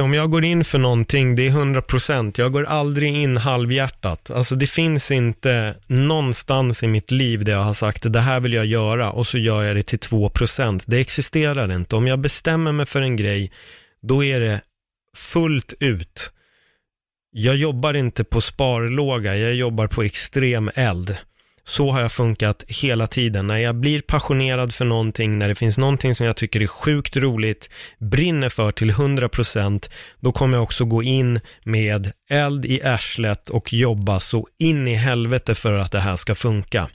Om 0.00 0.14
jag 0.14 0.30
går 0.30 0.44
in 0.44 0.64
för 0.64 0.78
någonting, 0.78 1.36
det 1.36 1.46
är 1.46 1.50
100%. 1.50 2.34
Jag 2.36 2.52
går 2.52 2.64
aldrig 2.64 3.14
in 3.14 3.36
halvhjärtat. 3.36 4.30
Alltså 4.30 4.54
det 4.54 4.66
finns 4.66 5.10
inte 5.10 5.74
någonstans 5.86 6.82
i 6.82 6.86
mitt 6.88 7.10
liv 7.10 7.44
där 7.44 7.52
jag 7.52 7.62
har 7.62 7.74
sagt 7.74 8.12
det 8.12 8.20
här 8.20 8.40
vill 8.40 8.52
jag 8.52 8.66
göra 8.66 9.12
och 9.12 9.26
så 9.26 9.38
gör 9.38 9.62
jag 9.62 9.76
det 9.76 9.82
till 9.82 9.98
2%. 9.98 10.82
Det 10.86 11.00
existerar 11.00 11.72
inte. 11.72 11.96
Om 11.96 12.06
jag 12.06 12.18
bestämmer 12.18 12.72
mig 12.72 12.86
för 12.86 13.00
en 13.00 13.16
grej, 13.16 13.52
då 14.02 14.24
är 14.24 14.40
det 14.40 14.60
fullt 15.16 15.74
ut. 15.80 16.32
Jag 17.32 17.56
jobbar 17.56 17.94
inte 17.94 18.24
på 18.24 18.40
sparlåga, 18.40 19.36
jag 19.36 19.54
jobbar 19.54 19.86
på 19.86 20.02
extrem 20.02 20.70
eld. 20.74 21.16
Så 21.64 21.90
har 21.90 22.00
jag 22.00 22.12
funkat 22.12 22.64
hela 22.68 23.06
tiden. 23.06 23.46
När 23.46 23.56
jag 23.56 23.74
blir 23.74 24.00
passionerad 24.00 24.74
för 24.74 24.84
någonting, 24.84 25.38
när 25.38 25.48
det 25.48 25.54
finns 25.54 25.78
någonting 25.78 26.14
som 26.14 26.26
jag 26.26 26.36
tycker 26.36 26.60
är 26.60 26.66
sjukt 26.66 27.16
roligt, 27.16 27.70
brinner 27.98 28.48
för 28.48 28.72
till 28.72 28.90
100%, 28.90 29.90
då 30.20 30.32
kommer 30.32 30.56
jag 30.56 30.62
också 30.62 30.84
gå 30.84 31.02
in 31.02 31.40
med 31.64 32.12
eld 32.30 32.64
i 32.64 32.82
arslet 32.82 33.50
och 33.50 33.72
jobba 33.72 34.20
så 34.20 34.46
in 34.58 34.88
i 34.88 34.94
helvete 34.94 35.54
för 35.54 35.74
att 35.74 35.92
det 35.92 36.00
här 36.00 36.16
ska 36.16 36.34
funka. 36.34 36.88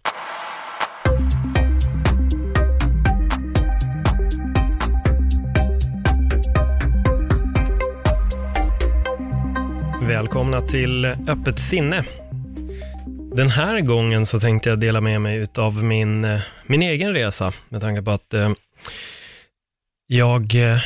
Välkomna 10.08 10.62
till 10.62 11.06
Öppet 11.06 11.60
sinne. 11.60 12.06
Den 13.36 13.50
här 13.50 13.82
gången 13.82 14.26
så 14.26 14.40
tänkte 14.40 14.70
jag 14.70 14.80
dela 14.80 15.02
med 15.02 15.22
mig 15.22 15.38
utav 15.38 15.84
min, 15.84 16.26
eh, 16.26 16.42
min 16.66 16.82
egen 16.82 17.14
resa, 17.14 17.54
med 17.70 17.82
tanke 17.82 18.02
på 18.02 18.12
att 18.12 18.34
eh, 18.34 18.52
jag 20.08 20.56
eh, 20.56 20.80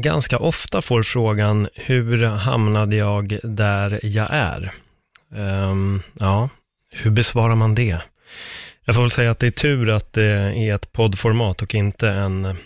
ganska 0.00 0.38
ofta 0.38 0.82
får 0.82 1.02
frågan, 1.02 1.68
hur 1.74 2.24
hamnade 2.24 2.96
jag 2.96 3.38
där 3.42 4.00
jag 4.02 4.28
är? 4.30 4.72
Um, 5.30 6.02
ja, 6.20 6.48
hur 6.90 7.10
besvarar 7.10 7.54
man 7.54 7.74
det? 7.74 7.98
Jag 8.84 8.94
får 8.94 9.02
väl 9.02 9.10
säga 9.10 9.30
att 9.30 9.38
det 9.38 9.46
är 9.46 9.50
tur 9.50 9.90
att 9.90 10.12
det 10.12 10.24
är 10.24 10.74
ett 10.74 10.92
poddformat 10.92 11.62
och 11.62 11.74
inte 11.74 12.08
en 12.08 12.56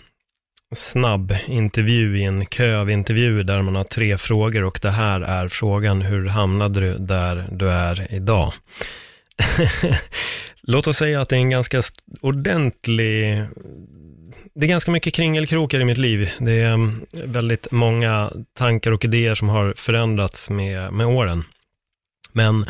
snabb 0.71 1.35
intervju 1.47 2.19
i 2.19 2.23
en 2.23 2.45
kö 2.45 2.79
av 2.79 2.89
intervjuer 2.89 3.43
där 3.43 3.61
man 3.61 3.75
har 3.75 3.83
tre 3.83 4.17
frågor 4.17 4.63
och 4.63 4.79
det 4.81 4.91
här 4.91 5.21
är 5.21 5.47
frågan, 5.47 6.01
hur 6.01 6.27
hamnade 6.27 6.79
du 6.79 6.97
där 6.97 7.47
du 7.51 7.69
är 7.69 8.13
idag? 8.13 8.53
Låt 10.61 10.87
oss 10.87 10.97
säga 10.97 11.21
att 11.21 11.29
det 11.29 11.35
är 11.35 11.39
en 11.39 11.49
ganska 11.49 11.81
ordentlig, 12.21 13.45
det 14.53 14.65
är 14.65 14.69
ganska 14.69 14.91
mycket 14.91 15.13
kringelkrokar 15.13 15.79
i 15.79 15.85
mitt 15.85 15.97
liv. 15.97 16.31
Det 16.39 16.51
är 16.51 16.73
mm, 16.73 17.05
väldigt 17.11 17.71
många 17.71 18.31
tankar 18.57 18.91
och 18.91 19.05
idéer 19.05 19.35
som 19.35 19.49
har 19.49 19.73
förändrats 19.77 20.49
med, 20.49 20.93
med 20.93 21.07
åren. 21.07 21.43
Men 22.31 22.65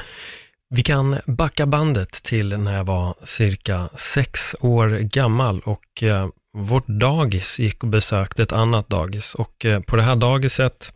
vi 0.69 0.83
kan 0.83 1.17
backa 1.25 1.65
bandet 1.65 2.11
till 2.11 2.57
när 2.57 2.77
jag 2.77 2.83
var 2.83 3.15
cirka 3.23 3.89
sex 3.95 4.55
år 4.59 4.89
gammal 4.89 5.59
och 5.59 6.03
eh, 6.03 6.27
vårt 6.53 6.87
dagis 6.87 7.59
gick 7.59 7.83
och 7.83 7.89
besökte 7.89 8.43
ett 8.43 8.51
annat 8.51 8.89
dagis 8.89 9.35
och 9.35 9.65
eh, 9.65 9.79
på 9.79 9.95
det 9.95 10.03
här 10.03 10.15
dagiset 10.15 10.93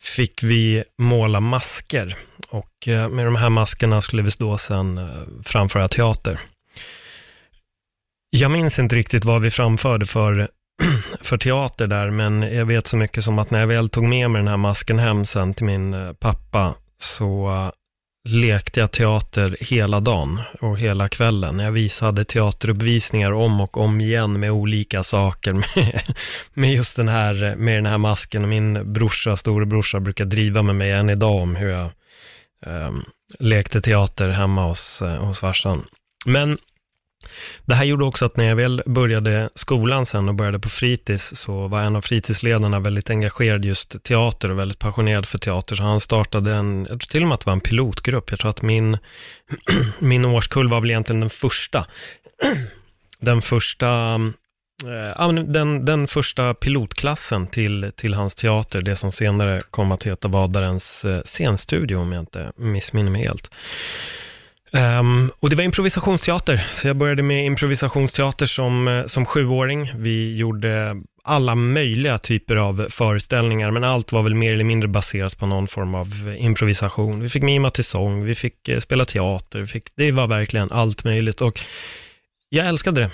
fick 0.00 0.42
vi 0.42 0.84
måla 0.98 1.40
masker 1.40 2.16
och 2.48 2.88
eh, 2.88 3.08
med 3.08 3.26
de 3.26 3.36
här 3.36 3.50
maskerna 3.50 4.02
skulle 4.02 4.22
vi 4.22 4.30
då 4.38 4.58
sen 4.58 4.98
eh, 4.98 5.04
framföra 5.44 5.88
teater. 5.88 6.40
Jag 8.30 8.50
minns 8.50 8.78
inte 8.78 8.96
riktigt 8.96 9.24
vad 9.24 9.42
vi 9.42 9.50
framförde 9.50 10.06
för, 10.06 10.48
för 11.20 11.38
teater 11.38 11.86
där, 11.86 12.10
men 12.10 12.42
jag 12.42 12.66
vet 12.66 12.86
så 12.86 12.96
mycket 12.96 13.24
som 13.24 13.38
att 13.38 13.50
när 13.50 13.60
jag 13.60 13.66
väl 13.66 13.88
tog 13.88 14.04
med 14.04 14.30
mig 14.30 14.40
den 14.40 14.48
här 14.48 14.56
masken 14.56 14.98
hem 14.98 15.26
sen 15.26 15.54
till 15.54 15.66
min 15.66 16.14
pappa, 16.20 16.74
så 16.98 17.50
lekte 18.30 18.80
jag 18.80 18.90
teater 18.90 19.56
hela 19.60 20.00
dagen 20.00 20.40
och 20.60 20.78
hela 20.78 21.08
kvällen. 21.08 21.58
Jag 21.58 21.72
visade 21.72 22.24
teateruppvisningar 22.24 23.32
om 23.32 23.60
och 23.60 23.76
om 23.76 24.00
igen 24.00 24.40
med 24.40 24.50
olika 24.50 25.02
saker 25.02 25.52
med, 25.76 26.02
med 26.54 26.72
just 26.72 26.96
den 26.96 27.08
här, 27.08 27.56
med 27.56 27.76
den 27.76 27.86
här 27.86 27.98
masken. 27.98 28.42
Och 28.42 28.48
min 28.48 28.92
brorsa, 28.92 29.36
storebrorsa, 29.36 30.00
brukar 30.00 30.24
driva 30.24 30.62
med 30.62 30.76
mig 30.76 30.92
än 30.92 31.10
idag 31.10 31.42
om 31.42 31.56
hur 31.56 31.68
jag 31.68 31.90
um, 32.66 33.04
lekte 33.38 33.80
teater 33.80 34.28
hemma 34.28 34.66
hos, 34.66 35.02
eh, 35.02 35.24
hos 35.24 35.40
farsan. 35.40 35.84
Men 36.26 36.58
det 37.64 37.74
här 37.74 37.84
gjorde 37.84 38.04
också 38.04 38.24
att 38.24 38.36
när 38.36 38.44
jag 38.44 38.56
väl 38.56 38.82
började 38.86 39.50
skolan 39.54 40.06
sen 40.06 40.28
och 40.28 40.34
började 40.34 40.58
på 40.58 40.68
fritids, 40.68 41.34
så 41.34 41.68
var 41.68 41.80
en 41.80 41.96
av 41.96 42.02
fritidsledarna 42.02 42.80
väldigt 42.80 43.10
engagerad 43.10 43.64
just 43.64 44.02
teater 44.02 44.50
och 44.50 44.58
väldigt 44.58 44.78
passionerad 44.78 45.26
för 45.26 45.38
teater, 45.38 45.76
så 45.76 45.82
han 45.82 46.00
startade 46.00 46.54
en, 46.54 46.86
jag 46.90 47.00
tror 47.00 47.08
till 47.10 47.22
och 47.22 47.28
med 47.28 47.34
att 47.34 47.40
det 47.40 47.46
var 47.46 47.52
en 47.52 47.60
pilotgrupp, 47.60 48.30
jag 48.30 48.40
tror 48.40 48.50
att 48.50 48.62
min, 48.62 48.98
min 49.98 50.24
årskull 50.24 50.68
var 50.68 50.80
väl 50.80 50.90
egentligen 50.90 51.20
den 51.20 51.30
första, 51.30 51.86
den 53.20 53.42
första, 53.42 54.14
eh, 55.18 55.32
den, 55.32 55.84
den 55.84 56.08
första 56.08 56.54
pilotklassen 56.54 57.46
till, 57.46 57.92
till 57.96 58.14
hans 58.14 58.34
teater, 58.34 58.82
det 58.82 58.96
som 58.96 59.12
senare 59.12 59.60
kom 59.70 59.92
att 59.92 60.02
heta 60.02 60.28
Vadarens 60.28 61.04
eh, 61.04 61.22
scenstudio, 61.24 61.96
om 61.96 62.12
jag 62.12 62.22
inte 62.22 62.52
missminner 62.56 63.10
mig 63.10 63.22
helt. 63.22 63.50
Um, 64.72 65.30
och 65.40 65.50
det 65.50 65.56
var 65.56 65.62
improvisationsteater, 65.64 66.64
så 66.76 66.86
jag 66.88 66.96
började 66.96 67.22
med 67.22 67.46
improvisationsteater 67.46 68.46
som, 68.46 68.88
eh, 68.88 69.06
som 69.06 69.26
sjuåring. 69.26 69.92
Vi 69.96 70.36
gjorde 70.36 70.96
alla 71.24 71.54
möjliga 71.54 72.18
typer 72.18 72.56
av 72.56 72.86
föreställningar, 72.90 73.70
men 73.70 73.84
allt 73.84 74.12
var 74.12 74.22
väl 74.22 74.34
mer 74.34 74.52
eller 74.52 74.64
mindre 74.64 74.88
baserat 74.88 75.38
på 75.38 75.46
någon 75.46 75.68
form 75.68 75.94
av 75.94 76.36
improvisation. 76.38 77.20
Vi 77.20 77.28
fick 77.28 77.42
mima 77.42 77.70
till 77.70 77.84
sång, 77.84 78.24
vi 78.24 78.34
fick 78.34 78.68
eh, 78.68 78.80
spela 78.80 79.04
teater, 79.04 79.58
vi 79.58 79.66
fick, 79.66 79.84
det 79.94 80.12
var 80.12 80.26
verkligen 80.26 80.72
allt 80.72 81.04
möjligt 81.04 81.40
och 81.40 81.60
jag 82.48 82.66
älskade 82.66 83.00
det 83.00 83.10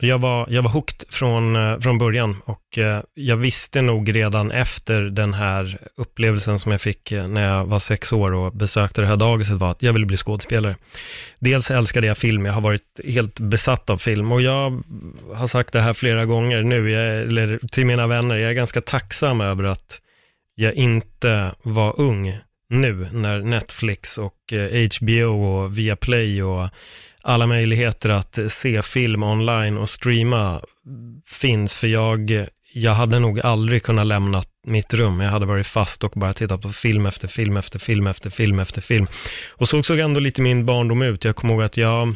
jag 0.00 0.18
var, 0.18 0.46
jag 0.50 0.62
var 0.62 0.70
hooked 0.70 1.04
från, 1.08 1.56
eh, 1.56 1.78
från 1.78 1.98
början 1.98 2.36
och 2.44 2.78
eh, 2.78 3.02
jag 3.14 3.36
visste 3.36 3.82
nog 3.82 4.16
redan 4.16 4.50
efter 4.50 5.00
den 5.00 5.34
här 5.34 5.78
upplevelsen 5.96 6.58
som 6.58 6.72
jag 6.72 6.80
fick 6.80 7.12
eh, 7.12 7.28
när 7.28 7.46
jag 7.46 7.64
var 7.64 7.78
sex 7.78 8.12
år 8.12 8.32
och 8.32 8.52
besökte 8.52 9.00
det 9.00 9.06
här 9.06 9.16
dagiset 9.16 9.56
var 9.56 9.70
att 9.70 9.82
jag 9.82 9.92
ville 9.92 10.06
bli 10.06 10.16
skådespelare. 10.16 10.76
Dels 11.38 11.70
älskade 11.70 12.06
jag 12.06 12.18
film, 12.18 12.46
jag 12.46 12.52
har 12.52 12.60
varit 12.60 13.00
helt 13.04 13.40
besatt 13.40 13.90
av 13.90 13.96
film 13.96 14.32
och 14.32 14.42
jag 14.42 14.82
har 15.34 15.46
sagt 15.46 15.72
det 15.72 15.80
här 15.80 15.94
flera 15.94 16.26
gånger 16.26 16.62
nu, 16.62 16.90
jag, 16.90 17.22
eller 17.22 17.58
till 17.72 17.86
mina 17.86 18.06
vänner, 18.06 18.36
jag 18.36 18.50
är 18.50 18.54
ganska 18.54 18.80
tacksam 18.80 19.40
över 19.40 19.64
att 19.64 20.00
jag 20.54 20.74
inte 20.74 21.54
var 21.62 22.00
ung 22.00 22.38
nu 22.70 23.08
när 23.12 23.38
Netflix 23.38 24.18
och 24.18 24.52
HBO 24.98 25.44
och 25.44 25.78
Viaplay 25.78 26.42
och 26.42 26.68
alla 27.28 27.46
möjligheter 27.46 28.08
att 28.08 28.38
se 28.48 28.82
film 28.82 29.22
online 29.22 29.78
och 29.78 29.90
streama 29.90 30.60
finns, 31.26 31.74
för 31.74 31.86
jag, 31.86 32.46
jag 32.72 32.92
hade 32.92 33.18
nog 33.18 33.40
aldrig 33.40 33.82
kunnat 33.82 34.06
lämna 34.06 34.42
mitt 34.66 34.94
rum. 34.94 35.20
Jag 35.20 35.30
hade 35.30 35.46
varit 35.46 35.66
fast 35.66 36.04
och 36.04 36.12
bara 36.16 36.34
tittat 36.34 36.62
på 36.62 36.68
film 36.68 37.06
efter 37.06 37.28
film 37.28 37.56
efter 37.56 37.78
film 37.78 38.06
efter 38.06 38.30
film 38.30 38.58
efter 38.58 38.80
film. 38.80 39.06
Och 39.50 39.68
så 39.68 39.82
såg 39.82 39.98
ändå 39.98 40.20
lite 40.20 40.42
min 40.42 40.66
barndom 40.66 41.02
ut. 41.02 41.24
Jag 41.24 41.36
kommer 41.36 41.54
ihåg 41.54 41.62
att 41.62 41.76
jag, 41.76 42.14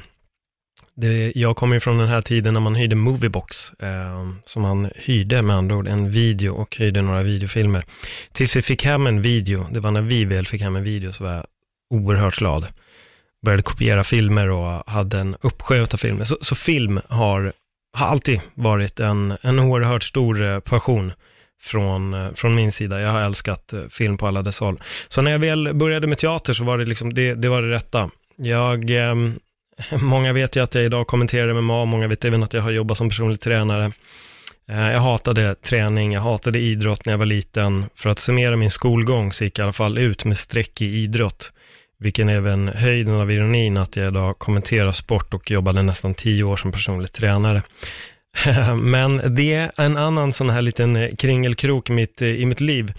det, 0.96 1.32
jag 1.34 1.56
kommer 1.56 1.80
från 1.80 1.98
den 1.98 2.08
här 2.08 2.20
tiden 2.20 2.54
när 2.54 2.60
man 2.60 2.74
hyrde 2.74 2.96
Moviebox, 2.96 3.72
eh, 3.72 4.30
som 4.44 4.62
man 4.62 4.90
hyrde 4.94 5.42
med 5.42 5.56
andra 5.56 5.76
ord 5.76 5.88
en 5.88 6.10
video 6.10 6.54
och 6.54 6.76
hyrde 6.76 7.02
några 7.02 7.22
videofilmer. 7.22 7.84
Tills 8.32 8.56
vi 8.56 8.62
fick 8.62 8.84
hem 8.84 9.06
en 9.06 9.22
video, 9.22 9.66
det 9.70 9.80
var 9.80 9.90
när 9.90 10.02
vi 10.02 10.24
väl 10.24 10.46
fick 10.46 10.62
hem 10.62 10.76
en 10.76 10.84
video 10.84 11.12
så 11.12 11.24
var 11.24 11.32
jag 11.32 11.46
oerhört 11.90 12.36
glad 12.38 12.66
började 13.42 13.62
kopiera 13.62 14.04
filmer 14.04 14.50
och 14.50 14.82
hade 14.86 15.18
en 15.18 15.36
uppsjö 15.40 15.82
av 15.82 15.96
filmer. 15.96 16.24
Så, 16.24 16.36
så 16.40 16.54
film 16.54 17.00
har, 17.08 17.52
har 17.92 18.06
alltid 18.06 18.40
varit 18.54 19.00
en, 19.00 19.36
en 19.42 19.58
oerhört 19.58 20.02
stor 20.02 20.42
eh, 20.42 20.60
passion 20.60 21.12
från, 21.62 22.14
eh, 22.14 22.32
från 22.34 22.54
min 22.54 22.72
sida. 22.72 23.00
Jag 23.00 23.10
har 23.10 23.20
älskat 23.20 23.72
eh, 23.72 23.82
film 23.90 24.18
på 24.18 24.26
alla 24.26 24.42
dess 24.42 24.60
håll. 24.60 24.82
Så 25.08 25.22
när 25.22 25.30
jag 25.30 25.38
väl 25.38 25.74
började 25.74 26.06
med 26.06 26.18
teater 26.18 26.52
så 26.52 26.64
var 26.64 26.78
det 26.78 26.84
liksom, 26.84 27.14
det, 27.14 27.34
det 27.34 27.48
var 27.48 27.62
det 27.62 27.70
rätta. 27.70 28.10
Jag, 28.36 28.90
eh, 28.90 29.14
många 30.00 30.32
vet 30.32 30.56
ju 30.56 30.62
att 30.62 30.74
jag 30.74 30.84
idag 30.84 31.06
kommenterar 31.06 31.60
MMA, 31.60 31.84
många 31.84 32.08
vet 32.08 32.24
även 32.24 32.42
att 32.42 32.52
jag 32.52 32.62
har 32.62 32.70
jobbat 32.70 32.98
som 32.98 33.08
personlig 33.08 33.40
tränare. 33.40 33.92
Jag 34.66 35.00
hatade 35.00 35.54
träning, 35.54 36.12
jag 36.12 36.20
hatade 36.20 36.58
idrott 36.58 37.06
när 37.06 37.12
jag 37.12 37.18
var 37.18 37.26
liten. 37.26 37.84
För 37.94 38.10
att 38.10 38.18
summera 38.18 38.56
min 38.56 38.70
skolgång 38.70 39.32
så 39.32 39.44
gick 39.44 39.58
jag 39.58 39.62
i 39.62 39.66
alla 39.66 39.72
fall 39.72 39.98
ut 39.98 40.24
med 40.24 40.38
streck 40.38 40.80
i 40.80 40.86
idrott. 40.86 41.52
Vilken 42.02 42.28
är 42.28 42.36
även 42.36 42.68
höjden 42.68 43.14
av 43.14 43.30
ironin 43.30 43.76
att 43.76 43.96
jag 43.96 44.08
idag 44.08 44.38
kommenterar 44.38 44.92
sport 44.92 45.34
och 45.34 45.50
jobbade 45.50 45.82
nästan 45.82 46.14
tio 46.14 46.44
år 46.44 46.56
som 46.56 46.72
personlig 46.72 47.12
tränare. 47.12 47.62
Men 48.82 49.34
det 49.34 49.52
är 49.52 49.72
en 49.76 49.96
annan 49.96 50.32
sån 50.32 50.50
här 50.50 50.62
liten 50.62 50.96
eh, 50.96 51.14
kringelkrok 51.16 51.90
i 51.90 51.92
mitt, 51.92 52.22
eh, 52.22 52.28
i 52.28 52.46
mitt 52.46 52.60
liv. 52.60 52.92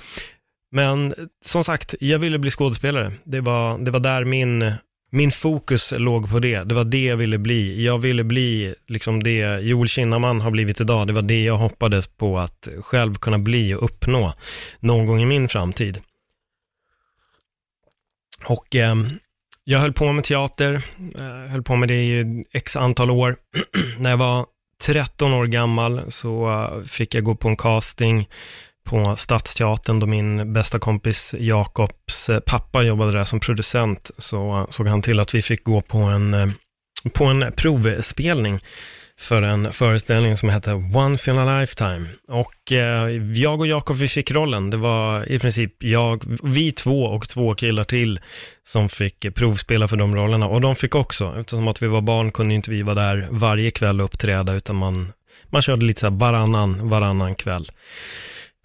Men 0.72 1.08
eh, 1.08 1.14
som 1.46 1.64
sagt, 1.64 1.96
jag 2.00 2.20
ville 2.20 2.40
bli 2.40 2.52
skådespelare. 2.52 3.12
Det 3.24 3.42
var, 3.42 3.78
det 3.78 3.92
var 3.92 4.00
där 4.00 4.26
min, 4.26 4.72
min 5.12 5.32
fokus 5.32 5.94
låg 5.98 6.30
på 6.30 6.40
det. 6.40 6.64
Det 6.64 6.76
var 6.76 6.84
det 6.84 7.04
jag 7.04 7.18
ville 7.18 7.38
bli. 7.38 7.86
Jag 7.86 7.98
ville 7.98 8.24
bli 8.24 8.76
liksom 8.88 9.24
det 9.24 9.60
Joel 9.62 9.88
Kinnaman 9.88 10.42
har 10.42 10.52
blivit 10.52 10.82
idag. 10.82 11.08
Det 11.08 11.14
var 11.14 11.22
det 11.22 11.44
jag 11.44 11.58
hoppades 11.58 12.08
på 12.08 12.40
att 12.40 12.68
själv 12.82 13.16
kunna 13.16 13.40
bli 13.40 13.74
och 13.74 13.84
uppnå 13.84 14.34
någon 14.80 15.06
gång 15.06 15.22
i 15.22 15.26
min 15.26 15.50
framtid. 15.50 16.02
Och 18.46 18.76
eh, 18.76 18.96
jag 19.64 19.80
höll 19.80 19.94
på 19.94 20.12
med 20.12 20.24
teater, 20.24 20.74
eh, 21.20 21.52
höll 21.52 21.64
på 21.64 21.76
med 21.76 21.88
det 21.88 22.04
i 22.04 22.44
x 22.54 22.76
antal 22.76 23.12
år. 23.12 23.36
När 23.98 24.10
jag 24.10 24.18
var 24.18 24.46
13 24.84 25.34
år 25.34 25.46
gammal 25.46 26.12
så 26.12 26.52
eh, 26.52 26.84
fick 26.86 27.16
jag 27.16 27.24
gå 27.24 27.36
på 27.36 27.48
en 27.48 27.58
casting 27.58 28.30
på 28.84 29.16
Stadsteatern 29.16 30.00
då 30.00 30.06
min 30.06 30.54
bästa 30.54 30.80
kompis 30.80 31.36
Jakobs 31.40 32.30
eh, 32.30 32.40
pappa 32.40 32.84
jobbade 32.84 33.12
där 33.12 33.24
som 33.24 33.40
producent. 33.40 34.12
Så 34.18 34.58
eh, 34.58 34.66
såg 34.70 34.88
han 34.88 35.02
till 35.02 35.20
att 35.20 35.36
vi 35.36 35.42
fick 35.42 35.64
gå 35.64 35.82
på 35.82 35.98
en, 35.98 36.54
på 37.14 37.26
en 37.26 37.54
provspelning 37.56 38.60
för 39.20 39.42
en 39.42 39.74
föreställning 39.74 40.38
som 40.38 40.50
hette 40.50 40.74
Once 40.74 41.32
in 41.32 41.38
a 41.38 41.60
Lifetime. 41.60 42.08
Och 42.28 42.72
eh, 42.72 43.10
jag 43.34 43.60
och 43.60 43.68
Jakob, 43.68 43.96
vi 43.96 44.08
fick 44.08 44.32
rollen. 44.32 44.70
Det 44.70 44.78
var 44.78 45.32
i 45.32 45.40
princip 45.40 45.84
jag, 45.84 46.24
vi 46.44 46.72
två 46.72 47.04
och 47.04 47.30
två 47.30 47.56
killar 47.56 47.84
till 47.84 48.20
som 48.64 48.90
fick 48.90 49.36
provspela 49.36 49.88
för 49.88 49.98
de 49.98 50.16
rollerna. 50.16 50.48
Och 50.48 50.62
de 50.62 50.76
fick 50.76 50.96
också, 50.96 51.36
eftersom 51.40 51.68
att 51.68 51.82
vi 51.82 51.88
var 51.88 52.02
barn 52.02 52.32
kunde 52.32 52.54
inte 52.56 52.72
vi 52.72 52.82
vara 52.82 52.96
där 52.96 53.28
varje 53.32 53.72
kväll 53.72 54.00
och 54.02 54.06
uppträda, 54.06 54.54
utan 54.54 54.76
man, 54.76 55.14
man 55.46 55.62
körde 55.62 55.86
lite 55.86 56.00
så 56.00 56.10
här 56.10 56.18
varannan, 56.18 56.90
varannan 56.90 57.36
kväll. 57.36 57.72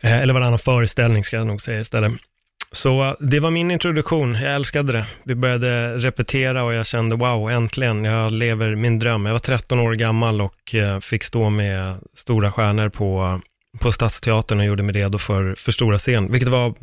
Eh, 0.02 0.20
eller 0.22 0.34
varannan 0.34 0.58
föreställning 0.58 1.24
ska 1.24 1.36
jag 1.36 1.46
nog 1.46 1.62
säga 1.62 1.80
istället. 1.80 2.12
Så 2.72 3.04
eh, 3.04 3.14
det 3.20 3.40
var 3.40 3.50
min 3.50 3.70
introduktion, 3.70 4.34
jag 4.34 4.54
älskade 4.54 4.92
det. 4.92 5.06
Vi 5.22 5.34
började 5.34 5.98
repetera 5.98 6.64
och 6.64 6.74
jag 6.74 6.86
kände 6.86 7.16
wow, 7.16 7.50
äntligen, 7.50 8.04
jag 8.04 8.32
lever 8.32 8.74
min 8.74 8.98
dröm. 8.98 9.26
Jag 9.26 9.32
var 9.32 9.38
13 9.38 9.78
år 9.78 9.94
gammal 9.94 10.40
och 10.40 10.74
eh, 10.74 11.00
fick 11.00 11.24
stå 11.24 11.50
med 11.50 11.96
stora 12.14 12.52
stjärnor 12.52 12.88
på, 12.88 13.40
på 13.78 13.92
Stadsteatern 13.92 14.58
och 14.58 14.64
gjorde 14.64 14.82
mig 14.82 14.94
redo 14.94 15.18
för, 15.18 15.54
för 15.54 15.72
stora 15.72 15.98
scen, 15.98 16.32
vilket 16.32 16.48
var, 16.48 16.74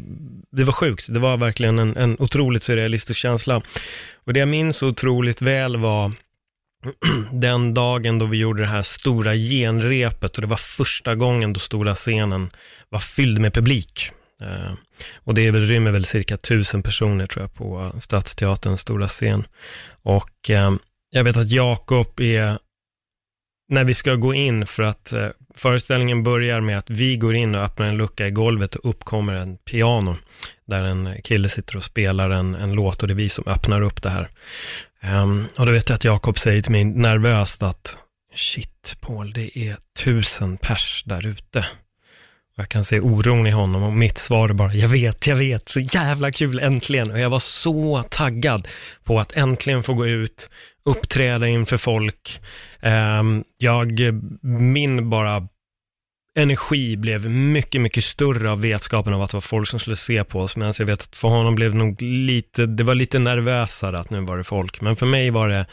det 0.51 0.63
var 0.63 0.73
sjukt. 0.73 1.05
Det 1.09 1.19
var 1.19 1.37
verkligen 1.37 1.79
en, 1.79 1.97
en 1.97 2.15
otroligt 2.19 2.63
surrealistisk 2.63 3.19
känsla. 3.19 3.61
Och 4.25 4.33
det 4.33 4.39
jag 4.39 4.47
minns 4.47 4.83
otroligt 4.83 5.41
väl 5.41 5.77
var 5.77 6.11
den 7.31 7.73
dagen 7.73 8.19
då 8.19 8.25
vi 8.25 8.37
gjorde 8.37 8.61
det 8.61 8.69
här 8.69 8.83
stora 8.83 9.35
genrepet 9.35 10.35
och 10.35 10.41
det 10.41 10.47
var 10.47 10.57
första 10.57 11.15
gången 11.15 11.53
då 11.53 11.59
stora 11.59 11.95
scenen 11.95 12.49
var 12.89 12.99
fylld 12.99 13.41
med 13.41 13.53
publik. 13.53 14.11
Eh, 14.41 14.73
och 15.15 15.33
det 15.33 15.51
rymmer 15.51 15.91
väl 15.91 16.05
cirka 16.05 16.37
tusen 16.37 16.83
personer 16.83 17.27
tror 17.27 17.43
jag 17.43 17.53
på 17.53 17.91
Stadsteaterns 17.99 18.81
stora 18.81 19.07
scen. 19.07 19.47
Och 20.03 20.49
eh, 20.49 20.71
jag 21.09 21.23
vet 21.23 21.37
att 21.37 21.51
Jakob 21.51 22.19
är, 22.19 22.57
när 23.69 23.83
vi 23.83 23.93
ska 23.93 24.15
gå 24.15 24.33
in 24.33 24.65
för 24.65 24.83
att 24.83 25.13
eh, 25.13 25.29
föreställningen 25.55 26.23
börjar 26.23 26.61
med 26.61 26.77
att 26.77 26.89
vi 26.89 27.17
går 27.17 27.35
in 27.35 27.55
och 27.55 27.61
öppnar 27.61 27.85
en 27.85 27.97
lucka 27.97 28.27
i 28.27 28.31
golvet 28.31 28.75
och 28.75 28.89
uppkommer 28.89 29.33
en 29.33 29.57
piano 29.57 30.17
där 30.67 30.83
en 30.83 31.21
kille 31.21 31.49
sitter 31.49 31.77
och 31.77 31.83
spelar 31.83 32.29
en, 32.29 32.55
en 32.55 32.71
låt 32.73 33.01
och 33.01 33.07
det 33.07 33.13
är 33.13 33.15
vi 33.15 33.29
som 33.29 33.47
öppnar 33.47 33.81
upp 33.81 34.01
det 34.01 34.09
här. 34.09 34.29
Um, 35.03 35.45
och 35.57 35.65
då 35.65 35.71
vet 35.71 35.89
jag 35.89 35.95
att 35.95 36.03
Jakob 36.03 36.39
säger 36.39 36.61
till 36.61 36.71
mig 36.71 36.83
nervöst 36.83 37.63
att 37.63 37.97
shit 38.35 38.97
Paul, 39.01 39.33
det 39.33 39.57
är 39.57 39.77
tusen 40.03 40.57
pers 40.57 41.03
där 41.05 41.25
ute. 41.25 41.65
Jag 42.57 42.69
kan 42.69 42.85
se 42.85 42.99
oron 42.99 43.47
i 43.47 43.51
honom 43.51 43.83
och 43.83 43.93
mitt 43.93 44.17
svar 44.17 44.49
är 44.49 44.53
bara, 44.53 44.73
jag 44.73 44.89
vet, 44.89 45.27
jag 45.27 45.35
vet, 45.35 45.69
så 45.69 45.79
jävla 45.79 46.31
kul, 46.31 46.59
äntligen. 46.59 47.11
Och 47.11 47.19
jag 47.19 47.29
var 47.29 47.39
så 47.39 48.03
taggad 48.09 48.67
på 49.03 49.19
att 49.19 49.31
äntligen 49.31 49.83
få 49.83 49.93
gå 49.93 50.07
ut, 50.07 50.49
uppträda 50.85 51.47
inför 51.47 51.77
folk. 51.77 52.41
Ehm, 52.81 53.43
jag, 53.57 53.99
min 54.41 55.09
bara 55.09 55.47
energi 56.35 56.97
blev 56.97 57.29
mycket, 57.29 57.81
mycket 57.81 58.03
större 58.03 58.51
av 58.51 58.61
vetskapen 58.61 59.13
av 59.13 59.21
att 59.21 59.31
det 59.31 59.37
var 59.37 59.41
folk 59.41 59.69
som 59.69 59.79
skulle 59.79 59.95
se 59.95 60.23
på 60.23 60.39
oss, 60.39 60.55
medan 60.55 60.73
jag 60.79 60.85
vet 60.85 61.01
att 61.01 61.17
för 61.17 61.27
honom 61.27 61.55
blev 61.55 61.71
det 61.71 61.77
nog 61.77 62.01
lite, 62.01 62.65
det 62.65 62.83
var 62.83 62.95
lite 62.95 63.19
nervösare 63.19 63.99
att 63.99 64.09
nu 64.09 64.19
var 64.19 64.37
det 64.37 64.43
folk. 64.43 64.81
Men 64.81 64.95
för 64.95 65.05
mig 65.05 65.29
var 65.29 65.49
det 65.49 65.65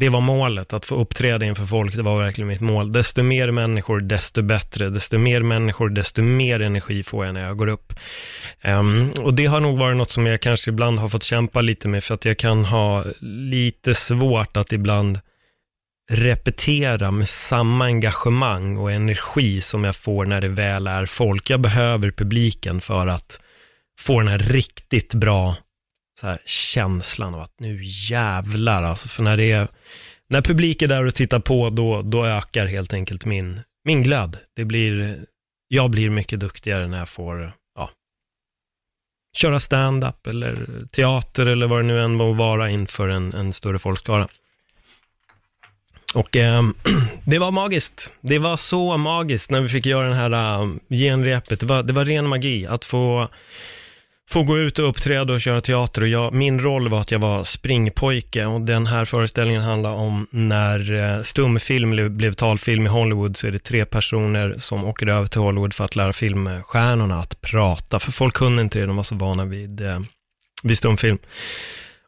det 0.00 0.08
var 0.08 0.20
målet, 0.20 0.72
att 0.72 0.86
få 0.86 0.94
uppträda 0.94 1.46
inför 1.46 1.66
folk, 1.66 1.96
det 1.96 2.02
var 2.02 2.22
verkligen 2.22 2.48
mitt 2.48 2.60
mål. 2.60 2.92
Desto 2.92 3.22
mer 3.22 3.50
människor, 3.50 4.00
desto 4.00 4.42
bättre. 4.42 4.90
Desto 4.90 5.18
mer 5.18 5.40
människor, 5.40 5.88
desto 5.88 6.22
mer 6.22 6.60
energi 6.60 7.02
får 7.02 7.24
jag 7.24 7.34
när 7.34 7.46
jag 7.46 7.56
går 7.56 7.66
upp. 7.66 7.92
Um, 8.64 9.12
och 9.22 9.34
det 9.34 9.46
har 9.46 9.60
nog 9.60 9.78
varit 9.78 9.96
något 9.96 10.10
som 10.10 10.26
jag 10.26 10.40
kanske 10.40 10.70
ibland 10.70 10.98
har 10.98 11.08
fått 11.08 11.22
kämpa 11.22 11.60
lite 11.60 11.88
med, 11.88 12.04
för 12.04 12.14
att 12.14 12.24
jag 12.24 12.38
kan 12.38 12.64
ha 12.64 13.04
lite 13.20 13.94
svårt 13.94 14.56
att 14.56 14.72
ibland 14.72 15.20
repetera 16.10 17.10
med 17.10 17.28
samma 17.28 17.84
engagemang 17.84 18.76
och 18.76 18.92
energi 18.92 19.60
som 19.60 19.84
jag 19.84 19.96
får 19.96 20.26
när 20.26 20.40
det 20.40 20.48
väl 20.48 20.86
är 20.86 21.06
folk. 21.06 21.50
Jag 21.50 21.60
behöver 21.60 22.10
publiken 22.10 22.80
för 22.80 23.06
att 23.06 23.40
få 24.00 24.18
den 24.18 24.28
här 24.28 24.38
riktigt 24.38 25.14
bra 25.14 25.56
så 26.20 26.26
här, 26.26 26.38
känslan 26.46 27.34
av 27.34 27.40
att 27.40 27.60
nu 27.60 27.80
jävlar 27.84 28.82
alltså, 28.82 29.08
för 29.08 29.22
när 29.22 29.36
det 29.36 29.52
är, 29.52 29.68
när 30.28 30.42
publik 30.42 30.82
är 30.82 30.88
där 30.88 31.06
och 31.06 31.14
tittar 31.14 31.40
på, 31.40 31.70
då, 31.70 32.02
då 32.02 32.26
ökar 32.26 32.66
helt 32.66 32.92
enkelt 32.92 33.24
min, 33.24 33.60
min 33.84 34.02
glöd. 34.02 34.38
Det 34.56 34.64
blir, 34.64 35.24
jag 35.68 35.90
blir 35.90 36.10
mycket 36.10 36.40
duktigare 36.40 36.88
när 36.88 36.98
jag 36.98 37.08
får, 37.08 37.52
ja, 37.74 37.90
köra 39.36 39.60
stand-up 39.60 40.26
eller 40.26 40.86
teater 40.92 41.46
eller 41.46 41.66
vad 41.66 41.78
det 41.78 41.86
nu 41.86 42.00
än 42.00 42.14
må 42.14 42.32
vara 42.32 42.70
inför 42.70 43.08
en, 43.08 43.32
en 43.34 43.52
större 43.52 43.78
folkskara. 43.78 44.28
Och 46.14 46.36
eh, 46.36 46.62
det 47.24 47.38
var 47.38 47.50
magiskt. 47.50 48.10
Det 48.20 48.38
var 48.38 48.56
så 48.56 48.96
magiskt 48.96 49.50
när 49.50 49.60
vi 49.60 49.68
fick 49.68 49.86
göra 49.86 50.08
den 50.08 50.16
här 50.16 50.62
uh, 50.62 50.74
genrepet. 50.90 51.60
Det 51.60 51.66
var, 51.66 51.82
det 51.82 51.92
var 51.92 52.04
ren 52.04 52.28
magi 52.28 52.66
att 52.66 52.84
få 52.84 53.28
få 54.30 54.42
gå 54.42 54.58
ut 54.58 54.78
och 54.78 54.88
uppträda 54.88 55.32
och 55.32 55.40
köra 55.40 55.60
teater 55.60 56.00
och 56.00 56.08
jag, 56.08 56.32
min 56.32 56.60
roll 56.60 56.88
var 56.88 57.00
att 57.00 57.10
jag 57.10 57.18
var 57.18 57.44
springpojke 57.44 58.44
och 58.44 58.60
den 58.60 58.86
här 58.86 59.04
föreställningen 59.04 59.62
handlar 59.62 59.92
om 59.92 60.26
när 60.30 60.94
eh, 60.94 61.22
stumfilm 61.22 61.90
blev, 61.90 62.10
blev 62.10 62.32
talfilm 62.32 62.86
i 62.86 62.88
Hollywood 62.88 63.36
så 63.36 63.46
är 63.46 63.50
det 63.50 63.58
tre 63.58 63.84
personer 63.84 64.54
som 64.58 64.84
åker 64.84 65.06
över 65.06 65.26
till 65.26 65.40
Hollywood 65.40 65.74
för 65.74 65.84
att 65.84 65.96
lära 65.96 66.12
filmstjärnorna 66.12 67.20
att 67.20 67.40
prata, 67.40 67.98
för 67.98 68.12
folk 68.12 68.34
kunde 68.34 68.62
inte 68.62 68.78
det, 68.78 68.86
de 68.86 68.96
var 68.96 69.04
så 69.04 69.14
vana 69.14 69.44
vid, 69.44 69.80
eh, 69.80 70.00
vid 70.62 70.78
stumfilm. 70.78 71.18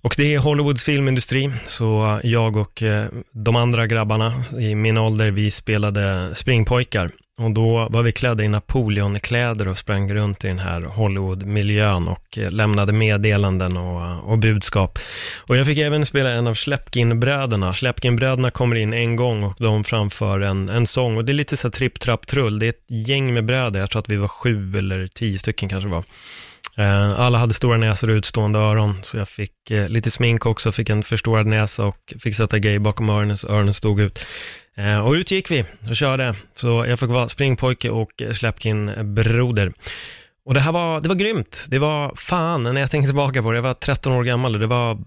Och 0.03 0.15
det 0.17 0.35
är 0.35 0.39
Hollywoods 0.39 0.85
filmindustri, 0.85 1.51
så 1.69 2.21
jag 2.23 2.57
och 2.57 2.83
eh, 2.83 3.07
de 3.33 3.57
andra 3.57 3.87
grabbarna 3.87 4.45
i 4.61 4.75
min 4.75 4.99
ålder, 4.99 5.31
vi 5.31 5.51
spelade 5.51 6.35
springpojkar. 6.35 7.11
Och 7.39 7.51
då 7.51 7.89
var 7.91 8.03
vi 8.03 8.13
klädda 8.13 8.45
i 8.45 8.49
Napoleonkläder 8.49 9.69
och 9.69 9.79
sprang 9.79 10.15
runt 10.15 10.45
i 10.45 10.49
den 10.49 10.59
här 10.59 10.83
Hollywood-miljön 10.83 12.09
och 12.09 12.39
eh, 12.39 12.51
lämnade 12.51 12.93
meddelanden 12.93 13.77
och, 13.77 14.31
och 14.33 14.39
budskap. 14.39 14.99
Och 15.37 15.57
jag 15.57 15.67
fick 15.67 15.79
även 15.79 16.07
spela 16.07 16.31
en 16.31 16.47
av 16.47 16.55
Schlepkin-bröderna. 16.55 17.75
Schlepkin-bröderna 17.75 18.51
kommer 18.51 18.77
in 18.77 18.93
en 18.93 19.17
gång 19.17 19.45
och 19.45 19.57
de 19.59 19.85
framför 19.85 20.41
en, 20.41 20.69
en 20.69 20.87
sång. 20.87 21.17
Och 21.17 21.25
det 21.25 21.33
är 21.33 21.35
lite 21.35 21.57
så 21.57 21.67
här 21.67 21.73
tripp, 21.73 22.01
trapp, 22.01 22.27
trull. 22.27 22.59
Det 22.59 22.67
är 22.67 22.71
ett 22.71 22.85
gäng 23.09 23.35
med 23.35 23.45
bröder. 23.45 23.81
Jag 23.81 23.91
tror 23.91 24.01
att 24.01 24.09
vi 24.09 24.17
var 24.17 24.29
sju 24.29 24.79
eller 24.79 25.07
tio 25.07 25.39
stycken 25.39 25.69
kanske 25.69 25.89
var. 25.89 26.05
Eh, 26.77 27.21
alla 27.21 27.39
hade 27.39 27.55
stora 27.55 27.77
näsor 27.77 28.11
och 28.11 28.15
utstående 28.15 28.59
öron, 28.59 28.99
så 29.03 29.17
jag 29.17 29.29
fick 29.29 29.71
eh, 29.71 29.89
lite 29.89 30.11
smink 30.11 30.47
också, 30.47 30.73
fick 30.73 30.91
en 30.91 31.03
förstorad 31.03 31.47
näsa 31.47 31.87
och 31.87 32.15
fick 32.21 32.37
sätta 32.37 32.59
grej 32.59 32.79
bakom 32.79 33.11
öronen 33.11 33.37
så 33.39 33.49
öronen 33.49 33.75
stod 33.75 34.01
ut. 34.01 34.27
Eh, 34.77 35.07
och 35.07 35.13
ut 35.13 35.31
gick 35.31 35.51
vi 35.51 35.65
och 35.89 35.97
körde, 35.97 36.35
så 36.55 36.85
jag 36.89 37.01
fick 37.01 37.09
vara 37.09 37.29
springpojke 37.29 37.91
och 37.91 38.23
släpkinbroder. 38.33 39.73
Och 40.45 40.55
det 40.55 40.61
här 40.61 40.73
var, 40.73 41.01
det 41.01 41.09
var 41.09 41.15
grymt. 41.15 41.65
Det 41.69 41.79
var 41.79 42.15
fan, 42.17 42.63
när 42.63 42.81
jag 42.81 42.91
tänker 42.91 43.09
tillbaka 43.09 43.43
på 43.43 43.51
det, 43.51 43.57
jag 43.57 43.63
var 43.63 43.75
13 43.75 44.13
år 44.13 44.25
gammal 44.25 44.55
och 44.55 44.61
det 44.61 44.67
var 44.67 44.99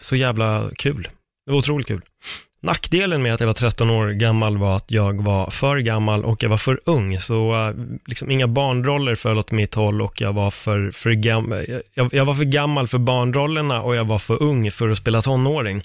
så 0.00 0.16
jävla 0.16 0.70
kul. 0.76 1.08
Det 1.46 1.52
var 1.52 1.58
otroligt 1.58 1.86
kul. 1.86 2.02
Nackdelen 2.66 3.22
med 3.22 3.34
att 3.34 3.40
jag 3.40 3.46
var 3.46 3.54
13 3.54 3.90
år 3.90 4.10
gammal 4.10 4.58
var 4.58 4.76
att 4.76 4.90
jag 4.90 5.24
var 5.24 5.50
för 5.50 5.78
gammal 5.78 6.24
och 6.24 6.42
jag 6.42 6.50
var 6.50 6.56
för 6.56 6.80
ung, 6.84 7.20
så 7.20 7.54
eh, 7.54 7.74
liksom 8.06 8.30
inga 8.30 8.46
barnroller 8.46 9.14
föll 9.14 9.38
åt 9.38 9.50
mitt 9.50 9.74
håll 9.74 10.02
och 10.02 10.20
jag 10.20 10.32
var 10.32 10.50
för, 10.50 10.90
för, 10.90 11.10
gammal, 11.10 11.66
jag, 11.94 12.14
jag 12.14 12.24
var 12.24 12.34
för 12.34 12.44
gammal 12.44 12.88
för 12.88 12.98
barnrollerna 12.98 13.82
och 13.82 13.96
jag 13.96 14.04
var 14.04 14.18
för 14.18 14.42
ung 14.42 14.70
för 14.70 14.88
att 14.88 14.98
spela 14.98 15.22
tonåring. 15.22 15.82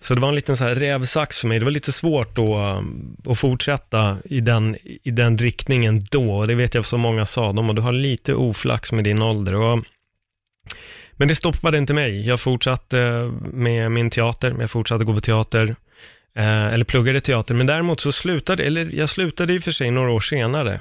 Så 0.00 0.14
det 0.14 0.20
var 0.20 0.28
en 0.28 0.34
liten 0.34 0.56
så 0.56 0.64
här 0.64 0.74
rävsax 0.74 1.38
för 1.38 1.48
mig. 1.48 1.58
Det 1.58 1.64
var 1.64 1.72
lite 1.72 1.92
svårt 1.92 2.36
då 2.36 2.58
eh, 2.58 2.82
att 3.32 3.38
fortsätta 3.38 4.16
i 4.24 4.40
den, 4.40 4.76
i 5.02 5.10
den 5.10 5.38
riktningen 5.38 6.00
då. 6.10 6.32
Och 6.32 6.46
det 6.46 6.54
vet 6.54 6.74
jag 6.74 6.84
så 6.84 6.98
många 6.98 7.26
sa, 7.26 7.52
de 7.52 7.68
och 7.68 7.74
du 7.74 7.82
har 7.82 7.92
lite 7.92 8.34
oflax 8.34 8.92
med 8.92 9.04
din 9.04 9.22
ålder. 9.22 9.54
Och, 9.54 9.78
men 11.20 11.28
det 11.28 11.34
stoppade 11.34 11.78
inte 11.78 11.94
mig. 11.94 12.26
Jag 12.26 12.40
fortsatte 12.40 12.98
eh, 12.98 13.32
med 13.52 13.92
min 13.92 14.10
teater, 14.10 14.56
jag 14.60 14.70
fortsatte 14.70 15.04
gå 15.04 15.14
på 15.14 15.20
teater. 15.20 15.76
Eh, 16.34 16.66
eller 16.66 16.84
pluggade 16.84 17.20
teater, 17.20 17.54
men 17.54 17.66
däremot 17.66 18.00
så 18.00 18.12
slutade, 18.12 18.64
eller 18.64 18.90
jag 18.92 19.10
slutade 19.10 19.54
i 19.54 19.58
och 19.58 19.62
för 19.62 19.72
sig 19.72 19.90
några 19.90 20.10
år 20.10 20.20
senare. 20.20 20.80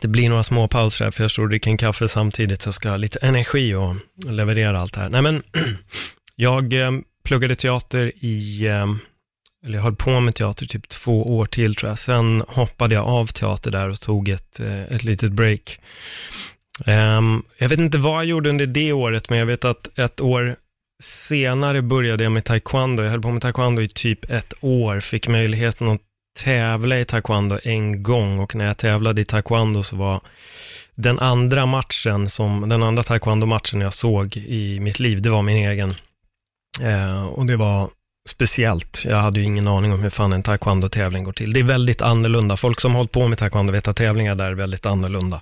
Det 0.00 0.08
blir 0.08 0.28
några 0.28 0.42
små 0.42 0.68
pauser 0.68 1.04
här, 1.04 1.12
för 1.12 1.24
jag 1.24 1.30
står 1.30 1.42
och 1.42 1.48
dricker 1.48 1.70
en 1.70 1.76
kaffe 1.76 2.08
samtidigt, 2.08 2.62
så 2.62 2.68
jag 2.68 2.74
ska 2.74 2.88
ha 2.88 2.96
lite 2.96 3.18
energi 3.18 3.74
och 3.74 3.96
leverera 4.24 4.80
allt 4.80 4.96
här. 4.96 5.08
Nej 5.08 5.22
men, 5.22 5.42
jag 6.34 6.72
eh, 6.72 6.90
pluggade 7.24 7.56
teater 7.56 8.12
i, 8.16 8.66
eller 9.66 9.74
jag 9.74 9.82
höll 9.82 9.96
på 9.96 10.20
med 10.20 10.34
teater 10.34 10.66
typ 10.66 10.88
två 10.88 11.36
år 11.36 11.46
till 11.46 11.74
tror 11.74 11.90
jag. 11.90 11.98
Sen 11.98 12.42
hoppade 12.48 12.94
jag 12.94 13.04
av 13.04 13.26
teater 13.26 13.70
där 13.70 13.88
och 13.88 14.00
tog 14.00 14.28
ett, 14.28 14.60
ett 14.60 15.04
litet 15.04 15.32
break. 15.32 15.80
Um, 16.86 17.42
jag 17.58 17.68
vet 17.68 17.78
inte 17.78 17.98
vad 17.98 18.16
jag 18.16 18.24
gjorde 18.24 18.50
under 18.50 18.66
det 18.66 18.92
året, 18.92 19.30
men 19.30 19.38
jag 19.38 19.46
vet 19.46 19.64
att 19.64 19.98
ett 19.98 20.20
år 20.20 20.56
senare 21.02 21.82
började 21.82 22.24
jag 22.24 22.32
med 22.32 22.44
taekwondo. 22.44 23.02
Jag 23.02 23.10
höll 23.10 23.22
på 23.22 23.30
med 23.30 23.42
taekwondo 23.42 23.82
i 23.82 23.88
typ 23.88 24.30
ett 24.30 24.54
år, 24.60 25.00
fick 25.00 25.28
möjligheten 25.28 25.88
att 25.88 26.00
tävla 26.38 26.98
i 26.98 27.04
taekwondo 27.04 27.58
en 27.62 28.02
gång 28.02 28.38
och 28.38 28.54
när 28.54 28.66
jag 28.66 28.78
tävlade 28.78 29.20
i 29.20 29.24
taekwondo 29.24 29.82
så 29.82 29.96
var 29.96 30.20
den 30.94 31.18
andra 31.18 31.66
matchen, 31.66 32.30
som, 32.30 32.68
den 32.68 32.82
andra 32.82 33.02
taekwondo-matchen 33.02 33.80
jag 33.80 33.94
såg 33.94 34.36
i 34.36 34.80
mitt 34.80 34.98
liv, 34.98 35.22
det 35.22 35.30
var 35.30 35.42
min 35.42 35.56
egen. 35.56 35.94
Eh, 36.80 37.26
och 37.26 37.46
det 37.46 37.56
var 37.56 37.90
speciellt. 38.26 39.04
Jag 39.04 39.16
hade 39.16 39.40
ju 39.40 39.46
ingen 39.46 39.68
aning 39.68 39.92
om 39.92 40.02
hur 40.02 40.10
fan 40.10 40.32
en 40.32 40.42
taekwondo-tävling 40.42 41.24
går 41.24 41.32
till. 41.32 41.52
Det 41.52 41.60
är 41.60 41.64
väldigt 41.64 42.02
annorlunda. 42.02 42.56
Folk 42.56 42.80
som 42.80 42.92
har 42.92 42.98
hållit 42.98 43.12
på 43.12 43.28
med 43.28 43.38
taekwondo 43.38 43.72
vet 43.72 43.88
att 43.88 43.96
tävlingar 43.96 44.34
där 44.34 44.50
är 44.50 44.54
väldigt 44.54 44.86
annorlunda. 44.86 45.40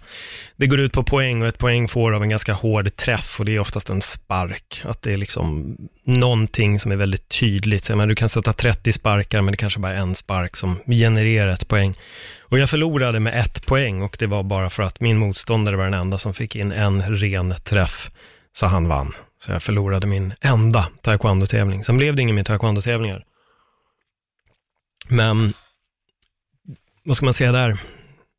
Det 0.57 0.67
går 0.67 0.81
ut 0.81 0.93
på 0.93 1.03
poäng 1.03 1.43
och 1.43 1.49
ett 1.49 1.59
poäng 1.59 1.89
får 1.89 2.13
av 2.13 2.23
en 2.23 2.29
ganska 2.29 2.53
hård 2.53 2.97
träff 2.97 3.41
och 3.41 3.45
det 3.45 3.57
är 3.57 3.61
oftast 3.61 3.91
en 3.91 4.01
spark. 4.01 4.83
Att 4.85 5.03
det 5.03 5.13
är 5.13 5.17
liksom 5.17 5.77
någonting 6.05 6.81
som 6.81 6.93
är 6.93 6.97
väldigt 6.97 7.29
tydligt. 7.29 7.85
Så, 7.85 7.97
men 7.97 8.09
du 8.09 8.15
kan 8.15 8.29
sätta 8.29 8.53
30 8.53 8.93
sparkar 8.93 9.43
men 9.43 9.53
det 9.53 9.59
kanske 9.59 9.81
bara 9.81 9.93
är 9.93 9.97
en 9.97 10.15
spark 10.15 10.57
som 10.57 10.79
genererar 10.87 11.53
ett 11.53 11.69
poäng. 11.69 11.95
Och 12.41 12.59
jag 12.59 12.71
förlorade 12.71 13.21
med 13.21 13.41
ett 13.41 13.67
poäng 13.67 14.03
och 14.03 14.17
det 14.19 14.27
var 14.27 14.43
bara 14.43 14.71
för 14.71 14.83
att 14.83 15.01
min 15.01 15.19
motståndare 15.19 15.77
var 15.77 15.85
den 15.85 15.95
enda 15.95 16.19
som 16.19 16.35
fick 16.35 16.57
in 16.57 16.73
en 16.73 17.17
ren 17.17 17.55
träff. 17.65 18.11
Så 18.57 18.67
han 18.67 18.89
vann. 18.89 19.15
Så 19.45 19.53
jag 19.53 19.63
förlorade 19.63 20.07
min 20.07 20.35
enda 20.41 20.89
taekwondo-tävling. 21.03 21.85
Sen 21.85 21.97
blev 21.97 22.17
det 22.17 22.23
ingen 22.23 22.37
mer 22.37 22.45
taekwondo-tävlingar. 22.45 23.25
Men, 25.09 25.53
vad 27.05 27.17
ska 27.17 27.25
man 27.25 27.35
säga 27.35 27.53
där? 27.53 27.79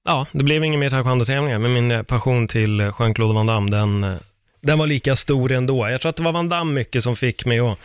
Ja, 0.06 0.26
det 0.32 0.44
blev 0.44 0.64
ingen 0.64 0.80
mer 0.80 0.90
taekwondo-tävlingar, 0.90 1.60
men 1.60 1.74
min 1.74 1.92
eh, 1.92 2.04
passion 2.04 2.48
till 2.48 2.80
eh, 2.80 2.94
Jean-Claude 3.00 3.34
Van 3.34 3.46
Damme, 3.46 3.72
den, 3.72 4.04
eh, 4.04 4.18
den 4.62 4.80
var 4.80 4.88
lika 4.88 5.16
stor 5.16 5.52
ändå. 5.52 5.90
Jag 5.90 6.02
tror 6.02 6.10
att 6.10 6.16
det 6.16 6.24
var 6.24 6.32
Van 6.32 6.50
Damme 6.50 6.74
mycket 6.74 7.04
som 7.04 7.16
fick 7.16 7.46
mig 7.46 7.60
att 7.60 7.80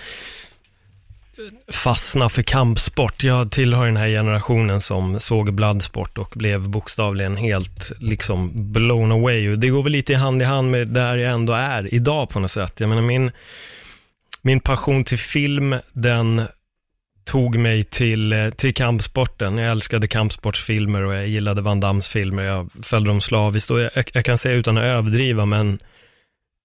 fastna 1.72 2.28
för 2.28 2.42
kampsport. 2.42 3.24
Jag 3.24 3.50
tillhör 3.50 3.86
den 3.86 3.96
här 3.96 4.08
generationen 4.08 4.80
som 4.80 5.20
såg 5.20 5.54
Bloodsport 5.54 6.18
och 6.18 6.32
blev 6.34 6.68
bokstavligen 6.68 7.36
helt 7.36 7.92
liksom 7.98 8.72
blown 8.72 9.12
away. 9.12 9.52
och 9.52 9.58
Det 9.58 9.68
går 9.68 9.82
väl 9.82 9.92
lite 9.92 10.16
hand 10.16 10.42
i 10.42 10.44
hand 10.44 10.70
med 10.70 10.88
där 10.88 11.16
jag 11.16 11.32
ändå 11.32 11.52
är 11.52 11.94
idag 11.94 12.28
på 12.28 12.40
något 12.40 12.50
sätt. 12.50 12.80
Jag 12.80 12.88
menar 12.88 13.02
min, 13.02 13.30
min 14.42 14.60
passion 14.60 15.04
till 15.04 15.18
film, 15.18 15.76
den 15.92 16.42
tog 17.24 17.58
mig 17.58 17.84
till, 17.84 18.32
eh, 18.32 18.50
till 18.50 18.74
kampsporten. 18.74 19.58
Jag 19.58 19.70
älskade 19.70 20.08
kampsportsfilmer 20.08 21.04
och 21.04 21.14
jag 21.14 21.28
gillade 21.28 21.62
Van 21.62 21.80
Dams 21.80 22.08
filmer. 22.08 22.42
Jag 22.42 22.70
följde 22.82 23.10
dem 23.10 23.20
slaviskt 23.20 23.70
och 23.70 23.80
jag, 23.80 23.90
jag 24.12 24.24
kan 24.24 24.38
säga 24.38 24.54
utan 24.54 24.78
att 24.78 24.84
överdriva, 24.84 25.44
men 25.46 25.78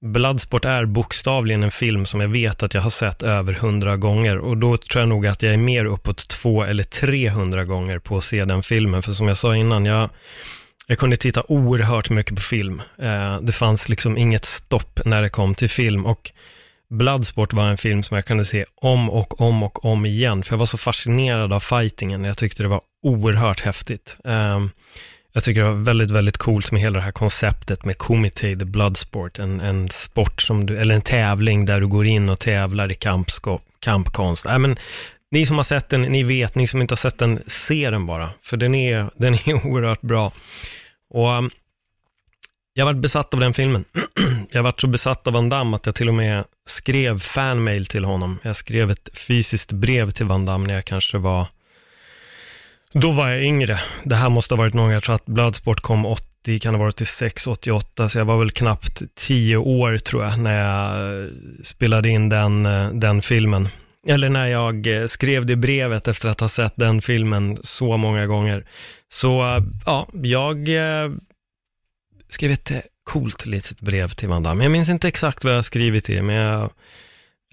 Bloodsport 0.05 0.65
är 0.65 0.85
bokstavligen 0.85 1.63
en 1.63 1.71
film 1.71 2.05
som 2.05 2.21
jag 2.21 2.27
vet 2.27 2.63
att 2.63 2.74
jag 2.74 2.81
har 2.81 2.89
sett 2.89 3.24
över 3.24 3.53
hundra 3.53 3.97
gånger 3.97 4.38
och 4.38 4.57
då 4.57 4.77
tror 4.77 5.01
jag 5.01 5.09
nog 5.09 5.27
att 5.27 5.41
jag 5.41 5.53
är 5.53 5.57
mer 5.57 5.85
uppåt 5.85 6.27
två 6.27 6.63
eller 6.63 6.83
300 6.83 7.65
gånger 7.65 8.00
på 8.00 8.17
att 8.17 8.24
se 8.24 8.45
den 8.45 8.63
filmen. 8.63 9.01
För 9.01 9.12
som 9.12 9.27
jag 9.27 9.38
sa 9.38 9.55
innan, 9.55 9.85
jag, 9.85 10.09
jag 10.88 10.97
kunde 10.97 11.17
titta 11.17 11.43
oerhört 11.47 12.09
mycket 12.09 12.35
på 12.35 12.41
film. 12.41 12.81
Eh, 12.97 13.41
det 13.41 13.51
fanns 13.51 13.89
liksom 13.89 14.17
inget 14.17 14.45
stopp 14.45 15.00
när 15.05 15.21
det 15.21 15.29
kom 15.29 15.55
till 15.55 15.69
film 15.69 16.05
och 16.05 16.31
Bloodsport 16.89 17.53
var 17.53 17.67
en 17.67 17.77
film 17.77 18.03
som 18.03 18.15
jag 18.15 18.25
kunde 18.25 18.45
se 18.45 18.65
om 18.75 19.09
och 19.09 19.41
om 19.41 19.63
och 19.63 19.85
om 19.85 20.05
igen, 20.05 20.43
för 20.43 20.53
jag 20.53 20.59
var 20.59 20.65
så 20.65 20.77
fascinerad 20.77 21.53
av 21.53 21.59
fightingen. 21.59 22.24
Jag 22.24 22.38
tyckte 22.38 22.63
det 22.63 22.69
var 22.69 22.81
oerhört 23.03 23.62
häftigt. 23.62 24.17
Eh, 24.25 24.59
jag 25.36 25.44
tycker 25.44 25.62
det 25.62 25.70
var 25.70 25.84
väldigt, 25.84 26.12
väldigt 26.12 26.38
coolt 26.38 26.72
med 26.72 26.82
hela 26.82 27.00
det 27.00 27.06
här 27.06 27.12
konceptet 27.12 27.86
med 27.86 27.98
Kumite, 27.98 28.56
the 28.56 28.65
Bloodsport, 28.65 29.39
en, 29.39 29.60
en 29.60 29.89
sport 29.89 30.42
som 30.42 30.65
du, 30.65 30.77
eller 30.77 30.96
en 30.96 31.01
tävling 31.01 31.65
där 31.65 31.82
du 31.82 31.88
går 31.88 32.06
in 32.06 32.30
och 32.30 32.39
tävlar 32.39 32.92
i 32.92 32.96
kampskap, 32.96 33.62
kampkonst. 33.80 34.46
Äh, 34.46 34.58
men, 34.58 34.77
ni 35.32 35.46
som 35.46 35.56
har 35.56 35.63
sett 35.63 35.89
den, 35.89 36.01
ni 36.01 36.24
vet, 36.24 36.56
ni 36.56 36.68
som 36.68 36.82
inte 36.82 36.92
har 36.92 36.98
sett 36.98 37.18
den, 37.18 37.44
se 37.48 37.89
den 37.89 38.06
bara, 38.06 38.30
för 38.42 38.58
den 38.58 38.75
är, 38.75 39.10
den 39.15 39.34
är 39.34 39.68
oerhört 39.68 40.01
bra. 40.01 40.32
Och 41.10 41.30
um, 41.30 41.50
jag 42.74 42.86
var 42.86 42.94
besatt 42.94 43.34
av 43.34 43.39
den 43.39 43.54
filmen. 43.54 43.86
jag 44.51 44.63
var 44.63 44.74
så 44.77 44.88
besatt 44.88 45.27
av 45.27 45.34
Van 45.34 45.50
Damme 45.50 45.75
att 45.75 45.86
jag 45.86 45.96
till 45.96 46.08
och 46.08 46.15
med 46.15 46.44
skrev 46.68 47.20
fanmail 47.20 47.86
till 47.86 48.06
honom. 48.06 48.39
Jag 48.44 48.58
skrev 48.58 48.92
ett 48.92 49.10
fysiskt 49.13 49.72
brev 49.72 50.12
till 50.12 50.25
Van 50.25 50.46
Damme 50.46 50.68
när 50.68 50.74
jag 50.74 50.86
kanske 50.86 51.18
var 51.18 51.48
då 53.02 53.12
var 53.12 53.30
jag 53.30 53.44
yngre. 53.44 53.80
Det 54.04 54.16
här 54.16 54.30
måste 54.30 54.54
ha 54.54 54.58
varit 54.58 54.74
någon, 54.74 54.92
jag 54.92 55.04
tror 55.04 55.16
att 55.16 55.25
Bloodsport 55.25 55.82
kom 55.82 56.06
80, 56.06 56.60
kan 56.60 56.74
det 56.74 56.80
ha 56.80 56.86
varit 56.86 56.96
86, 56.96 57.48
88, 57.48 58.10
så 58.10 58.18
jag 58.18 58.25
var 58.25 58.38
väl 58.38 58.52
knappt 58.52 59.02
10 59.16 59.58
år 59.58 59.98
tror 59.98 60.24
jag, 60.24 60.40
när 60.40 60.64
jag 60.64 61.24
eh, 61.24 61.30
spelade 61.64 62.10
in 62.10 62.30
den, 62.30 62.66
eh, 62.66 62.90
den 62.90 63.22
filmen. 63.22 63.68
Eller 64.08 64.30
när 64.30 64.48
jag 64.48 64.88
eh, 64.88 65.06
skrev 65.06 65.46
det 65.46 65.56
brevet 65.56 66.08
efter 66.08 66.30
att 66.30 66.40
ha 66.40 66.50
sett 66.50 66.74
den 66.75 67.02
filmen 67.02 67.58
så 67.64 67.98
många 67.98 68.25
gånger. 68.25 68.66
Så 69.10 69.62
ja, 69.86 70.08
jag 70.14 70.70
skrev 72.30 72.52
ett 72.52 72.72
coolt 73.04 73.46
litet 73.46 73.82
brev 73.82 74.10
till 74.10 74.30
Van 74.30 74.44
Damme. 74.44 74.64
Jag 74.64 74.72
minns 74.72 74.90
inte 74.90 75.08
exakt 75.08 75.44
vad 75.44 75.54
jag 75.54 75.66
skrivit 75.66 76.10
i, 76.10 76.22
men 76.22 76.36
jag 76.36 76.70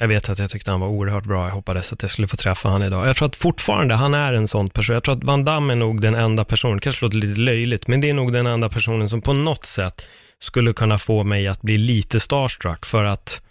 jag 0.03 0.09
vet 0.09 0.29
att 0.29 0.39
jag 0.39 0.51
tyckte 0.51 0.71
han 0.71 0.81
var 0.81 0.89
oerhört 0.89 1.25
bra. 1.25 1.45
Jag 1.45 1.55
hoppades 1.55 1.93
att 1.93 2.03
jag 2.03 2.11
skulle 2.11 2.29
få 2.29 2.37
träffa 2.37 2.69
han 2.69 2.83
idag. 2.83 3.09
Jag 3.09 3.17
tror 3.17 3.29
att 3.29 3.37
fortfarande 3.37 3.95
han 3.95 4.15
är 4.15 4.33
en 4.33 4.49
sån 4.49 4.71
person. 4.71 4.95
Jag 4.95 5.05
tror 5.05 5.17
att 5.17 5.25
Van 5.25 5.45
Damme 5.45 5.73
är 5.73 5.77
nog 5.77 6.01
den 6.01 6.15
enda 6.15 6.45
personen, 6.45 6.81
kanske 6.81 7.05
låter 7.05 7.17
lite 7.17 7.41
löjligt, 7.41 7.89
men 7.89 8.01
det 8.01 8.11
är 8.11 8.15
nog 8.15 8.33
den 8.33 8.47
enda 8.47 8.69
personen 8.69 9.09
som 9.09 9.23
på 9.23 9.33
något 9.33 9.67
sätt 9.67 10.03
skulle 10.41 10.73
kunna 10.73 10.99
få 10.99 11.25
mig 11.25 11.49
att 11.49 11.63
bli 11.63 11.79
lite 11.79 12.21
starstruck 12.21 12.87
för 12.87 13.05
att 13.05 13.43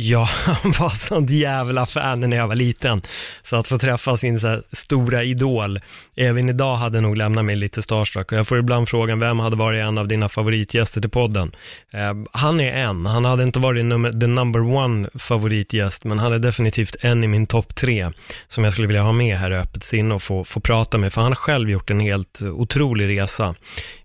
Ja, 0.00 0.28
han 0.30 0.72
var 0.78 0.88
sånt 0.88 1.30
jävla 1.30 1.86
fan 1.86 2.20
när 2.20 2.36
jag 2.36 2.48
var 2.48 2.56
liten. 2.56 3.02
Så 3.42 3.56
att 3.56 3.68
få 3.68 3.78
träffa 3.78 4.16
sin 4.16 4.40
så 4.40 4.62
stora 4.72 5.22
idol, 5.24 5.80
även 6.16 6.48
idag 6.48 6.76
hade 6.76 7.00
nog 7.00 7.16
lämnat 7.16 7.44
mig 7.44 7.56
lite 7.56 7.82
starstruck. 7.82 8.32
Och 8.32 8.38
jag 8.38 8.46
får 8.46 8.58
ibland 8.58 8.88
frågan, 8.88 9.20
vem 9.20 9.38
hade 9.38 9.56
varit 9.56 9.82
en 9.84 9.98
av 9.98 10.08
dina 10.08 10.28
favoritgäster 10.28 11.00
till 11.00 11.10
podden? 11.10 11.52
Eh, 11.90 12.14
han 12.32 12.60
är 12.60 12.72
en, 12.72 13.06
han 13.06 13.24
hade 13.24 13.42
inte 13.42 13.58
varit 13.58 13.84
nummer, 13.84 14.12
the 14.12 14.26
number 14.26 14.60
one 14.60 15.08
favoritgäst, 15.14 16.04
men 16.04 16.18
han 16.18 16.32
är 16.32 16.38
definitivt 16.38 16.96
en 17.00 17.24
i 17.24 17.28
min 17.28 17.46
topp 17.46 17.74
tre, 17.74 18.10
som 18.48 18.64
jag 18.64 18.72
skulle 18.72 18.86
vilja 18.86 19.02
ha 19.02 19.12
med 19.12 19.36
här 19.36 19.50
i 19.50 19.56
Öppet 19.56 19.84
sinne 19.84 20.14
och 20.14 20.22
få, 20.22 20.44
få 20.44 20.60
prata 20.60 20.98
med, 20.98 21.12
för 21.12 21.20
han 21.20 21.30
har 21.30 21.36
själv 21.36 21.70
gjort 21.70 21.90
en 21.90 22.00
helt 22.00 22.42
otrolig 22.42 23.08
resa 23.08 23.54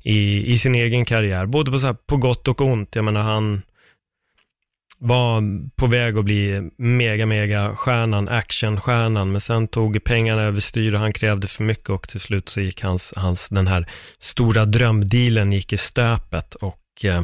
i, 0.02 0.54
i 0.54 0.60
sin 0.60 0.76
egen 0.76 1.06
karriär, 1.06 1.46
både 1.46 1.72
på, 1.72 1.80
så 1.80 1.88
här, 1.88 1.94
på 2.08 2.18
gott 2.18 2.48
och 2.48 2.62
ont. 2.62 2.96
Jag 2.96 3.06
menar, 3.06 3.22
han 3.22 3.62
var 5.04 5.44
på 5.76 5.88
väg 5.88 6.18
att 6.18 6.26
bli 6.26 6.70
mega, 6.78 7.26
mega 7.26 7.76
stjärnan, 7.76 8.30
actionstjärnan, 8.30 9.32
men 9.32 9.42
sen 9.42 9.68
tog 9.68 10.04
pengarna 10.04 10.42
överstyr 10.42 10.94
och 10.94 11.00
han 11.00 11.14
krävde 11.14 11.48
för 11.48 11.64
mycket 11.64 11.90
och 11.90 12.10
till 12.10 12.20
slut 12.20 12.50
så 12.50 12.62
gick 12.62 12.84
hans, 12.84 13.14
hans 13.16 13.50
den 13.50 13.68
här 13.68 13.86
stora 14.20 14.66
drömdealen 14.66 15.52
gick 15.54 15.74
i 15.74 15.78
stöpet 15.78 16.56
och 16.56 17.06
eh, 17.06 17.24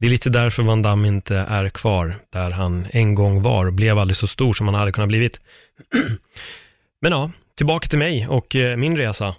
det 0.00 0.06
är 0.06 0.10
lite 0.10 0.30
därför 0.30 0.62
Van 0.62 0.82
Damme 0.82 1.08
inte 1.08 1.36
är 1.36 1.68
kvar 1.68 2.18
där 2.32 2.50
han 2.50 2.86
en 2.90 3.14
gång 3.14 3.42
var 3.42 3.66
och 3.66 3.72
blev 3.72 3.98
aldrig 3.98 4.16
så 4.16 4.26
stor 4.26 4.54
som 4.54 4.66
han 4.66 4.74
hade 4.74 4.92
kunnat 4.92 5.08
blivit. 5.08 5.40
men 7.00 7.12
ja, 7.12 7.30
tillbaka 7.56 7.88
till 7.88 7.98
mig 7.98 8.28
och 8.28 8.56
eh, 8.56 8.76
min 8.76 8.96
resa. 8.96 9.34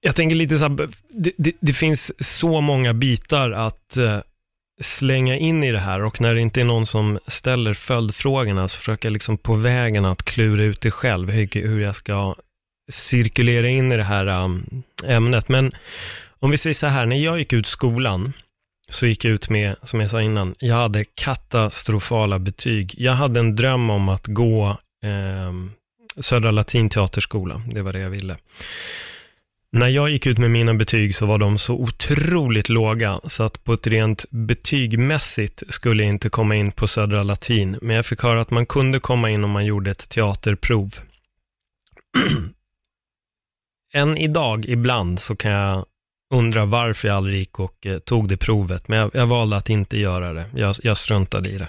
Jag 0.00 0.16
tänker 0.16 0.36
lite 0.36 0.58
så 0.58 0.64
här, 0.68 0.88
det, 1.08 1.32
det, 1.36 1.52
det, 1.60 1.72
finns 1.72 2.12
så 2.38 2.60
många 2.60 2.94
bitar 2.94 3.50
att 3.50 3.96
eh, 3.96 4.18
slänga 4.80 5.36
in 5.36 5.64
i 5.64 5.72
det 5.72 5.78
här 5.78 6.02
och 6.02 6.20
när 6.20 6.34
det 6.34 6.40
inte 6.40 6.60
är 6.60 6.64
någon 6.64 6.86
som 6.86 7.18
ställer 7.26 7.74
följdfrågorna 7.74 8.68
så 8.68 8.78
försöker 8.78 9.08
jag 9.08 9.12
liksom 9.12 9.38
på 9.38 9.54
vägen 9.54 10.04
att 10.04 10.22
klura 10.22 10.64
ut 10.64 10.80
det 10.80 10.90
själv, 10.90 11.30
hur, 11.30 11.48
hur 11.68 11.80
jag 11.80 11.96
ska 11.96 12.34
cirkulera 12.90 13.68
in 13.68 13.92
i 13.92 13.96
det 13.96 14.02
här 14.04 14.26
um, 14.26 14.82
ämnet. 15.04 15.48
Men 15.48 15.72
om 16.38 16.50
vi 16.50 16.58
säger 16.58 16.74
så 16.74 16.86
här, 16.86 17.06
när 17.06 17.16
jag 17.16 17.38
gick 17.38 17.52
ut 17.52 17.66
skolan, 17.66 18.32
så 18.88 19.06
gick 19.06 19.24
jag 19.24 19.32
ut 19.32 19.50
med, 19.50 19.76
som 19.82 20.00
jag 20.00 20.10
sa 20.10 20.22
innan, 20.22 20.54
jag 20.58 20.76
hade 20.76 21.04
katastrofala 21.04 22.38
betyg. 22.38 22.94
Jag 22.98 23.12
hade 23.12 23.40
en 23.40 23.56
dröm 23.56 23.90
om 23.90 24.08
att 24.08 24.26
gå 24.26 24.68
eh, 25.04 25.52
Södra 26.16 26.50
Latin 26.50 26.88
teaterskola, 26.88 27.62
det 27.66 27.82
var 27.82 27.92
det 27.92 27.98
jag 27.98 28.10
ville. 28.10 28.36
När 29.72 29.88
jag 29.88 30.10
gick 30.10 30.26
ut 30.26 30.38
med 30.38 30.50
mina 30.50 30.74
betyg 30.74 31.14
så 31.14 31.26
var 31.26 31.38
de 31.38 31.58
så 31.58 31.74
otroligt 31.74 32.68
låga, 32.68 33.20
så 33.24 33.42
att 33.42 33.64
på 33.64 33.72
ett 33.72 33.86
rent 33.86 34.24
betygmässigt 34.30 35.62
skulle 35.68 36.02
jag 36.02 36.12
inte 36.12 36.30
komma 36.30 36.56
in 36.56 36.72
på 36.72 36.88
Södra 36.88 37.22
Latin, 37.22 37.78
men 37.82 37.96
jag 37.96 38.06
fick 38.06 38.22
höra 38.22 38.40
att 38.40 38.50
man 38.50 38.66
kunde 38.66 39.00
komma 39.00 39.30
in 39.30 39.44
om 39.44 39.50
man 39.50 39.66
gjorde 39.66 39.90
ett 39.90 40.08
teaterprov. 40.08 40.94
Än 43.92 44.16
idag, 44.16 44.66
ibland, 44.66 45.20
så 45.20 45.36
kan 45.36 45.50
jag 45.50 45.86
undra 46.34 46.64
varför 46.64 47.08
jag 47.08 47.16
aldrig 47.16 47.38
gick 47.38 47.60
och 47.60 47.86
eh, 47.86 47.98
tog 47.98 48.28
det 48.28 48.36
provet, 48.36 48.88
men 48.88 48.98
jag, 48.98 49.10
jag, 49.14 49.26
valde 49.26 49.56
att 49.56 49.70
inte 49.70 49.98
göra 49.98 50.32
det. 50.32 50.44
Jag, 50.54 50.76
jag 50.82 50.98
struntade 50.98 51.48
i 51.48 51.58
det. 51.58 51.68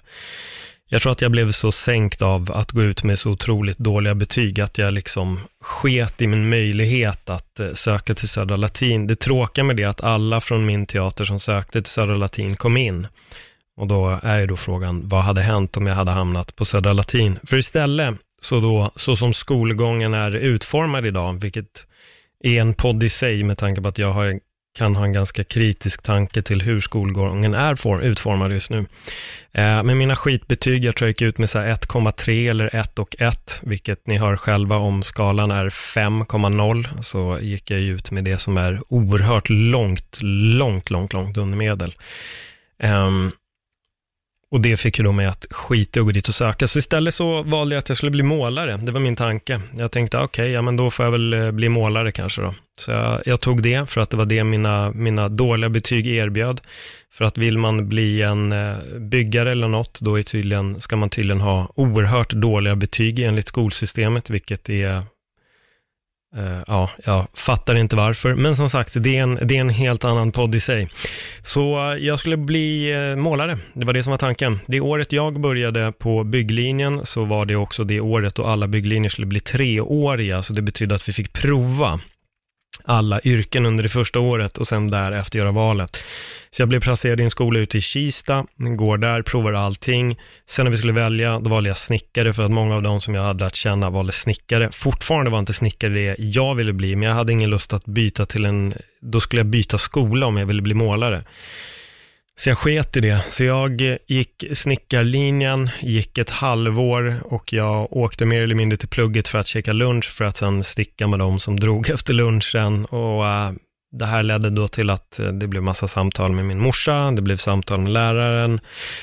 Jag 0.93 1.01
tror 1.01 1.11
att 1.11 1.21
jag 1.21 1.31
blev 1.31 1.51
så 1.51 1.71
sänkt 1.71 2.21
av 2.21 2.51
att 2.51 2.71
gå 2.71 2.83
ut 2.83 3.03
med 3.03 3.19
så 3.19 3.31
otroligt 3.31 3.77
dåliga 3.77 4.15
betyg, 4.15 4.61
att 4.61 4.77
jag 4.77 4.93
liksom 4.93 5.39
sket 5.61 6.21
i 6.21 6.27
min 6.27 6.49
möjlighet 6.49 7.29
att 7.29 7.59
eh, 7.59 7.73
söka 7.73 8.15
till 8.15 8.29
Södra 8.29 8.55
Latin. 8.55 9.07
Det 9.07 9.15
tråkiga 9.15 9.63
med 9.63 9.75
det 9.75 9.83
är 9.83 9.87
att 9.87 10.01
alla 10.01 10.41
från 10.41 10.65
min 10.65 10.85
teater 10.85 11.25
som 11.25 11.39
sökte 11.39 11.81
till 11.81 11.91
Södra 11.91 12.15
Latin 12.15 12.55
kom 12.55 12.77
in. 12.77 13.07
Och 13.77 13.87
då 13.87 14.19
är 14.23 14.39
ju 14.39 14.47
då 14.47 14.57
frågan, 14.57 15.01
vad 15.05 15.21
hade 15.21 15.41
hänt 15.41 15.77
om 15.77 15.87
jag 15.87 15.95
hade 15.95 16.11
hamnat 16.11 16.55
på 16.55 16.65
Södra 16.65 16.93
Latin? 16.93 17.39
För 17.43 17.57
istället, 17.57 18.15
så 18.41 18.59
då, 18.59 18.91
så 18.95 19.15
som 19.15 19.33
skolgången 19.33 20.13
är 20.13 20.31
utformad 20.31 21.05
idag, 21.05 21.41
vilket 21.41 21.87
är 22.43 22.61
en 22.61 22.73
podd 22.73 23.03
i 23.03 23.09
sig 23.09 23.43
med 23.43 23.57
tanke 23.57 23.81
på 23.81 23.87
att 23.87 23.97
jag 23.97 24.11
har 24.11 24.39
kan 24.73 24.95
ha 24.95 25.05
en 25.05 25.13
ganska 25.13 25.43
kritisk 25.43 26.03
tanke 26.03 26.41
till 26.41 26.61
hur 26.61 26.81
skolgången 26.81 27.53
är 27.53 27.75
form, 27.75 28.01
utformad 28.01 28.51
just 28.53 28.69
nu. 28.69 28.85
Eh, 29.51 29.83
med 29.83 29.97
mina 29.97 30.15
skitbetyg, 30.15 30.85
jag 30.85 30.95
tror 30.95 31.07
jag 31.07 31.09
gick 31.09 31.21
ut 31.21 31.37
med 31.37 31.49
1,3 31.49 32.49
eller 32.49 32.75
1 32.75 32.99
och 32.99 33.15
1, 33.19 33.59
vilket 33.63 34.07
ni 34.07 34.17
hör 34.17 34.35
själva 34.35 34.77
om 34.77 35.03
skalan 35.03 35.51
är 35.51 35.69
5,0, 35.69 37.01
så 37.01 37.39
gick 37.41 37.71
jag 37.71 37.79
ut 37.79 38.11
med 38.11 38.23
det 38.23 38.37
som 38.37 38.57
är 38.57 38.81
oerhört 38.87 39.49
långt, 39.49 40.17
långt, 40.21 40.89
långt, 40.89 41.13
långt 41.13 41.37
under 41.37 41.57
medel. 41.57 41.95
Um, 42.83 43.31
och 44.51 44.61
det 44.61 44.77
fick 44.77 44.97
ju 44.97 45.03
då 45.03 45.11
mig 45.11 45.25
att 45.25 45.45
skita 45.51 45.99
och 45.99 46.05
gå 46.05 46.11
dit 46.11 46.27
och 46.27 46.35
söka. 46.35 46.67
Så 46.67 46.79
istället 46.79 47.13
så 47.13 47.43
valde 47.43 47.75
jag 47.75 47.79
att 47.79 47.89
jag 47.89 47.97
skulle 47.97 48.11
bli 48.11 48.23
målare. 48.23 48.77
Det 48.77 48.91
var 48.91 48.99
min 48.99 49.15
tanke. 49.15 49.61
Jag 49.77 49.91
tänkte, 49.91 50.19
ah, 50.19 50.23
okej, 50.23 50.43
okay, 50.43 50.53
ja 50.53 50.61
men 50.61 50.77
då 50.77 50.89
får 50.89 51.05
jag 51.05 51.11
väl 51.11 51.33
eh, 51.33 51.51
bli 51.51 51.69
målare 51.69 52.11
kanske 52.11 52.41
då. 52.41 52.53
Så 52.79 52.91
jag, 52.91 53.21
jag, 53.25 53.41
tog 53.41 53.63
det 53.63 53.89
för 53.89 54.01
att 54.01 54.09
det 54.09 54.17
var 54.17 54.25
det 54.25 54.43
mina, 54.43 54.91
mina 54.91 55.29
dåliga 55.29 55.69
betyg 55.69 56.07
erbjöd. 56.07 56.61
För 57.13 57.25
att 57.25 57.37
vill 57.37 57.57
man 57.57 57.89
bli 57.89 58.21
en 58.21 58.51
eh, 58.51 58.77
byggare 58.99 59.51
eller 59.51 59.67
något, 59.67 59.99
då 60.01 60.19
är 60.19 60.23
tydligen, 60.23 60.81
ska 60.81 60.95
man 60.95 61.09
tydligen 61.09 61.41
ha 61.41 61.71
oerhört 61.75 62.31
dåliga 62.31 62.75
betyg 62.75 63.19
enligt 63.19 63.47
skolsystemet, 63.47 64.29
vilket 64.29 64.69
är 64.69 65.03
Eh, 66.37 66.63
ja, 66.67 66.89
jag 67.05 67.27
fattar 67.33 67.75
inte 67.75 67.95
varför, 67.95 68.35
men 68.35 68.55
som 68.55 68.69
sagt, 68.69 68.93
det 69.03 69.17
är, 69.17 69.23
en, 69.23 69.39
det 69.41 69.57
är 69.57 69.61
en 69.61 69.69
helt 69.69 70.05
annan 70.05 70.31
podd 70.31 70.55
i 70.55 70.59
sig. 70.59 70.89
Så 71.43 71.91
eh, 71.91 71.97
jag 71.97 72.19
skulle 72.19 72.37
bli 72.37 72.91
eh, 72.91 73.15
målare, 73.15 73.57
det 73.73 73.85
var 73.85 73.93
det 73.93 74.03
som 74.03 74.11
var 74.11 74.17
tanken. 74.17 74.59
Det 74.65 74.81
året 74.81 75.11
jag 75.11 75.41
började 75.41 75.91
på 75.91 76.23
bygglinjen 76.23 77.05
så 77.05 77.25
var 77.25 77.45
det 77.45 77.55
också 77.55 77.83
det 77.83 77.99
året 77.99 78.35
då 78.35 78.45
alla 78.45 78.67
bygglinjer 78.67 79.09
skulle 79.09 79.27
bli 79.27 79.39
treåriga, 79.39 80.43
så 80.43 80.53
det 80.53 80.61
betydde 80.61 80.95
att 80.95 81.09
vi 81.09 81.13
fick 81.13 81.33
prova 81.33 81.99
alla 82.83 83.21
yrken 83.23 83.65
under 83.65 83.83
det 83.83 83.89
första 83.89 84.19
året 84.19 84.57
och 84.57 84.67
sen 84.67 84.91
därefter 84.91 85.39
göra 85.39 85.51
valet. 85.51 86.03
Så 86.51 86.61
jag 86.61 86.69
blev 86.69 86.81
placerad 86.81 87.19
i 87.19 87.23
en 87.23 87.31
skola 87.31 87.59
ute 87.59 87.77
i 87.77 87.81
Kista, 87.81 88.45
går 88.57 88.97
där, 88.97 89.21
provar 89.21 89.53
allting. 89.53 90.19
Sen 90.45 90.65
när 90.65 90.71
vi 90.71 90.77
skulle 90.77 90.93
välja, 90.93 91.39
då 91.39 91.49
valde 91.49 91.69
jag 91.69 91.77
snickare 91.77 92.33
för 92.33 92.43
att 92.43 92.51
många 92.51 92.75
av 92.75 92.81
de 92.81 93.01
som 93.01 93.15
jag 93.15 93.23
hade 93.23 93.43
lärt 93.43 93.55
känna 93.55 93.89
valde 93.89 94.11
snickare. 94.11 94.69
Fortfarande 94.71 95.31
var 95.31 95.39
inte 95.39 95.53
snickare 95.53 95.93
det 95.93 96.15
jag 96.19 96.55
ville 96.55 96.73
bli, 96.73 96.95
men 96.95 97.09
jag 97.09 97.15
hade 97.15 97.33
ingen 97.33 97.49
lust 97.49 97.73
att 97.73 97.85
byta 97.85 98.25
till 98.25 98.45
en, 98.45 98.73
då 99.01 99.19
skulle 99.19 99.39
jag 99.39 99.47
byta 99.47 99.77
skola 99.77 100.25
om 100.25 100.37
jag 100.37 100.45
ville 100.45 100.61
bli 100.61 100.73
målare. 100.73 101.23
Så 102.41 102.49
jag 102.49 102.57
sket 102.57 102.97
i 102.97 102.99
det. 102.99 103.25
Så 103.29 103.43
jag 103.43 103.81
eh, 103.81 103.97
gick 104.07 104.43
snickarlinjen, 104.53 105.69
gick 105.81 106.17
ett 106.17 106.29
halvår 106.29 107.19
och 107.23 107.53
jag 107.53 107.93
åkte 107.93 108.25
mer 108.25 108.41
eller 108.43 108.55
mindre 108.55 108.77
till 108.77 108.87
plugget 108.87 109.27
för 109.27 109.37
att 109.37 109.47
käka 109.47 109.73
lunch 109.73 110.11
för 110.11 110.25
att 110.25 110.37
sen 110.37 110.63
sticka 110.63 111.07
med 111.07 111.19
dem 111.19 111.39
som 111.39 111.59
drog 111.59 111.89
efter 111.93 112.13
lunchen. 112.13 112.85
Och 112.85 113.23
uh, 113.23 113.51
det 113.91 114.05
här 114.05 114.23
ledde 114.23 114.49
då 114.49 114.67
till 114.67 114.89
att 114.89 115.19
eh, 115.19 115.27
det 115.27 115.47
blev 115.47 115.63
massa 115.63 115.87
samtal 115.87 116.31
med 116.31 116.45
min 116.45 116.59
morsa, 116.59 117.11
det 117.11 117.21
blev 117.21 117.37
samtal 117.37 117.79
med 117.79 117.91
läraren. 117.91 118.59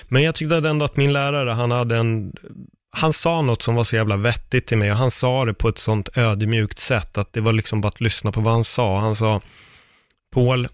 Men 0.09 0.23
jag 0.23 0.35
tyckte 0.35 0.57
ändå 0.57 0.85
att 0.85 0.97
min 0.97 1.13
lärare, 1.13 1.51
han 1.51 1.71
hade 1.71 1.97
en 1.97 2.33
han 2.91 3.13
sa 3.13 3.43
något 3.43 3.63
som 3.63 3.75
var 3.75 3.85
så 3.85 3.97
jävla 3.97 4.17
vettigt 4.17 4.67
till 4.67 4.79
mig 4.79 4.91
och 4.91 4.97
han 4.97 5.11
sa 5.11 5.45
det 5.45 5.55
på 5.55 5.69
ett 5.69 5.79
sånt 5.79 6.09
ödmjukt 6.17 6.79
sätt 6.79 7.19
att 7.19 7.33
det 7.33 7.41
var 7.41 7.53
liksom 7.53 7.81
bara 7.81 7.89
att 7.89 8.01
lyssna 8.01 8.33
på 8.33 8.41
vad 8.41 8.53
han 8.53 8.65
sa. 8.65 8.99
Han 8.99 9.15
sa, 9.15 9.41
Paul, 10.35 10.69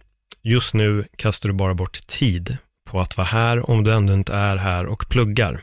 Just 0.47 0.75
nu 0.75 1.05
kastar 1.17 1.49
du 1.49 1.55
bara 1.55 1.75
bort 1.75 2.07
tid 2.07 2.57
på 2.91 3.01
att 3.01 3.17
vara 3.17 3.27
här 3.27 3.71
om 3.71 3.85
du 3.85 3.93
ändå 3.93 4.13
inte 4.13 4.35
är 4.35 4.57
här 4.57 4.87
och 4.87 5.09
pluggar. 5.09 5.61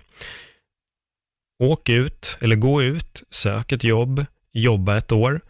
Åk 1.63 1.89
ut, 1.89 2.37
eller 2.41 2.55
gå 2.55 2.83
ut, 2.83 3.23
sök 3.29 3.71
ett 3.71 3.83
jobb, 3.83 4.25
jobba 4.53 4.97
ett 4.97 5.11
år. 5.11 5.41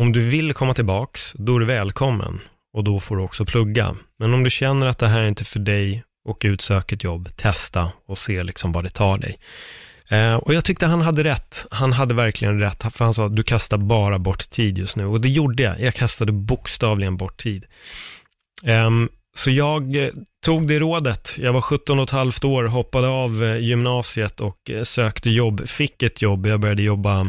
Om 0.00 0.12
du 0.12 0.20
vill 0.20 0.54
komma 0.54 0.74
tillbaks, 0.74 1.32
då 1.38 1.56
är 1.56 1.60
du 1.60 1.66
välkommen 1.66 2.40
och 2.72 2.84
då 2.84 3.00
får 3.00 3.16
du 3.16 3.22
också 3.22 3.44
plugga. 3.44 3.96
Men 4.18 4.34
om 4.34 4.44
du 4.44 4.50
känner 4.50 4.86
att 4.86 4.98
det 4.98 5.08
här 5.08 5.20
är 5.20 5.28
inte 5.28 5.44
för 5.44 5.60
dig, 5.60 6.04
åk 6.28 6.44
ut, 6.44 6.60
sök 6.60 6.92
ett 6.92 7.04
jobb, 7.04 7.28
testa 7.36 7.92
och 8.06 8.18
se 8.18 8.42
liksom 8.42 8.72
vad 8.72 8.84
det 8.84 8.90
tar 8.90 9.18
dig. 9.18 9.38
Eh, 10.08 10.34
och 10.34 10.54
jag 10.54 10.64
tyckte 10.64 10.86
han 10.86 11.00
hade 11.00 11.24
rätt. 11.24 11.66
Han 11.70 11.92
hade 11.92 12.14
verkligen 12.14 12.60
rätt, 12.60 12.94
för 12.94 13.04
han 13.04 13.14
sa 13.14 13.28
du 13.28 13.42
kastar 13.42 13.78
bara 13.78 14.18
bort 14.18 14.50
tid 14.50 14.78
just 14.78 14.96
nu. 14.96 15.06
Och 15.06 15.20
det 15.20 15.28
gjorde 15.28 15.62
jag. 15.62 15.80
Jag 15.80 15.94
kastade 15.94 16.32
bokstavligen 16.32 17.16
bort 17.16 17.42
tid. 17.42 17.64
Um, 18.62 19.08
så 19.34 19.50
jag 19.50 19.96
eh, 19.96 20.10
tog 20.44 20.68
det 20.68 20.78
rådet. 20.78 21.34
Jag 21.38 21.52
var 21.52 21.60
17 21.60 21.98
och 21.98 22.04
ett 22.04 22.10
halvt 22.10 22.44
år, 22.44 22.64
hoppade 22.64 23.08
av 23.08 23.44
eh, 23.44 23.58
gymnasiet 23.58 24.40
och 24.40 24.70
eh, 24.70 24.82
sökte 24.82 25.30
jobb. 25.30 25.68
Fick 25.68 26.02
ett 26.02 26.22
jobb, 26.22 26.46
jag 26.46 26.60
började 26.60 26.82
jobba 26.82 27.26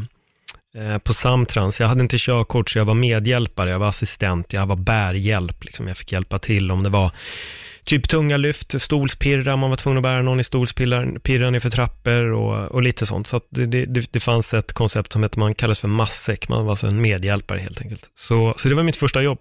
på 1.03 1.13
Samtrans. 1.13 1.79
Jag 1.79 1.87
hade 1.87 2.01
inte 2.01 2.17
körkort, 2.19 2.69
så 2.69 2.77
jag 2.77 2.85
var 2.85 2.93
medhjälpare, 2.93 3.69
jag 3.69 3.79
var 3.79 3.87
assistent, 3.87 4.53
jag 4.53 4.65
var 4.65 4.75
bärhjälp. 4.75 5.63
Liksom. 5.63 5.87
Jag 5.87 5.97
fick 5.97 6.11
hjälpa 6.11 6.39
till 6.39 6.71
om 6.71 6.83
det 6.83 6.89
var 6.89 7.11
typ 7.83 8.09
tunga 8.09 8.37
lyft, 8.37 8.81
stolspirra, 8.81 9.55
man 9.55 9.69
var 9.69 9.77
tvungen 9.77 9.97
att 9.97 10.03
bära 10.03 10.21
någon 10.21 10.39
i 10.39 10.43
stolspirrar 10.43 11.51
ner 11.51 11.59
för 11.59 11.69
trappor 11.69 12.31
och, 12.31 12.71
och 12.71 12.81
lite 12.81 13.05
sånt. 13.05 13.27
Så 13.27 13.41
det, 13.49 13.65
det, 13.65 14.13
det, 14.13 14.19
fanns 14.19 14.53
ett 14.53 14.73
koncept 14.73 15.13
som 15.13 15.23
hette, 15.23 15.39
man 15.39 15.55
kallades 15.55 15.79
för 15.79 15.87
massäck, 15.87 16.49
man 16.49 16.65
var 16.65 16.71
alltså 16.71 16.87
en 16.87 17.01
medhjälpare 17.01 17.59
helt 17.59 17.81
enkelt. 17.81 18.11
Så, 18.15 18.53
så 18.57 18.69
det 18.69 18.75
var 18.75 18.83
mitt 18.83 18.95
första 18.95 19.21
jobb. 19.21 19.39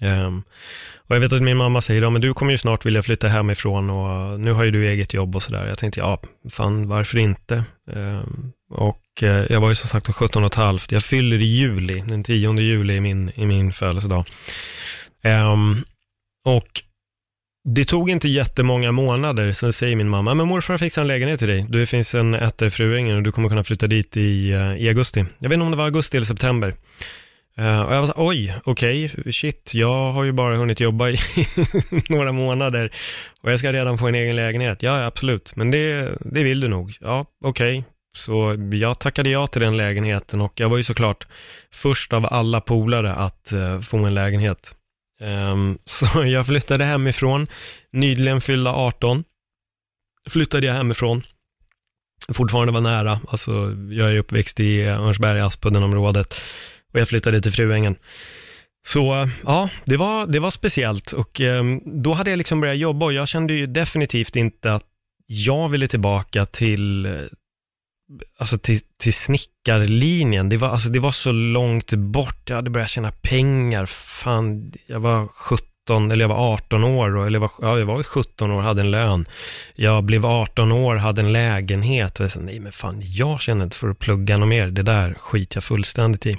Um, 0.00 0.42
och 0.94 1.16
jag 1.16 1.20
vet 1.20 1.32
att 1.32 1.42
min 1.42 1.56
mamma 1.56 1.80
säger, 1.80 2.02
ja 2.02 2.10
men 2.10 2.22
du 2.22 2.34
kommer 2.34 2.52
ju 2.52 2.58
snart 2.58 2.86
vilja 2.86 3.02
flytta 3.02 3.28
hemifrån 3.28 3.90
och 3.90 4.40
nu 4.40 4.52
har 4.52 4.64
ju 4.64 4.70
du 4.70 4.88
eget 4.88 5.14
jobb 5.14 5.36
och 5.36 5.42
sådär. 5.42 5.66
Jag 5.66 5.78
tänkte, 5.78 6.00
ja, 6.00 6.20
fan 6.50 6.88
varför 6.88 7.18
inte? 7.18 7.64
Um, 7.86 8.52
och 8.70 9.02
uh, 9.22 9.28
jag 9.28 9.60
var 9.60 9.68
ju 9.68 9.74
som 9.74 9.88
sagt 9.88 10.14
17 10.14 10.44
och 10.44 10.50
ett 10.50 10.54
halvt. 10.54 10.92
Jag 10.92 11.04
fyller 11.04 11.42
i 11.42 11.44
juli, 11.44 12.04
den 12.08 12.24
10 12.24 12.52
juli 12.60 12.94
i 12.94 13.00
min, 13.00 13.32
i 13.34 13.46
min 13.46 13.72
födelsedag. 13.72 14.24
Um, 15.24 15.84
och 16.44 16.82
det 17.64 17.84
tog 17.84 18.10
inte 18.10 18.28
jättemånga 18.28 18.92
månader, 18.92 19.52
sen 19.52 19.72
säger 19.72 19.96
min 19.96 20.08
mamma, 20.08 20.34
men 20.34 20.48
morfar 20.48 20.78
fixar 20.78 21.02
en 21.02 21.08
lägenhet 21.08 21.38
till 21.38 21.48
dig. 21.48 21.66
Det 21.68 21.86
finns 21.86 22.14
en 22.14 22.34
etta 22.34 22.66
i 22.66 22.70
Fruängen 22.70 23.16
och 23.16 23.22
du 23.22 23.32
kommer 23.32 23.48
kunna 23.48 23.64
flytta 23.64 23.86
dit 23.86 24.16
i, 24.16 24.52
uh, 24.54 24.76
i 24.76 24.88
augusti. 24.88 25.24
Jag 25.38 25.48
vet 25.48 25.56
inte 25.56 25.64
om 25.64 25.70
det 25.70 25.76
var 25.76 25.84
augusti 25.84 26.16
eller 26.16 26.26
september. 26.26 26.74
Uh, 27.58 27.80
och 27.80 27.94
jag 27.94 28.00
var 28.00 28.06
så, 28.06 28.12
oj, 28.16 28.54
okej, 28.64 29.04
okay, 29.04 29.32
shit, 29.32 29.70
jag 29.74 30.12
har 30.12 30.24
ju 30.24 30.32
bara 30.32 30.56
hunnit 30.56 30.80
jobba 30.80 31.10
i 31.10 31.18
några 32.08 32.32
månader 32.32 32.92
och 33.42 33.52
jag 33.52 33.58
ska 33.58 33.72
redan 33.72 33.98
få 33.98 34.08
en 34.08 34.14
egen 34.14 34.36
lägenhet. 34.36 34.82
Ja, 34.82 35.04
absolut, 35.04 35.56
men 35.56 35.70
det, 35.70 36.16
det 36.20 36.42
vill 36.42 36.60
du 36.60 36.68
nog. 36.68 36.96
Ja, 37.00 37.26
okej. 37.44 37.78
Okay. 37.78 37.90
Så 38.16 38.56
jag 38.72 38.98
tackade 38.98 39.30
ja 39.30 39.46
till 39.46 39.60
den 39.60 39.76
lägenheten 39.76 40.40
och 40.40 40.60
jag 40.60 40.68
var 40.68 40.76
ju 40.76 40.84
såklart 40.84 41.26
först 41.70 42.12
av 42.12 42.26
alla 42.26 42.60
polare 42.60 43.12
att 43.12 43.52
uh, 43.52 43.80
få 43.80 43.96
en 43.96 44.14
lägenhet. 44.14 44.74
Um, 45.20 45.78
så 45.84 46.24
jag 46.24 46.46
flyttade 46.46 46.84
hemifrån, 46.84 47.46
nyligen 47.92 48.40
fyllda 48.40 48.70
18, 48.72 49.24
flyttade 50.30 50.66
jag 50.66 50.74
hemifrån 50.74 51.22
fortfarande 52.28 52.72
var 52.72 52.80
nära. 52.80 53.20
Alltså, 53.28 53.50
jag 53.90 54.10
är 54.10 54.18
uppväxt 54.18 54.60
i 54.60 54.82
Örnsberg, 54.82 55.40
Aspudden-området. 55.40 56.34
Och 56.92 57.00
jag 57.00 57.08
flyttade 57.08 57.40
till 57.40 57.52
Fruängen. 57.52 57.96
Så 58.86 59.28
ja, 59.44 59.68
det 59.84 59.96
var, 59.96 60.26
det 60.26 60.38
var 60.38 60.50
speciellt 60.50 61.12
och 61.12 61.40
eh, 61.40 61.64
då 61.84 62.12
hade 62.12 62.30
jag 62.30 62.36
liksom 62.36 62.60
börjat 62.60 62.78
jobba 62.78 63.06
och 63.06 63.12
jag 63.12 63.28
kände 63.28 63.52
ju 63.52 63.66
definitivt 63.66 64.36
inte 64.36 64.74
att 64.74 64.86
jag 65.26 65.68
ville 65.68 65.88
tillbaka 65.88 66.46
till, 66.46 67.06
eh, 67.06 67.12
alltså 68.38 68.58
till, 68.58 68.80
till 68.98 69.14
snickarlinjen. 69.14 70.48
Det 70.48 70.56
var, 70.56 70.68
alltså 70.68 70.88
det 70.88 71.00
var 71.00 71.10
så 71.10 71.32
långt 71.32 71.92
bort, 71.92 72.48
jag 72.48 72.56
hade 72.56 72.70
börjat 72.70 72.90
tjäna 72.90 73.12
pengar, 73.12 73.86
fan, 73.86 74.72
jag 74.86 75.00
var 75.00 75.28
17, 75.28 75.71
eller 75.90 76.16
jag 76.16 76.28
var 76.28 76.52
18 76.52 76.84
år, 76.84 77.26
eller 77.26 77.40
jag 77.40 77.40
var, 77.40 77.50
ja, 77.60 77.78
jag 77.78 77.86
var 77.86 78.02
17 78.02 78.50
år, 78.50 78.62
hade 78.62 78.80
en 78.80 78.90
lön. 78.90 79.28
Jag 79.74 80.04
blev 80.04 80.26
18 80.26 80.72
år, 80.72 80.96
hade 80.96 81.22
en 81.22 81.32
lägenhet 81.32 82.18
och 82.18 82.24
jag 82.24 82.32
sa, 82.32 82.40
nej 82.40 82.60
men 82.60 82.72
fan, 82.72 83.02
jag 83.04 83.40
känner 83.40 83.64
inte 83.64 83.76
för 83.76 83.88
att 83.88 83.98
plugga 83.98 84.36
något 84.36 84.48
mer, 84.48 84.66
det 84.66 84.82
där 84.82 85.14
skiter 85.14 85.56
jag 85.56 85.64
fullständigt 85.64 86.26
i. 86.26 86.36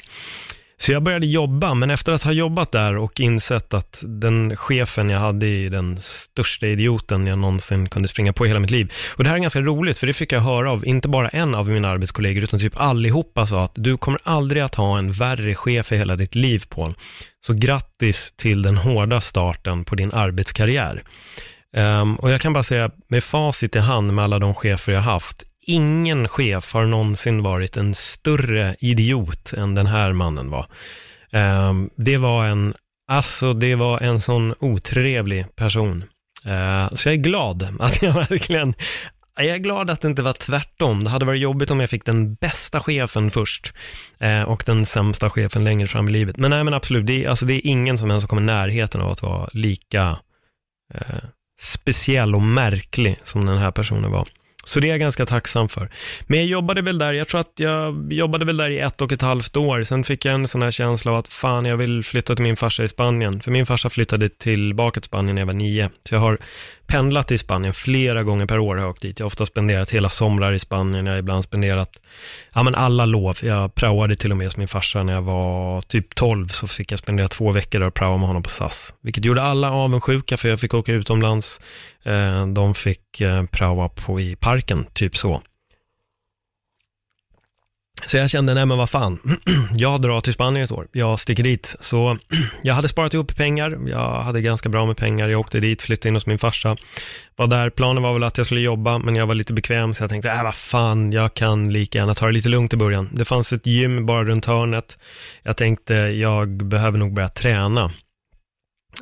Så 0.78 0.92
jag 0.92 1.04
började 1.04 1.26
jobba, 1.26 1.74
men 1.74 1.92
efter 1.92 2.12
att 2.12 2.24
ha 2.24 2.32
jobbat 2.32 2.72
där 2.72 2.98
och 2.98 3.20
insett 3.20 3.74
att 3.74 4.04
den 4.06 4.58
chefen 4.58 5.10
jag 5.10 5.20
hade 5.20 5.48
är 5.48 5.70
den 5.70 6.02
största 6.02 6.68
idioten 6.68 7.28
jag 7.28 7.38
någonsin 7.38 7.90
kunde 7.90 8.08
springa 8.08 8.34
på 8.34 8.46
i 8.46 8.48
hela 8.48 8.60
mitt 8.60 8.72
liv. 8.72 8.94
Och 9.16 9.24
det 9.24 9.30
här 9.30 9.38
är 9.38 9.42
ganska 9.42 9.62
roligt, 9.62 9.98
för 9.98 10.08
det 10.08 10.14
fick 10.14 10.32
jag 10.32 10.40
höra 10.40 10.72
av, 10.72 10.88
inte 10.88 11.08
bara 11.08 11.30
en 11.30 11.56
av 11.56 11.70
mina 11.70 11.90
arbetskollegor, 11.90 12.44
utan 12.44 12.60
typ 12.60 12.74
allihopa 12.76 13.48
sa 13.48 13.64
att 13.64 13.72
du 13.76 13.98
kommer 13.98 14.20
aldrig 14.24 14.64
att 14.64 14.76
ha 14.76 14.98
en 14.98 15.12
värre 15.12 15.56
chef 15.56 15.92
i 15.92 15.98
hela 15.98 16.16
ditt 16.16 16.36
liv, 16.36 16.64
Paul. 16.70 16.94
Så 17.46 17.54
grattis 17.54 18.34
till 18.36 18.62
den 18.62 18.78
hårda 18.78 19.22
starten 19.22 19.86
på 19.86 19.96
din 19.96 20.12
arbetskarriär. 20.12 21.04
Um, 21.78 22.16
och 22.16 22.32
jag 22.32 22.42
kan 22.42 22.54
bara 22.54 22.64
säga, 22.64 22.92
med 23.08 23.24
facit 23.24 23.76
i 23.76 23.80
hand 23.80 24.14
med 24.14 24.24
alla 24.24 24.40
de 24.40 24.54
chefer 24.54 24.92
jag 24.92 25.02
haft, 25.02 25.44
ingen 25.66 26.28
chef 26.28 26.74
har 26.74 26.86
någonsin 26.86 27.44
varit 27.44 27.78
en 27.78 27.96
större 27.96 28.76
idiot 28.80 29.54
än 29.54 29.76
den 29.76 29.86
här 29.86 30.14
mannen 30.14 30.50
var. 30.50 30.66
Ehm, 31.32 31.90
det 31.96 32.18
var 32.18 32.46
en, 32.46 32.74
alltså 33.08 33.54
det 33.54 33.76
var 33.76 34.00
en 34.00 34.22
sån 34.22 34.56
otrevlig 34.60 35.56
person. 35.56 36.04
Eh, 36.46 36.96
så 36.96 37.10
jag 37.10 37.14
är 37.14 37.22
glad 37.22 37.76
att 37.80 38.02
jag 38.02 38.14
verkligen, 38.30 38.74
jag 39.36 39.48
är 39.48 39.58
glad 39.58 39.90
att 39.90 40.02
det 40.02 40.08
inte 40.08 40.22
var 40.22 40.34
tvärtom. 40.34 41.04
Det 41.04 41.10
hade 41.10 41.26
varit 41.26 41.42
jobbigt 41.42 41.72
om 41.72 41.80
jag 41.80 41.90
fick 41.90 42.06
den 42.06 42.34
bästa 42.36 42.80
chefen 42.80 43.32
först 43.32 43.74
eh, 44.20 44.42
och 44.42 44.64
den 44.66 44.86
sämsta 44.86 45.30
chefen 45.30 45.64
längre 45.64 45.88
fram 45.88 46.08
i 46.08 46.12
livet. 46.12 46.38
Men 46.38 46.52
nej 46.52 46.64
men 46.64 46.74
absolut, 46.74 47.06
det 47.06 47.26
är, 47.26 47.30
alltså, 47.30 47.46
det 47.46 47.54
är 47.54 47.68
ingen 47.68 47.98
som 47.98 48.10
ens 48.10 48.26
kommer 48.26 48.42
i 48.42 48.46
närheten 48.46 49.02
av 49.02 49.12
att 49.12 49.22
vara 49.22 49.50
lika 49.54 50.18
eh, 50.94 51.24
speciell 51.60 52.36
och 52.36 52.42
märklig 52.42 53.20
som 53.24 53.46
den 53.46 53.58
här 53.58 53.72
personen 53.72 54.12
var. 54.12 54.28
Så 54.64 54.80
det 54.80 54.88
är 54.88 54.90
jag 54.90 55.00
ganska 55.00 55.26
tacksam 55.26 55.70
för. 55.70 55.90
Men 56.28 56.40
jag 56.40 56.48
jobbade 56.48 56.82
väl 56.82 56.98
där, 56.98 57.14
jag 57.14 57.28
tror 57.28 57.40
att 57.42 57.54
jag 57.56 58.14
jobbade 58.14 58.46
väl 58.46 58.58
där 58.58 58.70
i 58.70 58.80
ett 58.80 59.02
och 59.02 59.12
ett 59.12 59.22
halvt 59.22 59.58
år. 59.58 59.84
Sen 59.84 60.04
fick 60.04 60.26
jag 60.26 60.36
en 60.36 60.48
sån 60.48 60.62
här 60.62 60.72
känsla 60.72 61.12
av 61.12 61.18
att 61.18 61.28
fan, 61.28 61.66
jag 61.66 61.78
vill 61.78 62.04
flytta 62.04 62.36
till 62.36 62.44
min 62.44 62.58
farsa 62.58 62.84
i 62.84 62.88
Spanien. 62.88 63.42
För 63.42 63.52
min 63.52 63.66
farsa 63.66 63.90
flyttade 63.90 64.30
tillbaka 64.30 65.00
till 65.00 65.08
Spanien 65.08 65.36
när 65.36 65.42
jag 65.42 65.48
var 65.48 65.54
nio. 65.54 65.90
Så 66.10 66.16
jag 66.16 66.20
har 66.20 66.38
pendlat 66.94 67.32
i 67.32 67.38
Spanien 67.38 67.74
flera 67.74 68.24
gånger 68.24 68.46
per 68.46 68.60
år 68.60 68.76
har 68.76 68.82
jag 68.82 68.90
åkt 68.90 69.02
dit. 69.02 69.20
Jag 69.20 69.26
har 69.26 69.28
ofta 69.28 69.46
spenderat 69.46 69.92
hela 69.92 70.10
somrar 70.10 70.54
i 70.54 70.60
Spanien, 70.60 71.06
jag 71.06 71.14
har 71.14 71.20
ibland 71.20 71.44
spenderat, 71.44 71.90
ja 72.54 72.64
men 72.64 72.76
alla 72.76 73.06
lov. 73.06 73.38
Jag 73.42 73.76
praoade 73.76 74.16
till 74.16 74.32
och 74.32 74.38
med 74.38 74.48
hos 74.48 74.58
min 74.58 74.68
farsa 74.68 75.04
när 75.04 75.14
jag 75.14 75.22
var 75.22 75.82
typ 75.82 76.16
12, 76.16 76.48
så 76.48 76.68
fick 76.68 76.92
jag 76.92 77.00
spendera 77.00 77.28
två 77.28 77.52
veckor 77.52 77.80
där 77.80 77.88
och 77.88 77.94
praoa 77.94 78.18
med 78.18 78.28
honom 78.28 78.44
på 78.44 78.50
SAS. 78.50 78.94
Vilket 79.02 79.26
gjorde 79.26 79.42
alla 79.42 79.72
avundsjuka, 79.72 80.38
för 80.38 80.50
jag 80.50 80.60
fick 80.60 80.74
åka 80.74 80.94
utomlands. 80.94 81.62
Eh, 82.04 82.48
de 82.48 82.76
fick 82.76 83.22
eh, 83.22 83.44
praoa 83.46 83.90
på 83.90 84.20
i 84.20 84.36
parken, 84.36 84.86
typ 84.94 85.18
så. 85.18 85.42
Så 88.06 88.18
jag 88.18 88.30
kände, 88.30 88.54
nej 88.54 88.66
men 88.66 88.78
vad 88.78 88.90
fan, 88.90 89.20
jag 89.76 90.02
drar 90.02 90.22
till 90.22 90.34
Spanien 90.34 90.64
ett 90.64 90.72
år, 90.72 90.88
jag 90.92 91.20
sticker 91.20 91.44
dit. 91.44 91.76
Så 91.80 92.18
jag 92.62 92.74
hade 92.74 92.88
sparat 92.88 93.14
ihop 93.14 93.36
pengar, 93.36 93.80
jag 93.88 94.22
hade 94.24 94.42
ganska 94.42 94.70
bra 94.70 94.86
med 94.86 94.98
pengar, 94.98 95.28
jag 95.28 95.40
åkte 95.40 95.60
dit, 95.60 95.82
flyttade 95.82 96.10
in 96.10 96.16
hos 96.16 96.26
min 96.26 96.40
farsa. 96.40 96.78
Var 97.36 97.48
där, 97.48 97.70
planen 97.70 98.04
var 98.04 98.14
väl 98.14 98.24
att 98.24 98.38
jag 98.38 98.46
skulle 98.46 98.62
jobba, 98.62 98.98
men 98.98 99.16
jag 99.16 99.28
var 99.28 99.36
lite 99.36 99.54
bekväm, 99.54 99.94
så 99.94 100.04
jag 100.04 100.10
tänkte, 100.10 100.30
äh 100.30 100.44
vad 100.44 100.56
fan, 100.56 101.12
jag 101.12 101.34
kan 101.34 101.74
lika 101.74 101.98
gärna 101.98 102.16
ta 102.16 102.26
det 102.26 102.32
lite 102.32 102.50
lugnt 102.50 102.74
i 102.74 102.78
början. 102.78 103.10
Det 103.12 103.26
fanns 103.26 103.54
ett 103.54 103.66
gym 103.66 104.06
bara 104.06 104.24
runt 104.24 104.46
hörnet. 104.46 104.98
Jag 105.44 105.58
tänkte, 105.58 105.94
jag 105.94 106.50
behöver 106.50 106.98
nog 106.98 107.14
börja 107.14 107.30
träna. 107.30 107.92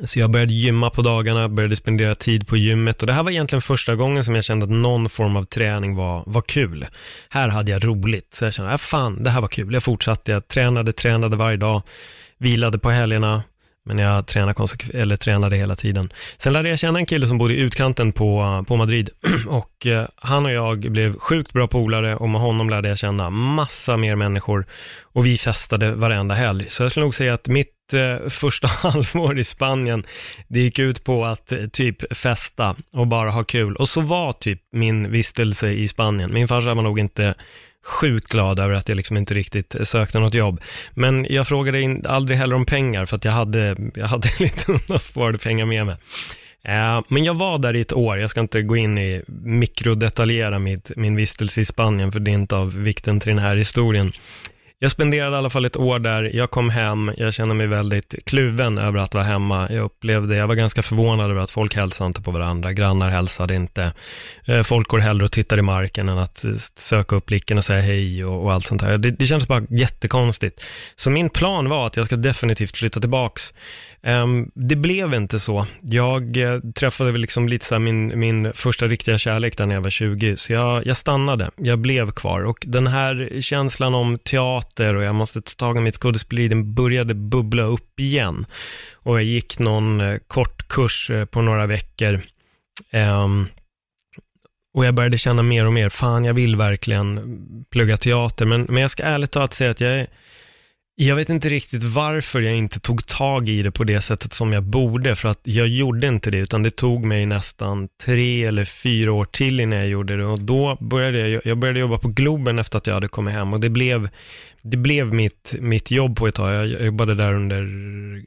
Så 0.04 0.18
jag 0.18 0.30
började 0.30 0.52
gymma 0.52 0.90
på 0.90 1.02
dagarna, 1.02 1.48
började 1.48 1.76
spendera 1.76 2.14
tid 2.14 2.48
på 2.48 2.56
gymmet. 2.56 3.00
Och 3.00 3.06
det 3.06 3.12
här 3.12 3.22
var 3.22 3.30
egentligen 3.30 3.62
första 3.62 3.94
gången 3.94 4.24
som 4.24 4.34
jag 4.34 4.44
kände 4.44 4.64
att 4.64 4.70
någon 4.70 5.08
form 5.08 5.36
av 5.36 5.44
träning 5.44 5.96
var, 5.96 6.22
var 6.26 6.40
kul. 6.40 6.86
Här 7.28 7.48
hade 7.48 7.72
jag 7.72 7.84
roligt, 7.84 8.34
så 8.34 8.44
jag 8.44 8.54
kände, 8.54 8.72
äh, 8.72 8.76
fan, 8.76 9.22
det 9.22 9.30
här 9.30 9.40
var 9.40 9.48
kul. 9.48 9.74
Jag 9.74 9.82
fortsatte, 9.82 10.32
jag 10.32 10.48
tränade, 10.48 10.92
tränade 10.92 11.36
varje 11.36 11.56
dag, 11.56 11.82
vilade 12.38 12.78
på 12.78 12.90
helgerna, 12.90 13.42
men 13.84 13.98
jag 13.98 14.26
tränade, 14.26 14.66
eller 14.94 15.16
tränade 15.16 15.56
hela 15.56 15.76
tiden. 15.76 16.12
Sen 16.36 16.52
lärde 16.52 16.68
jag 16.68 16.78
känna 16.78 16.98
en 16.98 17.06
kille 17.06 17.26
som 17.26 17.38
bodde 17.38 17.54
i 17.54 17.60
utkanten 17.60 18.12
på, 18.12 18.64
på 18.68 18.76
Madrid 18.76 19.10
och 19.48 19.86
eh, 19.86 20.06
han 20.16 20.44
och 20.44 20.52
jag 20.52 20.78
blev 20.78 21.18
sjukt 21.18 21.52
bra 21.52 21.68
polare 21.68 22.16
och 22.16 22.28
med 22.28 22.40
honom 22.40 22.70
lärde 22.70 22.88
jag 22.88 22.98
känna 22.98 23.30
massa 23.30 23.96
mer 23.96 24.16
människor 24.16 24.66
och 25.02 25.26
vi 25.26 25.38
festade 25.38 25.94
varenda 25.94 26.34
helg. 26.34 26.66
Så 26.68 26.82
jag 26.82 26.90
skulle 26.90 27.04
nog 27.04 27.14
säga 27.14 27.34
att 27.34 27.48
mitt 27.48 27.92
eh, 27.92 28.28
första 28.28 28.68
halvår 28.68 29.38
i 29.38 29.44
Spanien, 29.44 30.06
det 30.48 30.60
gick 30.60 30.78
ut 30.78 31.04
på 31.04 31.24
att 31.24 31.52
eh, 31.52 31.66
typ 31.66 32.16
festa 32.16 32.76
och 32.92 33.06
bara 33.06 33.30
ha 33.30 33.44
kul. 33.44 33.76
Och 33.76 33.88
så 33.88 34.00
var 34.00 34.32
typ 34.32 34.60
min 34.72 35.10
vistelse 35.10 35.70
i 35.70 35.88
Spanien. 35.88 36.34
Min 36.34 36.48
farsa 36.48 36.74
var 36.74 36.82
nog 36.82 36.98
inte 36.98 37.34
sjukt 37.84 38.28
glad 38.28 38.58
över 38.58 38.74
att 38.74 38.88
jag 38.88 38.96
liksom 38.96 39.16
inte 39.16 39.34
riktigt 39.34 39.76
sökte 39.82 40.18
något 40.18 40.34
jobb. 40.34 40.60
Men 40.94 41.26
jag 41.30 41.48
frågade 41.48 41.80
in, 41.80 42.06
aldrig 42.06 42.38
heller 42.38 42.56
om 42.56 42.66
pengar 42.66 43.06
för 43.06 43.16
att 43.16 43.24
jag 43.24 43.32
hade, 43.32 43.76
jag 43.94 44.06
hade 44.06 44.28
lite 44.38 44.72
undansparade 44.72 45.38
pengar 45.38 45.66
med 45.66 45.86
mig. 45.86 45.96
Eh, 46.64 47.00
men 47.08 47.24
jag 47.24 47.34
var 47.34 47.58
där 47.58 47.76
i 47.76 47.80
ett 47.80 47.92
år, 47.92 48.18
jag 48.18 48.30
ska 48.30 48.40
inte 48.40 48.62
gå 48.62 48.76
in 48.76 48.98
i 48.98 49.22
mikrodetaljera 49.42 50.58
mitt, 50.58 50.90
min 50.96 51.16
vistelse 51.16 51.60
i 51.60 51.64
Spanien, 51.64 52.12
för 52.12 52.20
det 52.20 52.30
är 52.30 52.32
inte 52.32 52.56
av 52.56 52.82
vikten 52.82 53.20
till 53.20 53.28
den 53.28 53.38
här 53.38 53.56
historien. 53.56 54.12
Jag 54.82 54.90
spenderade 54.90 55.36
i 55.36 55.38
alla 55.38 55.50
fall 55.50 55.64
ett 55.64 55.76
år 55.76 55.98
där, 55.98 56.30
jag 56.34 56.50
kom 56.50 56.70
hem, 56.70 57.12
jag 57.16 57.34
kände 57.34 57.54
mig 57.54 57.66
väldigt 57.66 58.14
kluven 58.26 58.78
över 58.78 58.98
att 58.98 59.14
vara 59.14 59.24
hemma. 59.24 59.68
Jag 59.70 59.84
upplevde, 59.84 60.36
jag 60.36 60.46
var 60.46 60.54
ganska 60.54 60.82
förvånad 60.82 61.30
över 61.30 61.40
att 61.40 61.50
folk 61.50 61.76
hälsade 61.76 62.06
inte 62.06 62.22
på 62.22 62.30
varandra, 62.30 62.72
grannar 62.72 63.10
hälsade 63.10 63.54
inte. 63.54 63.92
Eh, 64.44 64.62
folk 64.62 64.88
går 64.88 64.98
hellre 64.98 65.24
och 65.24 65.32
tittar 65.32 65.58
i 65.58 65.62
marken 65.62 66.08
än 66.08 66.18
att 66.18 66.44
eh, 66.44 66.50
söka 66.76 67.16
upp 67.16 67.26
blicken 67.26 67.58
och 67.58 67.64
säga 67.64 67.80
hej 67.80 68.24
och, 68.24 68.44
och 68.44 68.52
allt 68.52 68.66
sånt 68.66 68.82
här. 68.82 68.98
Det, 68.98 69.10
det 69.10 69.26
kändes 69.26 69.48
bara 69.48 69.62
jättekonstigt. 69.70 70.64
Så 70.96 71.10
min 71.10 71.30
plan 71.30 71.68
var 71.68 71.86
att 71.86 71.96
jag 71.96 72.06
ska 72.06 72.16
definitivt 72.16 72.76
flytta 72.76 73.00
tillbaks. 73.00 73.54
Ehm, 74.04 74.50
det 74.54 74.76
blev 74.76 75.14
inte 75.14 75.38
så. 75.38 75.66
Jag 75.80 76.36
eh, 76.36 76.60
träffade 76.60 77.12
väl 77.12 77.20
liksom 77.20 77.48
lite 77.48 77.66
så 77.66 77.78
min, 77.78 78.20
min 78.20 78.52
första 78.52 78.86
riktiga 78.86 79.18
kärlek 79.18 79.56
där 79.56 79.66
när 79.66 79.74
jag 79.74 79.82
var 79.82 79.90
20, 79.90 80.36
så 80.36 80.52
jag, 80.52 80.86
jag 80.86 80.96
stannade. 80.96 81.50
Jag 81.56 81.78
blev 81.78 82.12
kvar 82.12 82.44
och 82.44 82.64
den 82.66 82.86
här 82.86 83.40
känslan 83.40 83.94
om 83.94 84.18
teater 84.18 84.94
och 84.94 85.04
jag 85.04 85.14
måste 85.14 85.42
ta 85.42 85.50
tag 85.50 85.76
i 85.76 85.80
mitt 85.80 85.96
skådespeleri, 85.96 86.48
den 86.48 86.74
började 86.74 87.14
bubbla 87.14 87.62
upp 87.62 88.00
igen. 88.00 88.46
Och 88.92 89.16
jag 89.16 89.24
gick 89.24 89.58
någon 89.58 90.00
eh, 90.00 90.18
kort 90.26 90.68
kurs 90.68 91.10
eh, 91.10 91.24
på 91.24 91.42
några 91.42 91.66
veckor. 91.66 92.20
Ehm, 92.90 93.46
och 94.74 94.86
jag 94.86 94.94
började 94.94 95.18
känna 95.18 95.42
mer 95.42 95.66
och 95.66 95.72
mer, 95.72 95.88
fan 95.88 96.24
jag 96.24 96.34
vill 96.34 96.56
verkligen 96.56 97.18
mm, 97.18 97.64
plugga 97.70 97.96
teater, 97.96 98.46
men, 98.46 98.62
men 98.62 98.82
jag 98.82 98.90
ska 98.90 99.02
ärligt 99.02 99.30
talat 99.30 99.54
säga 99.54 99.70
att 99.70 99.80
jag 99.80 99.92
är 99.92 100.06
jag 101.06 101.16
vet 101.16 101.28
inte 101.28 101.48
riktigt 101.48 101.82
varför 101.82 102.40
jag 102.40 102.54
inte 102.54 102.80
tog 102.80 103.06
tag 103.06 103.48
i 103.48 103.62
det 103.62 103.70
på 103.70 103.84
det 103.84 104.00
sättet 104.00 104.32
som 104.32 104.52
jag 104.52 104.62
borde, 104.62 105.16
för 105.16 105.28
att 105.28 105.40
jag 105.42 105.68
gjorde 105.68 106.06
inte 106.06 106.30
det, 106.30 106.38
utan 106.38 106.62
det 106.62 106.70
tog 106.70 107.04
mig 107.04 107.26
nästan 107.26 107.88
tre 108.04 108.44
eller 108.44 108.64
fyra 108.64 109.12
år 109.12 109.24
till 109.24 109.60
innan 109.60 109.78
jag 109.78 109.88
gjorde 109.88 110.16
det 110.16 110.24
och 110.24 110.40
då 110.40 110.76
började 110.80 111.28
jag, 111.28 111.42
jag 111.44 111.58
började 111.58 111.80
jobba 111.80 111.98
på 111.98 112.08
Globen 112.08 112.58
efter 112.58 112.78
att 112.78 112.86
jag 112.86 112.94
hade 112.94 113.08
kommit 113.08 113.34
hem 113.34 113.52
och 113.52 113.60
det 113.60 113.70
blev, 113.70 114.08
det 114.62 114.76
blev 114.76 115.14
mitt, 115.14 115.54
mitt 115.60 115.90
jobb 115.90 116.16
på 116.16 116.26
ett 116.26 116.34
tag. 116.34 116.54
Jag 116.54 116.84
jobbade 116.84 117.14
där 117.14 117.34
under 117.34 117.62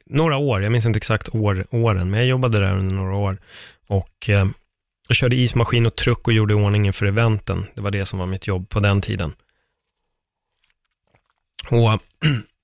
några 0.06 0.36
år, 0.36 0.62
jag 0.62 0.72
minns 0.72 0.86
inte 0.86 0.96
exakt 0.96 1.34
år, 1.34 1.66
åren, 1.70 2.10
men 2.10 2.20
jag 2.20 2.28
jobbade 2.28 2.58
där 2.58 2.72
under 2.72 2.94
några 2.94 3.16
år 3.16 3.38
och 3.86 4.28
eh, 4.28 4.46
jag 5.08 5.16
körde 5.16 5.36
ismaskin 5.36 5.86
och 5.86 5.96
truck 5.96 6.26
och 6.26 6.32
gjorde 6.32 6.54
ordningen 6.54 6.92
för 6.92 7.06
eventen. 7.06 7.66
Det 7.74 7.80
var 7.80 7.90
det 7.90 8.06
som 8.06 8.18
var 8.18 8.26
mitt 8.26 8.46
jobb 8.46 8.68
på 8.68 8.80
den 8.80 9.00
tiden. 9.00 9.32
Och 11.70 12.00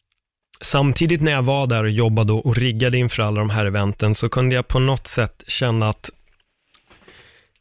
samtidigt 0.63 1.21
när 1.21 1.33
jag 1.33 1.43
var 1.43 1.67
där 1.67 1.85
och 1.85 1.91
jobbade 1.91 2.33
och 2.33 2.57
riggade 2.57 2.99
inför 2.99 3.23
alla 3.23 3.39
de 3.39 3.51
här 3.51 3.67
eventen 3.67 4.15
så 4.15 4.29
kunde 4.29 4.55
jag 4.55 4.69
på 4.69 4.79
något 4.79 5.07
sätt 5.07 5.45
känna 5.47 5.89
att 5.89 6.11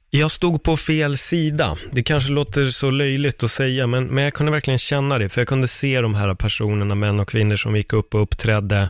jag 0.10 0.32
stod 0.32 0.64
på 0.64 0.78
fel 0.78 1.18
sida. 1.18 1.78
Det 1.92 2.04
kanske 2.04 2.32
låter 2.32 2.66
så 2.66 2.92
löjligt 2.92 3.44
att 3.44 3.52
säga, 3.52 3.88
men, 3.88 4.06
men 4.06 4.24
jag 4.24 4.34
kunde 4.34 4.52
verkligen 4.52 4.78
känna 4.78 5.18
det, 5.18 5.30
för 5.30 5.42
jag 5.42 5.48
kunde 5.48 5.68
se 5.68 6.02
de 6.02 6.16
här 6.16 6.36
personerna, 6.36 6.96
män 6.96 7.20
och 7.20 7.30
kvinnor 7.30 7.56
som 7.56 7.76
gick 7.76 7.94
upp 7.94 8.16
och 8.16 8.22
uppträdde, 8.22 8.90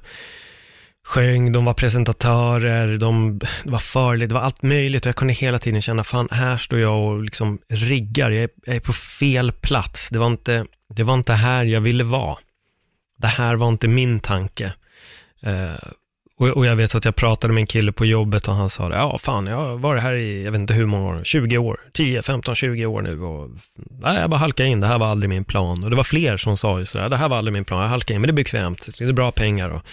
sjöng, 1.07 1.51
de 1.51 1.65
var 1.65 1.73
presentatörer, 1.73 2.97
de, 2.97 3.39
det 3.63 3.71
var 3.71 3.79
förligt, 3.79 4.29
det 4.29 4.35
var 4.35 4.41
allt 4.41 4.61
möjligt 4.61 5.05
och 5.05 5.07
jag 5.07 5.15
kunde 5.15 5.33
hela 5.33 5.59
tiden 5.59 5.81
känna, 5.81 6.03
fan, 6.03 6.27
här 6.31 6.57
står 6.57 6.79
jag 6.79 7.03
och 7.03 7.23
liksom 7.23 7.59
riggar, 7.69 8.31
jag 8.31 8.43
är, 8.43 8.49
jag 8.65 8.75
är 8.75 8.79
på 8.79 8.93
fel 8.93 9.51
plats, 9.51 10.09
det 10.09 10.19
var, 10.19 10.27
inte, 10.27 10.65
det 10.95 11.03
var 11.03 11.13
inte 11.13 11.33
här 11.33 11.65
jag 11.65 11.81
ville 11.81 12.03
vara 12.03 12.37
det 13.21 13.27
här 13.27 13.55
var 13.55 13.67
inte 13.67 13.87
min 13.87 14.19
tanke. 14.19 14.73
Eh, 15.41 15.89
och, 16.37 16.47
och 16.47 16.65
jag 16.65 16.75
vet 16.75 16.95
att 16.95 17.05
jag 17.05 17.15
pratade 17.15 17.53
med 17.53 17.61
en 17.61 17.67
kille 17.67 17.91
på 17.91 18.05
jobbet 18.05 18.47
och 18.47 18.55
han 18.55 18.69
sa 18.69 18.89
det, 18.89 18.95
ja 18.95 19.17
fan, 19.17 19.47
jag 19.47 19.57
har 19.57 19.77
varit 19.77 20.01
här 20.03 20.13
i, 20.13 20.43
jag 20.43 20.51
vet 20.51 20.59
inte 20.59 20.73
hur 20.73 20.85
många 20.85 21.09
år, 21.09 21.23
20 21.23 21.57
år, 21.57 21.79
10, 21.93 22.21
15, 22.21 22.55
20 22.55 22.85
år 22.85 23.01
nu 23.01 23.21
och 23.21 23.49
nej, 23.75 24.19
jag 24.19 24.29
bara 24.29 24.37
halkade 24.37 24.69
in, 24.69 24.79
det 24.79 24.87
här 24.87 24.99
var 24.99 25.07
aldrig 25.07 25.29
min 25.29 25.45
plan. 25.45 25.83
Och 25.83 25.89
det 25.89 25.95
var 25.95 26.03
fler 26.03 26.37
som 26.37 26.57
sa 26.57 26.79
just 26.79 26.93
det 26.93 27.09
det 27.09 27.17
här 27.17 27.29
var 27.29 27.37
aldrig 27.37 27.53
min 27.53 27.65
plan, 27.65 27.81
jag 27.81 27.87
halkade 27.87 28.15
in, 28.15 28.21
men 28.21 28.27
det 28.27 28.31
är 28.31 28.43
bekvämt, 28.43 28.89
det 28.97 29.03
är 29.03 29.13
bra 29.13 29.31
pengar 29.31 29.69
och 29.69 29.85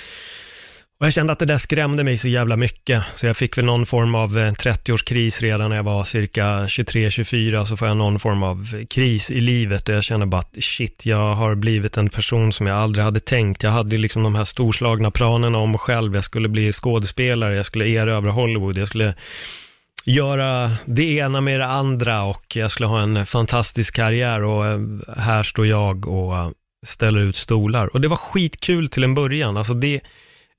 och 1.01 1.07
jag 1.07 1.13
kände 1.13 1.33
att 1.33 1.39
det 1.39 1.45
där 1.45 1.59
skrämde 1.59 2.05
mig 2.05 2.19
så 2.19 2.29
jävla 2.29 2.57
mycket, 2.57 3.03
så 3.15 3.27
jag 3.27 3.37
fick 3.37 3.59
väl 3.59 3.65
någon 3.65 3.87
form 3.87 4.15
av 4.15 4.39
eh, 4.39 4.53
30-årskris 4.53 5.41
redan 5.41 5.71
när 5.71 5.77
jag 5.77 5.83
var 5.83 6.05
cirka 6.05 6.65
23-24, 6.67 7.65
så 7.65 7.77
får 7.77 7.89
jag 7.89 7.97
någon 7.97 8.19
form 8.19 8.43
av 8.43 8.75
eh, 8.75 8.87
kris 8.87 9.31
i 9.31 9.41
livet. 9.41 9.89
Och 9.89 9.95
jag 9.95 10.05
känner 10.05 10.27
bara 10.27 10.41
att 10.41 10.65
shit, 10.65 11.07
jag 11.07 11.35
har 11.35 11.55
blivit 11.55 11.97
en 11.97 12.09
person 12.09 12.53
som 12.53 12.67
jag 12.67 12.77
aldrig 12.77 13.05
hade 13.05 13.21
tänkt. 13.21 13.63
Jag 13.63 13.71
hade 13.71 13.97
ju 13.97 14.03
liksom 14.03 14.23
de 14.23 14.35
här 14.35 14.45
storslagna 14.45 15.11
planerna 15.11 15.59
om 15.59 15.71
mig 15.71 15.79
själv, 15.79 16.15
jag 16.15 16.25
skulle 16.25 16.49
bli 16.49 16.73
skådespelare, 16.73 17.57
jag 17.57 17.67
skulle 17.67 17.89
erövra 17.89 18.31
Hollywood, 18.31 18.79
jag 18.79 18.89
skulle 18.89 19.15
göra 20.05 20.71
det 20.85 21.17
ena 21.17 21.41
med 21.41 21.61
det 21.61 21.67
andra 21.67 22.23
och 22.23 22.57
jag 22.57 22.71
skulle 22.71 22.87
ha 22.87 23.01
en 23.01 23.27
fantastisk 23.27 23.95
karriär. 23.95 24.43
Och 24.43 24.67
eh, 24.67 24.81
här 25.17 25.43
står 25.43 25.67
jag 25.67 26.09
och 26.09 26.53
ställer 26.87 27.21
ut 27.21 27.37
stolar. 27.37 27.87
Och 27.87 28.01
det 28.01 28.09
var 28.09 28.17
skitkul 28.17 28.89
till 28.89 29.05
en 29.05 29.15
början, 29.15 29.57
alltså 29.57 29.75
det 29.75 30.01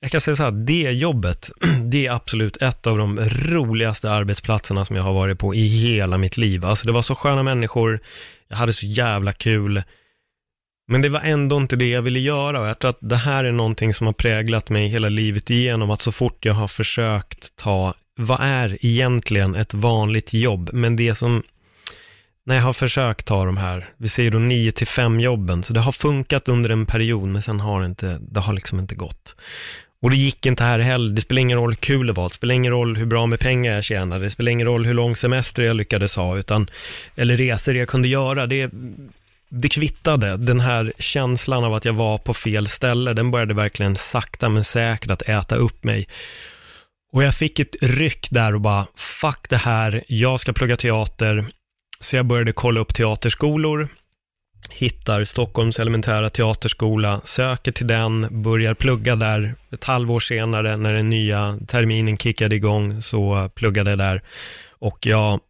jag 0.00 0.10
kan 0.10 0.20
säga 0.20 0.36
så 0.36 0.42
här, 0.42 0.50
det 0.50 0.90
jobbet, 0.90 1.50
det 1.90 2.06
är 2.06 2.12
absolut 2.12 2.56
ett 2.56 2.86
av 2.86 2.98
de 2.98 3.20
roligaste 3.20 4.10
arbetsplatserna 4.10 4.84
som 4.84 4.96
jag 4.96 5.02
har 5.02 5.12
varit 5.12 5.38
på 5.38 5.54
i 5.54 5.66
hela 5.66 6.18
mitt 6.18 6.36
liv. 6.36 6.64
Alltså 6.64 6.86
det 6.86 6.92
var 6.92 7.02
så 7.02 7.14
sköna 7.14 7.42
människor, 7.42 8.00
jag 8.48 8.56
hade 8.56 8.72
så 8.72 8.86
jävla 8.86 9.32
kul. 9.32 9.82
Men 10.88 11.02
det 11.02 11.08
var 11.08 11.20
ändå 11.20 11.56
inte 11.56 11.76
det 11.76 11.88
jag 11.88 12.02
ville 12.02 12.18
göra 12.18 12.60
och 12.60 12.66
jag 12.66 12.78
tror 12.78 12.90
att 12.90 12.98
det 13.00 13.16
här 13.16 13.44
är 13.44 13.52
någonting 13.52 13.94
som 13.94 14.06
har 14.06 14.14
präglat 14.14 14.70
mig 14.70 14.88
hela 14.88 15.08
livet 15.08 15.50
igenom, 15.50 15.90
att 15.90 16.02
så 16.02 16.12
fort 16.12 16.44
jag 16.44 16.54
har 16.54 16.68
försökt 16.68 17.56
ta, 17.56 17.94
vad 18.16 18.38
är 18.40 18.86
egentligen 18.86 19.54
ett 19.54 19.74
vanligt 19.74 20.32
jobb? 20.32 20.70
Men 20.72 20.96
det 20.96 21.14
som, 21.14 21.42
när 22.44 22.54
jag 22.54 22.62
har 22.62 22.72
försökt 22.72 23.26
ta 23.26 23.44
de 23.44 23.56
här, 23.56 23.90
vi 23.96 24.08
säger 24.08 24.30
då 24.30 24.38
9 24.38 24.72
till 24.72 24.86
5 24.86 25.20
jobben, 25.20 25.62
så 25.62 25.72
det 25.72 25.80
har 25.80 25.92
funkat 25.92 26.48
under 26.48 26.70
en 26.70 26.86
period, 26.86 27.28
men 27.28 27.42
sen 27.42 27.60
har 27.60 27.80
det 27.80 27.86
inte, 27.86 28.18
det 28.20 28.40
har 28.40 28.52
liksom 28.52 28.78
inte 28.78 28.94
gått. 28.94 29.36
Och 30.02 30.10
det 30.10 30.16
gick 30.16 30.46
inte 30.46 30.64
här 30.64 30.78
heller. 30.78 31.14
Det 31.14 31.20
spelar 31.20 31.40
ingen 31.40 31.58
roll 31.58 31.70
hur 31.70 31.76
kul 31.76 32.06
det 32.06 32.12
var, 32.12 32.28
det 32.28 32.34
spelar 32.34 32.54
ingen 32.54 32.72
roll 32.72 32.96
hur 32.96 33.06
bra 33.06 33.26
med 33.26 33.40
pengar 33.40 33.72
jag 33.72 33.84
tjänade, 33.84 34.24
det 34.24 34.30
spelar 34.30 34.52
ingen 34.52 34.66
roll 34.66 34.86
hur 34.86 34.94
lång 34.94 35.16
semester 35.16 35.62
jag 35.62 35.76
lyckades 35.76 36.16
ha, 36.16 36.36
utan, 36.36 36.70
eller 37.16 37.36
resor 37.36 37.76
jag 37.76 37.88
kunde 37.88 38.08
göra. 38.08 38.46
Det, 38.46 38.70
det 39.48 39.68
kvittade. 39.68 40.36
Den 40.36 40.60
här 40.60 40.92
känslan 40.98 41.64
av 41.64 41.74
att 41.74 41.84
jag 41.84 41.92
var 41.92 42.18
på 42.18 42.34
fel 42.34 42.68
ställe, 42.68 43.12
den 43.12 43.30
började 43.30 43.54
verkligen 43.54 43.96
sakta 43.96 44.48
men 44.48 44.64
säkert 44.64 45.10
att 45.10 45.22
äta 45.22 45.54
upp 45.54 45.84
mig. 45.84 46.08
Och 47.12 47.24
jag 47.24 47.34
fick 47.34 47.58
ett 47.58 47.76
ryck 47.80 48.28
där 48.30 48.54
och 48.54 48.60
bara, 48.60 48.86
fuck 48.94 49.48
det 49.48 49.56
här, 49.56 50.04
jag 50.08 50.40
ska 50.40 50.52
plugga 50.52 50.76
teater. 50.76 51.44
Så 52.00 52.16
jag 52.16 52.26
började 52.26 52.52
kolla 52.52 52.80
upp 52.80 52.94
teaterskolor 52.94 53.88
hittar 54.72 55.24
Stockholms 55.24 55.78
elementära 55.78 56.30
teaterskola, 56.30 57.20
söker 57.24 57.72
till 57.72 57.86
den, 57.86 58.42
börjar 58.42 58.74
plugga 58.74 59.16
där. 59.16 59.54
Ett 59.72 59.84
halvår 59.84 60.20
senare 60.20 60.76
när 60.76 60.94
den 60.94 61.10
nya 61.10 61.58
terminen 61.66 62.18
kickade 62.18 62.54
igång 62.54 63.02
så 63.02 63.50
pluggade 63.54 63.90
jag 63.90 63.98
där. 63.98 64.22
Och 64.78 65.06
jag 65.06 65.40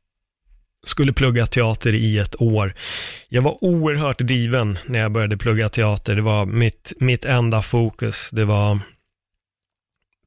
skulle 0.86 1.12
plugga 1.12 1.46
teater 1.46 1.94
i 1.94 2.18
ett 2.18 2.40
år. 2.40 2.74
Jag 3.28 3.42
var 3.42 3.64
oerhört 3.64 4.18
driven 4.18 4.78
när 4.86 4.98
jag 4.98 5.12
började 5.12 5.36
plugga 5.36 5.68
teater. 5.68 6.16
Det 6.16 6.22
var 6.22 6.46
mitt, 6.46 6.92
mitt 7.00 7.24
enda 7.24 7.62
fokus. 7.62 8.28
Det 8.32 8.44
var 8.44 8.78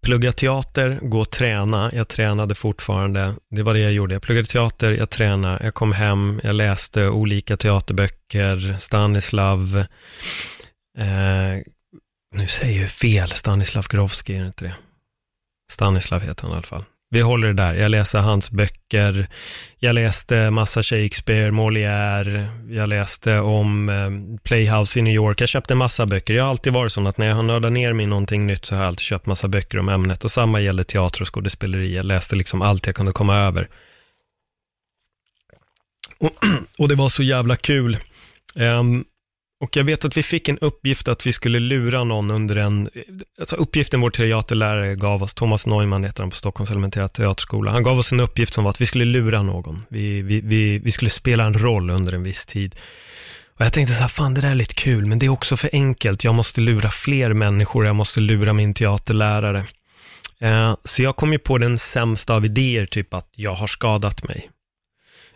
plugga 0.03 0.31
teater, 0.31 0.99
gå 1.01 1.19
och 1.21 1.29
träna. 1.29 1.89
Jag 1.93 2.07
tränade 2.07 2.55
fortfarande. 2.55 3.35
Det 3.49 3.63
var 3.63 3.73
det 3.73 3.79
jag 3.79 3.93
gjorde. 3.93 4.15
Jag 4.15 4.21
pluggade 4.21 4.47
teater, 4.47 4.91
jag 4.91 5.09
tränade, 5.09 5.63
jag 5.63 5.73
kom 5.73 5.91
hem, 5.91 6.41
jag 6.43 6.55
läste 6.55 7.09
olika 7.09 7.57
teaterböcker, 7.57 8.75
Stanislav, 8.79 9.85
eh, 10.97 11.61
nu 12.35 12.47
säger 12.47 12.81
jag 12.81 12.91
fel, 12.91 13.29
Stanislav 13.29 13.87
Grovski, 13.87 14.35
är 14.35 14.41
det 14.41 14.47
inte 14.47 14.65
det? 14.65 14.75
Stanislav 15.71 16.21
heter 16.21 16.43
han 16.43 16.51
i 16.51 16.53
alla 16.53 16.63
fall. 16.63 16.83
Vi 17.13 17.21
håller 17.21 17.47
det 17.47 17.53
där. 17.53 17.73
Jag 17.73 17.91
läser 17.91 18.19
hans 18.19 18.51
böcker. 18.51 19.27
Jag 19.79 19.95
läste 19.95 20.49
massa 20.49 20.83
Shakespeare, 20.83 21.51
Molière. 21.51 22.47
Jag 22.69 22.89
läste 22.89 23.39
om 23.39 23.89
eh, 23.89 24.39
Playhouse 24.43 24.99
i 24.99 25.01
New 25.01 25.13
York. 25.13 25.41
Jag 25.41 25.49
köpte 25.49 25.75
massa 25.75 26.05
böcker. 26.05 26.33
Jag 26.33 26.43
har 26.43 26.49
alltid 26.49 26.73
varit 26.73 26.91
sån 26.91 27.07
att 27.07 27.17
när 27.17 27.27
jag 27.27 27.35
har 27.35 27.43
nördat 27.43 27.71
ner 27.71 27.93
mig 27.93 28.03
i 28.03 28.07
någonting 28.07 28.47
nytt 28.47 28.65
så 28.65 28.75
har 28.75 28.81
jag 28.81 28.87
alltid 28.87 29.03
köpt 29.03 29.25
massa 29.25 29.47
böcker 29.47 29.79
om 29.79 29.89
ämnet. 29.89 30.23
Och 30.23 30.31
samma 30.31 30.59
gäller 30.59 30.83
teater 30.83 31.21
och 31.21 31.33
skådespeleri. 31.33 31.95
Jag 31.95 32.05
läste 32.05 32.35
liksom 32.35 32.61
allt 32.61 32.85
jag 32.85 32.95
kunde 32.95 33.11
komma 33.11 33.37
över. 33.37 33.67
Och, 36.19 36.31
och 36.79 36.87
det 36.87 36.95
var 36.95 37.09
så 37.09 37.23
jävla 37.23 37.55
kul. 37.55 37.97
Um, 38.55 39.05
och 39.63 39.77
jag 39.77 39.83
vet 39.83 40.05
att 40.05 40.17
vi 40.17 40.23
fick 40.23 40.49
en 40.49 40.57
uppgift 40.59 41.07
att 41.07 41.27
vi 41.27 41.33
skulle 41.33 41.59
lura 41.59 42.03
någon 42.03 42.31
under 42.31 42.55
en, 42.55 42.89
alltså 43.39 43.55
uppgiften 43.55 44.01
vår 44.01 44.09
teaterlärare 44.09 44.95
gav 44.95 45.23
oss, 45.23 45.33
Thomas 45.33 45.65
Neumann 45.65 46.03
heter 46.03 46.23
han 46.23 46.29
på 46.29 46.35
Stockholms 46.35 46.71
elementära 46.71 47.09
teaterskola, 47.09 47.71
han 47.71 47.83
gav 47.83 47.99
oss 47.99 48.11
en 48.11 48.19
uppgift 48.19 48.53
som 48.53 48.63
var 48.63 48.71
att 48.71 48.81
vi 48.81 48.85
skulle 48.85 49.05
lura 49.05 49.41
någon. 49.41 49.85
Vi, 49.89 50.21
vi, 50.21 50.41
vi, 50.41 50.79
vi 50.79 50.91
skulle 50.91 51.09
spela 51.09 51.43
en 51.43 51.53
roll 51.53 51.89
under 51.89 52.13
en 52.13 52.23
viss 52.23 52.45
tid. 52.45 52.75
Och 53.55 53.65
jag 53.65 53.73
tänkte 53.73 53.95
så 53.95 54.01
här, 54.01 54.07
fan 54.07 54.33
det 54.33 54.41
där 54.41 54.51
är 54.51 54.55
lite 54.55 54.73
kul, 54.73 55.05
men 55.05 55.19
det 55.19 55.25
är 55.25 55.29
också 55.29 55.57
för 55.57 55.69
enkelt. 55.73 56.23
Jag 56.23 56.35
måste 56.35 56.61
lura 56.61 56.91
fler 56.91 57.33
människor, 57.33 57.85
jag 57.85 57.95
måste 57.95 58.19
lura 58.19 58.53
min 58.53 58.73
teaterlärare. 58.73 59.65
Eh, 60.39 60.75
så 60.83 61.03
jag 61.03 61.15
kom 61.15 61.33
ju 61.33 61.39
på 61.39 61.57
den 61.57 61.79
sämsta 61.79 62.35
av 62.35 62.45
idéer, 62.45 62.85
typ 62.85 63.13
att 63.13 63.29
jag 63.35 63.53
har 63.53 63.67
skadat 63.67 64.23
mig. 64.23 64.49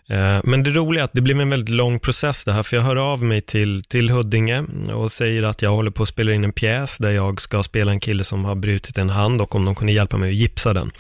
Eh, 0.10 0.39
men 0.43 0.63
det 0.63 0.70
roliga 0.70 1.02
är 1.02 1.06
att 1.06 1.13
det 1.13 1.22
blev 1.22 1.41
en 1.41 1.50
väldigt 1.50 1.76
lång 1.76 2.00
process 2.00 2.43
det 2.43 2.54
här, 2.54 2.63
för 2.63 2.78
jag 2.78 2.84
hör 2.84 2.96
av 2.96 3.24
mig 3.24 3.41
till, 3.41 3.84
till 3.84 4.10
Huddinge 4.10 4.63
och 4.93 5.12
säger 5.12 5.43
att 5.43 5.62
jag 5.62 5.72
håller 5.72 5.91
på 5.91 6.04
att 6.04 6.10
spela 6.10 6.34
in 6.34 6.43
en 6.43 6.54
pjäs 6.54 6.98
där 6.98 7.12
jag 7.12 7.41
ska 7.41 7.63
spela 7.63 7.91
en 7.91 8.00
kille 8.00 8.24
som 8.24 8.46
har 8.46 8.56
brutit 8.56 8.98
en 8.98 9.10
hand 9.10 9.41
och 9.41 9.56
om 9.56 9.65
de 9.65 9.76
kunde 9.76 9.93
hjälpa 9.93 10.17
mig 10.17 10.30
att 10.30 10.36
gipsa 10.36 10.74
den. 10.74 10.91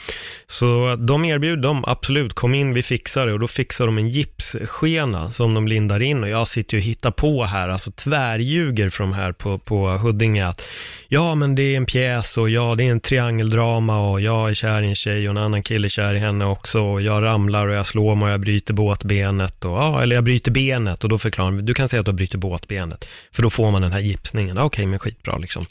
Så 0.47 0.95
de 0.95 1.25
erbjuder 1.25 1.63
dem, 1.63 1.83
absolut, 1.87 2.33
kom 2.33 2.53
in, 2.53 2.73
vi 2.73 2.83
fixar 2.83 3.27
det 3.27 3.33
och 3.33 3.39
då 3.39 3.47
fixar 3.47 3.85
de 3.85 3.97
en 3.97 4.09
gipsskena 4.09 5.31
som 5.31 5.53
de 5.53 5.67
lindar 5.67 6.01
in 6.01 6.23
och 6.23 6.29
jag 6.29 6.47
sitter 6.47 6.77
ju 6.77 6.81
och 6.81 6.85
hittar 6.85 7.11
på 7.11 7.43
här, 7.43 7.69
alltså 7.69 7.91
tvärljuger 7.91 8.89
från 8.89 9.11
de 9.11 9.17
här 9.17 9.31
på, 9.31 9.57
på 9.57 9.87
Huddinge 9.87 10.47
att 10.47 10.67
ja, 11.07 11.35
men 11.35 11.55
det 11.55 11.63
är 11.63 11.77
en 11.77 11.85
pjäs 11.85 12.37
och 12.37 12.49
ja, 12.49 12.75
det 12.75 12.83
är 12.83 12.91
en 12.91 12.99
triangeldrama 12.99 14.09
och 14.11 14.21
jag 14.21 14.49
är 14.49 14.53
kär 14.53 14.81
i 14.81 14.87
en 14.87 14.95
tjej 14.95 15.29
och 15.29 15.31
en 15.31 15.43
annan 15.43 15.63
kille 15.63 15.87
är 15.87 15.89
kär 15.89 16.13
i 16.13 16.19
henne 16.19 16.45
också 16.45 16.81
och 16.81 17.01
jag 17.01 17.23
ramlar 17.23 17.67
och 17.67 17.75
jag 17.75 17.87
slår 17.87 18.15
mig 18.15 18.25
och 18.25 18.31
jag 18.31 18.39
bryter 18.39 18.73
båtbenet 18.97 19.65
och 19.65 19.71
ja, 19.71 20.01
eller 20.01 20.15
jag 20.15 20.23
bryter 20.23 20.51
benet 20.51 21.03
och 21.03 21.09
då 21.09 21.17
förklarar 21.17 21.51
de, 21.51 21.65
du 21.65 21.73
kan 21.73 21.87
säga 21.87 21.99
att 21.99 22.05
du 22.05 22.13
bryter 22.13 22.37
båtbenet, 22.37 23.05
för 23.31 23.43
då 23.43 23.49
får 23.49 23.71
man 23.71 23.81
den 23.81 23.91
här 23.91 23.99
gipsningen. 23.99 24.57
Okej, 24.57 24.65
okay, 24.65 24.85
men 24.85 24.99
skitbra 24.99 25.37
liksom. 25.37 25.65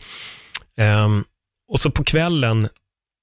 Um, 0.80 1.24
och 1.68 1.80
så 1.80 1.90
på 1.90 2.04
kvällen, 2.04 2.68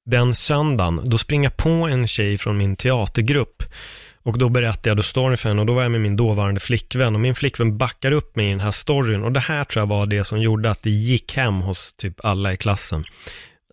den 0.05 0.35
söndagen, 0.35 1.01
då 1.03 1.17
springer 1.17 1.43
jag 1.43 1.57
på 1.57 1.69
en 1.69 2.07
tjej 2.07 2.37
från 2.37 2.57
min 2.57 2.75
teatergrupp 2.75 3.63
och 4.23 4.37
då 4.37 4.49
berättade 4.49 4.89
jag 4.89 4.97
då 4.97 5.03
storyn 5.03 5.37
för 5.37 5.49
henne 5.49 5.61
och 5.61 5.67
då 5.67 5.73
var 5.73 5.81
jag 5.81 5.91
med 5.91 6.01
min 6.01 6.17
dåvarande 6.17 6.59
flickvän 6.59 7.15
och 7.15 7.21
min 7.21 7.35
flickvän 7.35 7.77
backar 7.77 8.11
upp 8.11 8.35
mig 8.35 8.47
i 8.47 8.49
den 8.49 8.59
här 8.59 8.71
storyn 8.71 9.23
och 9.23 9.31
det 9.31 9.39
här 9.39 9.63
tror 9.63 9.81
jag 9.81 9.87
var 9.87 10.05
det 10.05 10.23
som 10.23 10.41
gjorde 10.41 10.71
att 10.71 10.83
det 10.83 10.89
gick 10.89 11.35
hem 11.35 11.61
hos 11.61 11.93
typ 11.93 12.25
alla 12.25 12.53
i 12.53 12.57
klassen. 12.57 13.03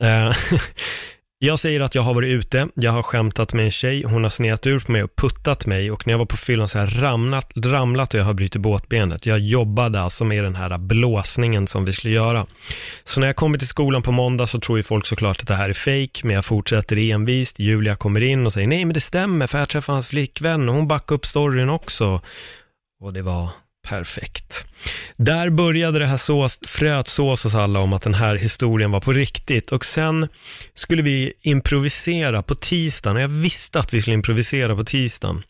Ehm, 0.01 0.33
Jag 1.42 1.59
säger 1.59 1.81
att 1.81 1.94
jag 1.94 2.03
har 2.03 2.14
varit 2.14 2.29
ute, 2.29 2.68
jag 2.74 2.92
har 2.92 3.03
skämtat 3.03 3.53
med 3.53 3.64
en 3.64 3.70
tjej, 3.70 4.03
hon 4.03 4.22
har 4.22 4.31
sneat 4.31 4.66
ur 4.66 4.81
på 4.81 4.92
mig 4.92 5.03
och 5.03 5.16
puttat 5.16 5.66
mig 5.66 5.90
och 5.90 6.07
när 6.07 6.14
jag 6.14 6.18
var 6.18 6.26
på 6.26 6.37
fyllan 6.37 6.68
så 6.68 6.79
har 6.79 6.87
jag 6.87 7.03
ramlat, 7.03 7.53
ramlat 7.57 8.14
och 8.14 8.20
jag 8.20 8.24
har 8.24 8.35
brutit 8.35 8.62
båtbenet. 8.62 9.26
Jag 9.26 9.38
jobbade 9.38 10.00
alltså 10.00 10.24
med 10.24 10.44
den 10.44 10.55
här 10.55 10.79
blåsningen 10.79 11.66
som 11.66 11.85
vi 11.85 11.92
skulle 11.92 12.14
göra. 12.14 12.46
Så 13.05 13.20
när 13.20 13.26
jag 13.26 13.37
kommer 13.37 13.59
till 13.59 13.68
skolan 13.68 14.03
på 14.03 14.12
måndag 14.12 14.46
så 14.46 14.61
tror 14.61 14.79
ju 14.79 14.83
folk 14.83 15.07
såklart 15.07 15.40
att 15.40 15.48
det 15.48 15.55
här 15.55 15.68
är 15.68 15.72
fejk, 15.72 16.24
men 16.24 16.35
jag 16.35 16.44
fortsätter 16.44 16.96
envist. 16.96 17.59
Julia 17.59 17.96
kommer 17.96 18.20
in 18.20 18.46
och 18.46 18.53
säger 18.53 18.68
nej 18.68 18.85
men 18.85 18.94
det 18.94 19.00
stämmer 19.00 19.46
för 19.46 19.59
jag 19.59 19.68
träffade 19.68 19.96
hans 19.96 20.09
flickvän 20.09 20.68
och 20.68 20.74
hon 20.74 20.88
backade 20.88 21.16
upp 21.16 21.26
storyn 21.26 21.70
också. 21.70 22.20
Och 23.00 23.12
det 23.12 23.22
var 23.22 23.48
Perfekt. 23.88 24.64
Där 25.16 25.51
började 25.51 25.99
det 25.99 26.07
här 26.07 26.16
sås, 26.16 26.59
fröet 26.66 27.09
sås 27.09 27.45
hos 27.45 27.55
alla 27.55 27.81
om 27.81 27.93
att 27.93 28.03
den 28.03 28.14
här 28.14 28.37
historien 28.37 28.90
var 28.90 29.01
på 29.01 29.12
riktigt 29.12 29.73
och 29.73 29.85
sen 29.85 30.29
skulle 30.75 31.03
vi 31.03 31.33
improvisera 31.40 32.43
på 32.43 32.55
tisdagen 32.55 33.16
och 33.16 33.23
jag 33.23 33.29
visste 33.29 33.81
att 33.81 33.95
vi 33.95 34.01
skulle 34.01 34.14
improvisera 34.14 34.77
på 34.77 34.85
tisdagen. 34.85 35.43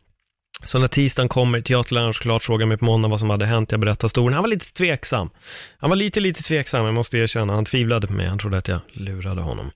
Så 0.65 0.79
när 0.79 0.89
tisdagen 0.89 1.29
kommer, 1.29 1.61
teaterläraren 1.61 2.15
såklart 2.15 2.43
frågar 2.43 2.67
mig 2.67 2.77
på 2.77 2.85
måndag 2.85 3.09
vad 3.09 3.21
som 3.21 3.31
hade 3.31 3.47
hänt, 3.47 3.71
jag 3.71 3.81
berättar 3.81 4.09
storyn. 4.09 4.33
Han 4.33 4.43
var 4.43 4.49
lite 4.49 4.73
tveksam. 4.73 5.31
Han 5.79 5.91
var 5.91 5.97
lite, 5.97 6.21
lite 6.21 6.43
tveksam, 6.43 6.85
jag 6.85 6.95
måste 6.95 7.19
erkänna. 7.19 7.53
Han 7.53 7.65
tvivlade 7.65 8.07
på 8.07 8.13
mig, 8.13 8.27
han 8.27 8.39
trodde 8.39 8.59
att 8.59 8.69
jag 8.69 8.81
lurade 8.93 9.41
honom. 9.41 9.71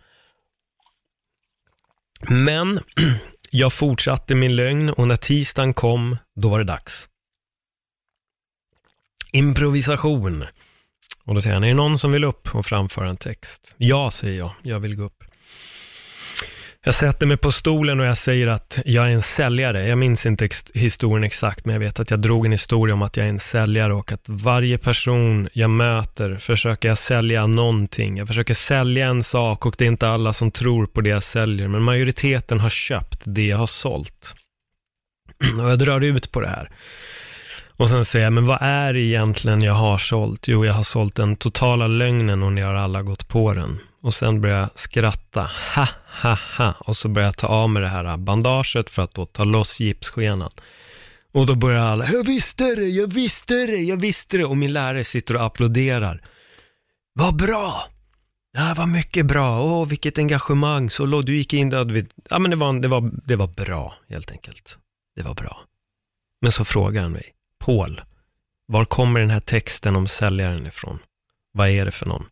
Men 2.29 2.81
jag 3.51 3.73
fortsatte 3.73 4.35
min 4.35 4.57
lögn 4.57 4.91
och 4.91 5.09
när 5.09 5.17
tisdagen 5.17 5.75
kom, 5.75 6.17
då 6.37 6.49
var 6.49 6.59
det 6.59 6.65
dags. 6.65 7.09
Improvisation. 9.35 10.45
Och 11.25 11.35
då 11.35 11.43
säger 11.43 11.55
han, 11.55 11.65
är 11.65 11.69
det 11.69 11.75
någon 11.75 11.99
som 11.99 12.13
vill 12.13 12.25
upp 12.25 12.55
och 12.55 12.67
framföra 12.67 13.09
en 13.09 13.17
text? 13.17 13.75
Ja, 13.77 14.11
säger 14.11 14.39
jag, 14.39 14.51
jag 14.63 14.81
vill 14.81 14.97
gå 14.97 15.03
upp. 15.03 15.25
Jag 16.85 16.95
sätter 16.95 17.27
mig 17.27 17.37
på 17.37 17.53
stolen 17.53 18.01
och 18.01 18.07
jag 18.07 18.19
säger 18.19 18.47
att 18.47 18.79
jag 18.85 19.07
är 19.07 19.11
en 19.11 19.23
säljare. 19.23 19.89
Jag 19.89 19.99
minns 19.99 20.27
inte 20.27 20.45
ex 20.45 20.65
historien 20.75 21.25
exakt, 21.25 21.65
men 21.65 21.73
jag 21.73 21.81
vet 21.81 22.01
att 22.01 22.11
jag 22.11 22.21
drog 22.21 22.47
en 22.47 22.53
historia 22.53 22.95
om 22.95 23.03
att 23.03 23.17
jag 23.17 23.27
är 23.27 23.31
en 23.31 23.41
säljare 23.41 23.95
och 23.95 24.13
att 24.13 24.25
varje 24.27 24.79
person 24.79 25.49
jag 25.53 25.71
möter 25.71 26.37
försöker 26.37 26.89
jag 26.89 26.99
sälja 26.99 27.47
någonting. 27.47 28.17
Jag 28.17 28.29
försöker 28.29 28.55
sälja 28.55 29.07
en 29.07 29.25
sak 29.25 29.67
och 29.67 29.75
det 29.79 29.85
är 29.85 29.89
inte 29.89 30.09
alla 30.09 30.33
som 30.33 30.51
tror 30.51 30.87
på 30.87 31.01
det 31.01 31.11
jag 31.11 31.25
säljer, 31.25 31.69
men 31.69 31.83
majoriteten 31.83 32.61
har 32.61 32.71
köpt 32.71 33.21
det 33.25 33.47
jag 33.47 33.59
har 33.59 33.67
sålt. 33.67 34.35
Och 35.61 35.71
jag 35.71 35.79
drar 35.79 36.01
ut 36.01 36.33
på 36.33 36.41
det 36.41 36.49
här. 36.49 36.71
Och 37.77 37.89
sen 37.89 38.05
säger 38.05 38.27
jag, 38.27 38.33
men 38.33 38.47
vad 38.47 38.59
är 38.61 38.93
det 38.93 39.01
egentligen 39.01 39.63
jag 39.63 39.75
har 39.75 39.99
sålt? 39.99 40.49
Jo, 40.49 40.65
jag 40.65 40.75
har 40.75 40.83
sålt 40.83 41.15
den 41.15 41.37
totala 41.37 41.87
lögnen 41.87 42.43
och 42.43 42.53
ni 42.53 42.61
har 42.61 42.75
alla 42.75 43.03
gått 43.03 43.29
på 43.29 43.55
den. 43.55 43.79
Och 44.03 44.15
sen 44.15 44.41
börjar 44.41 44.59
jag 44.59 44.69
skratta, 44.75 45.51
ha, 45.75 45.89
ha, 46.23 46.39
ha. 46.57 46.75
Och 46.79 46.97
så 46.97 47.09
börjar 47.09 47.29
jag 47.29 47.37
ta 47.37 47.47
av 47.47 47.71
mig 47.71 47.83
det 47.83 47.89
här 47.89 48.17
bandaget 48.17 48.91
för 48.91 49.03
att 49.03 49.15
då 49.15 49.27
ta 49.27 49.45
loss 49.45 49.81
gipsskenan. 49.81 50.51
Och 51.33 51.47
då 51.47 51.55
börjar 51.55 51.81
alla, 51.81 52.09
jag 52.09 52.27
visste 52.27 52.75
det, 52.75 52.89
jag 52.89 53.07
visste 53.15 53.55
det, 53.55 53.77
jag 53.77 53.97
visste 53.97 54.37
det. 54.37 54.45
Och 54.45 54.57
min 54.57 54.73
lärare 54.73 55.05
sitter 55.05 55.37
och 55.37 55.45
applåderar. 55.45 56.23
Vad 57.13 57.37
bra! 57.37 57.89
Det 58.53 58.61
här 58.61 58.75
var 58.75 58.87
mycket 58.87 59.27
bra, 59.27 59.63
åh 59.63 59.89
vilket 59.89 60.19
engagemang, 60.19 60.91
så 60.91 61.07
låg 61.07 61.27
du 61.27 61.37
gick 61.37 61.55
in 61.55 61.71
där, 61.71 62.07
ja 62.31 62.39
men 62.39 62.51
det 62.51 62.57
var, 62.57 62.81
det, 62.81 62.89
var, 62.89 63.11
det 63.25 63.37
var 63.37 63.47
bra 63.47 63.95
helt 64.09 64.31
enkelt. 64.31 64.79
Det 65.17 65.23
var 65.23 65.35
bra. 65.35 65.61
Men 66.43 66.53
så 66.53 66.65
frågar 66.65 67.03
han 67.03 67.13
mig, 67.13 67.35
Paul, 67.65 68.01
var 68.67 68.85
kommer 68.85 69.21
den 69.21 69.31
här 69.31 69.41
texten 69.41 69.97
om 69.97 70.07
säljaren 70.07 70.67
ifrån? 70.67 70.99
Vad 71.53 71.69
är 71.69 71.85
det 71.85 71.91
för 71.91 72.07
någon? 72.07 72.27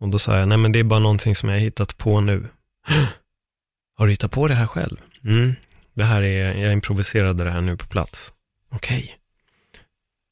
Och 0.00 0.08
då 0.08 0.18
sa 0.18 0.38
jag, 0.38 0.48
nej 0.48 0.58
men 0.58 0.72
det 0.72 0.78
är 0.78 0.84
bara 0.84 1.00
någonting 1.00 1.34
som 1.34 1.48
jag 1.48 1.56
har 1.56 1.60
hittat 1.60 1.96
på 1.98 2.20
nu. 2.20 2.48
Har 3.96 4.06
du 4.06 4.12
hittat 4.12 4.30
på 4.30 4.48
det 4.48 4.54
här 4.54 4.66
själv? 4.66 4.96
Mm, 5.24 5.54
det 5.94 6.04
här 6.04 6.22
är, 6.22 6.54
jag 6.54 6.72
improviserade 6.72 7.44
det 7.44 7.50
här 7.50 7.60
nu 7.60 7.76
på 7.76 7.86
plats. 7.86 8.32
Okej. 8.70 9.02
Okay. 9.02 9.16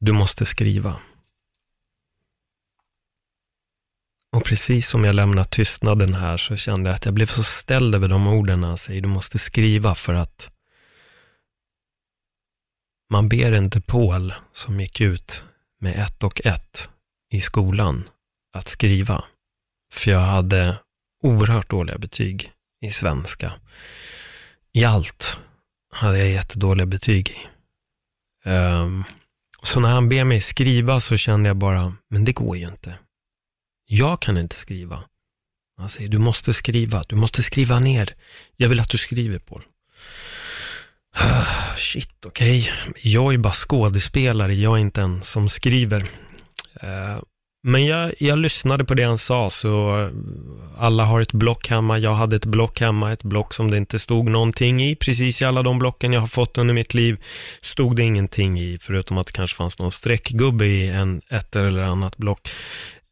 Du 0.00 0.12
måste 0.12 0.46
skriva. 0.46 0.96
Och 4.32 4.44
precis 4.44 4.88
som 4.88 5.04
jag 5.04 5.14
lämnade 5.14 5.48
tystnaden 5.48 6.14
här 6.14 6.36
så 6.36 6.56
kände 6.56 6.90
jag 6.90 6.94
att 6.94 7.04
jag 7.04 7.14
blev 7.14 7.26
så 7.26 7.42
ställd 7.42 7.94
över 7.94 8.08
de 8.08 8.26
orden 8.26 8.64
han 8.64 8.78
säger, 8.78 9.00
du 9.00 9.08
måste 9.08 9.38
skriva 9.38 9.94
för 9.94 10.14
att 10.14 10.50
man 13.10 13.28
ber 13.28 13.52
inte 13.52 13.80
Paul, 13.80 14.34
som 14.52 14.80
gick 14.80 15.00
ut 15.00 15.44
med 15.80 16.04
ett 16.04 16.22
och 16.22 16.46
ett 16.46 16.88
i 17.30 17.40
skolan, 17.40 18.08
att 18.52 18.68
skriva. 18.68 19.24
För 19.92 20.10
jag 20.10 20.20
hade 20.20 20.78
oerhört 21.22 21.70
dåliga 21.70 21.98
betyg 21.98 22.52
i 22.80 22.90
svenska. 22.90 23.52
I 24.72 24.84
allt 24.84 25.38
hade 25.92 26.18
jag 26.18 26.30
jättedåliga 26.30 26.86
betyg 26.86 27.28
i. 27.28 27.48
Um, 28.48 29.04
så 29.62 29.80
när 29.80 29.88
han 29.88 30.08
ber 30.08 30.24
mig 30.24 30.40
skriva 30.40 31.00
så 31.00 31.16
kände 31.16 31.48
jag 31.48 31.56
bara, 31.56 31.94
men 32.10 32.24
det 32.24 32.32
går 32.32 32.56
ju 32.56 32.68
inte. 32.68 32.98
Jag 33.86 34.20
kan 34.20 34.38
inte 34.38 34.56
skriva. 34.56 35.04
Han 35.76 35.88
säger, 35.88 36.08
du 36.08 36.18
måste 36.18 36.54
skriva, 36.54 37.02
du 37.08 37.16
måste 37.16 37.42
skriva 37.42 37.80
ner. 37.80 38.14
Jag 38.56 38.68
vill 38.68 38.80
att 38.80 38.88
du 38.88 38.98
skriver, 38.98 39.38
Paul. 39.38 39.62
Ah, 41.20 41.76
shit, 41.76 42.26
okej. 42.26 42.60
Okay. 42.60 42.92
Jag 43.12 43.34
är 43.34 43.38
bara 43.38 43.52
skådespelare, 43.52 44.54
jag 44.54 44.74
är 44.74 44.80
inte 44.80 45.00
en 45.00 45.22
som 45.22 45.48
skriver. 45.48 46.00
Eh, 46.80 47.22
men 47.62 47.86
jag, 47.86 48.14
jag 48.18 48.38
lyssnade 48.38 48.84
på 48.84 48.94
det 48.94 49.02
han 49.02 49.18
sa, 49.18 49.50
så 49.50 50.10
alla 50.78 51.04
har 51.04 51.20
ett 51.20 51.32
block 51.32 51.68
hemma. 51.68 51.98
Jag 51.98 52.14
hade 52.14 52.36
ett 52.36 52.44
block 52.44 52.80
hemma, 52.80 53.12
ett 53.12 53.22
block 53.22 53.54
som 53.54 53.70
det 53.70 53.76
inte 53.76 53.98
stod 53.98 54.30
någonting 54.30 54.82
i. 54.82 54.96
Precis 54.96 55.42
i 55.42 55.44
alla 55.44 55.62
de 55.62 55.78
blocken 55.78 56.12
jag 56.12 56.20
har 56.20 56.26
fått 56.26 56.58
under 56.58 56.74
mitt 56.74 56.94
liv 56.94 57.16
stod 57.62 57.96
det 57.96 58.02
ingenting 58.02 58.60
i, 58.60 58.78
förutom 58.80 59.18
att 59.18 59.26
det 59.26 59.32
kanske 59.32 59.56
fanns 59.56 59.78
någon 59.78 59.92
streckgubbe 59.92 60.66
i 60.66 60.88
en, 60.88 61.22
ett 61.30 61.56
eller 61.56 61.82
annat 61.82 62.16
block. 62.16 62.48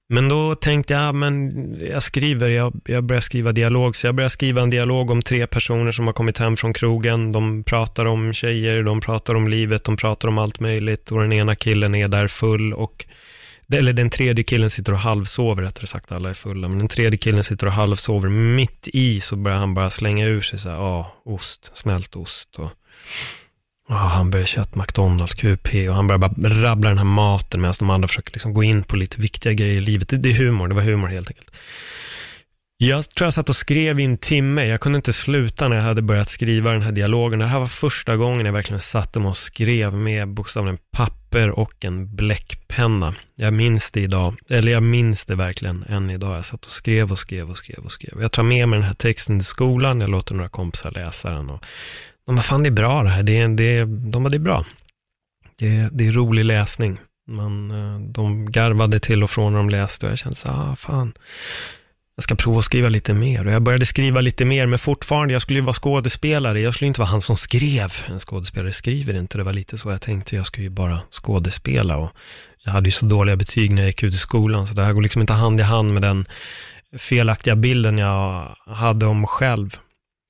Men 0.09 0.29
då 0.29 0.55
tänkte 0.55 0.95
jag, 0.95 1.03
ah, 1.09 1.12
men 1.12 1.53
jag 1.81 2.03
skriver, 2.03 2.49
jag, 2.49 2.81
jag 2.85 3.05
börjar 3.05 3.21
skriva 3.21 3.53
dialog, 3.53 3.97
så 3.97 4.07
jag 4.07 4.14
börjar 4.14 4.29
skriva 4.29 4.62
en 4.62 4.71
dialog 4.71 5.11
om 5.11 5.23
tre 5.23 5.47
personer 5.47 5.92
som 5.92 6.07
har 6.07 6.14
kommit 6.14 6.38
hem 6.38 6.57
från 6.57 6.73
krogen. 6.73 7.33
De 7.33 7.64
pratar 7.64 8.05
om 8.05 8.33
tjejer, 8.33 8.83
de 8.83 9.01
pratar 9.01 9.35
om 9.35 9.49
livet, 9.49 9.85
de 9.85 9.97
pratar 9.97 10.29
om 10.29 10.38
allt 10.38 10.61
möjligt. 10.61 11.12
Och 11.12 11.21
den 11.21 11.33
ena 11.33 11.55
killen 11.55 11.95
är 11.95 12.09
där 12.09 12.29
full 12.29 12.75
och 12.75 13.07
eller 13.73 13.92
den 13.92 14.11
tredje 14.11 14.45
killen 14.45 14.71
sitter 14.71 14.92
och 14.92 14.99
halvsover, 14.99 15.62
rättare 15.62 15.87
sagt, 15.87 16.12
alla 16.12 16.31
är 16.31 16.35
fulla, 16.35 16.69
men 16.69 16.79
den 16.79 16.88
tredje 16.88 17.19
killen 17.19 17.45
sitter 17.45 17.66
och 17.66 17.73
halvsover, 17.73 18.29
mitt 18.29 18.88
i 18.88 19.21
så 19.21 19.37
börjar 19.37 19.59
han 19.59 19.75
bara 19.75 19.90
slänga 19.90 20.27
ur 20.27 20.42
sig 20.42 20.59
så 20.59 20.69
här, 20.69 20.77
ja, 20.77 21.16
ost, 21.25 21.71
smält 21.75 22.16
ost. 22.16 22.57
Och 22.59 22.71
Oh, 23.88 23.96
han 23.96 24.31
börjar 24.31 24.46
köpa 24.46 24.79
McDonalds, 24.81 25.35
QP 25.35 25.88
och 25.88 25.94
han 25.94 26.07
börjar 26.07 26.18
bara 26.18 26.51
rabbla 26.62 26.88
den 26.88 26.99
här 26.99 27.05
maten 27.05 27.61
medan 27.61 27.75
de 27.79 27.90
andra 27.90 28.09
försöker 28.09 28.33
liksom 28.33 28.55
gå 28.55 28.62
in 28.62 28.85
på 28.85 28.96
lite 28.96 29.20
viktiga 29.20 29.53
grejer 29.53 29.77
i 29.77 29.81
livet. 29.81 30.09
Det, 30.09 30.16
det 30.16 30.29
är 30.29 30.35
humor, 30.35 30.68
det 30.68 30.75
var 30.75 30.83
humor 30.83 31.09
helt 31.09 31.29
enkelt. 31.29 31.51
Jag 32.79 33.11
tror 33.11 33.27
jag 33.27 33.35
satt 33.35 33.49
och 33.49 33.57
skrev 33.57 34.01
i 34.01 34.05
en 34.05 34.18
timme. 34.18 34.64
Jag 34.64 34.81
kunde 34.81 34.96
inte 34.96 35.12
sluta 35.12 35.68
när 35.68 35.77
jag 35.77 35.83
hade 35.83 36.03
börjat 36.03 36.31
skriva 36.31 36.72
den 36.72 36.83
här 36.83 36.92
dialogen. 36.92 37.38
Det 37.38 37.46
här 37.46 37.59
var 37.59 37.66
första 37.66 38.16
gången 38.16 38.46
jag 38.46 38.53
verkligen 38.53 38.81
satte 38.81 39.18
mig 39.18 39.29
och 39.29 39.37
skrev 39.37 39.94
med 39.94 40.29
bokstavligen 40.29 40.79
papper 40.92 41.51
och 41.51 41.85
en 41.85 42.16
bläckpenna. 42.16 43.14
Jag 43.35 43.53
minns 43.53 43.90
det 43.90 44.01
idag, 44.01 44.35
eller 44.49 44.72
jag 44.72 44.83
minns 44.83 45.25
det 45.25 45.35
verkligen 45.35 45.85
än 45.88 46.11
idag. 46.11 46.37
Jag 46.37 46.44
satt 46.44 46.64
och 46.64 46.70
skrev 46.70 47.12
och 47.12 47.18
skrev 47.18 47.51
och 47.51 47.59
skrev 47.59 47.85
och 47.85 47.92
skrev. 47.92 48.22
Jag 48.22 48.33
tar 48.33 48.42
med 48.42 48.68
mig 48.68 48.79
den 48.79 48.88
här 48.88 48.94
texten 48.94 49.38
till 49.38 49.46
skolan, 49.46 50.01
jag 50.01 50.11
låter 50.11 50.35
några 50.35 50.49
kompisar 50.49 50.90
läsa 50.90 51.31
den 51.31 51.51
och 51.51 51.64
de 52.27 52.37
bara, 52.37 52.43
fan 52.43 52.62
det 52.62 52.69
är 52.69 52.71
bra 52.71 53.03
det 53.03 53.11
här, 53.11 53.23
det, 53.23 53.47
det, 53.47 53.85
de 53.85 54.23
bara, 54.23 54.29
det 54.29 54.37
är 54.37 54.39
bra. 54.39 54.65
Det, 55.57 55.89
det 55.93 56.07
är 56.07 56.12
rolig 56.12 56.45
läsning. 56.45 56.99
Man, 57.29 57.71
eh, 57.71 58.01
de 58.01 58.53
garvade 58.53 59.01
till 59.01 59.23
och 59.23 59.31
från 59.31 59.53
när 59.53 59.59
de 59.59 59.71
läste 59.71 60.07
och 60.07 60.12
jag 60.12 60.19
kände 60.19 60.37
så 60.37 60.49
ah 60.49 60.77
fan, 60.77 61.12
jag 62.17 62.23
ska 62.23 62.35
prova 62.35 62.59
att 62.59 62.65
skriva 62.65 62.89
lite 62.89 63.15
mer. 63.15 63.47
Och 63.47 63.53
jag 63.53 63.62
började 63.62 63.87
skriva 63.87 64.21
lite 64.21 64.45
mer, 64.45 64.67
men 64.67 64.79
fortfarande, 64.79 65.33
jag 65.33 65.43
skulle 65.43 65.59
ju 65.59 65.65
vara 65.65 65.75
skådespelare. 65.75 66.61
Jag 66.61 66.75
skulle 66.75 66.87
inte 66.87 67.01
vara 67.01 67.11
han 67.11 67.23
som 67.23 67.37
skrev. 67.37 67.93
En 68.07 68.21
skådespelare 68.21 68.73
skriver 68.73 69.15
inte. 69.15 69.39
Det 69.39 69.45
var 69.45 69.53
lite 69.53 69.79
så 69.79 69.91
jag 69.91 70.03
tänkte. 70.03 70.37
Jag 70.37 70.47
skulle 70.47 70.65
ju 70.65 70.71
bara 70.71 71.01
skådespela. 71.11 71.97
Och 71.97 72.11
jag 72.65 72.73
hade 72.73 72.89
ju 72.89 72.93
så 72.93 73.07
dåliga 73.07 73.37
betyg 73.37 73.71
när 73.71 73.83
jag 73.83 73.89
gick 73.89 74.03
ut 74.03 74.15
i 74.15 74.19
skolan, 74.19 74.67
så 74.67 74.75
det 74.75 74.85
här 74.85 74.93
går 74.93 75.03
liksom 75.03 75.21
inte 75.21 75.33
hand 75.33 75.61
i 75.61 75.62
hand 75.62 75.93
med 75.93 76.03
den 76.03 76.27
felaktiga 76.99 77.57
bilden 77.57 77.99
jag 77.99 78.57
hade 78.67 79.07
om 79.07 79.21
mig 79.21 79.29
själv. 79.29 79.77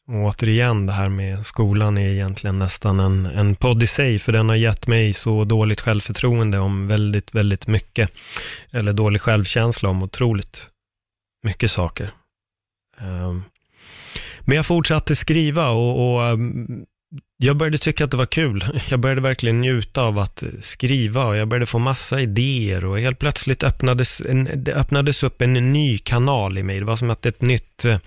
Och 0.08 0.14
återigen, 0.14 0.86
det 0.86 0.92
här 0.92 1.08
med 1.08 1.46
skolan 1.46 1.98
är 1.98 2.08
egentligen 2.08 2.58
nästan 2.58 3.00
en, 3.00 3.26
en 3.26 3.54
podd 3.54 3.82
i 3.82 3.86
sig, 3.86 4.18
för 4.18 4.32
den 4.32 4.48
har 4.48 4.56
gett 4.56 4.86
mig 4.86 5.14
så 5.14 5.44
dåligt 5.44 5.80
självförtroende 5.80 6.58
om 6.58 6.88
väldigt, 6.88 7.34
väldigt 7.34 7.66
mycket. 7.66 8.10
Eller 8.70 8.92
dålig 8.92 9.20
självkänsla 9.20 9.88
om 9.88 10.02
otroligt 10.02 10.68
mycket 11.42 11.70
saker. 11.70 12.10
Um, 13.00 13.44
men 14.40 14.56
jag 14.56 14.66
fortsatte 14.66 15.16
skriva 15.16 15.68
och, 15.68 16.14
och 16.14 16.32
um, 16.32 16.86
jag 17.36 17.56
började 17.56 17.78
tycka 17.78 18.04
att 18.04 18.10
det 18.10 18.16
var 18.16 18.26
kul. 18.26 18.64
Jag 18.88 19.00
började 19.00 19.20
verkligen 19.20 19.60
njuta 19.60 20.02
av 20.02 20.18
att 20.18 20.42
skriva 20.60 21.24
och 21.24 21.36
jag 21.36 21.48
började 21.48 21.66
få 21.66 21.78
massa 21.78 22.20
idéer 22.20 22.84
och 22.84 23.00
helt 23.00 23.18
plötsligt 23.18 23.62
öppnades, 23.62 24.20
en, 24.20 24.50
det 24.54 24.74
öppnades 24.74 25.22
upp 25.22 25.42
en 25.42 25.72
ny 25.72 25.98
kanal 25.98 26.58
i 26.58 26.62
mig. 26.62 26.78
Det 26.78 26.84
var 26.84 26.96
som 26.96 27.10
att 27.10 27.26
ett 27.26 27.42
nytt, 27.42 27.84
eh, 27.84 27.98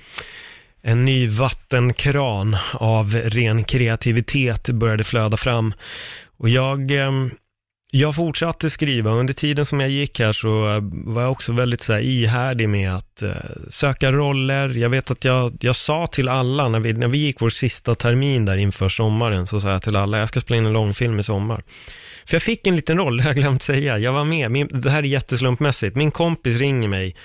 en 0.82 1.06
ny 1.06 1.28
vattenkran 1.28 2.58
av 2.74 3.14
ren 3.14 3.64
kreativitet 3.64 4.70
började 4.70 5.04
flöda 5.04 5.38
fram. 5.38 5.74
Och 6.38 6.50
jag 6.50 6.92
eh, 6.92 7.12
jag 7.92 8.16
fortsatte 8.16 8.70
skriva. 8.70 9.12
Under 9.12 9.34
tiden 9.34 9.66
som 9.66 9.80
jag 9.80 9.90
gick 9.90 10.20
här 10.20 10.34
så 10.34 10.68
eh, 10.68 10.80
var 10.92 11.22
jag 11.22 11.32
också 11.32 11.54
väldigt 11.54 11.82
så 11.82 11.94
här 11.94 12.00
ihärdig 12.00 12.70
med 12.70 12.96
att 12.96 13.22
eh, 13.22 13.32
söka 13.70 14.12
roller. 14.12 14.70
Jag 14.70 14.90
vet 14.90 15.12
att 15.12 15.26
jag, 15.26 15.58
jag 15.62 15.76
sa 15.76 16.08
till 16.08 16.30
alla, 16.30 16.70
när 16.70 16.80
vi, 16.80 16.94
när 16.94 17.08
vi 17.08 17.18
gick 17.18 17.42
vår 17.42 17.50
sista 17.50 17.96
termin 17.96 18.46
där 18.46 18.58
inför 18.58 18.90
sommaren, 18.90 19.48
så 19.48 19.62
sa 19.62 19.70
jag 19.70 19.82
till 19.82 19.96
alla, 19.96 20.20
jag 20.20 20.30
ska 20.30 20.40
spela 20.40 20.58
in 20.58 20.66
en 20.66 20.74
långfilm 20.74 21.20
i 21.20 21.24
sommar. 21.24 21.64
För 22.26 22.36
jag 22.36 22.42
fick 22.42 22.68
en 22.68 22.76
liten 22.76 22.98
roll, 22.98 23.18
det 23.18 23.24
har 23.24 23.30
jag 23.30 23.38
glömt 23.38 23.64
säga. 23.64 23.98
Jag 23.98 24.14
var 24.14 24.26
med, 24.26 24.52
Min, 24.52 24.70
det 24.72 24.90
här 24.90 25.00
är 25.00 25.08
jätteslumpmässigt. 25.08 25.96
Min 25.96 26.12
kompis 26.12 26.60
ringer 26.60 26.88
mig 26.88 27.16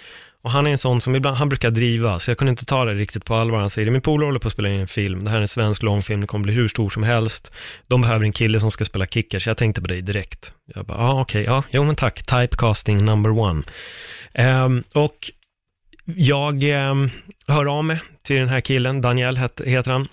och 0.44 0.50
han 0.50 0.66
är 0.66 0.70
en 0.70 0.78
sån 0.78 1.00
som 1.00 1.16
ibland, 1.16 1.36
han 1.36 1.48
brukar 1.48 1.70
driva, 1.70 2.18
så 2.20 2.30
jag 2.30 2.38
kunde 2.38 2.50
inte 2.50 2.64
ta 2.64 2.84
det 2.84 2.94
riktigt 2.94 3.24
på 3.24 3.34
allvar. 3.34 3.58
Han 3.58 3.70
säger, 3.70 3.90
min 3.90 4.00
polare 4.00 4.26
håller 4.26 4.38
på 4.38 4.46
att 4.46 4.52
spela 4.52 4.68
in 4.68 4.80
en 4.80 4.88
film, 4.88 5.24
det 5.24 5.30
här 5.30 5.36
är 5.36 5.42
en 5.42 5.48
svensk 5.48 5.82
långfilm, 5.82 6.20
det 6.20 6.26
kommer 6.26 6.42
bli 6.42 6.54
hur 6.54 6.68
stor 6.68 6.90
som 6.90 7.02
helst. 7.02 7.52
De 7.86 8.00
behöver 8.00 8.24
en 8.24 8.32
kille 8.32 8.60
som 8.60 8.70
ska 8.70 8.84
spela 8.84 9.06
kickers, 9.06 9.46
jag 9.46 9.56
tänkte 9.56 9.80
på 9.80 9.86
dig 9.86 10.02
direkt. 10.02 10.52
Jag 10.74 10.86
bara, 10.86 10.98
ja 10.98 11.04
ah, 11.04 11.20
okej, 11.20 11.42
okay, 11.42 11.54
ja, 11.54 11.62
jo 11.70 11.84
men 11.84 11.96
tack, 11.96 12.22
typecasting 12.22 13.04
number 13.04 13.30
one. 13.30 13.62
Um, 14.34 14.84
och 14.94 15.30
jag 16.04 16.64
um, 16.64 17.10
hör 17.48 17.78
av 17.78 17.84
mig 17.84 17.98
till 18.22 18.36
den 18.36 18.48
här 18.48 18.60
killen, 18.60 19.00
Daniel 19.00 19.36
heter 19.64 19.90
han. 19.90 20.08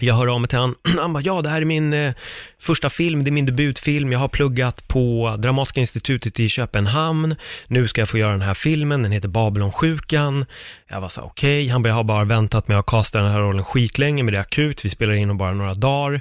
Jag 0.00 0.14
hör 0.14 0.26
av 0.26 0.40
mig 0.40 0.48
till 0.48 0.58
han, 0.58 0.74
han 0.98 1.12
bara, 1.12 1.22
ja 1.22 1.42
det 1.42 1.48
här 1.48 1.60
är 1.60 1.64
min 1.64 1.92
eh, 1.92 2.12
första 2.60 2.90
film, 2.90 3.24
det 3.24 3.30
är 3.30 3.32
min 3.32 3.46
debutfilm, 3.46 4.12
jag 4.12 4.18
har 4.18 4.28
pluggat 4.28 4.88
på 4.88 5.34
Dramatiska 5.38 5.80
institutet 5.80 6.40
i 6.40 6.48
Köpenhamn, 6.48 7.36
nu 7.66 7.88
ska 7.88 8.00
jag 8.00 8.08
få 8.08 8.18
göra 8.18 8.32
den 8.32 8.42
här 8.42 8.54
filmen, 8.54 9.02
den 9.02 9.12
heter 9.12 9.28
Babylonsjukan. 9.28 10.46
Jag 10.88 11.00
var 11.00 11.08
så 11.08 11.20
okej, 11.20 11.62
okay. 11.62 11.68
han 11.68 11.82
bara, 11.82 11.88
jag 11.88 11.96
har 11.96 12.04
bara 12.04 12.24
väntat 12.24 12.68
med 12.68 12.78
att 12.78 12.86
kasta 12.86 13.20
den 13.20 13.32
här 13.32 13.40
rollen 13.40 13.64
skitlänge, 13.64 14.22
men 14.22 14.32
det 14.32 14.38
är 14.38 14.42
akut, 14.42 14.84
vi 14.84 14.90
spelar 14.90 15.12
in 15.12 15.30
om 15.30 15.38
bara 15.38 15.52
några 15.52 15.74
dagar. 15.74 16.20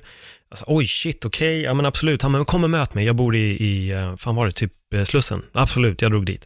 Alltså, 0.49 0.65
oj, 0.67 0.87
shit, 0.87 1.25
okej, 1.25 1.47
okay. 1.47 1.61
ja 1.61 1.73
men 1.73 1.85
absolut, 1.85 2.21
han 2.21 2.33
bara, 2.33 2.45
kom 2.45 2.63
och 2.63 2.69
möt 2.69 2.93
mig, 2.93 3.05
jag 3.05 3.15
bor 3.15 3.35
i, 3.35 3.39
i 3.39 3.91
eh, 3.91 4.15
fan 4.15 4.35
var 4.35 4.45
det, 4.45 4.51
typ 4.51 4.73
eh, 4.93 5.03
Slussen, 5.03 5.41
absolut, 5.53 6.01
jag 6.01 6.11
drog 6.11 6.25
dit. 6.25 6.45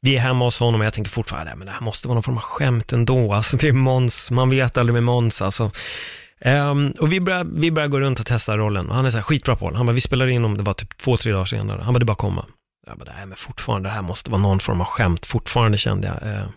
Vi 0.00 0.16
är 0.16 0.20
hemma 0.20 0.44
hos 0.44 0.58
honom. 0.58 0.80
Och 0.80 0.86
jag 0.86 0.94
tänker 0.94 1.10
fortfarande, 1.10 1.54
men 1.56 1.66
det 1.66 1.72
här 1.72 1.80
måste 1.80 2.08
vara 2.08 2.14
någon 2.14 2.22
form 2.22 2.36
av 2.36 2.42
skämt 2.42 2.92
ändå, 2.92 3.32
alltså 3.32 3.56
det 3.56 3.68
är 3.68 3.72
Måns, 3.72 4.30
man 4.30 4.50
vet 4.50 4.76
aldrig 4.76 4.94
med 4.94 5.02
Måns 5.02 5.42
alltså. 5.42 5.70
Um, 6.44 6.90
och 6.90 7.12
vi 7.12 7.20
börjar, 7.20 7.44
vi 7.44 7.70
börjar 7.70 7.88
gå 7.88 8.00
runt 8.00 8.20
och 8.20 8.26
testa 8.26 8.56
rollen 8.56 8.88
och 8.88 8.94
han 8.94 9.06
är 9.06 9.10
så 9.10 9.16
här, 9.16 9.22
skitbra 9.22 9.56
på. 9.56 9.74
Han 9.74 9.86
bara, 9.86 9.92
vi 9.92 10.00
spelar 10.00 10.26
in 10.26 10.44
om 10.44 10.56
det 10.56 10.62
var 10.62 10.74
typ 10.74 10.98
två, 10.98 11.16
tre 11.16 11.32
dagar 11.32 11.44
senare. 11.44 11.82
Han 11.82 11.94
bara, 11.94 11.98
det 11.98 12.04
är 12.04 12.06
bara 12.06 12.16
komma. 12.16 12.44
Jag 12.86 12.98
bara, 12.98 13.12
nej 13.16 13.26
men 13.26 13.36
fortfarande, 13.36 13.88
det 13.88 13.92
här 13.92 14.02
måste 14.02 14.30
vara 14.30 14.42
någon 14.42 14.60
form 14.60 14.80
av 14.80 14.86
skämt. 14.86 15.26
Fortfarande 15.26 15.78
kände 15.78 16.06
jag. 16.06 16.32
Uh, 16.32 16.48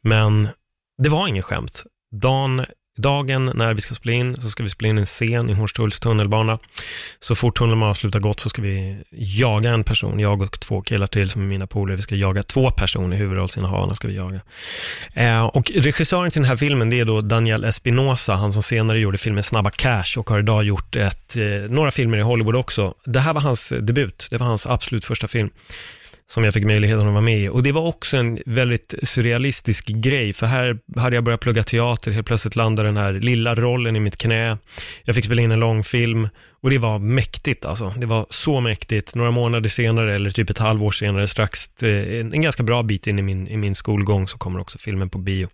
men 0.00 0.48
det 1.02 1.08
var 1.08 1.28
inget 1.28 1.44
skämt. 1.44 1.84
Dan, 2.12 2.66
dagen 3.00 3.52
när 3.54 3.74
vi 3.74 3.80
ska 3.80 3.94
spela 3.94 4.12
in, 4.12 4.42
så 4.42 4.50
ska 4.50 4.62
vi 4.62 4.68
spela 4.68 4.88
in 4.88 4.98
en 4.98 5.06
scen 5.06 5.50
i 5.50 5.52
Hornstulls 5.52 6.00
tunnelbana. 6.00 6.58
Så 7.20 7.34
fort 7.34 7.58
tunnelbanan 7.58 7.94
slutar 7.94 8.20
gått 8.20 8.40
så 8.40 8.48
ska 8.48 8.62
vi 8.62 8.96
jaga 9.10 9.70
en 9.70 9.84
person, 9.84 10.20
jag 10.20 10.42
och 10.42 10.60
två 10.60 10.82
killar 10.82 11.06
till 11.06 11.30
som 11.30 11.42
är 11.42 11.46
mina 11.46 11.66
polare. 11.66 11.96
Vi 11.96 12.02
ska 12.02 12.14
jaga 12.14 12.42
två 12.42 12.70
personer, 12.70 13.16
huvudrollsinnehavarna 13.16 13.94
ska 13.94 14.08
vi 14.08 14.16
jaga. 14.16 14.40
Eh, 15.14 15.44
och 15.44 15.70
regissören 15.74 16.30
till 16.30 16.42
den 16.42 16.48
här 16.48 16.56
filmen, 16.56 16.90
det 16.90 17.00
är 17.00 17.04
då 17.04 17.20
Daniel 17.20 17.64
Espinosa, 17.64 18.34
han 18.34 18.52
som 18.52 18.62
senare 18.62 18.98
gjorde 18.98 19.18
filmen 19.18 19.42
Snabba 19.42 19.70
Cash 19.70 20.18
och 20.18 20.30
har 20.30 20.38
idag 20.38 20.64
gjort 20.64 20.96
ett, 20.96 21.36
eh, 21.36 21.44
några 21.68 21.90
filmer 21.90 22.18
i 22.18 22.22
Hollywood 22.22 22.56
också. 22.56 22.94
Det 23.04 23.20
här 23.20 23.32
var 23.32 23.40
hans 23.40 23.72
eh, 23.72 23.78
debut, 23.78 24.26
det 24.30 24.36
var 24.36 24.46
hans 24.46 24.66
absolut 24.66 25.04
första 25.04 25.28
film 25.28 25.50
som 26.30 26.44
jag 26.44 26.54
fick 26.54 26.64
möjligheten 26.64 27.06
att 27.06 27.12
vara 27.12 27.20
med 27.24 27.38
i. 27.38 27.48
Och 27.48 27.62
det 27.62 27.72
var 27.72 27.82
också 27.82 28.16
en 28.16 28.38
väldigt 28.46 28.94
surrealistisk 29.02 29.86
grej, 29.86 30.32
för 30.32 30.46
här 30.46 30.78
hade 30.96 31.16
jag 31.16 31.24
börjat 31.24 31.40
plugga 31.40 31.62
teater, 31.62 32.10
helt 32.10 32.26
plötsligt 32.26 32.56
landade 32.56 32.88
den 32.88 32.96
här 32.96 33.12
lilla 33.12 33.54
rollen 33.54 33.96
i 33.96 34.00
mitt 34.00 34.16
knä. 34.16 34.58
Jag 35.04 35.14
fick 35.14 35.24
spela 35.24 35.42
in 35.42 35.50
en 35.50 35.60
långfilm 35.60 36.28
och 36.50 36.70
det 36.70 36.78
var 36.78 36.98
mäktigt 36.98 37.64
alltså. 37.64 37.94
Det 37.96 38.06
var 38.06 38.26
så 38.30 38.60
mäktigt. 38.60 39.14
Några 39.14 39.30
månader 39.30 39.68
senare, 39.68 40.14
eller 40.14 40.30
typ 40.30 40.50
ett 40.50 40.58
halvår 40.58 40.90
senare, 40.90 41.26
strax 41.26 41.70
eh, 41.82 42.20
en, 42.20 42.32
en 42.32 42.42
ganska 42.42 42.62
bra 42.62 42.82
bit 42.82 43.06
in 43.06 43.18
i 43.18 43.22
min, 43.22 43.48
i 43.48 43.56
min 43.56 43.74
skolgång, 43.74 44.28
så 44.28 44.38
kommer 44.38 44.60
också 44.60 44.78
filmen 44.78 45.10
på 45.10 45.18
bio 45.18 45.48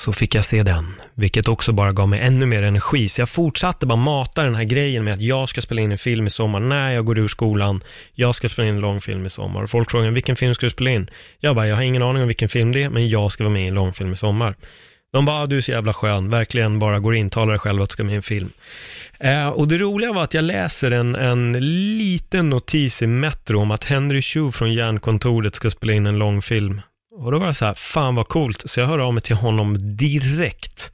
så 0.00 0.12
fick 0.12 0.34
jag 0.34 0.44
se 0.44 0.62
den, 0.62 0.94
vilket 1.14 1.48
också 1.48 1.72
bara 1.72 1.92
gav 1.92 2.08
mig 2.08 2.20
ännu 2.20 2.46
mer 2.46 2.62
energi. 2.62 3.08
Så 3.08 3.20
jag 3.20 3.28
fortsatte 3.28 3.86
bara 3.86 3.96
mata 3.96 4.42
den 4.42 4.54
här 4.54 4.64
grejen 4.64 5.04
med 5.04 5.14
att 5.14 5.20
jag 5.20 5.48
ska 5.48 5.60
spela 5.60 5.80
in 5.80 5.92
en 5.92 5.98
film 5.98 6.26
i 6.26 6.30
sommar 6.30 6.60
när 6.60 6.90
jag 6.90 7.04
går 7.04 7.18
ur 7.18 7.28
skolan. 7.28 7.82
Jag 8.14 8.34
ska 8.34 8.48
spela 8.48 8.68
in 8.68 8.74
en 8.74 8.80
långfilm 8.80 9.26
i 9.26 9.30
sommar. 9.30 9.62
Och 9.62 9.70
folk 9.70 9.90
frågar, 9.90 10.10
vilken 10.10 10.36
film 10.36 10.54
ska 10.54 10.66
du 10.66 10.70
spela 10.70 10.90
in? 10.90 11.10
Jag 11.38 11.56
bara, 11.56 11.68
jag 11.68 11.76
har 11.76 11.82
ingen 11.82 12.02
aning 12.02 12.22
om 12.22 12.28
vilken 12.28 12.48
film 12.48 12.72
det 12.72 12.82
är, 12.82 12.88
men 12.88 13.08
jag 13.08 13.32
ska 13.32 13.44
vara 13.44 13.52
med 13.52 13.64
i 13.64 13.68
en 13.68 13.74
långfilm 13.74 14.12
i 14.12 14.16
sommar. 14.16 14.54
De 15.12 15.24
bara, 15.24 15.42
ah, 15.42 15.46
du 15.46 15.56
är 15.56 15.60
så 15.60 15.70
jävla 15.70 15.92
skön, 15.92 16.30
verkligen 16.30 16.78
bara 16.78 16.98
går 16.98 17.14
in, 17.14 17.30
talar 17.30 17.52
dig 17.52 17.58
själv 17.58 17.82
att 17.82 17.88
du 17.88 17.92
ska 17.92 18.04
med 18.04 18.12
i 18.12 18.16
en 18.16 18.22
film. 18.22 18.50
Eh, 19.18 19.48
och 19.48 19.68
det 19.68 19.78
roliga 19.78 20.12
var 20.12 20.24
att 20.24 20.34
jag 20.34 20.44
läser 20.44 20.90
en, 20.90 21.14
en 21.14 21.52
liten 21.98 22.50
notis 22.50 23.02
i 23.02 23.06
Metro 23.06 23.60
om 23.60 23.70
att 23.70 23.84
Henry 23.84 24.22
Chu 24.22 24.52
från 24.52 24.72
Järnkontoret 24.72 25.54
ska 25.54 25.70
spela 25.70 25.92
in 25.92 26.06
en 26.06 26.18
långfilm 26.18 26.80
och 27.20 27.32
då 27.32 27.38
var 27.38 27.46
jag 27.46 27.56
så 27.56 27.64
här, 27.64 27.74
fan 27.74 28.14
vad 28.14 28.28
coolt. 28.28 28.62
Så 28.70 28.80
jag 28.80 28.86
hör 28.86 28.98
av 28.98 29.14
mig 29.14 29.22
till 29.22 29.36
honom 29.36 29.96
direkt. 29.96 30.92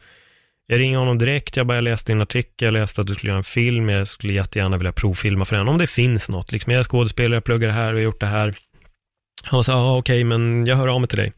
Jag 0.67 0.81
ringer 0.81 0.99
honom 0.99 1.19
direkt, 1.19 1.57
jag 1.57 1.67
bara, 1.67 1.75
jag 1.75 1.85
läste 1.85 2.13
din 2.13 2.21
artikel, 2.21 2.67
jag 2.67 2.73
läste 2.73 3.01
att 3.01 3.07
du 3.07 3.15
skulle 3.15 3.31
göra 3.31 3.39
en 3.39 3.45
film, 3.45 3.89
jag 3.89 4.09
skulle 4.09 4.33
jättegärna 4.33 4.77
vilja 4.77 4.93
provfilma 4.93 5.45
för 5.45 5.57
den, 5.57 5.69
om 5.69 5.79
det 5.79 5.87
finns 5.87 6.29
något. 6.29 6.53
Liksom, 6.53 6.73
jag 6.73 6.81
är 6.81 6.85
skådespelare, 6.85 7.37
jag 7.37 7.45
pluggar 7.45 7.69
det 7.69 7.75
här 7.75 7.95
och 7.95 8.01
jag 8.01 8.05
har 8.05 8.05
gjort 8.05 8.21
det 8.21 8.27
här. 8.27 8.55
Han 9.43 9.65
sa, 9.65 9.73
ja 9.73 9.79
ah, 9.79 9.97
okej, 9.97 10.15
okay, 10.15 10.25
men 10.25 10.67
jag 10.67 10.77
hör 10.77 10.89
av 10.89 11.01
mig 11.01 11.09
till 11.09 11.19
dig. 11.19 11.33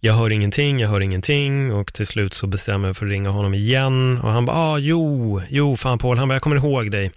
Jag 0.00 0.14
hör 0.14 0.32
ingenting, 0.32 0.80
jag 0.80 0.88
hör 0.88 1.00
ingenting 1.00 1.72
och 1.72 1.94
till 1.94 2.06
slut 2.06 2.34
så 2.34 2.46
bestämmer 2.46 2.88
jag 2.88 2.96
för 2.96 3.06
att 3.06 3.10
ringa 3.10 3.30
honom 3.30 3.54
igen 3.54 4.20
och 4.20 4.30
han 4.30 4.44
bara, 4.44 4.56
ah, 4.56 4.78
jo, 4.78 5.42
jo, 5.48 5.76
fan 5.76 5.98
Paul, 5.98 6.18
han 6.18 6.28
bara, 6.28 6.34
jag 6.34 6.42
kommer 6.42 6.56
ihåg 6.56 6.90
dig. 6.90 7.10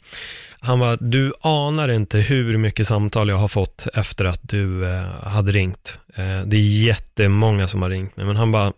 Han 0.64 0.80
var, 0.80 0.98
du 1.02 1.34
anar 1.42 1.90
inte 1.90 2.18
hur 2.18 2.58
mycket 2.58 2.88
samtal 2.88 3.30
jag 3.30 3.38
har 3.38 3.48
fått 3.48 3.88
efter 3.94 4.26
att 4.26 4.40
du 4.44 4.86
eh, 4.86 5.04
hade 5.24 5.52
ringt. 5.52 6.00
Eh, 6.16 6.42
det 6.46 6.58
är 6.58 6.84
jättemånga 6.84 7.68
som 7.68 7.82
har 7.82 7.90
ringt 7.90 8.18
mig, 8.18 8.26
men 8.26 8.36
han 8.36 8.52
bara, 8.52 8.74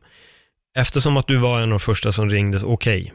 eftersom 0.77 1.17
att 1.17 1.27
du 1.27 1.37
var 1.37 1.57
en 1.57 1.63
av 1.63 1.69
de 1.69 1.79
första 1.79 2.11
som 2.11 2.29
ringde, 2.29 2.63
okej. 2.63 3.01
Okay. 3.03 3.11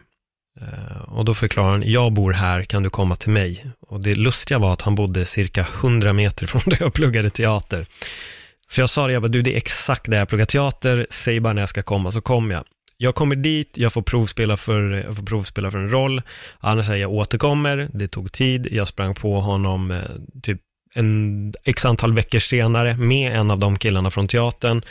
Eh, 0.61 1.03
och 1.03 1.25
då 1.25 1.35
förklarar 1.35 1.71
han, 1.71 1.83
jag 1.91 2.13
bor 2.13 2.33
här, 2.33 2.65
kan 2.65 2.83
du 2.83 2.91
komma 2.91 3.17
till 3.17 3.31
mig? 3.31 3.67
Och 3.81 4.01
det 4.01 4.15
lustiga 4.15 4.59
var 4.59 4.73
att 4.73 4.83
han 4.83 4.95
bodde 4.95 5.25
cirka 5.25 5.67
100 5.81 6.13
meter 6.13 6.47
från 6.47 6.63
där 6.67 6.77
jag 6.81 6.93
pluggade 6.93 7.31
teater. 7.31 7.87
Så 8.69 8.81
jag 8.81 8.91
sa 8.91 9.07
det, 9.07 9.13
jag 9.13 9.23
bara, 9.23 9.29
du 9.29 9.43
det 9.43 9.53
är 9.53 9.57
exakt 9.57 10.11
där 10.11 10.19
jag 10.19 10.29
pluggar 10.29 10.47
teater, 10.47 11.07
säg 11.11 11.41
bara 11.41 11.53
när 11.53 11.63
jag 11.63 11.69
ska 11.69 11.83
komma 11.83 12.13
så 12.13 12.21
kommer 12.21 12.55
jag. 12.55 12.65
Jag 13.01 13.15
kommer 13.15 13.37
dit, 13.37 13.71
jag 13.75 13.93
får 13.93 14.03
provspela 14.03 14.57
för, 14.57 14.91
jag 14.91 15.17
får 15.17 15.23
provspela 15.23 15.71
för 15.71 15.79
en 15.79 15.91
roll. 15.91 16.23
Han 16.61 16.85
säger 16.85 17.01
jag 17.01 17.13
återkommer, 17.13 17.89
det 17.95 18.09
tog 18.09 18.33
tid, 18.33 18.69
jag 18.71 18.89
sprang 18.89 19.15
på 19.15 19.41
honom 19.41 19.91
eh, 19.91 20.01
typ 20.43 20.61
en 20.95 21.53
x 21.65 21.85
antal 21.85 22.15
veckor 22.15 22.39
senare 22.39 22.97
med 22.97 23.37
en 23.37 23.51
av 23.51 23.59
de 23.59 23.79
killarna 23.79 24.11
från 24.11 24.29
teatern. 24.29 24.83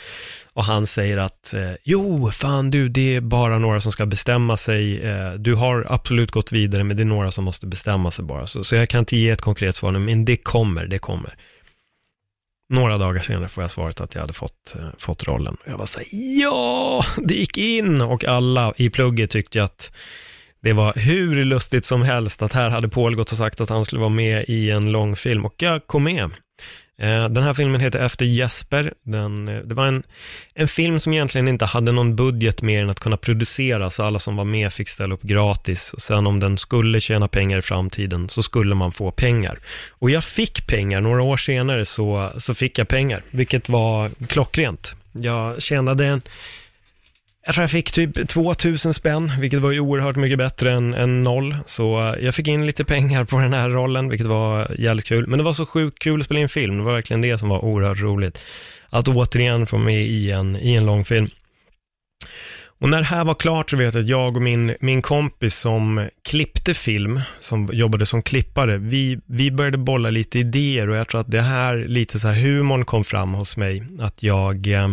Och 0.52 0.64
han 0.64 0.86
säger 0.86 1.18
att, 1.18 1.54
eh, 1.54 1.72
jo, 1.84 2.30
fan 2.30 2.70
du, 2.70 2.88
det 2.88 3.16
är 3.16 3.20
bara 3.20 3.58
några 3.58 3.80
som 3.80 3.92
ska 3.92 4.06
bestämma 4.06 4.56
sig. 4.56 5.00
Eh, 5.00 5.32
du 5.32 5.54
har 5.54 5.86
absolut 5.88 6.30
gått 6.30 6.52
vidare, 6.52 6.84
men 6.84 6.96
det 6.96 7.02
är 7.02 7.04
några 7.04 7.30
som 7.30 7.44
måste 7.44 7.66
bestämma 7.66 8.10
sig 8.10 8.24
bara. 8.24 8.46
Så, 8.46 8.64
så 8.64 8.74
jag 8.74 8.88
kan 8.88 8.98
inte 8.98 9.16
ge 9.16 9.30
ett 9.30 9.40
konkret 9.40 9.76
svar 9.76 9.90
nu, 9.90 9.98
men 9.98 10.24
det 10.24 10.36
kommer, 10.36 10.86
det 10.86 10.98
kommer. 10.98 11.34
Några 12.70 12.98
dagar 12.98 13.22
senare 13.22 13.48
får 13.48 13.64
jag 13.64 13.70
svaret 13.70 14.00
att 14.00 14.14
jag 14.14 14.20
hade 14.20 14.32
fått, 14.32 14.74
eh, 14.78 14.88
fått 14.98 15.24
rollen. 15.24 15.56
Jag 15.66 15.78
var 15.78 15.86
så 15.86 15.98
här, 15.98 16.08
ja, 16.40 17.04
det 17.16 17.34
gick 17.34 17.58
in! 17.58 18.02
Och 18.02 18.24
alla 18.24 18.74
i 18.76 18.90
plugget 18.90 19.30
tyckte 19.30 19.64
att 19.64 19.92
det 20.60 20.72
var 20.72 20.92
hur 20.92 21.44
lustigt 21.44 21.84
som 21.84 22.02
helst 22.02 22.42
att 22.42 22.52
här 22.52 22.70
hade 22.70 22.88
Paul 22.88 23.16
gått 23.16 23.32
och 23.32 23.38
sagt 23.38 23.60
att 23.60 23.68
han 23.68 23.84
skulle 23.84 24.00
vara 24.00 24.10
med 24.10 24.44
i 24.48 24.70
en 24.70 24.92
långfilm 24.92 25.44
och 25.44 25.54
jag 25.58 25.86
kom 25.86 26.04
med. 26.04 26.30
Eh, 27.00 27.28
den 27.28 27.44
här 27.44 27.54
filmen 27.54 27.80
heter 27.80 27.98
Efter 27.98 28.24
Jesper. 28.24 28.92
Den, 29.02 29.48
eh, 29.48 29.58
det 29.58 29.74
var 29.74 29.86
en, 29.86 30.02
en 30.54 30.68
film 30.68 31.00
som 31.00 31.12
egentligen 31.12 31.48
inte 31.48 31.64
hade 31.64 31.92
någon 31.92 32.16
budget 32.16 32.62
mer 32.62 32.82
än 32.82 32.90
att 32.90 33.00
kunna 33.00 33.16
producera, 33.16 33.90
så 33.90 34.02
alla 34.02 34.18
som 34.18 34.36
var 34.36 34.44
med 34.44 34.72
fick 34.72 34.88
ställa 34.88 35.14
upp 35.14 35.22
gratis. 35.22 35.92
Och 35.92 36.02
sen 36.02 36.26
om 36.26 36.40
den 36.40 36.58
skulle 36.58 37.00
tjäna 37.00 37.28
pengar 37.28 37.58
i 37.58 37.62
framtiden 37.62 38.28
så 38.28 38.42
skulle 38.42 38.74
man 38.74 38.92
få 38.92 39.10
pengar. 39.10 39.58
Och 39.88 40.10
jag 40.10 40.24
fick 40.24 40.66
pengar, 40.66 41.00
några 41.00 41.22
år 41.22 41.36
senare 41.36 41.84
så, 41.84 42.32
så 42.36 42.54
fick 42.54 42.78
jag 42.78 42.88
pengar, 42.88 43.22
vilket 43.30 43.68
var 43.68 44.10
klockrent. 44.26 44.94
Jag 45.12 45.62
tjänade 45.62 46.06
en 46.06 46.22
jag 47.48 47.54
tror 47.54 47.62
jag 47.62 47.70
fick 47.70 47.92
typ 47.92 48.28
2000 48.28 48.94
spänn, 48.94 49.32
vilket 49.40 49.60
var 49.60 49.70
ju 49.70 49.80
oerhört 49.80 50.16
mycket 50.16 50.38
bättre 50.38 50.72
än, 50.72 50.94
än 50.94 51.22
noll. 51.22 51.56
Så 51.66 52.08
eh, 52.08 52.24
jag 52.24 52.34
fick 52.34 52.48
in 52.48 52.66
lite 52.66 52.84
pengar 52.84 53.24
på 53.24 53.38
den 53.38 53.52
här 53.52 53.68
rollen, 53.68 54.08
vilket 54.08 54.26
var 54.26 54.74
jävligt 54.78 55.06
kul. 55.06 55.26
Men 55.26 55.38
det 55.38 55.44
var 55.44 55.52
så 55.52 55.66
sjukt 55.66 55.98
kul 55.98 56.20
att 56.20 56.26
spela 56.26 56.40
in 56.40 56.48
film, 56.48 56.78
det 56.78 56.84
var 56.84 56.92
verkligen 56.92 57.20
det 57.20 57.38
som 57.38 57.48
var 57.48 57.64
oerhört 57.64 58.00
roligt. 58.00 58.38
Att 58.90 59.08
återigen 59.08 59.66
få 59.66 59.78
med 59.78 60.06
i 60.06 60.30
en, 60.30 60.56
i 60.56 60.74
en 60.74 60.86
långfilm. 60.86 61.28
Och 62.80 62.88
när 62.88 62.98
det 62.98 63.04
här 63.04 63.24
var 63.24 63.34
klart 63.34 63.70
så 63.70 63.76
vet 63.76 63.94
jag 63.94 64.02
att 64.02 64.08
jag 64.08 64.36
och 64.36 64.42
min, 64.42 64.74
min 64.80 65.02
kompis 65.02 65.56
som 65.56 66.08
klippte 66.22 66.74
film, 66.74 67.20
som 67.40 67.70
jobbade 67.72 68.06
som 68.06 68.22
klippare, 68.22 68.76
vi, 68.76 69.18
vi 69.26 69.50
började 69.50 69.78
bolla 69.78 70.10
lite 70.10 70.38
idéer 70.38 70.88
och 70.88 70.96
jag 70.96 71.08
tror 71.08 71.20
att 71.20 71.30
det 71.30 71.40
här, 71.40 71.76
lite 71.76 72.18
så 72.18 72.28
här 72.28 72.42
humorn 72.42 72.84
kom 72.84 73.04
fram 73.04 73.34
hos 73.34 73.56
mig. 73.56 73.82
Att 74.00 74.22
jag 74.22 74.66
eh, 74.66 74.88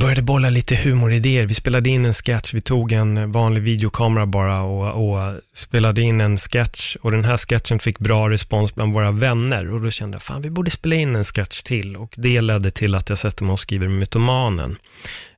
började 0.00 0.22
bolla 0.22 0.50
lite 0.50 0.74
humoridéer. 0.74 1.46
Vi 1.46 1.54
spelade 1.54 1.90
in 1.90 2.04
en 2.04 2.14
sketch, 2.14 2.54
vi 2.54 2.60
tog 2.60 2.92
en 2.92 3.32
vanlig 3.32 3.62
videokamera 3.62 4.26
bara 4.26 4.62
och, 4.62 5.08
och, 5.08 5.34
spelade 5.54 6.02
in 6.02 6.20
en 6.20 6.38
sketch 6.38 6.96
och 6.96 7.10
den 7.10 7.24
här 7.24 7.36
sketchen 7.36 7.78
fick 7.78 7.98
bra 7.98 8.30
respons 8.30 8.74
bland 8.74 8.94
våra 8.94 9.10
vänner 9.10 9.72
och 9.72 9.80
då 9.80 9.90
kände 9.90 10.14
jag, 10.14 10.22
fan 10.22 10.42
vi 10.42 10.50
borde 10.50 10.70
spela 10.70 10.94
in 10.94 11.16
en 11.16 11.24
sketch 11.24 11.62
till 11.62 11.96
och 11.96 12.14
det 12.16 12.40
ledde 12.40 12.70
till 12.70 12.94
att 12.94 13.08
jag 13.08 13.18
sätter 13.18 13.44
mig 13.44 13.52
och 13.52 13.60
skriver 13.60 13.88
Mytomanen. 13.88 14.76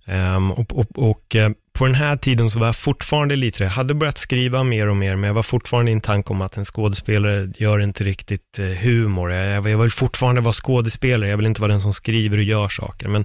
Um, 0.06 0.52
och, 0.52 0.78
och, 0.78 0.86
och 1.10 1.36
eh, 1.36 1.50
på 1.76 1.86
den 1.86 1.94
här 1.94 2.16
tiden 2.16 2.50
så 2.50 2.58
var 2.58 2.66
jag 2.66 2.76
fortfarande 2.76 3.36
lite, 3.36 3.62
jag 3.64 3.70
hade 3.70 3.94
börjat 3.94 4.18
skriva 4.18 4.62
mer 4.62 4.88
och 4.88 4.96
mer, 4.96 5.16
men 5.16 5.28
jag 5.28 5.34
var 5.34 5.42
fortfarande 5.42 5.90
i 5.90 5.94
en 5.94 6.00
tanke 6.00 6.32
om 6.32 6.42
att 6.42 6.56
en 6.56 6.64
skådespelare 6.64 7.52
gör 7.56 7.78
inte 7.78 8.04
riktigt 8.04 8.58
eh, 8.58 8.66
humor. 8.66 9.32
Jag, 9.32 9.68
jag 9.68 9.78
vill 9.78 9.90
fortfarande 9.90 10.40
vara 10.40 10.52
skådespelare, 10.52 11.30
jag 11.30 11.36
vill 11.36 11.46
inte 11.46 11.60
vara 11.60 11.72
den 11.72 11.80
som 11.80 11.92
skriver 11.92 12.38
och 12.38 12.44
gör 12.44 12.68
saker, 12.68 13.08
men 13.08 13.24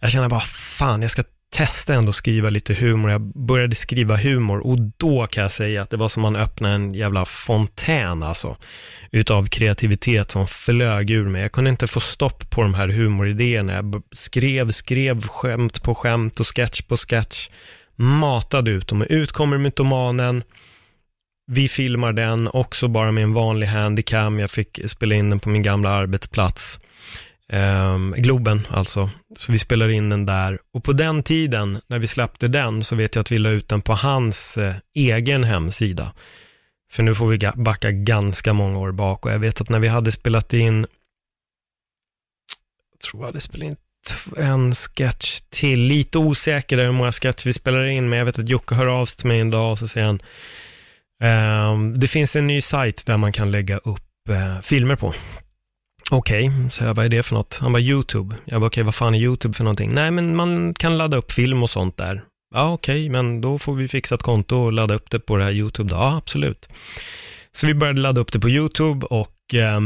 jag 0.00 0.10
känner 0.10 0.28
bara, 0.28 0.40
fan, 0.40 1.02
jag 1.02 1.10
ska 1.10 1.24
testa 1.50 1.94
ändå 1.94 2.12
skriva 2.12 2.50
lite 2.50 2.74
humor. 2.74 3.10
Jag 3.10 3.20
började 3.20 3.74
skriva 3.74 4.16
humor 4.16 4.66
och 4.66 4.78
då 4.96 5.26
kan 5.26 5.42
jag 5.42 5.52
säga 5.52 5.82
att 5.82 5.90
det 5.90 5.96
var 5.96 6.08
som 6.08 6.22
man 6.22 6.36
öppnade 6.36 6.74
en 6.74 6.94
jävla 6.94 7.24
fontän 7.24 8.22
alltså. 8.22 8.56
Utav 9.10 9.46
kreativitet 9.46 10.30
som 10.30 10.46
flög 10.46 11.10
ur 11.10 11.28
mig. 11.28 11.42
Jag 11.42 11.52
kunde 11.52 11.70
inte 11.70 11.86
få 11.86 12.00
stopp 12.00 12.50
på 12.50 12.62
de 12.62 12.74
här 12.74 12.88
humoridéerna. 12.88 13.72
Jag 13.72 14.02
skrev, 14.12 14.70
skrev 14.70 15.26
skämt 15.26 15.82
på 15.82 15.94
skämt 15.94 16.40
och 16.40 16.56
sketch 16.56 16.82
på 16.82 16.96
sketch 16.96 17.48
matade 17.98 18.70
ut 18.70 18.88
dem. 18.88 19.02
Ut 19.02 19.32
kommer 19.32 19.58
mytomanen, 19.58 20.42
vi 21.50 21.68
filmar 21.68 22.12
den 22.12 22.48
också 22.48 22.88
bara 22.88 23.12
med 23.12 23.22
en 23.22 23.32
vanlig 23.32 23.66
handycam. 23.66 24.38
Jag 24.38 24.50
fick 24.50 24.80
spela 24.86 25.14
in 25.14 25.30
den 25.30 25.40
på 25.40 25.48
min 25.48 25.62
gamla 25.62 25.90
arbetsplats. 25.90 26.80
Um, 27.52 28.14
Globen 28.18 28.66
alltså. 28.70 29.10
Så 29.36 29.52
vi 29.52 29.58
spelar 29.58 29.88
in 29.88 30.10
den 30.10 30.26
där. 30.26 30.58
Och 30.72 30.84
på 30.84 30.92
den 30.92 31.22
tiden, 31.22 31.80
när 31.86 31.98
vi 31.98 32.06
släppte 32.06 32.48
den, 32.48 32.84
så 32.84 32.96
vet 32.96 33.14
jag 33.14 33.20
att 33.20 33.32
vi 33.32 33.38
la 33.38 33.50
ut 33.50 33.68
den 33.68 33.82
på 33.82 33.94
hans 33.94 34.58
eh, 34.58 34.74
egen 34.94 35.44
hemsida. 35.44 36.12
För 36.90 37.02
nu 37.02 37.14
får 37.14 37.26
vi 37.26 37.50
backa 37.54 37.90
ganska 37.90 38.52
många 38.52 38.78
år 38.78 38.92
bak. 38.92 39.26
Och 39.26 39.32
jag 39.32 39.38
vet 39.38 39.60
att 39.60 39.68
när 39.68 39.78
vi 39.78 39.88
hade 39.88 40.12
spelat 40.12 40.52
in, 40.52 40.86
jag 42.92 43.00
tror 43.00 43.22
jag 43.22 43.26
hade 43.26 43.40
spelat 43.40 43.66
in 43.66 43.76
en 44.36 44.74
sketch 44.74 45.40
till. 45.50 45.80
Lite 45.80 46.18
osäker 46.18 46.78
hur 46.78 46.92
många 46.92 47.12
sketcher 47.12 47.44
vi 47.44 47.52
spelar 47.52 47.84
in, 47.86 48.08
men 48.08 48.18
jag 48.18 48.26
vet 48.26 48.38
att 48.38 48.48
Jocke 48.48 48.74
hör 48.74 48.86
av 48.86 49.06
sig 49.06 49.16
till 49.18 49.28
mig 49.28 49.40
en 49.40 49.50
dag 49.50 49.72
och 49.72 49.78
så 49.78 49.88
säger 49.88 50.06
han, 50.06 50.22
ehm, 51.22 52.00
det 52.00 52.08
finns 52.08 52.36
en 52.36 52.46
ny 52.46 52.60
sajt 52.60 53.06
där 53.06 53.16
man 53.16 53.32
kan 53.32 53.50
lägga 53.50 53.78
upp 53.78 54.28
eh, 54.30 54.60
filmer 54.62 54.96
på. 54.96 55.14
Okej, 56.10 56.48
okay, 56.48 56.70
så 56.70 56.84
jag, 56.84 56.94
vad 56.94 57.04
är 57.04 57.08
det 57.08 57.22
för 57.22 57.34
något? 57.34 57.58
Han 57.60 57.72
bara, 57.72 57.82
YouTube. 57.82 58.36
Jag 58.44 58.60
bara, 58.60 58.66
okej, 58.66 58.66
okay, 58.66 58.82
vad 58.82 58.94
fan 58.94 59.14
är 59.14 59.18
YouTube 59.18 59.54
för 59.54 59.64
någonting? 59.64 59.94
Nej, 59.94 60.10
men 60.10 60.36
man 60.36 60.74
kan 60.74 60.98
ladda 60.98 61.16
upp 61.16 61.32
film 61.32 61.62
och 61.62 61.70
sånt 61.70 61.96
där. 61.96 62.24
Ja, 62.54 62.72
okej, 62.72 63.00
okay, 63.00 63.10
men 63.10 63.40
då 63.40 63.58
får 63.58 63.74
vi 63.74 63.88
fixa 63.88 64.14
ett 64.14 64.22
konto 64.22 64.56
och 64.56 64.72
ladda 64.72 64.94
upp 64.94 65.10
det 65.10 65.20
på 65.20 65.36
det 65.36 65.44
här 65.44 65.52
YouTube 65.52 65.90
då. 65.90 65.96
Ja, 65.96 66.16
absolut. 66.16 66.68
Så 67.52 67.66
vi 67.66 67.74
började 67.74 68.00
ladda 68.00 68.20
upp 68.20 68.32
det 68.32 68.40
på 68.40 68.48
YouTube 68.48 69.06
och 69.06 69.54
eh, 69.54 69.80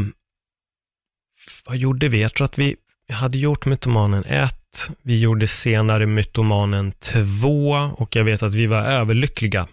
vad 1.65 1.77
gjorde 1.77 2.09
vi? 2.09 2.23
Jag 2.23 2.35
tror 2.35 2.45
att 2.45 2.59
vi 2.59 2.77
hade 3.11 3.39
gjort 3.39 3.67
Mytomanen 3.67 4.25
1, 4.25 4.55
vi 5.03 5.19
gjorde 5.19 5.49
senare 5.49 6.07
Mytomanen 6.07 6.93
2 6.93 7.71
och 7.97 8.17
jag 8.17 8.25
vet 8.25 8.43
att 8.43 8.55
vi 8.55 8.67
var 8.67 8.83
överlyckliga 8.83 9.69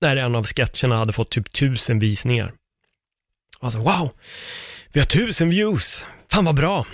när 0.00 0.16
en 0.16 0.34
av 0.34 0.46
sketcherna 0.46 0.96
hade 0.96 1.12
fått 1.12 1.30
typ 1.30 1.52
tusen 1.52 1.98
visningar. 1.98 2.52
Alltså 3.60 3.78
wow, 3.78 4.10
vi 4.92 5.00
har 5.00 5.06
tusen 5.06 5.50
views, 5.50 6.04
fan 6.30 6.44
vad 6.44 6.54
bra. 6.54 6.86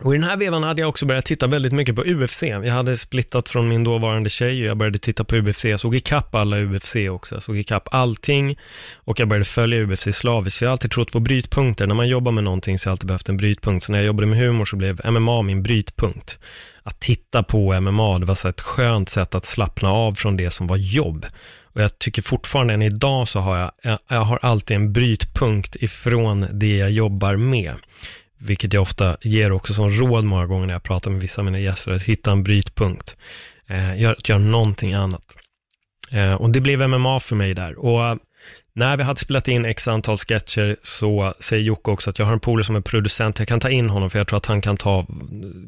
Och 0.00 0.14
i 0.14 0.18
den 0.18 0.28
här 0.28 0.36
vevan 0.36 0.62
hade 0.62 0.80
jag 0.80 0.88
också 0.88 1.06
börjat 1.06 1.24
titta 1.24 1.46
väldigt 1.46 1.72
mycket 1.72 1.96
på 1.96 2.02
UFC. 2.02 2.42
Jag 2.42 2.72
hade 2.72 2.96
splittat 2.96 3.48
från 3.48 3.68
min 3.68 3.84
dåvarande 3.84 4.30
tjej 4.30 4.62
och 4.62 4.68
jag 4.68 4.76
började 4.76 4.98
titta 4.98 5.24
på 5.24 5.36
UFC. 5.36 5.64
Jag 5.64 5.80
såg 5.80 5.94
ikapp 5.94 6.34
alla 6.34 6.60
UFC 6.60 6.96
också. 7.10 7.34
Jag 7.34 7.42
såg 7.42 7.56
ikapp 7.58 7.88
allting 7.90 8.58
och 8.94 9.20
jag 9.20 9.28
började 9.28 9.44
följa 9.44 9.82
UFC 9.82 10.08
slaviskt. 10.12 10.58
För 10.58 10.66
jag 10.66 10.70
har 10.70 10.72
alltid 10.72 10.90
trott 10.90 11.12
på 11.12 11.20
brytpunkter. 11.20 11.86
När 11.86 11.94
man 11.94 12.08
jobbar 12.08 12.32
med 12.32 12.44
någonting 12.44 12.78
så 12.78 12.88
har 12.88 12.90
jag 12.90 12.94
alltid 12.94 13.06
behövt 13.06 13.28
en 13.28 13.36
brytpunkt. 13.36 13.84
Så 13.86 13.92
när 13.92 13.98
jag 13.98 14.06
jobbade 14.06 14.26
med 14.26 14.38
humor 14.38 14.64
så 14.64 14.76
blev 14.76 15.00
MMA 15.10 15.42
min 15.42 15.62
brytpunkt. 15.62 16.38
Att 16.82 17.00
titta 17.00 17.42
på 17.42 17.80
MMA, 17.80 18.18
det 18.18 18.26
var 18.26 18.34
så 18.34 18.48
ett 18.48 18.60
skönt 18.60 19.10
sätt 19.10 19.34
att 19.34 19.44
slappna 19.44 19.90
av 19.90 20.14
från 20.14 20.36
det 20.36 20.50
som 20.50 20.66
var 20.66 20.76
jobb. 20.76 21.26
Och 21.62 21.82
jag 21.82 21.98
tycker 21.98 22.22
fortfarande 22.22 22.74
än 22.74 22.82
idag 22.82 23.28
så 23.28 23.40
har 23.40 23.58
jag, 23.58 23.70
jag, 23.82 23.98
jag 24.08 24.20
har 24.20 24.38
alltid 24.42 24.76
en 24.76 24.92
brytpunkt 24.92 25.76
ifrån 25.76 26.46
det 26.52 26.76
jag 26.76 26.90
jobbar 26.90 27.36
med 27.36 27.74
vilket 28.38 28.72
jag 28.72 28.82
ofta 28.82 29.16
ger 29.22 29.52
också 29.52 29.74
som 29.74 29.90
råd 29.90 30.24
många 30.24 30.46
gånger 30.46 30.66
när 30.66 30.74
jag 30.74 30.82
pratar 30.82 31.10
med 31.10 31.20
vissa 31.20 31.40
av 31.40 31.44
mina 31.44 31.58
gäster, 31.58 31.92
att 31.92 32.02
hitta 32.02 32.32
en 32.32 32.42
brytpunkt. 32.42 33.16
Eh, 33.66 34.00
gör, 34.00 34.16
gör 34.24 34.38
någonting 34.38 34.92
annat. 34.92 35.36
Eh, 36.10 36.34
och 36.34 36.50
det 36.50 36.60
blev 36.60 36.88
MMA 36.88 37.20
för 37.20 37.36
mig 37.36 37.54
där. 37.54 37.78
Och 37.78 38.04
eh, 38.04 38.16
när 38.76 38.96
vi 38.96 39.02
hade 39.02 39.20
spelat 39.20 39.48
in 39.48 39.64
x 39.64 39.88
antal 39.88 40.16
sketcher 40.16 40.76
så 40.82 41.34
säger 41.40 41.62
Jocke 41.62 41.90
också 41.90 42.10
att 42.10 42.18
jag 42.18 42.26
har 42.26 42.32
en 42.32 42.40
polare 42.40 42.64
som 42.64 42.76
är 42.76 42.80
producent, 42.80 43.38
jag 43.38 43.48
kan 43.48 43.60
ta 43.60 43.70
in 43.70 43.90
honom 43.90 44.10
för 44.10 44.18
jag 44.18 44.26
tror 44.28 44.36
att 44.36 44.46
han 44.46 44.60
kan 44.60 44.76
ta 44.76 45.06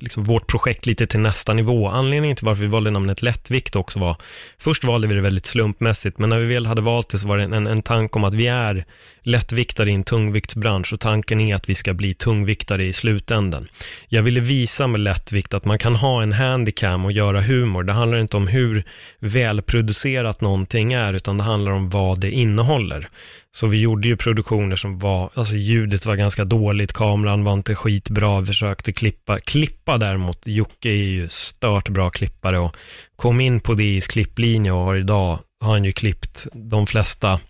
liksom, 0.01 0.25
vårt 0.25 0.47
projekt 0.47 0.87
lite 0.87 1.07
till 1.07 1.21
nästa 1.21 1.53
nivå. 1.53 1.89
Anledningen 1.89 2.37
till 2.37 2.47
varför 2.47 2.63
vi 2.63 2.69
valde 2.69 2.91
namnet 2.91 3.23
Lättvikt 3.23 3.77
också 3.77 3.99
var, 3.99 4.17
först 4.59 4.85
valde 4.85 5.09
vi 5.09 5.15
det 5.15 5.21
väldigt 5.21 5.47
slumpmässigt, 5.47 6.19
men 6.19 6.29
när 6.29 6.39
vi 6.39 6.47
väl 6.55 6.67
hade 6.67 6.81
valt 6.81 7.09
det 7.09 7.19
så 7.19 7.29
var 7.29 7.39
det 7.39 7.45
en, 7.45 7.67
en 7.67 7.83
tanke 7.83 8.19
om 8.19 8.25
att 8.25 8.35
vi 8.35 8.47
är 8.47 8.85
lättviktare 9.29 9.91
i 9.91 9.95
en 9.95 10.05
tungviktsbransch 10.05 10.93
och 10.93 11.01
tanken 11.01 11.41
är 11.41 11.55
att 11.55 11.69
vi 11.69 11.75
ska 11.75 11.95
bli 11.95 12.15
tungviktare 12.15 12.85
i 12.85 12.93
slutändan. 12.93 13.69
Jag 14.09 14.23
ville 14.23 14.41
visa 14.41 14.87
med 14.87 15.01
lättvikt 15.01 15.55
att 15.55 15.65
man 15.65 15.79
kan 15.79 15.95
ha 15.95 16.23
en 16.23 16.33
handicam 16.33 17.05
och 17.05 17.13
göra 17.13 17.41
humor. 17.41 17.83
Det 17.83 17.93
handlar 17.93 18.19
inte 18.19 18.37
om 18.37 18.49
hur 18.49 18.85
välproducerat 19.19 20.41
någonting 20.41 20.93
är, 20.93 21.15
utan 21.15 21.39
det 21.39 21.45
handlar 21.45 21.73
om 21.73 21.91
vad 21.91 22.21
det 22.21 22.31
innehåller. 22.31 23.09
Så 23.53 23.67
vi 23.67 23.81
gjorde 23.81 24.09
ju 24.09 24.17
produktioner 24.17 24.77
som 24.77 24.99
var, 24.99 25.31
alltså 25.35 25.57
ljudet 25.57 26.07
var 26.07 26.17
ganska 26.17 26.45
dåligt, 26.45 26.93
kameran 26.93 27.45
var 27.45 27.53
inte 27.53 27.75
skitbra, 27.75 28.41
vi 28.41 28.47
försökte 28.47 28.93
klippa. 28.93 29.41
Klippa 29.41 29.99
däremot, 29.99 30.41
Jocke 30.45 30.89
är 30.89 30.95
ju 30.95 31.29
stört 31.29 31.89
bra 31.89 32.11
klippare 32.11 32.59
och 32.59 32.77
kom 33.17 33.41
in 33.41 33.61
på 33.61 33.75
DIs 33.75 34.07
klipplinje 34.07 34.73
och 34.73 34.85
har 34.85 34.97
idag, 34.97 35.39
har 35.61 35.73
han 35.73 35.85
ju 35.85 35.93
klippt 35.93 36.47
de 36.53 36.87
flesta 36.87 37.41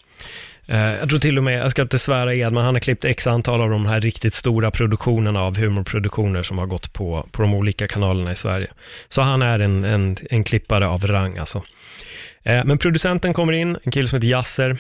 Eh, 0.68 0.94
jag 0.94 1.08
tror 1.08 1.18
till 1.18 1.38
och 1.38 1.44
med, 1.44 1.60
jag 1.60 1.70
ska 1.70 1.82
inte 1.82 1.98
svära 1.98 2.34
igen, 2.34 2.54
men 2.54 2.64
han 2.64 2.74
har 2.74 2.80
klippt 2.80 3.04
x 3.04 3.26
antal 3.26 3.60
av 3.60 3.70
de 3.70 3.86
här 3.86 4.00
riktigt 4.00 4.34
stora 4.34 4.70
produktionerna 4.70 5.42
av 5.42 5.56
humorproduktioner 5.56 6.42
som 6.42 6.58
har 6.58 6.66
gått 6.66 6.92
på, 6.92 7.28
på 7.32 7.42
de 7.42 7.54
olika 7.54 7.88
kanalerna 7.88 8.32
i 8.32 8.36
Sverige. 8.36 8.70
Så 9.08 9.22
han 9.22 9.42
är 9.42 9.58
en, 9.58 9.84
en, 9.84 10.16
en 10.30 10.44
klippare 10.44 10.88
av 10.88 11.06
rang 11.06 11.38
alltså. 11.38 11.62
Eh, 12.42 12.64
men 12.64 12.78
producenten 12.78 13.34
kommer 13.34 13.52
in, 13.52 13.76
en 13.82 13.92
kille 13.92 14.08
som 14.08 14.16
heter 14.16 14.28
Jasser. 14.28 14.78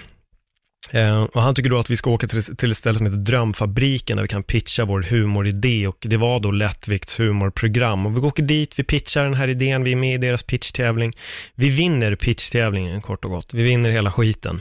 Eh, 0.90 1.22
och 1.22 1.42
han 1.42 1.54
tycker 1.54 1.70
då 1.70 1.78
att 1.78 1.90
vi 1.90 1.96
ska 1.96 2.10
åka 2.10 2.28
till, 2.28 2.56
till 2.56 2.70
ett 2.70 2.76
ställe 2.76 2.98
som 2.98 3.06
heter 3.06 3.18
Drömfabriken, 3.18 4.16
där 4.16 4.22
vi 4.22 4.28
kan 4.28 4.42
pitcha 4.42 4.84
vår 4.84 5.02
humoridé. 5.02 5.86
Och 5.86 5.98
det 6.00 6.16
var 6.16 6.40
då 6.40 6.50
Lättvikts 6.50 7.20
humorprogram. 7.20 8.06
Och 8.06 8.16
vi 8.16 8.20
åker 8.20 8.42
dit, 8.42 8.78
vi 8.78 8.84
pitchar 8.84 9.24
den 9.24 9.34
här 9.34 9.48
idén, 9.48 9.84
vi 9.84 9.92
är 9.92 9.96
med 9.96 10.14
i 10.14 10.18
deras 10.18 10.42
pitchtävling. 10.42 11.12
Vi 11.54 11.68
vinner 11.68 12.14
pitchtävlingen 12.14 13.02
kort 13.02 13.24
och 13.24 13.30
gott. 13.30 13.54
Vi 13.54 13.62
vinner 13.62 13.90
hela 13.90 14.12
skiten. 14.12 14.60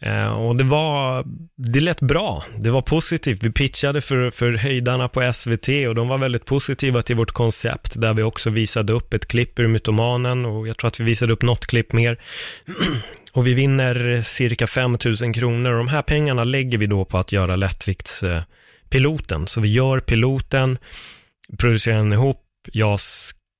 Eh, 0.00 0.28
och 0.28 0.56
det 0.56 0.64
var, 0.64 1.24
det 1.56 1.80
lät 1.80 2.00
bra, 2.00 2.44
det 2.58 2.70
var 2.70 2.82
positivt. 2.82 3.42
Vi 3.42 3.52
pitchade 3.52 4.00
för, 4.00 4.30
för 4.30 4.52
höjdarna 4.52 5.08
på 5.08 5.32
SVT 5.32 5.68
och 5.88 5.94
de 5.94 6.08
var 6.08 6.18
väldigt 6.18 6.44
positiva 6.44 7.02
till 7.02 7.16
vårt 7.16 7.32
koncept, 7.32 8.00
där 8.00 8.14
vi 8.14 8.22
också 8.22 8.50
visade 8.50 8.92
upp 8.92 9.14
ett 9.14 9.28
klipp 9.28 9.58
ur 9.58 9.68
Mytomanen 9.68 10.44
och 10.44 10.68
jag 10.68 10.76
tror 10.76 10.88
att 10.88 11.00
vi 11.00 11.04
visade 11.04 11.32
upp 11.32 11.42
något 11.42 11.66
klipp 11.66 11.92
mer. 11.92 12.18
och 13.32 13.46
vi 13.46 13.54
vinner 13.54 14.22
cirka 14.22 14.66
5 14.66 14.98
000 15.22 15.34
kronor 15.34 15.70
och 15.72 15.78
de 15.78 15.88
här 15.88 16.02
pengarna 16.02 16.44
lägger 16.44 16.78
vi 16.78 16.86
då 16.86 17.04
på 17.04 17.18
att 17.18 17.32
göra 17.32 17.56
lättviktspiloten. 17.56 19.46
Så 19.46 19.60
vi 19.60 19.72
gör 19.72 20.00
piloten, 20.00 20.78
producerar 21.58 21.96
den 21.96 22.12
ihop, 22.12 22.44
jag 22.72 23.00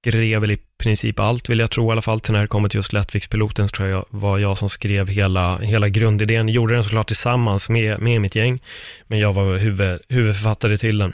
skrev 0.08 0.40
väl 0.40 0.50
i 0.50 0.58
princip 0.78 1.18
allt, 1.18 1.48
vill 1.48 1.58
jag 1.58 1.70
tro 1.70 1.88
i 1.88 1.92
alla 1.92 2.02
fall, 2.02 2.20
till 2.20 2.32
när 2.32 2.40
det 2.40 2.48
kommer 2.48 2.68
till 2.68 2.78
just 2.78 2.92
Lättviktspiloten, 2.92 3.68
så 3.68 3.76
tror 3.76 3.88
jag 3.88 4.04
var 4.10 4.38
jag 4.38 4.58
som 4.58 4.68
skrev 4.68 5.08
hela, 5.08 5.58
hela 5.58 5.88
grundidén. 5.88 6.48
Gjorde 6.48 6.74
den 6.74 6.84
såklart 6.84 7.06
tillsammans 7.06 7.68
med, 7.68 8.00
med 8.00 8.20
mitt 8.20 8.34
gäng, 8.34 8.60
men 9.06 9.18
jag 9.18 9.32
var 9.32 9.56
huvud, 9.56 10.00
huvudförfattare 10.08 10.78
till 10.78 10.98
den. 10.98 11.12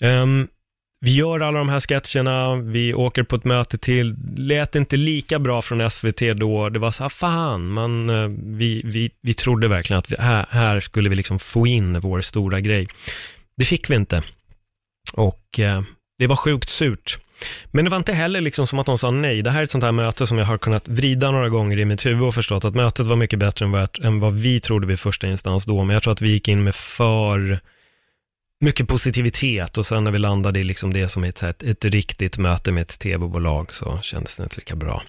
Um, 0.00 0.48
vi 1.00 1.14
gör 1.14 1.40
alla 1.40 1.58
de 1.58 1.68
här 1.68 1.80
sketcherna, 1.80 2.56
vi 2.56 2.94
åker 2.94 3.22
på 3.22 3.36
ett 3.36 3.44
möte 3.44 3.78
till, 3.78 4.16
lät 4.36 4.74
inte 4.74 4.96
lika 4.96 5.38
bra 5.38 5.62
från 5.62 5.90
SVT 5.90 6.20
då, 6.36 6.68
det 6.68 6.78
var 6.78 6.90
så 6.90 7.04
här, 7.04 7.08
fan, 7.08 7.68
man, 7.68 8.10
eh, 8.10 8.28
vi, 8.58 8.82
vi, 8.84 9.10
vi 9.22 9.34
trodde 9.34 9.68
verkligen 9.68 9.98
att 9.98 10.12
vi, 10.12 10.16
här, 10.18 10.44
här 10.50 10.80
skulle 10.80 11.08
vi 11.08 11.16
liksom 11.16 11.38
få 11.38 11.66
in 11.66 12.00
vår 12.00 12.20
stora 12.20 12.60
grej. 12.60 12.88
Det 13.56 13.64
fick 13.64 13.90
vi 13.90 13.94
inte. 13.94 14.22
Och 15.12 15.58
eh, 15.58 15.82
det 16.18 16.26
var 16.26 16.36
sjukt 16.36 16.70
surt. 16.70 17.18
Men 17.70 17.84
det 17.84 17.90
var 17.90 17.98
inte 17.98 18.12
heller 18.12 18.40
liksom 18.40 18.66
som 18.66 18.78
att 18.78 18.86
de 18.86 18.98
sa 18.98 19.10
nej. 19.10 19.42
Det 19.42 19.50
här 19.50 19.60
är 19.60 19.64
ett 19.64 19.70
sånt 19.70 19.84
här 19.84 19.92
möte 19.92 20.26
som 20.26 20.38
jag 20.38 20.44
har 20.44 20.58
kunnat 20.58 20.88
vrida 20.88 21.30
några 21.30 21.48
gånger 21.48 21.78
i 21.78 21.84
mitt 21.84 22.06
huvud 22.06 22.22
och 22.22 22.34
förstått 22.34 22.64
att 22.64 22.74
mötet 22.74 23.06
var 23.06 23.16
mycket 23.16 23.38
bättre 23.38 23.64
än 23.64 23.70
vad, 23.70 24.04
än 24.04 24.20
vad 24.20 24.34
vi 24.34 24.60
trodde 24.60 24.86
vid 24.86 25.00
första 25.00 25.26
instans 25.26 25.64
då. 25.64 25.84
Men 25.84 25.94
jag 25.94 26.02
tror 26.02 26.12
att 26.12 26.22
vi 26.22 26.28
gick 26.28 26.48
in 26.48 26.64
med 26.64 26.74
för 26.74 27.60
mycket 28.60 28.88
positivitet 28.88 29.78
och 29.78 29.86
sen 29.86 30.04
när 30.04 30.10
vi 30.10 30.18
landade 30.18 30.60
i 30.60 30.64
liksom 30.64 30.92
det 30.92 31.08
som 31.08 31.24
ett, 31.24 31.42
ett, 31.42 31.62
ett 31.62 31.84
riktigt 31.84 32.38
möte 32.38 32.72
med 32.72 32.80
ett 32.80 32.98
tv-bolag 32.98 33.74
så 33.74 33.98
kändes 34.02 34.36
det 34.36 34.42
inte 34.42 34.56
lika 34.56 34.76
bra. 34.76 35.02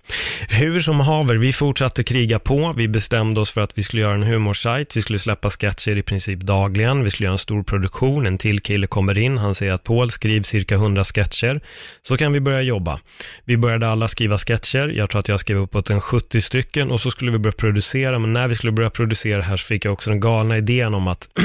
Hur 0.49 0.79
som 0.79 0.99
haver, 0.99 1.35
vi 1.35 1.53
fortsatte 1.53 2.03
kriga 2.03 2.39
på. 2.39 2.73
Vi 2.77 2.87
bestämde 2.87 3.39
oss 3.39 3.51
för 3.51 3.61
att 3.61 3.77
vi 3.77 3.83
skulle 3.83 4.01
göra 4.01 4.13
en 4.13 4.23
humorsajt. 4.23 4.97
Vi 4.97 5.01
skulle 5.01 5.19
släppa 5.19 5.49
sketcher 5.49 5.97
i 5.97 6.03
princip 6.03 6.39
dagligen. 6.39 7.03
Vi 7.03 7.11
skulle 7.11 7.25
göra 7.25 7.33
en 7.33 7.37
stor 7.37 7.63
produktion. 7.63 8.25
En 8.25 8.37
till 8.37 8.59
kille 8.59 8.87
kommer 8.87 9.17
in. 9.17 9.37
Han 9.37 9.55
säger 9.55 9.73
att 9.73 9.83
Paul 9.83 10.11
skriv 10.11 10.43
cirka 10.43 10.75
100 10.75 11.03
sketcher. 11.03 11.61
Så 12.01 12.17
kan 12.17 12.33
vi 12.33 12.39
börja 12.39 12.61
jobba. 12.61 12.99
Vi 13.45 13.57
började 13.57 13.87
alla 13.87 14.07
skriva 14.07 14.37
sketcher. 14.37 14.87
Jag 14.87 15.09
tror 15.09 15.19
att 15.19 15.27
jag 15.27 15.39
skrev 15.39 15.57
uppåt 15.57 15.89
en 15.89 16.01
70 16.01 16.41
stycken 16.41 16.91
och 16.91 17.01
så 17.01 17.11
skulle 17.11 17.31
vi 17.31 17.37
börja 17.37 17.53
producera. 17.53 18.19
Men 18.19 18.33
när 18.33 18.47
vi 18.47 18.55
skulle 18.55 18.71
börja 18.71 18.89
producera 18.89 19.41
här 19.41 19.57
så 19.57 19.65
fick 19.65 19.85
jag 19.85 19.93
också 19.93 20.09
den 20.09 20.19
galna 20.19 20.57
idén 20.57 20.93
om 20.93 21.07
att 21.07 21.29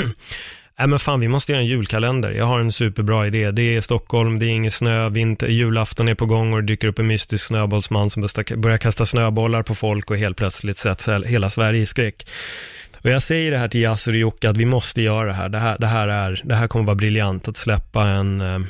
Nej 0.78 0.88
men 0.88 0.98
fan, 0.98 1.20
vi 1.20 1.28
måste 1.28 1.52
göra 1.52 1.62
en 1.62 1.68
julkalender. 1.68 2.30
Jag 2.30 2.44
har 2.44 2.60
en 2.60 2.72
superbra 2.72 3.26
idé. 3.26 3.50
Det 3.50 3.76
är 3.76 3.80
Stockholm, 3.80 4.38
det 4.38 4.46
är 4.46 4.50
ingen 4.50 4.70
snö, 4.70 5.08
vinter, 5.08 5.46
julafton 5.46 6.08
är 6.08 6.14
på 6.14 6.26
gång 6.26 6.52
och 6.52 6.60
det 6.60 6.66
dyker 6.66 6.88
upp 6.88 6.98
en 6.98 7.06
mystisk 7.06 7.46
snöbollsman 7.46 8.10
som 8.10 8.28
börjar 8.56 8.78
kasta 8.78 9.06
snöbollar 9.06 9.62
på 9.62 9.74
folk 9.74 10.10
och 10.10 10.16
helt 10.16 10.36
plötsligt 10.36 10.78
sätts 10.78 11.08
hela 11.08 11.50
Sverige 11.50 11.82
i 11.82 11.86
skräck. 11.86 12.26
Och 13.04 13.10
jag 13.10 13.22
säger 13.22 13.50
det 13.50 13.58
här 13.58 13.68
till 13.68 13.80
Yasser 13.80 14.12
och 14.12 14.18
Jocke 14.18 14.50
att 14.50 14.56
vi 14.56 14.64
måste 14.64 15.02
göra 15.02 15.26
det 15.26 15.32
här. 15.32 15.48
Det 15.48 15.58
här, 15.58 15.78
det 15.78 15.86
här, 15.86 16.08
är, 16.08 16.40
det 16.44 16.54
här 16.54 16.68
kommer 16.68 16.84
vara 16.84 16.94
briljant 16.94 17.48
att 17.48 17.56
släppa 17.56 18.06
en, 18.06 18.40
eh, 18.40 18.60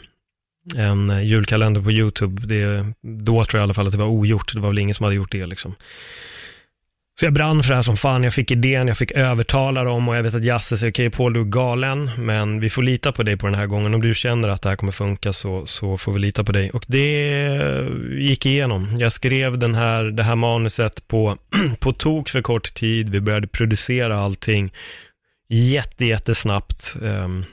en 0.77 1.25
julkalender 1.25 1.81
på 1.81 1.93
YouTube. 1.93 2.47
Det, 2.47 2.93
då 3.03 3.45
tror 3.45 3.59
jag 3.59 3.63
i 3.63 3.65
alla 3.65 3.75
fall 3.75 3.87
att 3.87 3.93
det 3.93 3.99
var 3.99 4.07
ogjort. 4.07 4.55
Det 4.55 4.61
var 4.61 4.69
väl 4.69 4.79
ingen 4.79 4.95
som 4.95 5.05
hade 5.05 5.17
gjort 5.17 5.33
det 5.33 5.47
liksom. 5.47 5.75
Så 7.21 7.27
jag 7.27 7.33
brann 7.33 7.63
för 7.63 7.69
det 7.69 7.77
här 7.77 7.83
som 7.83 7.97
fan, 7.97 8.25
jag 8.25 8.35
fick 8.35 8.51
idén, 8.51 8.89
jag 8.89 8.99
fick 8.99 9.13
övertala 9.13 9.85
dem 9.85 10.09
och 10.09 10.17
jag 10.17 10.23
vet 10.23 10.35
att 10.35 10.45
Jasse 10.45 10.77
säger 10.77 10.93
okej 10.93 11.07
okay, 11.07 11.17
Paul 11.17 11.33
du 11.33 11.41
är 11.41 11.45
galen, 11.45 12.11
men 12.19 12.61
vi 12.61 12.71
får 12.71 12.83
lita 12.83 13.13
på 13.13 13.23
dig 13.23 13.37
på 13.37 13.47
den 13.47 13.55
här 13.55 13.67
gången. 13.67 13.95
Om 13.95 14.01
du 14.01 14.15
känner 14.15 14.49
att 14.49 14.63
det 14.63 14.69
här 14.69 14.77
kommer 14.77 14.93
funka 14.93 15.33
så, 15.33 15.67
så 15.67 15.97
får 15.97 16.13
vi 16.13 16.19
lita 16.19 16.45
på 16.45 16.53
dig. 16.53 16.71
Och 16.71 16.85
det 16.89 17.89
gick 18.19 18.47
igenom. 18.47 18.89
Jag 18.99 19.13
skrev 19.13 19.59
den 19.59 19.75
här, 19.75 20.05
det 20.05 20.23
här 20.23 20.35
manuset 20.35 21.09
på, 21.09 21.37
på 21.79 21.93
tok 21.93 22.29
för 22.29 22.43
kort 22.43 22.75
tid, 22.75 23.09
vi 23.09 23.21
började 23.21 23.47
producera 23.47 24.19
allting 24.19 24.73
jätte, 25.49 26.05
jättesnabbt. 26.05 26.97
Um, 27.01 27.45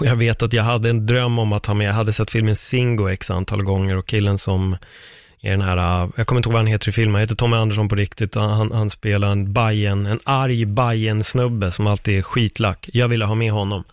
och 0.00 0.06
jag 0.06 0.16
vet 0.16 0.42
att 0.42 0.52
jag 0.52 0.62
hade 0.62 0.90
en 0.90 1.06
dröm 1.06 1.38
om 1.38 1.52
att 1.52 1.66
ha 1.66 1.74
med, 1.74 1.88
jag 1.88 1.94
hade 1.94 2.12
sett 2.12 2.30
filmen 2.30 2.56
Singo 2.56 3.08
x 3.08 3.30
antal 3.30 3.62
gånger 3.62 3.96
och 3.96 4.06
killen 4.06 4.38
som 4.38 4.76
i 5.40 5.48
den 5.48 5.60
här, 5.60 6.02
äh, 6.02 6.10
jag 6.16 6.26
kommer 6.26 6.38
inte 6.38 6.48
ihåg 6.48 6.52
vad 6.52 6.60
han 6.60 6.66
heter 6.66 6.88
i 6.88 6.92
filmen, 6.92 7.14
han 7.14 7.20
heter 7.20 7.34
Tommy 7.34 7.56
Andersson 7.56 7.88
på 7.88 7.96
riktigt, 7.96 8.34
han, 8.34 8.72
han 8.72 8.90
spelar 8.90 9.30
en 9.30 9.52
Bajen, 9.52 10.06
en 10.06 10.20
arg 10.24 10.64
Bajen-snubbe 10.64 11.72
som 11.72 11.86
alltid 11.86 12.18
är 12.18 12.22
skitlack. 12.22 12.90
Jag 12.92 13.08
ville 13.08 13.24
ha 13.24 13.34
med 13.34 13.52
honom. 13.52 13.84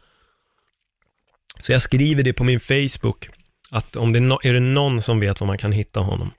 Så 1.59 1.71
jag 1.71 1.81
skriver 1.81 2.23
det 2.23 2.33
på 2.33 2.43
min 2.43 2.59
Facebook, 2.59 3.29
att 3.69 3.95
om 3.95 4.13
det 4.13 4.19
är, 4.19 4.21
no 4.21 4.39
är 4.43 4.53
det 4.53 4.59
någon 4.59 5.01
som 5.01 5.19
vet 5.19 5.39
var 5.39 5.47
man 5.47 5.57
kan 5.57 5.71
hitta 5.71 5.99
honom. 5.99 6.31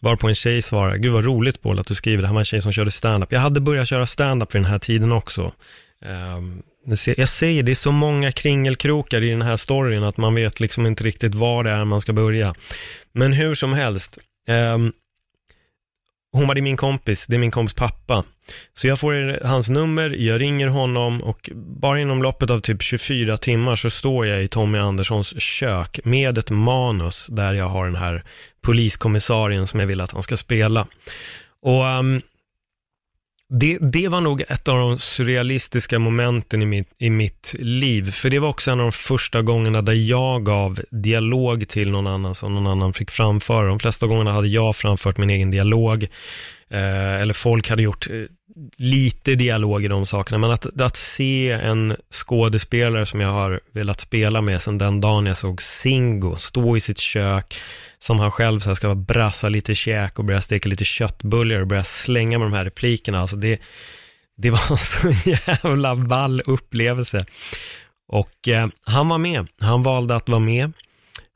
Varpå 0.00 0.28
en 0.28 0.34
tjej 0.34 0.62
svarar, 0.62 0.96
gud 0.96 1.12
vad 1.12 1.24
roligt 1.24 1.62
Paul 1.62 1.78
att 1.78 1.86
du 1.86 1.94
skriver 1.94 2.22
det, 2.22 2.28
han 2.28 2.34
var 2.34 2.40
en 2.40 2.44
tjej 2.44 2.62
som 2.62 2.72
körde 2.72 2.90
stand-up. 2.90 3.32
Jag 3.32 3.40
hade 3.40 3.60
börjat 3.60 3.88
köra 3.88 4.06
stand-up 4.06 4.54
vid 4.54 4.62
den 4.62 4.70
här 4.70 4.78
tiden 4.78 5.12
också. 5.12 5.52
Um, 6.36 6.62
jag 7.16 7.28
säger, 7.28 7.62
det 7.62 7.72
är 7.72 7.74
så 7.74 7.92
många 7.92 8.32
kringelkrokar 8.32 9.22
i 9.22 9.30
den 9.30 9.42
här 9.42 9.56
storyn 9.56 10.02
att 10.02 10.16
man 10.16 10.34
vet 10.34 10.60
liksom 10.60 10.86
inte 10.86 11.04
riktigt 11.04 11.34
var 11.34 11.64
det 11.64 11.70
är 11.70 11.84
man 11.84 12.00
ska 12.00 12.12
börja. 12.12 12.54
Men 13.12 13.32
hur 13.32 13.54
som 13.54 13.72
helst, 13.72 14.18
Um, 14.48 14.92
hon 16.32 16.48
var 16.48 16.54
det 16.54 16.62
min 16.62 16.76
kompis, 16.76 17.26
det 17.26 17.36
är 17.36 17.38
min 17.38 17.50
kompis 17.50 17.74
pappa. 17.74 18.24
Så 18.74 18.86
jag 18.86 19.00
får 19.00 19.44
hans 19.44 19.68
nummer, 19.70 20.10
jag 20.10 20.40
ringer 20.40 20.66
honom 20.66 21.22
och 21.22 21.50
bara 21.54 22.00
inom 22.00 22.22
loppet 22.22 22.50
av 22.50 22.60
typ 22.60 22.82
24 22.82 23.36
timmar 23.36 23.76
så 23.76 23.90
står 23.90 24.26
jag 24.26 24.44
i 24.44 24.48
Tommy 24.48 24.78
Anderssons 24.78 25.40
kök 25.40 26.00
med 26.04 26.38
ett 26.38 26.50
manus 26.50 27.26
där 27.26 27.54
jag 27.54 27.68
har 27.68 27.84
den 27.84 27.96
här 27.96 28.24
poliskommissarien 28.60 29.66
som 29.66 29.80
jag 29.80 29.86
vill 29.86 30.00
att 30.00 30.10
han 30.10 30.22
ska 30.22 30.36
spela. 30.36 30.86
Och 31.62 31.84
um, 31.84 32.20
det, 33.50 33.78
det 33.78 34.08
var 34.08 34.20
nog 34.20 34.40
ett 34.40 34.68
av 34.68 34.78
de 34.78 34.98
surrealistiska 34.98 35.98
momenten 35.98 36.62
i 36.62 36.66
mitt, 36.66 36.88
i 36.98 37.10
mitt 37.10 37.54
liv, 37.58 38.10
för 38.10 38.30
det 38.30 38.38
var 38.38 38.48
också 38.48 38.70
en 38.70 38.80
av 38.80 38.86
de 38.86 38.92
första 38.92 39.42
gångerna 39.42 39.82
där 39.82 39.92
jag 39.92 40.44
gav 40.44 40.80
dialog 40.90 41.68
till 41.68 41.90
någon 41.90 42.06
annan 42.06 42.34
som 42.34 42.54
någon 42.54 42.66
annan 42.66 42.92
fick 42.92 43.10
framföra. 43.10 43.68
De 43.68 43.78
flesta 43.78 44.06
gångerna 44.06 44.32
hade 44.32 44.48
jag 44.48 44.76
framfört 44.76 45.18
min 45.18 45.30
egen 45.30 45.50
dialog, 45.50 46.02
eh, 46.70 47.20
eller 47.20 47.34
folk 47.34 47.70
hade 47.70 47.82
gjort 47.82 48.10
eh, 48.10 48.16
lite 48.76 49.34
dialog 49.34 49.84
i 49.84 49.88
de 49.88 50.06
sakerna, 50.06 50.38
men 50.38 50.50
att, 50.50 50.80
att 50.80 50.96
se 50.96 51.50
en 51.50 51.96
skådespelare 52.10 53.06
som 53.06 53.20
jag 53.20 53.30
har 53.30 53.60
velat 53.72 54.00
spela 54.00 54.40
med 54.40 54.62
sedan 54.62 54.78
den 54.78 55.00
dagen 55.00 55.26
jag 55.26 55.36
såg 55.36 55.62
Singo 55.62 56.36
stå 56.36 56.76
i 56.76 56.80
sitt 56.80 56.98
kök, 56.98 57.54
som 57.98 58.18
han 58.18 58.30
själv 58.30 58.60
så 58.60 58.70
här 58.70 58.74
ska 58.74 58.94
brassa 58.94 59.48
lite 59.48 59.74
käk 59.74 60.18
och 60.18 60.24
börja 60.24 60.40
steka 60.40 60.68
lite 60.68 60.84
köttbullar 60.84 61.60
och 61.60 61.66
börja 61.66 61.84
slänga 61.84 62.38
med 62.38 62.46
de 62.46 62.52
här 62.52 62.64
replikerna. 62.64 63.20
Alltså 63.20 63.36
det, 63.36 63.60
det 64.36 64.50
var 64.50 64.60
alltså 64.70 65.06
en 65.06 65.14
så 65.14 65.30
jävla 65.30 65.96
ball 65.96 66.42
upplevelse. 66.46 67.26
Och 68.08 68.48
eh, 68.48 68.68
han 68.84 69.08
var 69.08 69.18
med, 69.18 69.46
han 69.60 69.82
valde 69.82 70.16
att 70.16 70.28
vara 70.28 70.40
med. 70.40 70.72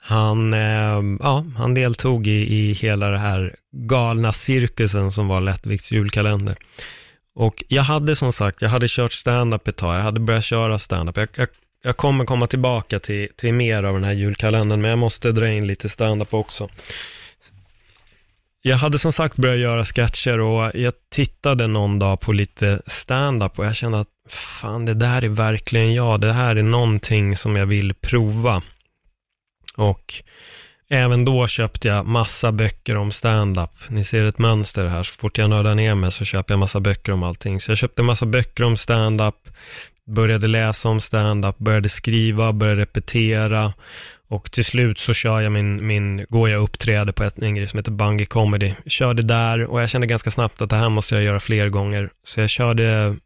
Han, 0.04 0.52
eh, 0.52 1.02
ja, 1.20 1.44
han 1.56 1.74
deltog 1.74 2.26
i, 2.26 2.54
i 2.54 2.72
hela 2.72 3.10
det 3.10 3.18
här 3.18 3.56
galna 3.72 4.32
cirkusen 4.32 5.12
som 5.12 5.28
var 5.28 5.40
Lättvikts 5.40 5.92
julkalender. 5.92 6.56
Och 7.34 7.64
jag 7.68 7.82
hade 7.82 8.16
som 8.16 8.32
sagt, 8.32 8.62
jag 8.62 8.68
hade 8.68 8.86
kört 8.88 9.12
stand-up 9.12 9.68
ett 9.68 9.76
tag, 9.76 9.94
jag 9.94 10.02
hade 10.02 10.20
börjat 10.20 10.44
köra 10.44 10.78
stand-up. 10.78 11.16
Jag, 11.16 11.28
jag, 11.36 11.48
jag 11.82 11.96
kommer 11.96 12.24
komma 12.24 12.46
tillbaka 12.46 12.98
till, 12.98 13.28
till 13.36 13.54
mer 13.54 13.82
av 13.82 13.94
den 13.94 14.04
här 14.04 14.12
julkalendern, 14.12 14.80
men 14.80 14.90
jag 14.90 14.98
måste 14.98 15.32
dra 15.32 15.48
in 15.48 15.66
lite 15.66 15.88
stand-up 15.88 16.34
också. 16.34 16.68
Jag 18.64 18.76
hade 18.76 18.98
som 18.98 19.12
sagt 19.12 19.36
börjat 19.36 19.58
göra 19.58 19.84
sketcher 19.84 20.40
och 20.40 20.70
jag 20.74 20.94
tittade 21.10 21.66
någon 21.66 21.98
dag 21.98 22.20
på 22.20 22.32
lite 22.32 22.82
stand-up 22.86 23.58
och 23.58 23.66
jag 23.66 23.76
kände 23.76 24.00
att 24.00 24.08
fan, 24.28 24.84
det 24.84 24.94
där 24.94 25.24
är 25.24 25.28
verkligen 25.28 25.94
jag. 25.94 26.20
Det 26.20 26.32
här 26.32 26.56
är 26.56 26.62
någonting 26.62 27.36
som 27.36 27.56
jag 27.56 27.66
vill 27.66 27.94
prova. 27.94 28.62
Och 29.76 30.14
även 30.92 31.24
då 31.24 31.46
köpte 31.46 31.88
jag 31.88 32.06
massa 32.06 32.52
böcker 32.52 32.96
om 32.96 33.12
stand-up. 33.12 33.70
Ni 33.88 34.04
ser 34.04 34.24
ett 34.24 34.38
mönster 34.38 34.86
här. 34.86 35.02
Så 35.02 35.12
fort 35.12 35.38
jag 35.38 35.50
nördar 35.50 35.74
ner 35.74 35.94
mig 35.94 36.12
så 36.12 36.24
köper 36.24 36.54
jag 36.54 36.58
massa 36.58 36.80
böcker 36.80 37.12
om 37.12 37.22
allting. 37.22 37.60
Så 37.60 37.70
jag 37.70 37.78
köpte 37.78 38.02
massa 38.02 38.26
böcker 38.26 38.64
om 38.64 38.76
stand-up 38.76 39.48
började 40.06 40.46
läsa 40.46 40.88
om 40.88 41.00
stand-up, 41.00 41.58
började 41.58 41.88
skriva, 41.88 42.52
började 42.52 42.80
repetera 42.80 43.72
och 44.28 44.52
till 44.52 44.64
slut 44.64 44.98
så 44.98 45.14
kör 45.14 45.40
jag 45.40 45.52
min, 45.52 45.86
min 45.86 46.26
går 46.28 46.48
jag 46.48 46.62
uppträder 46.62 47.12
på 47.12 47.24
ett, 47.24 47.38
en 47.38 47.54
grej 47.54 47.66
som 47.66 47.78
heter 47.78 47.92
Bungy 47.92 48.26
Comedy. 48.26 48.72
Körde 48.86 49.22
där 49.22 49.64
och 49.64 49.82
jag 49.82 49.90
kände 49.90 50.06
ganska 50.06 50.30
snabbt 50.30 50.62
att 50.62 50.70
det 50.70 50.76
här 50.76 50.88
måste 50.88 51.14
jag 51.14 51.24
göra 51.24 51.40
fler 51.40 51.68
gånger. 51.68 52.10
Så 52.24 52.40
jag 52.40 52.50
körde, 52.50 53.16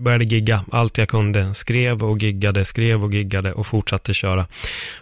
började 0.00 0.24
gigga 0.24 0.64
allt 0.72 0.98
jag 0.98 1.08
kunde, 1.08 1.54
skrev 1.54 2.02
och 2.02 2.18
giggade, 2.18 2.64
skrev 2.64 3.04
och 3.04 3.14
giggade 3.14 3.52
och 3.52 3.66
fortsatte 3.66 4.14
köra. 4.14 4.46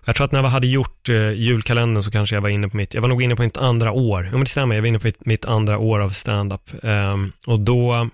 Jag 0.04 0.16
tror 0.16 0.24
att 0.24 0.32
när 0.32 0.42
jag 0.42 0.48
hade 0.48 0.66
gjort 0.66 1.08
eh, 1.08 1.30
julkalendern 1.32 2.02
så 2.02 2.10
kanske 2.10 2.36
jag 2.36 2.40
var 2.40 2.48
inne 2.48 2.68
på 2.68 2.76
mitt, 2.76 2.94
jag 2.94 3.02
var 3.02 3.08
nog 3.08 3.22
inne 3.22 3.36
på 3.36 3.42
mitt 3.42 3.56
andra 3.56 3.92
år, 3.92 4.24
ja 4.24 4.30
men 4.30 4.40
det 4.40 4.46
stämmer, 4.46 4.74
jag 4.74 4.82
var 4.82 4.88
inne 4.88 4.98
på 4.98 5.06
mitt, 5.06 5.26
mitt 5.26 5.44
andra 5.44 5.78
år 5.78 6.00
av 6.00 6.10
stand-up. 6.10 6.70
Um, 6.82 7.32
och 7.46 7.60
då 7.60 8.08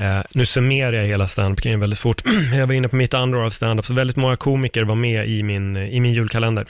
Uh, 0.00 0.22
nu 0.34 0.46
summerar 0.46 0.92
jag 0.92 1.06
hela 1.06 1.28
standup-grejen 1.28 1.80
väldigt 1.80 1.98
fort. 1.98 2.22
jag 2.54 2.66
var 2.66 2.74
inne 2.74 2.88
på 2.88 2.96
mitt 2.96 3.14
andra 3.14 3.38
år 3.38 3.42
av 3.42 3.50
standup, 3.50 3.86
så 3.86 3.94
väldigt 3.94 4.16
många 4.16 4.36
komiker 4.36 4.82
var 4.82 4.94
med 4.94 5.28
i 5.28 5.42
min, 5.42 5.76
i 5.76 6.00
min 6.00 6.12
julkalender. 6.12 6.66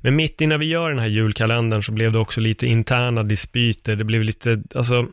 Men 0.00 0.16
mitt 0.16 0.40
innan 0.40 0.60
vi 0.60 0.66
gör 0.66 0.90
den 0.90 0.98
här 0.98 1.06
julkalendern 1.06 1.82
så 1.82 1.92
blev 1.92 2.12
det 2.12 2.18
också 2.18 2.40
lite 2.40 2.66
interna 2.66 3.22
dispyter. 3.22 3.96
Det 3.96 4.04
blev 4.04 4.22
lite, 4.22 4.62
alltså, 4.74 5.06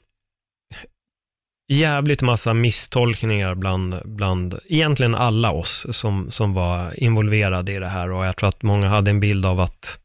jävligt 1.67 2.21
massa 2.21 2.53
misstolkningar 2.53 3.55
bland, 3.55 3.95
bland 4.05 4.59
egentligen 4.69 5.15
alla 5.15 5.51
oss 5.51 5.85
som, 5.91 6.31
som 6.31 6.53
var 6.53 7.03
involverade 7.03 7.73
i 7.73 7.79
det 7.79 7.87
här. 7.87 8.11
Och 8.11 8.25
jag 8.25 8.37
tror 8.37 8.49
att 8.49 8.63
många 8.63 8.89
hade 8.89 9.11
en 9.11 9.19
bild 9.19 9.45
av 9.45 9.59
att 9.59 9.99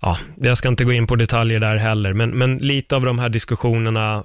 Ja, 0.00 0.18
jag 0.36 0.58
ska 0.58 0.68
inte 0.68 0.84
gå 0.84 0.92
in 0.92 1.06
på 1.06 1.16
detaljer 1.16 1.60
där 1.60 1.76
heller, 1.76 2.12
men, 2.12 2.30
men 2.30 2.58
lite 2.58 2.96
av 2.96 3.04
de 3.04 3.18
här 3.18 3.28
diskussionerna 3.28 4.24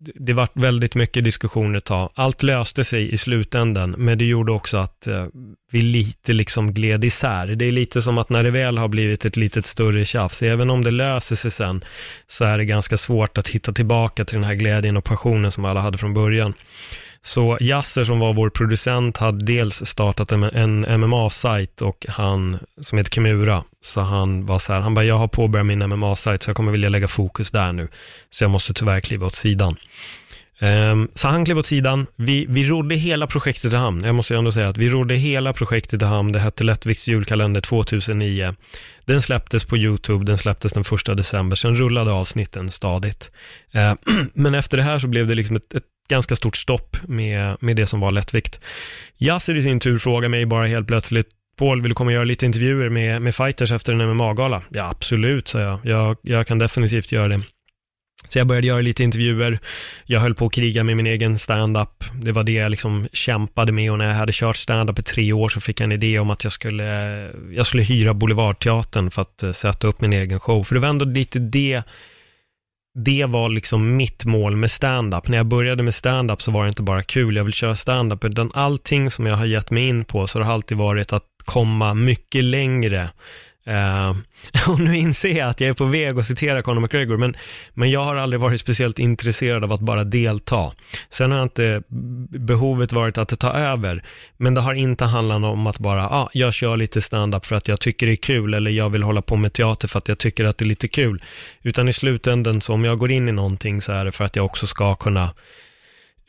det 0.00 0.32
var 0.32 0.48
väldigt 0.52 0.94
mycket 0.94 1.24
diskussioner 1.24 1.78
ett 1.78 1.84
tag. 1.84 2.10
Allt 2.14 2.42
löste 2.42 2.84
sig 2.84 3.12
i 3.14 3.18
slutändan, 3.18 3.94
men 3.98 4.18
det 4.18 4.24
gjorde 4.24 4.52
också 4.52 4.76
att 4.76 5.06
eh, 5.06 5.26
vi 5.70 5.82
lite 5.82 6.32
liksom 6.32 6.74
gled 6.74 7.04
isär. 7.04 7.46
Det 7.46 7.64
är 7.64 7.72
lite 7.72 8.02
som 8.02 8.18
att 8.18 8.30
när 8.30 8.42
det 8.42 8.50
väl 8.50 8.78
har 8.78 8.88
blivit 8.88 9.24
ett 9.24 9.36
litet 9.36 9.66
större 9.66 10.04
tjafs, 10.04 10.42
även 10.42 10.70
om 10.70 10.84
det 10.84 10.90
löser 10.90 11.36
sig 11.36 11.50
sen, 11.50 11.84
så 12.26 12.44
är 12.44 12.58
det 12.58 12.64
ganska 12.64 12.96
svårt 12.96 13.38
att 13.38 13.48
hitta 13.48 13.72
tillbaka 13.72 14.24
till 14.24 14.34
den 14.34 14.44
här 14.44 14.54
glädjen 14.54 14.96
och 14.96 15.04
passionen 15.04 15.52
som 15.52 15.64
alla 15.64 15.80
hade 15.80 15.98
från 15.98 16.14
början. 16.14 16.54
Så 17.22 17.58
Yasser 17.60 18.04
som 18.04 18.18
var 18.18 18.32
vår 18.32 18.50
producent 18.50 19.16
hade 19.16 19.44
dels 19.44 19.86
startat 19.86 20.32
en, 20.32 20.42
en 20.42 21.00
MMA-sajt 21.00 21.82
och 21.82 22.06
han, 22.08 22.58
som 22.80 22.98
heter 22.98 23.10
Kimura, 23.10 23.64
så 23.84 24.00
han 24.00 24.46
var 24.46 24.58
så 24.58 24.72
här, 24.72 24.80
han 24.80 24.94
bara, 24.94 25.04
jag 25.04 25.18
har 25.18 25.28
påbörjat 25.28 25.66
min 25.66 25.88
MMA-sajt 25.88 26.42
så 26.42 26.50
jag 26.50 26.56
kommer 26.56 26.72
vilja 26.72 26.88
lägga 26.88 27.08
fokus 27.08 27.50
där 27.50 27.72
nu. 27.72 27.88
Så 28.30 28.44
jag 28.44 28.50
måste 28.50 28.74
tyvärr 28.74 29.00
kliva 29.00 29.26
åt 29.26 29.34
sidan. 29.34 29.76
Um, 30.62 31.08
så 31.14 31.28
han 31.28 31.44
klev 31.44 31.58
åt 31.58 31.66
sidan. 31.66 32.06
Vi, 32.16 32.46
vi 32.48 32.64
rodde 32.64 32.94
hela 32.94 33.26
projektet 33.26 33.72
i 33.72 33.76
hamn. 33.76 34.04
Jag 34.04 34.14
måste 34.14 34.36
ändå 34.36 34.52
säga 34.52 34.68
att 34.68 34.76
vi 34.76 34.88
rodde 34.88 35.14
hela 35.14 35.52
projektet 35.52 36.02
i 36.02 36.04
hamn. 36.04 36.32
Det 36.32 36.38
hette 36.38 36.64
Lättviks 36.64 37.08
julkalender 37.08 37.60
2009. 37.60 38.54
Den 39.04 39.22
släpptes 39.22 39.64
på 39.64 39.76
YouTube, 39.76 40.24
den 40.24 40.38
släpptes 40.38 40.72
den 40.72 40.84
första 40.84 41.14
december. 41.14 41.56
Sen 41.56 41.76
rullade 41.76 42.10
avsnitten 42.10 42.70
stadigt. 42.70 43.30
Uh, 43.74 44.14
men 44.34 44.54
efter 44.54 44.76
det 44.76 44.82
här 44.82 44.98
så 44.98 45.06
blev 45.06 45.26
det 45.26 45.34
liksom 45.34 45.56
ett, 45.56 45.74
ett 45.74 45.84
ganska 46.10 46.36
stort 46.36 46.56
stopp 46.56 46.96
med, 47.02 47.56
med 47.60 47.76
det 47.76 47.86
som 47.86 48.00
var 48.00 48.10
lättvikt. 48.10 48.60
Yasser 49.18 49.56
i 49.56 49.62
sin 49.62 49.80
tur 49.80 49.98
frågar 49.98 50.28
mig 50.28 50.46
bara 50.46 50.66
helt 50.66 50.86
plötsligt, 50.86 51.28
Paul, 51.56 51.82
vill 51.82 51.88
du 51.88 51.94
komma 51.94 52.08
och 52.08 52.12
göra 52.12 52.24
lite 52.24 52.46
intervjuer 52.46 52.88
med, 52.88 53.22
med 53.22 53.34
fighters 53.34 53.72
efter 53.72 53.92
en 53.92 54.16
MMA-gala? 54.16 54.62
Ja, 54.70 54.90
absolut, 54.90 55.48
sa 55.48 55.60
jag. 55.60 55.80
jag. 55.84 56.16
Jag 56.22 56.46
kan 56.46 56.58
definitivt 56.58 57.12
göra 57.12 57.28
det. 57.28 57.40
Så 58.28 58.38
jag 58.38 58.46
började 58.46 58.66
göra 58.66 58.80
lite 58.80 59.02
intervjuer. 59.02 59.58
Jag 60.06 60.20
höll 60.20 60.34
på 60.34 60.46
att 60.46 60.52
kriga 60.52 60.84
med 60.84 60.96
min 60.96 61.06
egen 61.06 61.38
stand-up. 61.38 62.04
Det 62.22 62.32
var 62.32 62.44
det 62.44 62.52
jag 62.52 62.70
liksom 62.70 63.08
kämpade 63.12 63.72
med 63.72 63.92
och 63.92 63.98
när 63.98 64.06
jag 64.06 64.14
hade 64.14 64.32
kört 64.32 64.56
stand-up 64.56 64.98
i 64.98 65.02
tre 65.02 65.32
år 65.32 65.48
så 65.48 65.60
fick 65.60 65.80
jag 65.80 65.84
en 65.84 65.92
idé 65.92 66.18
om 66.18 66.30
att 66.30 66.44
jag 66.44 66.52
skulle, 66.52 66.84
jag 67.50 67.66
skulle 67.66 67.82
hyra 67.82 68.14
Boulevardteatern 68.14 69.10
för 69.10 69.22
att 69.22 69.42
eh, 69.42 69.52
sätta 69.52 69.86
upp 69.86 70.00
min 70.00 70.12
egen 70.12 70.40
show. 70.40 70.64
För 70.64 70.74
det 70.74 70.80
var 70.80 70.88
ändå 70.88 71.04
lite 71.04 71.38
det 71.38 71.82
det 72.94 73.24
var 73.24 73.48
liksom 73.48 73.96
mitt 73.96 74.24
mål 74.24 74.56
med 74.56 74.70
stand-up. 74.70 75.28
När 75.28 75.36
jag 75.36 75.46
började 75.46 75.82
med 75.82 75.94
stand-up 75.94 76.42
så 76.42 76.50
var 76.50 76.62
det 76.62 76.68
inte 76.68 76.82
bara 76.82 77.02
kul, 77.02 77.36
jag 77.36 77.44
vill 77.44 77.52
köra 77.52 77.76
stand-up, 77.76 78.24
utan 78.24 78.50
allting 78.54 79.10
som 79.10 79.26
jag 79.26 79.36
har 79.36 79.46
gett 79.46 79.70
mig 79.70 79.88
in 79.88 80.04
på 80.04 80.26
så 80.26 80.38
har 80.38 80.44
det 80.44 80.52
alltid 80.52 80.78
varit 80.78 81.12
att 81.12 81.24
komma 81.44 81.94
mycket 81.94 82.44
längre 82.44 83.10
Uh, 83.68 84.16
och 84.68 84.80
nu 84.80 84.96
inser 84.96 85.38
jag 85.38 85.48
att 85.48 85.60
jag 85.60 85.70
är 85.70 85.74
på 85.74 85.84
väg 85.84 86.18
att 86.18 86.26
citera 86.26 86.62
Conor 86.62 86.80
McGregor, 86.80 87.16
men, 87.16 87.36
men 87.74 87.90
jag 87.90 88.04
har 88.04 88.16
aldrig 88.16 88.40
varit 88.40 88.60
speciellt 88.60 88.98
intresserad 88.98 89.64
av 89.64 89.72
att 89.72 89.80
bara 89.80 90.04
delta. 90.04 90.72
Sen 91.10 91.32
har 91.32 91.42
inte 91.42 91.82
behovet 92.28 92.92
varit 92.92 93.18
att 93.18 93.38
ta 93.40 93.52
över, 93.52 94.04
men 94.36 94.54
det 94.54 94.60
har 94.60 94.74
inte 94.74 95.04
handlat 95.04 95.44
om 95.44 95.66
att 95.66 95.78
bara, 95.78 96.00
ja, 96.00 96.08
ah, 96.08 96.30
jag 96.32 96.54
kör 96.54 96.76
lite 96.76 97.02
stand-up 97.02 97.46
för 97.46 97.56
att 97.56 97.68
jag 97.68 97.80
tycker 97.80 98.06
det 98.06 98.12
är 98.12 98.16
kul, 98.16 98.54
eller 98.54 98.70
jag 98.70 98.90
vill 98.90 99.02
hålla 99.02 99.22
på 99.22 99.36
med 99.36 99.52
teater 99.52 99.88
för 99.88 99.98
att 99.98 100.08
jag 100.08 100.18
tycker 100.18 100.44
att 100.44 100.58
det 100.58 100.64
är 100.64 100.66
lite 100.66 100.88
kul. 100.88 101.22
Utan 101.62 101.88
i 101.88 101.92
slutändan, 101.92 102.60
så 102.60 102.72
om 102.72 102.84
jag 102.84 102.98
går 102.98 103.10
in 103.10 103.28
i 103.28 103.32
någonting 103.32 103.82
så 103.82 103.92
är 103.92 104.04
det 104.04 104.12
för 104.12 104.24
att 104.24 104.36
jag 104.36 104.44
också 104.44 104.66
ska 104.66 104.94
kunna 104.94 105.30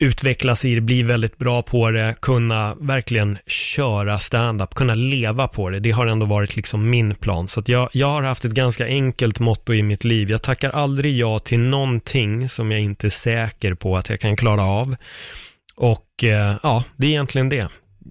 utvecklas 0.02 0.64
i 0.64 0.74
det, 0.74 0.80
bli 0.80 1.02
väldigt 1.02 1.38
bra 1.38 1.62
på 1.62 1.90
det, 1.90 2.14
kunna 2.20 2.74
verkligen 2.74 3.38
köra 3.46 4.18
stand-up, 4.18 4.74
kunna 4.74 4.94
leva 4.94 5.48
på 5.48 5.70
det. 5.70 5.80
Det 5.80 5.90
har 5.90 6.06
ändå 6.06 6.26
varit 6.26 6.56
liksom 6.56 6.90
min 6.90 7.14
plan. 7.14 7.48
Så 7.48 7.60
att 7.60 7.68
jag, 7.68 7.88
jag 7.92 8.06
har 8.06 8.22
haft 8.22 8.44
ett 8.44 8.52
ganska 8.52 8.86
enkelt 8.86 9.40
motto 9.40 9.74
i 9.74 9.82
mitt 9.82 10.04
liv. 10.04 10.30
Jag 10.30 10.42
tackar 10.42 10.70
aldrig 10.70 11.16
ja 11.16 11.38
till 11.38 11.60
någonting 11.60 12.48
som 12.48 12.72
jag 12.72 12.80
inte 12.80 13.06
är 13.06 13.10
säker 13.10 13.74
på 13.74 13.96
att 13.96 14.08
jag 14.10 14.20
kan 14.20 14.36
klara 14.36 14.62
av. 14.62 14.96
Och 15.76 16.24
eh, 16.24 16.56
ja, 16.62 16.84
det 16.96 17.06
är 17.06 17.10
egentligen 17.10 17.48
det 17.48 17.68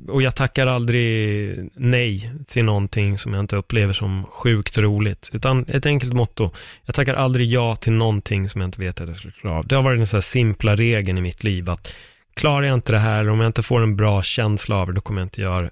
och 0.07 0.21
jag 0.21 0.35
tackar 0.35 0.67
aldrig 0.67 1.69
nej 1.73 2.31
till 2.47 2.65
någonting 2.65 3.17
som 3.17 3.33
jag 3.33 3.39
inte 3.39 3.55
upplever 3.55 3.93
som 3.93 4.23
sjukt 4.23 4.77
roligt, 4.77 5.29
utan 5.33 5.65
ett 5.67 5.85
enkelt 5.85 6.13
motto. 6.13 6.51
Jag 6.85 6.95
tackar 6.95 7.13
aldrig 7.13 7.51
ja 7.51 7.75
till 7.75 7.93
någonting 7.93 8.49
som 8.49 8.61
jag 8.61 8.67
inte 8.67 8.81
vet 8.81 9.01
att 9.01 9.07
jag 9.07 9.17
skulle 9.17 9.33
klara 9.33 9.57
av. 9.57 9.67
Det 9.67 9.75
har 9.75 9.83
varit 9.83 9.99
den 9.99 10.07
så 10.07 10.17
här 10.17 10.21
simpla 10.21 10.75
regeln 10.75 11.17
i 11.17 11.21
mitt 11.21 11.43
liv, 11.43 11.69
att 11.69 11.95
klarar 12.33 12.67
jag 12.67 12.73
inte 12.73 12.91
det 12.91 12.99
här, 12.99 13.29
om 13.29 13.39
jag 13.39 13.49
inte 13.49 13.63
får 13.63 13.83
en 13.83 13.95
bra 13.95 14.23
känsla 14.23 14.75
av 14.75 14.87
det, 14.87 14.93
då 14.93 15.01
kommer 15.01 15.21
jag 15.21 15.25
inte 15.25 15.41
göra 15.41 15.61
det. 15.61 15.71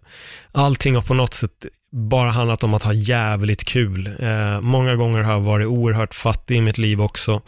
Allting 0.51 0.95
har 0.95 1.01
på 1.01 1.13
något 1.13 1.33
sätt 1.33 1.65
bara 1.91 2.29
handlat 2.31 2.63
om 2.63 2.73
att 2.73 2.83
ha 2.83 2.93
jävligt 2.93 3.63
kul. 3.63 4.15
Eh, 4.19 4.61
många 4.61 4.95
gånger 4.95 5.21
har 5.21 5.31
jag 5.31 5.39
varit 5.39 5.67
oerhört 5.67 6.13
fattig 6.13 6.57
i 6.57 6.61
mitt 6.61 6.77
liv 6.77 7.01
också, 7.01 7.41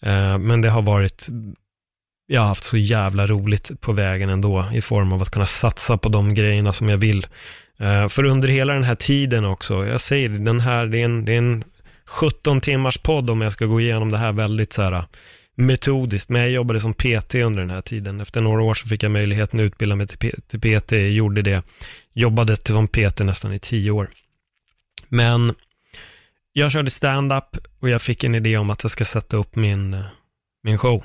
eh, 0.00 0.38
men 0.38 0.60
det 0.60 0.70
har 0.70 0.82
varit 0.82 1.28
jag 2.32 2.40
har 2.40 2.48
haft 2.48 2.64
så 2.64 2.76
jävla 2.76 3.26
roligt 3.26 3.80
på 3.80 3.92
vägen 3.92 4.28
ändå 4.28 4.70
i 4.74 4.80
form 4.80 5.12
av 5.12 5.22
att 5.22 5.30
kunna 5.30 5.46
satsa 5.46 5.96
på 5.98 6.08
de 6.08 6.34
grejerna 6.34 6.72
som 6.72 6.88
jag 6.88 6.98
vill. 6.98 7.26
Uh, 7.80 8.08
för 8.08 8.24
under 8.24 8.48
hela 8.48 8.72
den 8.72 8.84
här 8.84 8.94
tiden 8.94 9.44
också, 9.44 9.86
jag 9.86 10.00
säger 10.00 10.28
det, 10.28 10.38
den 10.38 10.60
här, 10.60 10.86
det 10.86 10.98
är 10.98 11.04
en, 11.04 11.24
det 11.24 11.32
är 11.32 11.38
en 11.38 11.64
17 12.06 12.60
timmars 12.60 12.98
podd 12.98 13.30
om 13.30 13.40
jag 13.40 13.52
ska 13.52 13.66
gå 13.66 13.80
igenom 13.80 14.12
det 14.12 14.18
här 14.18 14.32
väldigt 14.32 14.72
så 14.72 14.82
här 14.82 14.92
eh, 14.92 15.04
metodiskt, 15.54 16.28
men 16.28 16.42
jag 16.42 16.50
jobbade 16.50 16.80
som 16.80 16.94
PT 16.94 17.34
under 17.34 17.60
den 17.60 17.70
här 17.70 17.82
tiden. 17.82 18.20
Efter 18.20 18.40
några 18.40 18.62
år 18.62 18.74
så 18.74 18.88
fick 18.88 19.02
jag 19.02 19.12
möjligheten 19.12 19.60
att 19.60 19.64
utbilda 19.64 19.96
mig 19.96 20.06
till, 20.06 20.40
till 20.48 20.60
PT, 20.60 20.92
jag 20.92 21.10
gjorde 21.10 21.42
det, 21.42 21.62
jobbade 22.12 22.56
som 22.56 22.88
PT 22.88 23.18
nästan 23.18 23.52
i 23.52 23.58
tio 23.58 23.90
år. 23.90 24.10
Men 25.08 25.54
jag 26.52 26.72
körde 26.72 26.90
stand-up 26.90 27.56
och 27.80 27.88
jag 27.88 28.02
fick 28.02 28.24
en 28.24 28.34
idé 28.34 28.56
om 28.56 28.70
att 28.70 28.84
jag 28.84 28.90
ska 28.90 29.04
sätta 29.04 29.36
upp 29.36 29.56
min, 29.56 29.94
eh, 29.94 30.04
min 30.62 30.78
show 30.78 31.04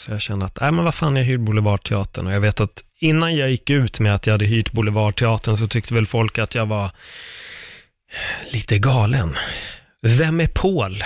så 0.00 0.10
jag 0.10 0.20
kände 0.20 0.44
att, 0.44 0.60
nej 0.60 0.72
men 0.72 0.84
vad 0.84 0.94
fan, 0.94 1.16
jag 1.16 1.24
hyr 1.24 1.38
Boulevardteatern. 1.38 2.26
Och 2.26 2.32
jag 2.32 2.40
vet 2.40 2.60
att 2.60 2.84
innan 2.98 3.36
jag 3.36 3.50
gick 3.50 3.70
ut 3.70 4.00
med 4.00 4.14
att 4.14 4.26
jag 4.26 4.34
hade 4.34 4.44
hyrt 4.44 4.72
Boulevardteatern 4.72 5.56
så 5.56 5.68
tyckte 5.68 5.94
väl 5.94 6.06
folk 6.06 6.38
att 6.38 6.54
jag 6.54 6.66
var 6.66 6.90
lite 8.50 8.78
galen. 8.78 9.36
Vem 10.02 10.40
är 10.40 10.46
Paul 10.46 11.04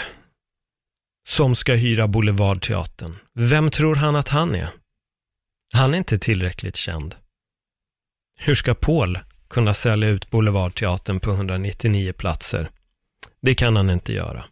som 1.28 1.54
ska 1.54 1.74
hyra 1.74 2.08
Boulevardteatern? 2.08 3.16
Vem 3.34 3.70
tror 3.70 3.94
han 3.94 4.16
att 4.16 4.28
han 4.28 4.54
är? 4.54 4.68
Han 5.72 5.94
är 5.94 5.98
inte 5.98 6.18
tillräckligt 6.18 6.76
känd. 6.76 7.14
Hur 8.38 8.54
ska 8.54 8.74
Paul 8.74 9.18
kunna 9.48 9.74
sälja 9.74 10.08
ut 10.08 10.30
Boulevardteatern 10.30 11.20
på 11.20 11.30
199 11.30 12.12
platser? 12.12 12.70
Det 13.42 13.54
kan 13.54 13.76
han 13.76 13.90
inte 13.90 14.12
göra. 14.12 14.44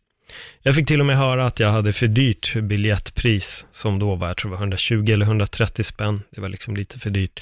Jag 0.63 0.75
fick 0.75 0.87
till 0.87 1.01
och 1.01 1.07
med 1.07 1.17
höra 1.17 1.47
att 1.47 1.61
jag 1.61 1.71
hade 1.71 1.93
för 1.93 2.07
dyrt 2.07 2.55
biljettpris, 2.55 3.67
som 3.73 3.99
då 3.99 4.15
var, 4.15 4.29
jag 4.29 4.37
tror 4.37 4.51
det 4.51 4.57
var 4.57 4.63
120 4.63 5.13
eller 5.13 5.27
130 5.27 5.85
spänn. 5.85 6.23
Det 6.31 6.41
var 6.41 6.49
liksom 6.49 6.77
lite 6.77 6.99
för 6.99 7.11
dyrt. 7.11 7.41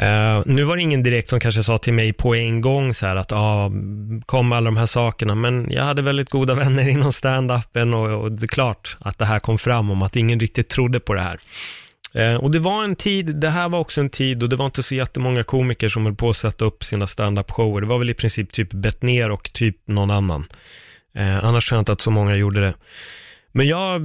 Uh, 0.00 0.42
nu 0.46 0.62
var 0.64 0.76
det 0.76 0.82
ingen 0.82 1.02
direkt 1.02 1.28
som 1.28 1.40
kanske 1.40 1.62
sa 1.62 1.78
till 1.78 1.92
mig 1.92 2.12
på 2.12 2.34
en 2.34 2.60
gång 2.60 2.94
så 2.94 3.06
här 3.06 3.16
att, 3.16 3.30
ja, 3.30 3.38
ah, 3.38 3.70
kom 4.26 4.52
alla 4.52 4.64
de 4.64 4.76
här 4.76 4.86
sakerna, 4.86 5.34
men 5.34 5.70
jag 5.70 5.84
hade 5.84 6.02
väldigt 6.02 6.30
goda 6.30 6.54
vänner 6.64 6.88
inom 6.88 7.12
stand-upen 7.12 7.94
och, 7.94 8.22
och 8.22 8.32
det 8.32 8.44
är 8.44 8.48
klart 8.48 8.96
att 9.00 9.18
det 9.18 9.24
här 9.24 9.38
kom 9.38 9.58
fram 9.58 9.90
om 9.90 10.02
att 10.02 10.16
ingen 10.16 10.40
riktigt 10.40 10.68
trodde 10.68 11.00
på 11.00 11.14
det 11.14 11.20
här. 11.20 11.40
Eh, 12.12 12.34
och 12.34 12.50
det 12.50 12.58
var 12.58 12.84
en 12.84 12.96
tid, 12.96 13.36
det 13.36 13.50
här 13.50 13.68
var 13.68 13.78
också 13.78 14.00
en 14.00 14.10
tid 14.10 14.42
och 14.42 14.48
det 14.48 14.56
var 14.56 14.66
inte 14.66 14.82
så 14.82 14.94
jättemånga 14.94 15.44
komiker 15.44 15.88
som 15.88 16.04
höll 16.04 16.14
på 16.14 16.30
att 16.30 16.36
sätta 16.36 16.64
upp 16.64 16.84
sina 16.84 17.06
stand-up 17.06 17.50
shower. 17.50 17.80
Det 17.80 17.86
var 17.86 17.98
väl 17.98 18.10
i 18.10 18.14
princip 18.14 18.52
typ 18.52 18.72
Bettner 18.72 19.30
och 19.30 19.52
typ 19.52 19.76
någon 19.84 20.10
annan. 20.10 20.46
Eh, 21.14 21.44
annars 21.44 21.68
tror 21.68 21.76
jag 21.76 21.80
inte 21.80 21.92
att 21.92 22.00
så 22.00 22.10
många 22.10 22.36
gjorde 22.36 22.60
det. 22.60 22.74
Men 23.52 23.66
jag, 23.66 24.02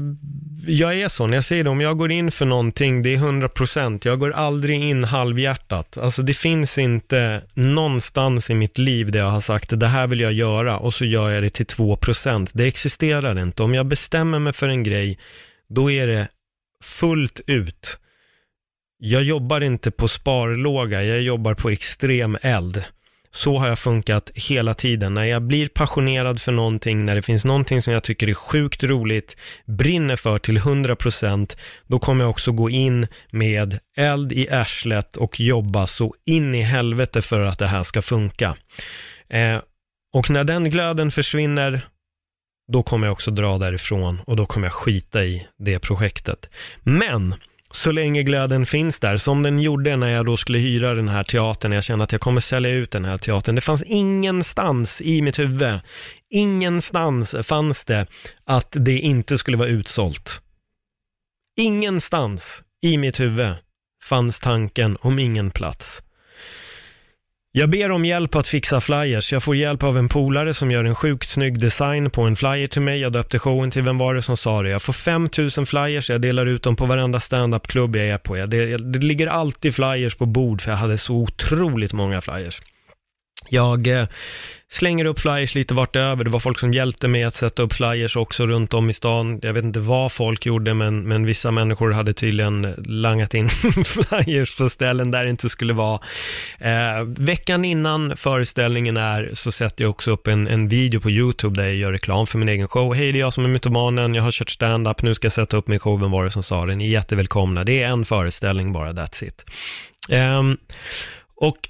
jag 0.67 0.99
är 0.99 1.07
sån, 1.07 1.33
jag 1.33 1.45
säger 1.45 1.63
det, 1.63 1.69
om 1.69 1.81
jag 1.81 1.97
går 1.97 2.11
in 2.11 2.31
för 2.31 2.45
någonting, 2.45 3.03
det 3.03 3.13
är 3.13 3.17
100%, 3.17 4.01
jag 4.03 4.19
går 4.19 4.31
aldrig 4.31 4.83
in 4.83 5.03
halvhjärtat. 5.03 5.97
Alltså 5.97 6.21
det 6.21 6.33
finns 6.33 6.77
inte 6.77 7.41
någonstans 7.53 8.49
i 8.49 8.55
mitt 8.55 8.77
liv 8.77 9.11
där 9.11 9.19
jag 9.19 9.29
har 9.29 9.41
sagt, 9.41 9.79
det 9.79 9.87
här 9.87 10.07
vill 10.07 10.19
jag 10.19 10.33
göra, 10.33 10.77
och 10.77 10.93
så 10.93 11.05
gör 11.05 11.29
jag 11.29 11.43
det 11.43 11.49
till 11.49 11.65
2%. 11.65 12.49
Det 12.53 12.63
existerar 12.63 13.41
inte. 13.41 13.63
Om 13.63 13.73
jag 13.73 13.85
bestämmer 13.85 14.39
mig 14.39 14.53
för 14.53 14.67
en 14.67 14.83
grej, 14.83 15.19
då 15.69 15.91
är 15.91 16.07
det 16.07 16.27
fullt 16.83 17.41
ut. 17.47 17.99
Jag 18.97 19.23
jobbar 19.23 19.61
inte 19.61 19.91
på 19.91 20.07
sparlåga, 20.07 21.03
jag 21.03 21.21
jobbar 21.21 21.53
på 21.53 21.69
extrem 21.69 22.37
eld. 22.41 22.83
Så 23.35 23.59
har 23.59 23.67
jag 23.67 23.79
funkat 23.79 24.31
hela 24.35 24.73
tiden. 24.73 25.13
När 25.13 25.23
jag 25.23 25.41
blir 25.41 25.67
passionerad 25.67 26.41
för 26.41 26.51
någonting, 26.51 27.05
när 27.05 27.15
det 27.15 27.21
finns 27.21 27.45
någonting 27.45 27.81
som 27.81 27.93
jag 27.93 28.03
tycker 28.03 28.29
är 28.29 28.33
sjukt 28.33 28.83
roligt, 28.83 29.37
brinner 29.65 30.15
för 30.15 30.39
till 30.39 30.57
100%, 30.57 31.57
då 31.87 31.99
kommer 31.99 32.23
jag 32.23 32.29
också 32.29 32.51
gå 32.51 32.69
in 32.69 33.07
med 33.31 33.79
eld 33.97 34.31
i 34.31 34.49
arslet 34.49 35.17
och 35.17 35.39
jobba 35.39 35.87
så 35.87 36.15
in 36.25 36.55
i 36.55 36.61
helvete 36.61 37.21
för 37.21 37.41
att 37.41 37.59
det 37.59 37.67
här 37.67 37.83
ska 37.83 38.01
funka. 38.01 38.55
Eh, 39.29 39.61
och 40.13 40.29
när 40.29 40.43
den 40.43 40.69
glöden 40.69 41.11
försvinner, 41.11 41.87
då 42.71 42.83
kommer 42.83 43.07
jag 43.07 43.11
också 43.11 43.31
dra 43.31 43.57
därifrån 43.57 44.21
och 44.25 44.35
då 44.35 44.45
kommer 44.45 44.67
jag 44.67 44.73
skita 44.73 45.25
i 45.25 45.47
det 45.57 45.79
projektet. 45.79 46.49
Men 46.83 47.35
så 47.75 47.91
länge 47.91 48.23
glöden 48.23 48.65
finns 48.65 48.99
där, 48.99 49.17
som 49.17 49.43
den 49.43 49.59
gjorde 49.59 49.95
när 49.95 50.07
jag 50.07 50.25
då 50.25 50.37
skulle 50.37 50.57
hyra 50.57 50.93
den 50.93 51.07
här 51.07 51.23
teatern, 51.23 51.71
jag 51.71 51.83
kände 51.83 52.03
att 52.03 52.11
jag 52.11 52.21
kommer 52.21 52.41
sälja 52.41 52.71
ut 52.71 52.91
den 52.91 53.05
här 53.05 53.17
teatern. 53.17 53.55
Det 53.55 53.61
fanns 53.61 53.83
ingenstans 53.83 55.01
i 55.01 55.21
mitt 55.21 55.39
huvud, 55.39 55.79
ingenstans 56.29 57.35
fanns 57.43 57.85
det 57.85 58.07
att 58.45 58.67
det 58.71 58.99
inte 58.99 59.37
skulle 59.37 59.57
vara 59.57 59.67
utsålt. 59.69 60.41
Ingenstans 61.57 62.63
i 62.81 62.97
mitt 62.97 63.19
huvud 63.19 63.55
fanns 64.03 64.39
tanken 64.39 64.97
om 65.01 65.19
ingen 65.19 65.51
plats. 65.51 66.03
Jag 67.55 67.69
ber 67.69 67.91
om 67.91 68.05
hjälp 68.05 68.35
att 68.35 68.47
fixa 68.47 68.81
flyers. 68.81 69.31
Jag 69.33 69.43
får 69.43 69.55
hjälp 69.55 69.83
av 69.83 69.97
en 69.97 70.09
polare 70.09 70.53
som 70.53 70.71
gör 70.71 70.85
en 70.85 70.95
sjukt 70.95 71.29
snygg 71.29 71.59
design 71.59 72.09
på 72.09 72.21
en 72.21 72.35
flyer 72.35 72.67
till 72.67 72.81
mig. 72.81 72.99
Jag 72.99 73.13
döpte 73.13 73.39
showen 73.39 73.71
till 73.71 73.81
Vem 73.81 73.97
var 73.97 74.15
det 74.15 74.21
som 74.21 74.37
sa 74.37 74.61
det? 74.61 74.69
Jag 74.69 74.81
får 74.81 74.93
5000 74.93 75.65
flyers, 75.65 76.09
jag 76.09 76.21
delar 76.21 76.45
ut 76.45 76.63
dem 76.63 76.75
på 76.75 76.85
varenda 76.85 77.19
standup-klubb 77.19 77.95
jag 77.95 78.07
är 78.07 78.17
på. 78.17 78.37
Jag 78.37 78.49
det, 78.49 78.77
det 78.77 78.99
ligger 78.99 79.27
alltid 79.27 79.75
flyers 79.75 80.15
på 80.15 80.25
bord 80.25 80.61
för 80.61 80.71
jag 80.71 80.77
hade 80.77 80.97
så 80.97 81.15
otroligt 81.15 81.93
många 81.93 82.21
flyers. 82.21 82.61
Jag 83.49 83.87
eh, 83.87 84.07
slänger 84.69 85.05
upp 85.05 85.19
flyers 85.19 85.55
lite 85.55 85.73
vart 85.73 85.95
över. 85.95 86.23
Det 86.23 86.29
var 86.29 86.39
folk 86.39 86.59
som 86.59 86.73
hjälpte 86.73 87.07
mig 87.07 87.23
att 87.23 87.35
sätta 87.35 87.61
upp 87.61 87.73
flyers 87.73 88.15
också 88.15 88.47
runt 88.47 88.73
om 88.73 88.89
i 88.89 88.93
stan. 88.93 89.39
Jag 89.43 89.53
vet 89.53 89.63
inte 89.63 89.79
vad 89.79 90.11
folk 90.11 90.45
gjorde, 90.45 90.73
men, 90.73 91.03
men 91.07 91.25
vissa 91.25 91.51
människor 91.51 91.91
hade 91.91 92.13
tydligen 92.13 92.65
eh, 92.65 92.71
langat 92.85 93.33
in 93.33 93.49
flyers 93.85 94.57
på 94.57 94.69
ställen 94.69 95.11
där 95.11 95.23
det 95.23 95.29
inte 95.29 95.49
skulle 95.49 95.73
vara. 95.73 95.99
Eh, 96.59 97.03
veckan 97.05 97.65
innan 97.65 98.17
föreställningen 98.17 98.97
är 98.97 99.31
så 99.33 99.51
sätter 99.51 99.83
jag 99.83 99.89
också 99.89 100.11
upp 100.11 100.27
en, 100.27 100.47
en 100.47 100.67
video 100.67 100.99
på 100.99 101.11
YouTube 101.11 101.61
där 101.61 101.67
jag 101.67 101.75
gör 101.75 101.91
reklam 101.91 102.27
för 102.27 102.37
min 102.37 102.49
egen 102.49 102.67
show. 102.67 102.93
Hej, 102.93 103.11
det 103.11 103.17
är 103.17 103.21
jag 103.21 103.33
som 103.33 103.45
är 103.45 103.49
mytomanen, 103.49 104.15
jag 104.15 104.23
har 104.23 104.31
kört 104.31 104.49
stand-up, 104.49 105.01
nu 105.01 105.15
ska 105.15 105.25
jag 105.25 105.33
sätta 105.33 105.57
upp 105.57 105.67
min 105.67 105.79
show, 105.79 106.01
vem 106.01 106.11
var 106.11 106.25
det 106.25 106.31
som 106.31 106.43
sa 106.43 106.65
det? 106.65 106.75
Ni 106.75 106.85
är 106.85 106.89
jättevälkomna. 106.89 107.63
Det 107.63 107.83
är 107.83 107.89
en 107.89 108.05
föreställning 108.05 108.73
bara, 108.73 108.91
that's 108.91 109.23
it. 109.23 109.45
Eh, 110.09 110.43
och 111.35 111.69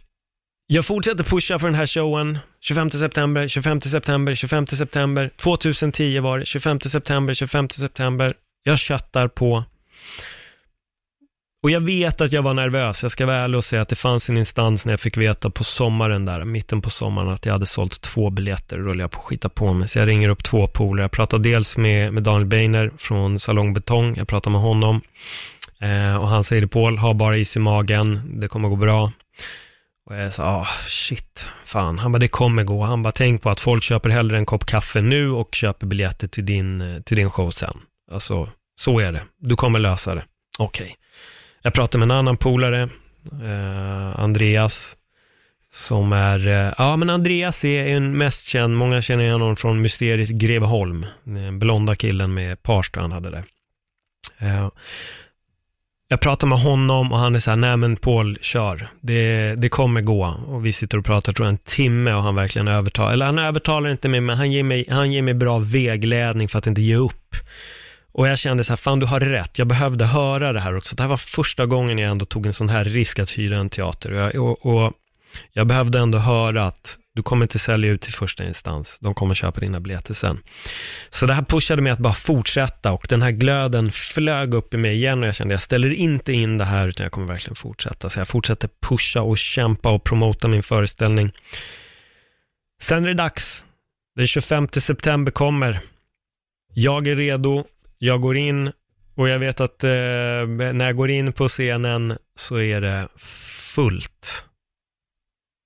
jag 0.68 0.86
fortsätter 0.86 1.24
pusha 1.24 1.60
för 1.60 1.68
den 1.68 1.76
här 1.76 1.88
showen. 1.88 2.40
25 2.62 2.92
september, 2.92 3.48
25 3.48 3.82
september, 3.82 4.36
25 4.36 4.68
september. 4.68 5.30
2010 5.38 6.20
var 6.20 6.40
det. 6.40 6.46
25 6.46 6.80
september, 6.80 7.34
25 7.34 7.70
september. 7.70 8.34
Jag 8.64 8.80
köttar 8.80 9.28
på. 9.28 9.64
Och 11.64 11.72
jag 11.72 11.82
vet 11.82 12.22
att 12.22 12.32
jag 12.32 12.42
var 12.42 12.54
nervös. 12.54 13.04
Jag 13.04 13.12
ska 13.12 13.26
vara 13.26 13.38
ärlig 13.38 13.58
och 13.58 13.64
säga 13.64 13.82
att 13.82 13.90
det 13.90 13.96
fanns 13.96 14.30
en 14.30 14.38
instans 14.38 14.86
när 14.86 14.94
jag 14.94 15.00
fick 15.00 15.18
veta 15.18 15.50
på 15.50 15.64
sommaren 15.64 16.26
där, 16.26 16.46
mitten 16.46 16.82
på 16.82 16.90
sommaren, 16.90 17.30
att 17.30 17.46
jag 17.46 17.54
hade 17.54 17.66
sålt 17.66 18.02
två 18.02 18.30
biljetter. 18.30 18.78
Då 18.78 18.84
höll 18.84 19.00
jag 19.00 19.12
på 19.12 19.20
att 19.20 19.26
skita 19.26 19.50
på 19.50 19.74
mig. 19.74 19.88
Så 19.88 20.00
jag 20.00 20.08
ringer 20.08 20.30
upp 20.30 20.44
två 20.44 20.68
polare. 20.68 21.04
Jag 21.04 21.12
pratar 21.12 21.40
dels 21.40 21.78
med, 21.78 22.14
med 22.14 22.24
Daniel 22.24 22.46
Beiner 22.46 22.92
från 22.98 23.40
Salong 23.40 23.74
Betong. 23.74 24.16
Jag 24.18 24.28
pratar 24.28 24.52
med 24.52 24.62
honom. 24.62 25.02
Eh, 25.80 26.16
och 26.16 26.28
han 26.28 26.44
säger, 26.44 26.66
Paul, 26.66 26.98
ha 26.98 27.14
bara 27.14 27.38
is 27.38 27.56
i 27.56 27.60
magen. 27.60 28.40
Det 28.40 28.48
kommer 28.48 28.70
gå 28.70 28.76
bra. 28.76 29.12
Och 30.06 30.16
jag 30.16 30.34
sa, 30.34 30.44
ah, 30.44 30.68
shit, 30.88 31.50
fan. 31.66 32.00
Han 32.00 32.12
bara, 32.12 32.20
det 32.20 32.28
kommer 32.28 32.64
gå. 32.64 32.84
Han 32.84 33.04
bara, 33.04 33.12
tänk 33.12 33.42
på 33.42 33.50
att 33.50 33.60
folk 33.60 33.84
köper 33.84 34.10
hellre 34.10 34.38
en 34.38 34.46
kopp 34.46 34.66
kaffe 34.66 35.02
nu 35.02 35.32
och 35.32 35.56
köper 35.56 35.88
biljetter 35.88 36.28
till 36.28 36.46
din, 36.46 36.82
eh, 36.82 37.02
till 37.02 37.18
din 37.18 37.30
show 37.30 37.52
sen. 37.52 37.80
Alltså, 38.12 38.50
så 38.76 39.00
är 39.00 39.12
det. 39.12 39.24
Du 39.38 39.56
kommer 39.56 39.80
lösa 39.80 40.16
det. 40.16 40.24
Okej. 40.58 40.84
Okay. 40.84 40.96
Jag 41.62 41.74
pratade 41.74 42.06
med 42.06 42.16
en 42.16 42.20
annan 42.20 42.38
polare, 42.38 42.90
eh, 43.44 44.20
Andreas, 44.20 44.96
som 45.72 46.14
är, 46.14 46.48
eh, 46.48 46.74
ja 46.78 46.96
men 46.96 47.10
Andreas 47.10 47.66
är 47.66 47.88
en 47.88 48.18
mest 48.18 48.46
känd, 48.46 48.76
många 48.78 49.02
känner 49.02 49.24
igen 49.24 49.42
honom 49.42 49.56
från 49.56 49.82
Mysteriet 49.82 50.30
Greveholm, 50.30 51.06
den 51.24 51.60
blonda 51.60 51.96
killen 51.96 52.34
med 52.34 52.64
Parsta 52.64 53.02
han 53.02 53.12
hade 53.12 53.30
där. 53.30 53.44
Eh, 54.38 54.70
jag 56.14 56.20
pratar 56.20 56.48
med 56.48 56.60
honom 56.60 57.12
och 57.12 57.20
han 57.20 57.36
är 57.36 57.40
så 57.40 57.50
här, 57.50 57.58
nej 57.58 57.78
men 57.78 57.96
Paul, 57.96 58.38
kör. 58.42 58.88
Det, 59.02 59.56
det 59.56 59.70
kommer 59.70 60.02
gå. 60.02 60.26
Och 60.48 60.66
vi 60.66 60.74
sitter 60.74 60.98
och 60.98 61.06
pratar, 61.06 61.34
tror 61.34 61.46
jag, 61.46 61.52
en 61.52 61.58
timme 61.58 62.14
och 62.14 62.24
han 62.24 62.36
verkligen 62.36 62.68
övertalar, 62.68 63.14
eller 63.14 63.26
han 63.26 63.40
övertalar 63.40 63.90
inte 63.90 64.10
mig, 64.10 64.22
men 64.22 64.38
han 64.38 64.52
ger 64.52 64.64
mig, 64.64 64.86
han 64.90 65.12
ger 65.12 65.22
mig 65.22 65.34
bra 65.34 65.58
vägledning 65.58 66.50
för 66.50 66.60
att 66.60 66.68
inte 66.68 66.82
ge 66.82 66.96
upp. 66.96 67.36
Och 68.12 68.28
jag 68.28 68.40
kände 68.40 68.64
så 68.64 68.72
här, 68.72 68.78
fan 68.78 69.00
du 69.00 69.06
har 69.06 69.20
rätt, 69.20 69.60
jag 69.60 69.68
behövde 69.68 70.06
höra 70.06 70.54
det 70.54 70.60
här 70.60 70.78
också. 70.78 70.96
Det 70.96 71.04
här 71.04 71.10
var 71.10 71.18
första 71.18 71.66
gången 71.66 71.98
jag 71.98 72.12
ändå 72.12 72.26
tog 72.26 72.46
en 72.46 72.54
sån 72.54 72.70
här 72.70 72.86
risk 72.86 73.20
att 73.20 73.30
hyra 73.30 73.58
en 73.58 73.70
teater. 73.70 74.12
Och 74.12 74.20
jag, 74.20 74.36
och, 74.36 74.66
och 74.66 74.94
jag 75.54 75.68
behövde 75.68 76.00
ändå 76.00 76.18
höra 76.18 76.68
att 76.68 76.98
du 77.16 77.24
kommer 77.24 77.46
inte 77.46 77.60
sälja 77.60 77.92
ut 77.92 78.02
till 78.02 78.14
första 78.14 78.44
instans, 78.44 79.00
de 79.02 79.14
kommer 79.14 79.36
köpa 79.36 79.60
dina 79.60 79.80
biljetter 79.80 80.14
sen. 80.14 80.40
Så 81.10 81.26
det 81.26 81.34
här 81.34 81.44
pushade 81.44 81.82
mig 81.82 81.92
att 81.92 82.00
bara 82.00 82.14
fortsätta 82.14 82.92
och 82.92 83.06
den 83.10 83.22
här 83.22 83.32
glöden 83.32 83.92
flög 83.92 84.54
upp 84.54 84.74
i 84.74 84.78
mig 84.78 84.94
igen 84.94 85.22
och 85.22 85.28
jag 85.28 85.36
kände 85.36 85.54
jag 85.54 85.62
ställer 85.62 85.94
inte 85.94 86.34
in 86.34 86.58
det 86.58 86.66
här 86.66 86.88
utan 86.88 87.04
jag 87.04 87.12
kommer 87.12 87.28
verkligen 87.28 87.56
fortsätta. 87.56 88.10
Så 88.10 88.20
jag 88.20 88.28
fortsätter 88.28 88.70
pusha 88.82 89.22
och 89.22 89.38
kämpa 89.38 89.90
och 89.90 90.04
promota 90.04 90.48
min 90.48 90.64
föreställning. 90.64 91.32
Sen 92.82 93.04
är 93.04 93.08
det 93.08 93.14
dags. 93.14 93.64
Den 94.16 94.28
25 94.28 94.68
september 94.74 95.32
kommer. 95.32 95.80
Jag 96.74 97.08
är 97.08 97.16
redo, 97.16 97.66
jag 97.98 98.22
går 98.22 98.38
in 98.38 98.72
och 99.16 99.30
jag 99.30 99.40
vet 99.40 99.62
att 99.62 99.84
eh, 99.84 99.90
när 99.90 100.86
jag 100.86 100.96
går 100.96 101.10
in 101.10 101.34
på 101.34 101.48
scenen 101.48 102.18
så 102.36 102.60
är 102.60 102.82
det 102.82 103.08
fullt. 103.76 104.46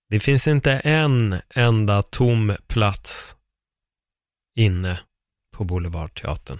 Det 0.10 0.20
finns 0.20 0.48
inte 0.48 0.72
en 0.72 1.42
enda 1.50 2.04
tom 2.04 2.56
plats 2.68 3.36
inne 4.56 5.00
på 5.56 5.64
Boulevardteatern. 5.64 6.60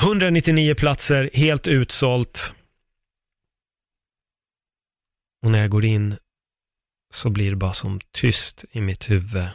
199 0.00 0.74
platser, 0.74 1.30
helt 1.34 1.68
utsålt. 1.68 2.54
Och 5.42 5.50
när 5.50 5.58
jag 5.58 5.70
går 5.70 5.84
in 5.84 6.16
så 7.10 7.30
blir 7.30 7.50
det 7.50 7.56
bara 7.56 7.72
som 7.72 8.00
tyst 8.10 8.64
i 8.70 8.80
mitt 8.80 9.10
huvud. 9.10 9.48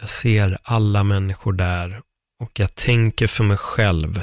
Jag 0.00 0.10
ser 0.10 0.58
alla 0.62 1.04
människor 1.04 1.52
där 1.52 2.02
och 2.38 2.60
jag 2.60 2.74
tänker 2.74 3.26
för 3.26 3.44
mig 3.44 3.56
själv. 3.56 4.22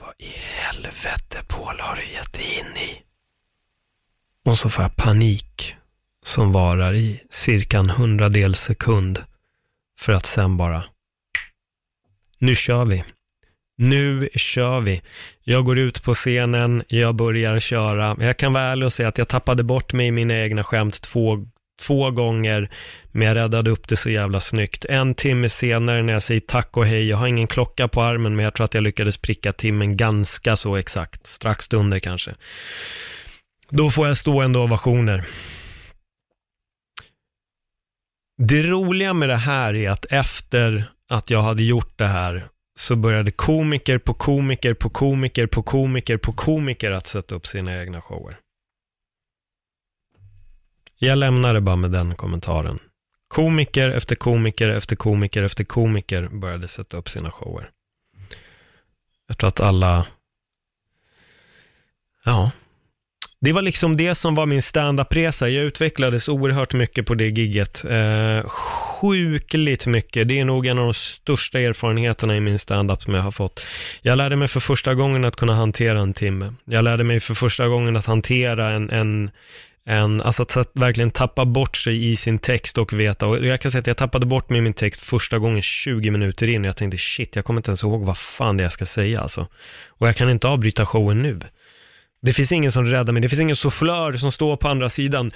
Vad 0.00 0.14
i 0.18 0.28
helvete 0.36 1.44
Paul 1.48 1.80
har 1.80 1.96
du 1.96 2.06
gett 2.06 2.32
dig 2.32 2.58
in 2.60 2.76
i? 2.76 3.05
Och 4.46 4.58
så 4.58 4.68
får 4.68 4.84
jag 4.84 4.96
panik 4.96 5.74
som 6.24 6.52
varar 6.52 6.94
i 6.94 7.22
cirka 7.30 7.78
en 7.78 7.90
hundradel 7.90 8.54
sekund 8.54 9.24
för 10.00 10.12
att 10.12 10.26
sen 10.26 10.56
bara, 10.56 10.84
nu 12.38 12.54
kör 12.54 12.84
vi. 12.84 13.04
Nu 13.78 14.28
kör 14.34 14.80
vi. 14.80 15.02
Jag 15.44 15.64
går 15.64 15.78
ut 15.78 16.02
på 16.02 16.14
scenen, 16.14 16.82
jag 16.88 17.14
börjar 17.14 17.60
köra. 17.60 18.16
Jag 18.20 18.36
kan 18.36 18.52
vara 18.52 18.64
ärlig 18.64 18.86
och 18.86 18.92
säga 18.92 19.08
att 19.08 19.18
jag 19.18 19.28
tappade 19.28 19.62
bort 19.62 19.92
mig 19.92 20.06
i 20.06 20.10
mina 20.10 20.34
egna 20.34 20.64
skämt 20.64 21.00
två, 21.00 21.46
två 21.86 22.10
gånger, 22.10 22.70
men 23.12 23.26
jag 23.28 23.34
räddade 23.34 23.70
upp 23.70 23.88
det 23.88 23.96
så 23.96 24.10
jävla 24.10 24.40
snyggt. 24.40 24.84
En 24.84 25.14
timme 25.14 25.48
senare 25.48 26.02
när 26.02 26.12
jag 26.12 26.22
säger 26.22 26.40
tack 26.40 26.76
och 26.76 26.86
hej, 26.86 27.08
jag 27.08 27.16
har 27.16 27.26
ingen 27.26 27.46
klocka 27.46 27.88
på 27.88 28.02
armen, 28.02 28.36
men 28.36 28.44
jag 28.44 28.54
tror 28.54 28.64
att 28.64 28.74
jag 28.74 28.82
lyckades 28.82 29.16
pricka 29.16 29.52
timmen 29.52 29.96
ganska 29.96 30.56
så 30.56 30.76
exakt, 30.76 31.26
strax 31.26 31.72
under 31.72 31.98
kanske. 31.98 32.34
Då 33.68 33.90
får 33.90 34.08
jag 34.08 34.16
stående 34.16 34.58
ovationer. 34.58 35.28
Det 38.38 38.62
roliga 38.62 39.14
med 39.14 39.28
det 39.28 39.36
här 39.36 39.74
är 39.74 39.90
att 39.90 40.04
efter 40.04 40.84
att 41.08 41.30
jag 41.30 41.42
hade 41.42 41.62
gjort 41.62 41.98
det 41.98 42.06
här 42.06 42.48
så 42.78 42.96
började 42.96 43.30
komiker 43.30 43.98
på 43.98 44.14
komiker 44.14 44.74
på 44.74 44.90
komiker 44.90 45.46
på 45.46 45.62
komiker 45.62 46.16
på 46.16 46.32
komiker 46.32 46.90
att 46.90 47.06
sätta 47.06 47.34
upp 47.34 47.46
sina 47.46 47.80
egna 47.80 48.00
shower. 48.00 48.38
Jag 50.98 51.18
lämnar 51.18 51.54
det 51.54 51.60
bara 51.60 51.76
med 51.76 51.90
den 51.90 52.14
kommentaren. 52.14 52.78
Komiker 53.28 53.90
efter 53.90 54.16
komiker 54.16 54.68
efter 54.68 54.96
komiker 54.96 55.42
efter 55.42 55.64
komiker 55.64 56.28
började 56.28 56.68
sätta 56.68 56.96
upp 56.96 57.08
sina 57.08 57.30
shower. 57.30 57.70
Jag 59.26 59.38
tror 59.38 59.48
att 59.48 59.60
alla, 59.60 60.06
ja, 62.24 62.50
det 63.46 63.52
var 63.52 63.62
liksom 63.62 63.96
det 63.96 64.14
som 64.14 64.34
var 64.34 64.46
min 64.46 64.62
standup-resa. 64.62 65.48
Jag 65.48 65.64
utvecklades 65.64 66.28
oerhört 66.28 66.72
mycket 66.72 67.06
på 67.06 67.14
det 67.14 67.28
gigget. 67.28 67.84
Eh, 67.84 68.48
sjukligt 68.48 69.86
mycket. 69.86 70.28
Det 70.28 70.40
är 70.40 70.44
nog 70.44 70.66
en 70.66 70.78
av 70.78 70.84
de 70.84 70.94
största 70.94 71.58
erfarenheterna 71.60 72.36
i 72.36 72.40
min 72.40 72.58
standup 72.58 73.02
som 73.02 73.14
jag 73.14 73.22
har 73.22 73.30
fått. 73.30 73.66
Jag 74.02 74.18
lärde 74.18 74.36
mig 74.36 74.48
för 74.48 74.60
första 74.60 74.94
gången 74.94 75.24
att 75.24 75.36
kunna 75.36 75.54
hantera 75.54 76.00
en 76.00 76.14
timme. 76.14 76.54
Jag 76.64 76.84
lärde 76.84 77.04
mig 77.04 77.20
för 77.20 77.34
första 77.34 77.68
gången 77.68 77.96
att 77.96 78.06
hantera 78.06 78.70
en, 78.70 78.90
en, 78.90 79.30
en 79.84 80.22
alltså 80.22 80.42
att, 80.42 80.56
att 80.56 80.70
verkligen 80.74 81.10
tappa 81.10 81.44
bort 81.44 81.76
sig 81.76 82.12
i 82.12 82.16
sin 82.16 82.38
text 82.38 82.78
och 82.78 82.92
veta. 82.92 83.26
Och 83.26 83.46
jag 83.46 83.60
kan 83.60 83.70
säga 83.70 83.80
att 83.80 83.86
jag 83.86 83.96
tappade 83.96 84.26
bort 84.26 84.50
mig 84.50 84.58
i 84.58 84.62
min 84.62 84.74
text 84.74 85.00
första 85.00 85.38
gången 85.38 85.62
20 85.62 86.10
minuter 86.10 86.48
in. 86.48 86.64
Jag 86.64 86.76
tänkte 86.76 86.98
shit, 86.98 87.36
jag 87.36 87.44
kommer 87.44 87.58
inte 87.58 87.70
ens 87.70 87.82
ihåg 87.82 88.04
vad 88.04 88.18
fan 88.18 88.56
det 88.56 88.62
är 88.62 88.64
jag 88.64 88.72
ska 88.72 88.86
säga 88.86 89.20
alltså. 89.20 89.46
Och 89.88 90.08
jag 90.08 90.16
kan 90.16 90.30
inte 90.30 90.48
avbryta 90.48 90.86
showen 90.86 91.22
nu. 91.22 91.40
Det 92.26 92.32
finns 92.32 92.52
ingen 92.52 92.72
som 92.72 92.84
räddar 92.84 93.12
mig, 93.12 93.22
det 93.22 93.28
finns 93.28 93.40
ingen 93.40 93.56
soufflör 93.56 94.12
som 94.12 94.32
står 94.32 94.56
på 94.56 94.68
andra 94.68 94.90
sidan. 94.90 95.32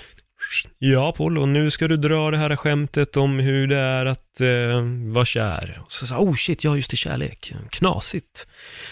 Ja, 0.79 1.09
Apollo, 1.09 1.47
nu 1.47 1.71
ska 1.71 1.89
du 1.89 1.97
dra 1.97 2.31
det 2.31 2.37
här 2.37 2.57
skämtet 2.57 3.17
om 3.17 3.39
hur 3.39 3.67
det 3.67 3.77
är 3.77 4.07
att 4.07 4.41
eh, 4.41 4.83
vara 5.13 5.25
kär. 5.25 5.81
Och 5.85 5.93
så 5.93 6.07
sa 6.07 6.19
oh 6.19 6.35
shit, 6.35 6.65
ja 6.65 6.77
just 6.77 6.91
det, 6.91 6.97
kärlek. 6.97 7.53
Knasigt. 7.71 8.47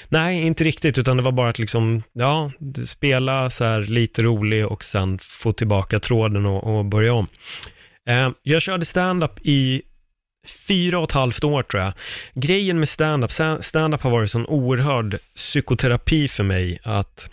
Nej, 0.08 0.42
inte 0.46 0.64
riktigt, 0.64 0.98
utan 0.98 1.16
det 1.16 1.22
var 1.22 1.32
bara 1.32 1.48
att 1.48 1.58
liksom, 1.58 2.02
ja, 2.12 2.52
spela 2.86 3.50
så 3.50 3.64
här 3.64 3.80
lite 3.80 4.22
rolig 4.22 4.66
och 4.66 4.84
sen 4.84 5.18
få 5.22 5.52
tillbaka 5.52 5.98
tråden 5.98 6.46
och, 6.46 6.78
och 6.78 6.84
börja 6.84 7.12
om. 7.12 7.26
Eh, 8.08 8.30
jag 8.42 8.62
körde 8.62 8.84
stand-up 8.84 9.40
i 9.42 9.82
fyra 10.68 10.98
och 10.98 11.04
ett 11.04 11.12
halvt 11.12 11.44
år 11.44 11.62
tror 11.62 11.82
jag. 11.82 11.92
Grejen 12.34 12.78
med 12.78 12.88
stand-up, 12.88 13.30
stand-up 13.60 14.02
har 14.02 14.10
varit 14.10 14.34
en 14.34 14.46
oerhörd 14.46 15.18
psykoterapi 15.36 16.28
för 16.28 16.42
mig 16.42 16.78
att 16.82 17.30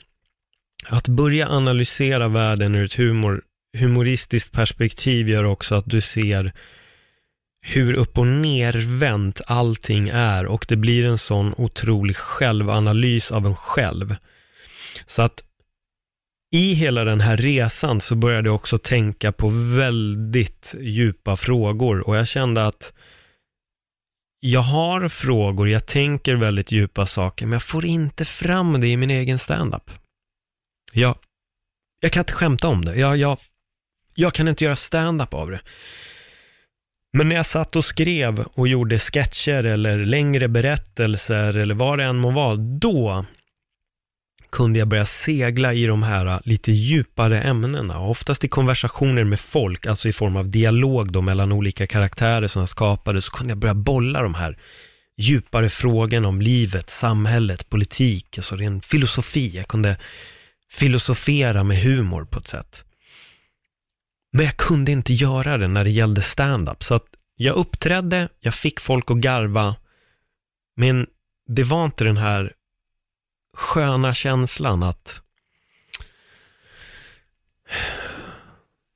att 0.88 1.08
börja 1.08 1.50
analysera 1.50 2.28
världen 2.28 2.76
ur 2.76 2.86
ett 2.86 2.94
humor, 2.94 3.42
humoristiskt 3.78 4.52
perspektiv 4.52 5.30
gör 5.30 5.44
också 5.44 5.76
att 5.76 5.86
du 5.86 6.02
ser 6.02 6.52
hur 7.62 7.94
upp 7.94 8.18
och 8.18 8.28
nervänt 8.28 9.42
allting 9.48 10.10
är 10.10 10.46
och 10.46 10.66
det 10.70 10.76
blir 10.76 11.06
en 11.06 11.18
sån 11.18 11.54
otrolig 11.58 12.16
självanalys 12.16 13.32
av 13.32 13.46
en 13.46 13.56
själv. 13.56 14.16
Så 15.06 15.22
att 15.22 15.44
i 16.52 16.74
hela 16.74 17.04
den 17.04 17.22
här 17.22 17.38
resan 17.38 18.02
så 18.02 18.16
började 18.16 18.48
jag 18.48 18.56
också 18.56 18.78
tänka 18.78 19.32
på 19.32 19.50
väldigt 19.76 20.76
djupa 20.80 21.38
frågor 21.38 22.08
och 22.08 22.18
jag 22.18 22.28
kände 22.28 22.68
att 22.68 22.94
jag 24.40 24.62
har 24.62 25.08
frågor, 25.08 25.70
jag 25.70 25.86
tänker 25.86 26.36
väldigt 26.36 26.72
djupa 26.72 27.06
saker, 27.06 27.46
men 27.46 27.54
jag 27.54 27.64
får 27.64 27.86
inte 27.86 28.26
fram 28.26 28.82
det 28.82 28.88
i 28.88 28.98
min 28.98 29.12
egen 29.12 29.40
standup. 29.40 29.92
Jag, 30.96 31.16
jag 32.00 32.12
kan 32.12 32.22
inte 32.22 32.34
skämta 32.34 32.68
om 32.68 32.86
det. 32.86 32.96
Jag, 32.96 33.18
jag, 33.18 33.38
jag 34.14 34.34
kan 34.34 34.48
inte 34.48 34.64
göra 34.64 34.76
stand-up 34.76 35.34
av 35.34 35.52
det. 35.52 35.60
Men 37.14 37.30
när 37.30 37.36
jag 37.36 37.46
satt 37.46 37.76
och 37.76 37.86
skrev 37.86 38.40
och 38.40 38.68
gjorde 38.68 39.00
sketcher 39.00 39.64
eller 39.64 40.06
längre 40.06 40.48
berättelser 40.48 41.58
eller 41.58 41.76
vad 41.76 42.00
det 42.00 42.04
än 42.04 42.18
må 42.18 42.32
vara, 42.32 42.56
då 42.56 43.26
kunde 44.50 44.80
jag 44.80 44.88
börja 44.88 45.06
segla 45.06 45.74
i 45.74 45.86
de 45.86 46.04
här 46.04 46.26
äh, 46.26 46.40
lite 46.44 46.72
djupare 46.72 47.42
ämnena. 47.42 48.00
Oftast 48.00 48.44
i 48.44 48.48
konversationer 48.48 49.24
med 49.24 49.40
folk, 49.40 49.86
alltså 49.86 50.10
i 50.10 50.14
form 50.14 50.36
av 50.36 50.50
dialog 50.50 51.12
då 51.12 51.22
mellan 51.22 51.52
olika 51.52 51.88
karaktärer 51.88 52.48
som 52.48 52.60
jag 52.60 52.70
skapade, 52.70 53.22
så 53.22 53.32
kunde 53.32 53.52
jag 53.52 53.58
börja 53.58 53.74
bolla 53.74 54.22
de 54.22 54.34
här 54.34 54.58
djupare 55.18 55.70
frågorna 55.70 56.28
om 56.28 56.42
livet, 56.42 56.90
samhället, 56.90 57.70
politik, 57.70 58.38
alltså 58.38 58.56
ren 58.56 58.82
filosofi. 58.82 59.58
Jag 59.58 59.68
kunde 59.68 59.98
filosofera 60.72 61.64
med 61.64 61.78
humor 61.78 62.26
på 62.26 62.40
ett 62.40 62.48
sätt. 62.48 62.86
Men 64.32 64.46
jag 64.46 64.58
kunde 64.58 64.92
inte 64.92 65.14
göra 65.14 65.58
det 65.58 65.68
när 65.68 65.84
det 65.84 65.90
gällde 65.90 66.22
stand-up. 66.22 66.84
Så 66.84 66.96
att 66.96 67.06
jag 67.36 67.56
uppträdde, 67.56 68.30
jag 68.40 68.54
fick 68.54 68.80
folk 68.80 69.12
att 69.12 69.18
garva, 69.18 69.76
men 70.76 71.08
det 71.48 71.64
var 71.64 71.86
inte 71.86 72.04
den 72.04 72.18
här 72.18 72.54
sköna 73.54 74.14
känslan 74.14 74.84
att 74.84 75.22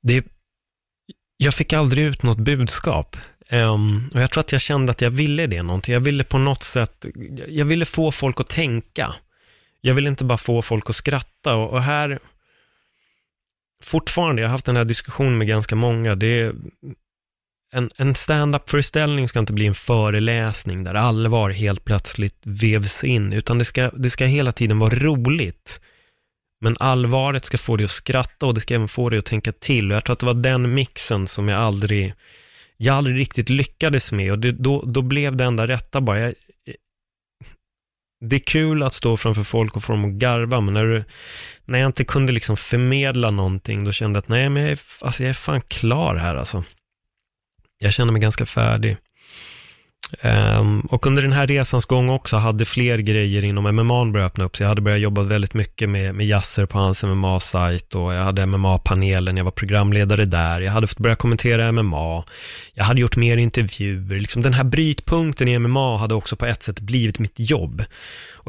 det, 0.02 0.26
jag 1.36 1.54
fick 1.54 1.72
aldrig 1.72 2.04
ut 2.04 2.22
något 2.22 2.38
budskap. 2.38 3.16
Um, 3.50 4.10
och 4.14 4.20
jag 4.20 4.30
tror 4.30 4.40
att 4.40 4.52
jag 4.52 4.60
kände 4.60 4.90
att 4.90 5.00
jag 5.00 5.10
ville 5.10 5.46
det 5.46 5.62
någonting. 5.62 5.92
Jag 5.92 6.00
ville 6.00 6.24
på 6.24 6.38
något 6.38 6.62
sätt, 6.62 7.06
jag 7.48 7.64
ville 7.64 7.84
få 7.84 8.12
folk 8.12 8.40
att 8.40 8.48
tänka. 8.48 9.14
Jag 9.80 9.94
vill 9.94 10.06
inte 10.06 10.24
bara 10.24 10.38
få 10.38 10.62
folk 10.62 10.90
att 10.90 10.96
skratta. 10.96 11.54
Och, 11.54 11.70
och 11.70 11.82
här, 11.82 12.18
fortfarande, 13.82 14.42
jag 14.42 14.48
har 14.48 14.52
haft 14.52 14.66
den 14.66 14.76
här 14.76 14.84
diskussionen 14.84 15.38
med 15.38 15.46
ganska 15.48 15.76
många, 15.76 16.14
det 16.14 16.26
är 16.26 16.54
en, 17.72 17.90
en 17.96 18.14
stand-up-föreställning 18.14 19.28
ska 19.28 19.38
inte 19.38 19.52
bli 19.52 19.66
en 19.66 19.74
föreläsning 19.74 20.84
där 20.84 20.94
allvar 20.94 21.50
helt 21.50 21.84
plötsligt 21.84 22.38
vevs 22.42 23.04
in, 23.04 23.32
utan 23.32 23.58
det 23.58 23.64
ska, 23.64 23.90
det 23.90 24.10
ska 24.10 24.24
hela 24.24 24.52
tiden 24.52 24.78
vara 24.78 24.94
roligt. 24.94 25.80
Men 26.60 26.76
allvaret 26.80 27.44
ska 27.44 27.58
få 27.58 27.76
dig 27.76 27.84
att 27.84 27.90
skratta 27.90 28.46
och 28.46 28.54
det 28.54 28.60
ska 28.60 28.74
även 28.74 28.88
få 28.88 29.10
dig 29.10 29.18
att 29.18 29.24
tänka 29.24 29.52
till. 29.52 29.90
Och 29.90 29.96
jag 29.96 30.04
tror 30.04 30.12
att 30.12 30.20
det 30.20 30.26
var 30.26 30.34
den 30.34 30.74
mixen 30.74 31.26
som 31.26 31.48
jag 31.48 31.60
aldrig, 31.60 32.14
jag 32.76 32.96
aldrig 32.96 33.18
riktigt 33.18 33.50
lyckades 33.50 34.12
med. 34.12 34.32
Och 34.32 34.38
det, 34.38 34.52
då, 34.52 34.82
då 34.82 35.02
blev 35.02 35.36
det 35.36 35.44
enda 35.44 35.66
rätta 35.66 36.00
bara. 36.00 36.18
Jag, 36.18 36.34
det 38.20 38.36
är 38.36 38.40
kul 38.40 38.82
att 38.82 38.94
stå 38.94 39.16
framför 39.16 39.42
folk 39.42 39.76
och 39.76 39.84
få 39.84 39.92
dem 39.92 40.04
att 40.04 40.10
garva, 40.10 40.60
men 40.60 40.74
när, 40.74 40.84
du, 40.84 41.04
när 41.64 41.78
jag 41.78 41.88
inte 41.88 42.04
kunde 42.04 42.32
liksom 42.32 42.56
förmedla 42.56 43.30
någonting, 43.30 43.84
då 43.84 43.92
kände 43.92 44.16
jag 44.16 44.22
att 44.22 44.28
nej, 44.28 44.48
men 44.48 44.62
jag 44.62 44.72
är, 44.72 44.80
alltså 45.00 45.22
jag 45.22 45.30
är 45.30 45.34
fan 45.34 45.60
klar 45.60 46.14
här 46.14 46.34
alltså. 46.34 46.64
Jag 47.78 47.92
känner 47.92 48.12
mig 48.12 48.22
ganska 48.22 48.46
färdig. 48.46 48.96
Um, 50.22 50.80
och 50.80 51.06
under 51.06 51.22
den 51.22 51.32
här 51.32 51.46
resans 51.46 51.86
gång 51.86 52.10
också 52.10 52.36
hade 52.36 52.64
fler 52.64 52.98
grejer 52.98 53.44
inom 53.44 53.76
MMA 53.76 54.04
börjat 54.04 54.26
öppna 54.26 54.44
upp 54.44 54.56
sig. 54.56 54.64
Jag 54.64 54.68
hade 54.68 54.80
börjat 54.80 55.00
jobba 55.00 55.22
väldigt 55.22 55.54
mycket 55.54 55.88
med, 55.88 56.14
med 56.14 56.26
Jasser 56.26 56.66
på 56.66 56.78
hans 56.78 57.02
MMA-sajt 57.02 57.94
och 57.94 58.14
jag 58.14 58.24
hade 58.24 58.46
MMA-panelen, 58.46 59.36
jag 59.36 59.44
var 59.44 59.50
programledare 59.50 60.24
där. 60.24 60.60
Jag 60.60 60.72
hade 60.72 60.86
fått 60.86 60.98
börja 60.98 61.16
kommentera 61.16 61.72
MMA. 61.72 62.24
Jag 62.74 62.84
hade 62.84 63.00
gjort 63.00 63.16
mer 63.16 63.36
intervjuer. 63.36 64.20
Liksom 64.20 64.42
den 64.42 64.54
här 64.54 64.64
brytpunkten 64.64 65.48
i 65.48 65.58
MMA 65.58 65.98
hade 65.98 66.14
också 66.14 66.36
på 66.36 66.46
ett 66.46 66.62
sätt 66.62 66.80
blivit 66.80 67.18
mitt 67.18 67.34
jobb. 67.36 67.84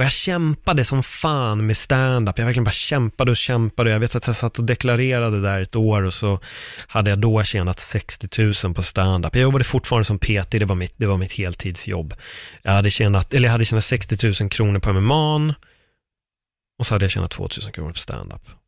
Och 0.02 0.06
jag 0.06 0.12
kämpade 0.12 0.86
som 0.86 1.04
fan 1.04 1.66
med 1.66 1.78
stand-up. 1.78 2.38
Jag 2.38 2.46
verkligen 2.46 2.64
bara 2.64 2.72
kämpade 2.72 3.32
och 3.32 3.38
kämpade. 3.38 3.90
Jag 3.90 4.00
vet 4.00 4.16
att 4.16 4.28
jag 4.28 4.36
satt 4.36 4.60
och 4.60 4.66
deklarerade 4.66 5.42
där 5.42 5.62
ett 5.62 5.76
år 5.76 6.04
och 6.04 6.14
så 6.14 6.40
hade 6.88 7.10
jag 7.10 7.20
då 7.20 7.44
tjänat 7.44 7.80
60 7.80 8.64
000 8.64 8.74
på 8.74 8.84
stand-up. 8.84 9.36
Jag 9.36 9.42
jobbade 9.42 9.64
fortfarande 9.64 10.06
som 10.06 10.20
PT, 10.20 10.52
det 10.52 10.66
var 10.66 10.76
mitt, 10.76 10.94
det 10.98 11.06
var 11.06 11.18
mitt 11.18 11.32
heltidsjobb. 11.32 12.14
Jag 12.62 12.72
hade 12.72 12.90
tjänat, 12.90 13.34
eller 13.34 13.48
jag 13.48 13.52
hade 13.52 13.66
tjänat 13.66 13.84
60 13.84 14.34
000 14.42 14.50
kronor 14.50 14.80
på 14.80 14.94
MMA 14.94 15.56
och 16.80 16.88
så 16.88 16.94
hade 16.94 17.06
jag 17.06 17.12
tjänat 17.12 17.32
2 17.32 17.50
000 17.64 17.72
kronor 17.74 17.92
på 17.92 18.00
stand-up. 18.00 18.61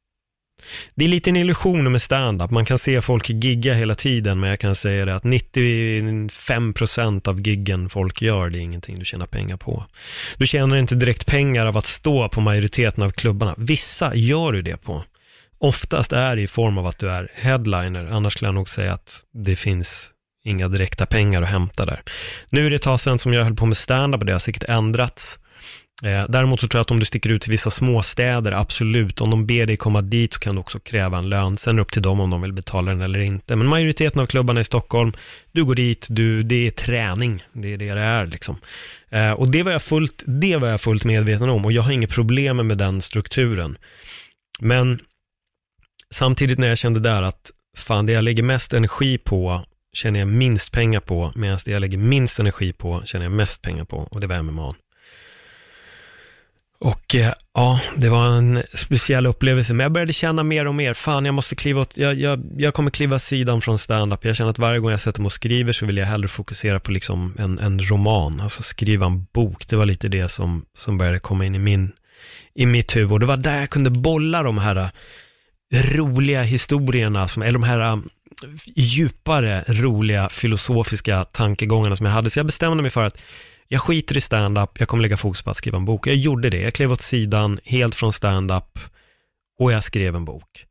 Det 0.96 1.06
är 1.06 1.10
lite 1.10 1.30
en 1.30 1.36
illusion 1.36 1.92
med 1.92 2.02
stand-up. 2.02 2.52
Man 2.52 2.66
kan 2.66 2.78
se 2.78 3.02
folk 3.02 3.30
gigga 3.30 3.74
hela 3.74 3.96
tiden, 3.96 4.40
men 4.40 4.50
jag 4.50 4.60
kan 4.60 4.76
säga 4.76 5.06
det 5.06 5.16
att 5.16 5.24
95% 5.24 7.28
av 7.28 7.48
giggen 7.48 7.90
folk 7.90 8.22
gör, 8.22 8.50
det 8.50 8.58
är 8.58 8.62
ingenting 8.62 9.00
du 9.00 9.06
tjänar 9.06 9.26
pengar 9.26 9.58
på. 9.58 9.86
Du 10.38 10.48
tjänar 10.48 10.78
inte 10.78 10.96
direkt 10.96 11.26
pengar 11.26 11.66
av 11.66 11.78
att 11.78 11.86
stå 11.86 12.30
på 12.30 12.42
majoriteten 12.42 13.04
av 13.04 13.10
klubbarna. 13.10 13.56
Vissa 13.58 14.16
gör 14.16 14.52
du 14.52 14.62
det 14.62 14.78
på. 14.78 15.04
Oftast 15.58 16.14
är 16.14 16.36
det 16.36 16.42
i 16.42 16.48
form 16.48 16.78
av 16.78 16.88
att 16.88 17.00
du 17.00 17.10
är 17.10 17.32
headliner, 17.36 18.06
annars 18.06 18.34
skulle 18.34 18.48
jag 18.48 18.56
nog 18.56 18.70
säga 18.70 18.94
att 18.94 19.22
det 19.34 19.56
finns 19.56 20.10
inga 20.44 20.68
direkta 20.68 21.06
pengar 21.06 21.42
att 21.42 21.50
hämta 21.50 21.86
där. 21.86 22.02
Nu 22.50 22.66
är 22.66 22.70
det 22.70 22.76
ett 22.76 22.82
tag 22.82 23.00
sedan 23.00 23.20
som 23.20 23.34
jag 23.34 23.44
höll 23.44 23.56
på 23.56 23.66
med 23.66 23.78
stand-up 23.78 24.22
och 24.22 24.26
det 24.26 24.32
har 24.32 24.40
säkert 24.40 24.64
ändrats. 24.64 25.40
Eh, 26.04 26.26
däremot 26.30 26.60
så 26.60 26.68
tror 26.68 26.80
jag 26.80 26.82
att 26.82 26.92
om 26.92 27.00
du 27.00 27.06
sticker 27.06 27.30
ut 27.30 27.42
till 27.42 27.52
vissa 27.52 27.72
småstäder, 27.72 28.52
absolut, 28.52 29.22
om 29.22 29.30
de 29.30 29.46
ber 29.46 29.66
dig 29.66 29.78
komma 29.78 30.02
dit 30.02 30.34
så 30.34 30.40
kan 30.40 30.56
du 30.56 30.60
också 30.60 30.80
kräva 30.80 31.18
en 31.18 31.30
lön. 31.30 31.58
Sen 31.58 31.72
är 31.72 31.76
det 31.76 31.82
upp 31.82 31.92
till 31.92 32.02
dem 32.02 32.20
om 32.20 32.30
de 32.30 32.42
vill 32.42 32.54
betala 32.54 32.92
den 32.92 33.02
eller 33.02 33.20
inte. 33.20 33.56
Men 33.56 33.68
majoriteten 33.68 34.22
av 34.22 34.26
klubbarna 34.26 34.60
i 34.60 34.64
Stockholm, 34.64 35.14
du 35.52 35.66
går 35.66 35.76
dit, 35.76 36.08
du, 36.10 36.44
det 36.44 36.68
är 36.68 36.72
träning, 36.72 37.44
det 37.54 37.74
är 37.74 37.78
det 37.78 37.94
det 37.94 38.02
är 38.02 38.26
liksom. 38.26 38.58
Eh, 39.10 39.32
och 39.32 39.52
det 39.52 39.64
var, 39.64 39.72
jag 39.72 39.82
fullt, 39.82 40.24
det 40.26 40.58
var 40.58 40.68
jag 40.68 40.82
fullt 40.82 41.06
medveten 41.06 41.50
om 41.50 41.66
och 41.66 41.72
jag 41.72 41.82
har 41.82 41.92
inget 41.92 42.12
problem 42.12 42.68
med 42.68 42.78
den 42.78 43.02
strukturen. 43.02 43.78
Men 44.60 45.00
samtidigt 46.12 46.60
när 46.60 46.68
jag 46.68 46.78
kände 46.78 47.00
där 47.00 47.22
att 47.22 47.52
fan, 47.78 48.06
det 48.06 48.14
jag 48.14 48.24
lägger 48.24 48.44
mest 48.44 48.74
energi 48.74 49.18
på 49.18 49.66
känner 49.94 50.20
jag 50.20 50.28
minst 50.28 50.72
pengar 50.72 51.00
på, 51.00 51.32
medan 51.36 51.60
det 51.66 51.72
jag 51.72 51.80
lägger 51.80 51.98
minst 51.98 52.40
energi 52.40 52.74
på 52.74 53.02
känner 53.06 53.26
jag 53.26 53.32
mest 53.32 53.62
pengar 53.62 53.84
på 53.84 53.98
och 53.98 54.22
det 54.22 54.28
var 54.28 54.42
MMA. 54.42 54.76
Och 56.84 57.16
eh, 57.16 57.34
ja, 57.54 57.80
det 57.96 58.10
var 58.10 58.26
en 58.26 58.64
speciell 58.74 59.26
upplevelse, 59.26 59.74
men 59.74 59.84
jag 59.84 59.92
började 59.92 60.14
känna 60.14 60.44
mer 60.44 60.68
och 60.68 60.76
mer, 60.76 60.94
fan 60.94 61.26
jag 61.26 61.36
måste 61.36 61.56
kliva 61.56 61.82
åt, 61.82 61.98
jag, 61.98 62.16
jag, 62.16 62.44
jag 62.58 62.74
kommer 62.74 62.92
kliva 62.92 63.20
sidan 63.20 63.62
från 63.62 63.80
stand-up. 63.80 64.26
Jag 64.26 64.36
känner 64.36 64.52
att 64.52 64.60
varje 64.60 64.80
gång 64.80 64.92
jag 64.92 65.02
sätter 65.02 65.22
mig 65.22 65.26
och 65.26 65.32
skriver 65.32 65.74
så 65.74 65.86
vill 65.86 65.98
jag 65.98 66.06
hellre 66.06 66.28
fokusera 66.28 66.80
på 66.80 66.92
liksom 66.92 67.36
en, 67.40 67.60
en 67.60 67.80
roman, 67.90 68.42
alltså 68.42 68.64
skriva 68.64 69.06
en 69.06 69.26
bok. 69.34 69.68
Det 69.68 69.76
var 69.76 69.86
lite 69.86 70.08
det 70.08 70.30
som, 70.30 70.66
som 70.78 70.98
började 70.98 71.20
komma 71.20 71.46
in 71.46 71.56
i, 71.56 71.60
min, 71.60 71.92
i 72.56 72.66
mitt 72.66 72.96
huvud. 72.96 73.12
Och 73.12 73.20
det 73.20 73.26
var 73.26 73.38
där 73.38 73.60
jag 73.60 73.70
kunde 73.70 73.90
bolla 73.90 74.44
de 74.44 74.58
här 74.58 74.76
eh, 74.76 74.90
roliga 75.96 76.44
historierna, 76.44 77.28
som, 77.28 77.42
eller 77.44 77.60
de 77.60 77.64
här 77.64 77.80
eh, 77.80 77.98
djupare, 78.76 79.64
roliga, 79.68 80.30
filosofiska 80.30 81.24
tankegångarna 81.26 81.96
som 81.96 82.06
jag 82.06 82.14
hade. 82.14 82.30
Så 82.30 82.40
jag 82.40 82.46
bestämde 82.46 82.82
mig 82.82 82.92
för 82.92 83.04
att 83.04 83.18
jag 83.74 83.82
skiter 83.82 84.18
i 84.18 84.22
stand-up, 84.22 84.70
jag 84.80 84.88
kommer 84.88 85.02
lägga 85.02 85.18
fokus 85.18 85.42
på 85.42 85.52
att 85.52 85.58
skriva 85.58 85.78
en 85.78 85.86
bok. 85.86 86.08
Jag 86.08 86.16
gjorde 86.16 86.50
det, 86.50 86.62
jag 86.62 86.74
klev 86.74 86.92
åt 86.92 87.02
sidan 87.02 87.60
helt 87.64 87.96
från 87.96 88.14
stand-up 88.14 88.80
och 89.60 89.72
jag 89.72 89.84
skrev 89.84 90.16
en 90.16 90.26
bok. 90.26 90.66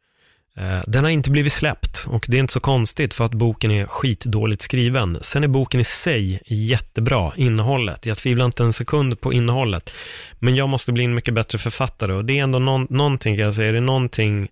Eh, 0.57 0.81
den 0.87 1.05
har 1.05 1.11
inte 1.11 1.31
blivit 1.31 1.53
släppt 1.53 2.05
och 2.07 2.25
det 2.29 2.37
är 2.37 2.41
inte 2.41 2.53
så 2.53 2.61
konstigt 2.61 3.15
för 3.15 3.25
att 3.25 3.35
boken 3.35 3.71
är 3.71 3.87
skitdåligt 3.87 4.63
skriven. 4.63 5.19
Sen 5.21 5.45
är 5.45 5.49
boken 5.49 5.81
i 5.81 5.85
sig 5.85 6.43
jättebra, 6.47 7.33
innehållet. 7.37 8.07
Jag 8.07 8.19
tvivlar 8.19 8.47
inte 8.47 8.63
en 8.63 8.73
sekund 8.73 9.21
på 9.21 9.33
innehållet. 9.33 9.93
Men 10.39 10.57
jag 10.57 10.69
måste 10.69 10.93
bli 10.93 11.05
en 11.05 11.15
mycket 11.15 11.35
bättre 11.35 11.59
författare 11.59 12.13
och 12.13 12.25
det 12.25 12.39
är 12.39 12.43
ändå 12.43 12.59
någon, 12.59 12.87
någonting, 12.91 13.37
kan 13.37 13.45
jag 13.45 13.55
säga, 13.55 13.73
det 13.73 13.79
är 13.79 13.83
någonting 13.83 14.49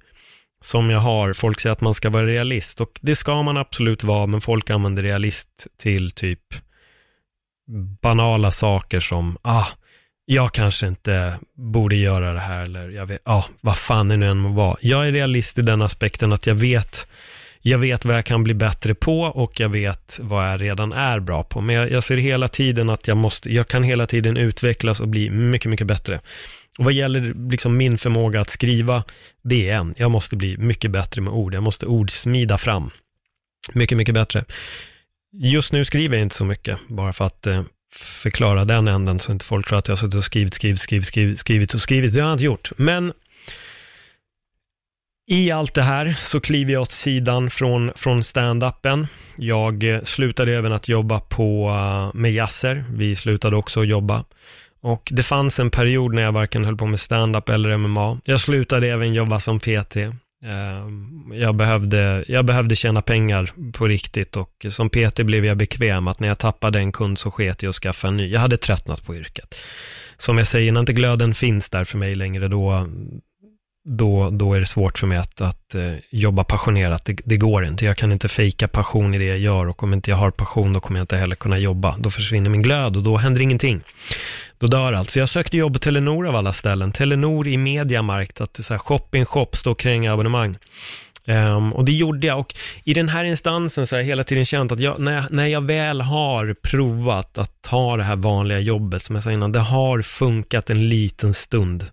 som 0.65 0.91
jag 0.91 1.01
har. 1.01 1.33
Folk 1.33 1.61
säger 1.61 1.73
att 1.73 1.81
man 1.81 1.95
ska 1.95 2.11
vara 2.11 2.27
realist 2.27 2.81
och 2.81 2.99
det 3.03 3.17
ska 3.17 3.43
man 3.43 3.57
absolut 3.57 4.05
vara, 4.05 4.27
men 4.27 4.41
folk 4.41 4.71
använder 4.71 5.03
realist 5.03 5.67
till 5.79 6.11
typ 6.11 6.41
banala 8.03 8.51
saker 8.51 9.01
som, 9.01 9.39
ah, 9.43 9.67
jag 10.25 10.53
kanske 10.53 10.87
inte 10.87 11.35
borde 11.55 11.97
göra 11.97 12.33
det 12.33 12.41
här 12.41 12.65
eller 12.65 12.91
jag 12.91 13.07
vet, 13.07 13.21
ah, 13.25 13.45
vad 13.61 13.79
fan 13.79 14.09
det 14.09 14.17
nu 14.17 14.29
än 14.29 14.39
må 14.39 14.49
vara. 14.49 14.77
Jag 14.81 15.09
är 15.09 15.13
realist 15.13 15.59
i 15.59 15.63
den 15.63 15.83
aspekten 15.83 16.33
att 16.33 16.47
jag 16.47 16.55
vet, 16.55 17.07
jag 17.61 17.79
vet 17.79 18.05
vad 18.05 18.17
jag 18.17 18.25
kan 18.25 18.45
bli 18.45 18.55
bättre 18.55 18.95
på 18.95 19.21
och 19.21 19.61
jag 19.61 19.69
vet 19.69 20.19
vad 20.23 20.53
jag 20.53 20.61
redan 20.61 20.93
är 20.93 21.21
bra 21.21 21.43
på. 21.43 21.61
Men 21.61 21.77
jag, 21.77 21.91
jag 21.91 22.05
ser 22.05 22.17
hela 22.17 22.49
tiden 22.49 22.91
att 22.91 23.09
jag 23.09 23.17
måste, 23.17 23.53
jag 23.53 23.69
kan 23.69 23.83
hela 23.83 24.07
tiden 24.07 24.37
utvecklas 24.37 25.01
och 25.01 25.09
bli 25.09 25.31
mycket, 25.31 25.71
mycket 25.71 25.87
bättre. 25.87 26.21
Och 26.79 26.85
vad 26.85 26.93
gäller 26.93 27.51
liksom 27.51 27.77
min 27.77 27.99
förmåga 27.99 28.41
att 28.41 28.51
skriva, 28.51 29.05
det 29.43 29.71
är 29.71 29.77
en. 29.77 29.95
Jag 29.97 30.11
måste 30.11 30.37
bli 30.37 30.57
mycket 30.57 30.91
bättre 30.91 31.23
med 31.23 31.33
ord. 31.33 31.55
Jag 31.55 31.63
måste 31.63 31.87
ordsmida 31.87 32.59
fram. 32.59 32.91
Mycket, 33.73 33.99
mycket 33.99 34.15
bättre. 34.15 34.45
Just 35.33 35.73
nu 35.73 35.85
skriver 35.85 36.17
jag 36.17 36.25
inte 36.25 36.35
så 36.35 36.45
mycket, 36.45 36.79
bara 36.89 37.13
för 37.13 37.25
att 37.25 37.47
eh, 37.47 37.63
förklara 37.95 38.65
den 38.65 38.89
änden, 38.89 39.19
så 39.19 39.33
inte 39.33 39.45
folk 39.45 39.69
tror 39.69 39.79
att 39.79 39.89
jag 39.89 39.93
har 39.93 39.97
suttit 39.97 40.15
och 40.15 40.25
skrivit, 40.25 40.55
skrivit, 40.55 40.81
skrivit, 40.81 41.07
skrivit, 41.07 41.39
skrivit 41.39 41.75
och 41.75 41.81
skrivit. 41.81 42.15
Det 42.15 42.21
har 42.21 42.29
jag 42.29 42.35
inte 42.35 42.45
gjort. 42.45 42.71
Men 42.77 43.13
i 45.27 45.51
allt 45.51 45.75
det 45.75 45.83
här 45.83 46.17
så 46.25 46.41
kliver 46.41 46.73
jag 46.73 46.83
åt 46.83 46.91
sidan 46.91 47.51
från, 47.51 47.93
från 47.97 48.23
stand-upen. 48.23 49.07
Jag 49.37 49.85
eh, 49.85 50.03
slutade 50.03 50.57
även 50.57 50.73
att 50.73 50.89
jobba 50.89 51.21
på, 51.21 51.69
eh, 51.69 52.21
med 52.21 52.33
Yasser. 52.33 52.85
Vi 52.91 53.17
slutade 53.17 53.57
också 53.57 53.81
att 53.81 53.89
jobba. 53.89 54.25
Och 54.81 55.09
det 55.13 55.23
fanns 55.23 55.61
en 55.61 55.71
period 55.71 56.15
när 56.15 56.23
jag 56.23 56.33
varken 56.33 56.65
höll 56.65 56.77
på 56.77 56.87
med 56.87 57.01
stand-up 57.01 57.49
eller 57.49 57.77
MMA. 57.77 58.21
Jag 58.25 58.41
slutade 58.41 58.89
även 58.89 59.15
jobba 59.15 59.41
som 59.41 59.61
PT. 59.61 59.97
Ehm, 60.45 61.33
jag 61.35 61.55
behövde, 61.55 62.25
jag 62.29 62.45
behövde 62.45 62.77
tjäna 62.77 63.03
pengar 63.03 63.51
på 63.73 63.87
riktigt 63.87 64.37
och 64.37 64.67
som 64.69 64.91
PT 64.91 65.17
blev 65.17 65.45
jag 65.45 65.57
bekväm 65.57 66.09
att 66.09 66.21
när 66.21 66.29
jag 66.29 66.39
tappade 66.39 66.79
en 66.79 66.93
kund 66.93 67.19
så 67.19 67.31
sket 67.31 67.63
jag 67.63 67.71
att 67.71 67.77
skaffa 67.77 68.09
en 68.09 68.17
ny. 68.17 68.29
Jag 68.29 68.41
hade 68.41 68.57
tröttnat 68.57 69.05
på 69.05 69.17
yrket. 69.17 69.55
Som 70.19 70.39
jag 70.39 70.47
säger, 70.47 70.73
när 70.73 70.81
inte 70.81 70.93
glöden 70.93 71.35
finns 71.35 71.71
där 71.71 71.85
för 71.85 71.99
mig 71.99 72.15
längre, 72.15 72.49
då, 72.49 72.89
då, 73.85 74.31
då 74.31 74.55
är 74.55 74.61
det 74.61 74.67
svårt 74.67 74.99
för 74.99 75.07
mig 75.07 75.19
att, 75.19 75.41
att 75.41 75.75
uh, 75.75 75.95
jobba 76.11 76.45
passionerat. 76.45 77.05
Det, 77.05 77.17
det, 77.25 77.37
går 77.37 77.65
inte. 77.65 77.85
Jag 77.85 77.97
kan 77.97 78.13
inte 78.13 78.29
fejka 78.29 78.69
passion 78.69 79.15
i 79.15 79.19
det 79.19 79.25
jag 79.25 79.39
gör 79.39 79.69
och 79.69 79.83
om 79.83 79.93
inte 79.93 80.11
jag 80.11 80.17
har 80.17 80.31
passion 80.31 80.73
då 80.73 80.81
kommer 80.81 81.01
jag 81.01 81.03
inte 81.03 81.17
heller 81.17 81.37
kunna 81.37 81.59
jobba. 81.59 81.97
Då 81.99 82.11
försvinner 82.11 82.51
min 82.51 82.63
glöd 82.63 82.97
och 82.97 83.03
då 83.03 83.17
händer 83.17 83.41
ingenting. 83.41 83.81
Då 84.59 84.67
dör 84.67 84.93
allt. 84.93 85.11
Så 85.11 85.19
jag 85.19 85.29
sökte 85.29 85.57
jobb 85.57 85.73
på 85.73 85.79
Telenor 85.79 86.27
av 86.27 86.37
alla 86.37 86.53
ställen. 86.53 86.93
Telenor 86.93 87.49
i 87.49 87.57
Mediamarkt, 87.57 88.41
att 88.41 88.65
så 88.65 88.75
här 88.75 88.79
shopping 88.79 89.25
shop, 89.25 89.49
stå 89.53 89.71
och 89.71 89.79
kränga 89.79 90.13
abonnemang. 90.13 90.57
Um, 91.27 91.73
och 91.73 91.85
det 91.85 91.93
gjorde 91.93 92.27
jag 92.27 92.39
och 92.39 92.55
i 92.85 92.95
den 92.95 93.09
här 93.09 93.25
instansen 93.25 93.87
så 93.87 93.97
har 93.97 94.01
jag 94.01 94.07
hela 94.07 94.25
tiden 94.25 94.45
känt 94.45 94.73
att 94.73 94.81
jag, 94.81 94.99
när, 94.99 95.13
jag, 95.13 95.25
när 95.31 95.47
jag 95.47 95.65
väl 95.65 96.01
har 96.01 96.55
provat 96.63 97.39
att 97.39 97.63
ta 97.63 97.97
det 97.97 98.03
här 98.03 98.17
vanliga 98.17 98.59
jobbet, 98.59 99.03
som 99.03 99.15
jag 99.15 99.25
sa 99.25 99.33
innan, 99.33 99.53
det 99.53 99.59
har 99.59 100.03
funkat 100.03 100.71
en 100.71 100.89
liten 100.89 101.35
stund 101.35 101.87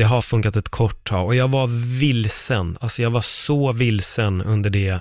det 0.00 0.06
har 0.06 0.22
funkat 0.22 0.56
ett 0.56 0.68
kort 0.68 1.08
tag 1.08 1.26
och 1.26 1.34
jag 1.34 1.48
var 1.48 1.66
vilsen. 2.00 2.78
Alltså 2.80 3.02
jag 3.02 3.10
var 3.10 3.20
så 3.20 3.72
vilsen 3.72 4.42
under 4.42 4.70
det, 4.70 5.00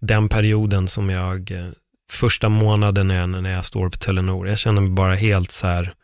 den 0.00 0.28
perioden 0.28 0.88
som 0.88 1.10
jag, 1.10 1.50
eh, 1.50 1.70
första 2.10 2.48
månaden 2.48 3.08
när 3.08 3.16
jag, 3.16 3.28
när 3.28 3.50
jag 3.50 3.64
står 3.64 3.88
på 3.88 3.98
Telenor. 3.98 4.48
Jag 4.48 4.58
känner 4.58 4.80
mig 4.80 4.90
bara 4.90 5.14
helt 5.14 5.52
så 5.52 5.66
här, 5.66 5.94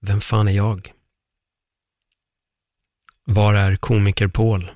vem 0.00 0.20
fan 0.20 0.48
är 0.48 0.52
jag? 0.52 0.92
Var 3.24 3.54
är 3.54 3.76
komiker-Paul? 3.76 4.70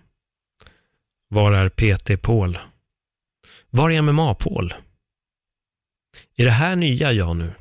Var 1.29 1.53
är 1.53 1.69
PT-Paul? 1.69 2.59
Var 3.71 3.91
är 3.91 4.03
MMA-Paul? 4.03 4.75
Är 6.37 6.45
det 6.45 6.51
här 6.51 6.77
nya 6.77 7.13
jag 7.13 7.37
nu? 7.37 7.53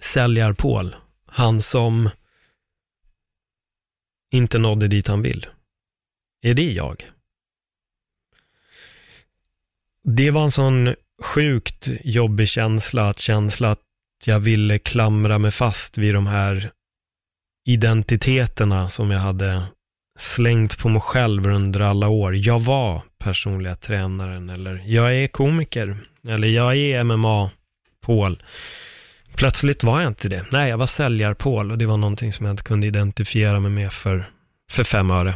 Säljar-Paul? 0.00 0.96
Han 1.26 1.62
som 1.62 2.10
inte 4.36 4.58
nådde 4.58 4.88
dit 4.88 5.08
han 5.08 5.22
vill? 5.22 5.46
Är 6.42 6.54
det 6.54 6.72
jag? 6.72 7.10
Det 10.04 10.30
var 10.30 10.44
en 10.44 10.50
sån 10.50 10.94
sjukt 11.22 11.88
jobbig 12.04 12.48
känsla, 12.48 13.08
att 13.08 13.18
känsla 13.18 13.70
att 13.70 13.80
jag 14.24 14.40
ville 14.40 14.78
klamra 14.78 15.38
mig 15.38 15.50
fast 15.50 15.98
vid 15.98 16.14
de 16.14 16.26
här 16.26 16.70
identiteterna 17.66 18.88
som 18.88 19.10
jag 19.10 19.20
hade 19.20 19.62
slängt 20.18 20.78
på 20.78 20.88
mig 20.88 21.00
själv 21.00 21.46
under 21.46 21.80
alla 21.80 22.08
år. 22.08 22.36
Jag 22.36 22.58
var 22.58 23.02
personliga 23.18 23.76
tränaren 23.76 24.50
eller 24.50 24.82
jag 24.86 25.14
är 25.14 25.28
komiker 25.28 25.98
eller 26.28 26.48
jag 26.48 26.76
är 26.76 27.04
MMA-Paul. 27.04 28.42
Plötsligt 29.36 29.84
var 29.84 30.00
jag 30.00 30.10
inte 30.10 30.28
det. 30.28 30.46
Nej, 30.50 30.70
jag 30.70 30.78
var 30.78 30.86
säljar-Paul 30.86 31.70
och 31.70 31.78
det 31.78 31.86
var 31.86 31.98
någonting 31.98 32.32
som 32.32 32.46
jag 32.46 32.52
inte 32.52 32.62
kunde 32.62 32.86
identifiera 32.86 33.60
mig 33.60 33.70
med 33.70 33.92
för, 33.92 34.30
för 34.70 34.84
fem 34.84 35.10
öre. 35.10 35.34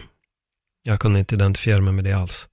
Jag 0.83 1.01
kunde 1.01 1.19
inte 1.19 1.35
identifiera 1.35 1.81
mig 1.81 1.93
med 1.93 2.05
det 2.05 2.13
alls. 2.13 2.49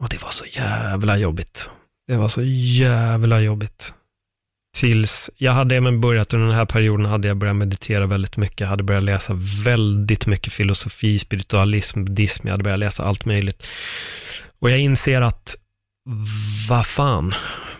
Och 0.00 0.08
det 0.08 0.22
var 0.22 0.30
så 0.30 0.44
jävla 0.44 1.16
jobbigt. 1.16 1.70
Det 2.06 2.16
var 2.16 2.28
så 2.28 2.42
jävla 2.42 3.40
jobbigt. 3.40 3.94
Tills 4.74 5.30
jag 5.36 5.52
hade 5.52 5.76
även 5.76 6.00
börjat, 6.00 6.34
under 6.34 6.46
den 6.46 6.56
här 6.56 6.66
perioden 6.66 7.06
hade 7.06 7.28
jag 7.28 7.36
börjat 7.36 7.56
meditera 7.56 8.06
väldigt 8.06 8.36
mycket. 8.36 8.60
Jag 8.60 8.68
hade 8.68 8.82
börjat 8.82 9.04
läsa 9.04 9.32
väldigt 9.64 10.26
mycket 10.26 10.52
filosofi, 10.52 11.18
spiritualism, 11.18 12.04
buddhism. 12.04 12.46
Jag 12.46 12.52
hade 12.52 12.64
börjat 12.64 12.78
läsa 12.78 13.04
allt 13.04 13.24
möjligt. 13.24 13.66
Och 14.58 14.70
jag 14.70 14.78
inser 14.78 15.22
att, 15.22 15.56
vad 16.68 16.86
fan, 16.86 17.34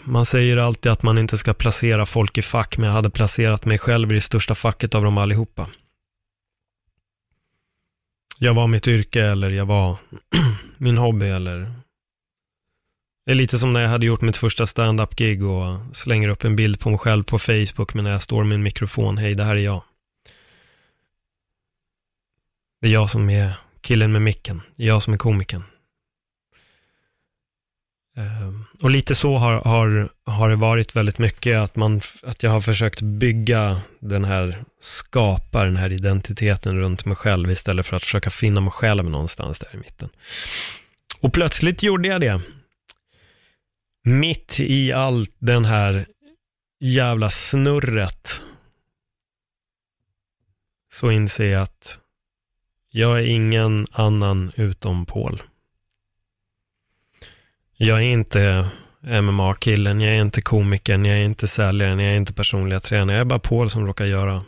man 0.05 0.27
säger 0.27 0.57
alltid 0.57 0.93
att 0.93 1.03
man 1.03 1.19
inte 1.19 1.39
ska 1.39 1.55
placera 1.55 2.07
folk 2.07 2.39
i 2.39 2.43
fack, 2.43 2.79
men 2.79 2.87
jag 2.87 2.95
hade 2.95 3.11
placerat 3.11 3.65
mig 3.65 3.79
själv 3.79 4.13
i 4.13 4.15
det 4.15 4.21
största 4.21 4.55
facket 4.55 4.95
av 4.95 5.05
dem 5.05 5.19
allihopa. 5.19 5.69
Jag 8.39 8.55
var 8.55 8.67
mitt 8.67 8.89
yrke 8.89 9.23
eller 9.23 9.51
jag 9.51 9.67
var 9.67 9.97
min 10.79 10.99
hobby 10.99 11.27
eller 11.27 11.73
det 13.27 13.33
är 13.33 13.37
lite 13.37 13.59
som 13.59 13.73
när 13.73 13.81
jag 13.81 13.89
hade 13.89 14.07
gjort 14.07 14.21
mitt 14.21 14.37
första 14.37 14.67
stand-up-gig 14.67 15.45
och 15.45 15.97
slänger 15.97 16.29
upp 16.29 16.45
en 16.45 16.57
bild 16.57 16.81
på 16.81 16.91
mig 16.91 16.99
själv 16.99 17.23
på 17.23 17.39
Facebook, 17.39 17.95
men 17.95 18.05
när 18.05 18.11
jag 18.11 18.23
står 18.23 18.45
med 18.45 18.55
en 18.55 18.63
mikrofon, 18.63 19.19
hej, 19.19 19.35
det 19.35 19.45
här 19.45 19.57
är 19.57 19.61
jag. 19.61 19.83
Det 22.81 22.89
är 22.89 22.93
jag 22.93 23.11
som 23.11 23.31
är 23.31 23.53
killen 23.81 24.13
med 24.13 24.23
micken. 24.23 24.63
Det 24.77 24.85
är 24.85 24.89
jag 24.89 25.03
som 25.03 25.13
är 25.13 25.19
komikern. 25.19 25.63
Ehm, 28.17 28.65
och 28.83 28.91
lite 28.91 29.15
så 29.15 29.37
har, 29.37 29.61
har, 29.61 30.09
har 30.25 30.49
det 30.49 30.57
varit 30.57 30.97
väldigt 30.97 31.19
mycket, 31.19 31.59
att, 31.59 31.77
man, 31.77 32.01
att 32.23 32.43
jag 32.43 32.51
har 32.51 32.61
försökt 32.61 33.01
bygga 33.01 33.81
den 34.01 34.25
här, 34.25 34.65
skapa 34.81 35.65
den 35.65 35.77
här 35.77 35.93
identiteten 35.93 36.79
runt 36.79 37.05
mig 37.05 37.17
själv 37.17 37.51
istället 37.51 37.87
för 37.87 37.97
att 37.97 38.05
försöka 38.05 38.31
finna 38.31 38.61
mig 38.61 38.71
själv 38.71 39.05
någonstans 39.05 39.59
där 39.59 39.75
i 39.75 39.77
mitten. 39.77 40.09
Och 41.21 41.33
plötsligt 41.33 41.83
gjorde 41.83 42.09
jag 42.09 42.21
det 42.21 42.41
mitt 44.05 44.61
i 44.61 44.93
allt 44.93 45.35
den 45.39 45.65
här 45.65 46.07
jävla 46.81 47.31
snurret 47.31 48.43
så 50.93 51.11
inser 51.11 51.53
jag 51.53 51.63
att 51.63 51.99
jag 52.91 53.19
är 53.19 53.27
ingen 53.27 53.87
annan 53.93 54.53
utom 54.57 55.07
Paul. 55.07 55.43
Jag 57.77 57.99
är 57.99 58.03
inte 58.03 58.71
MMA-killen, 59.01 60.01
jag 60.01 60.17
är 60.17 60.21
inte 60.21 60.43
komikern, 60.43 61.05
jag 61.05 61.19
är 61.19 61.25
inte 61.25 61.47
säljaren, 61.47 61.99
jag 61.99 62.13
är 62.13 62.17
inte 62.17 62.33
personliga 62.33 62.81
tränare. 62.81 63.17
Jag 63.17 63.21
är 63.21 63.25
bara 63.25 63.39
Paul 63.39 63.71
som 63.71 63.87
råkar 63.87 64.05
göra 64.05 64.45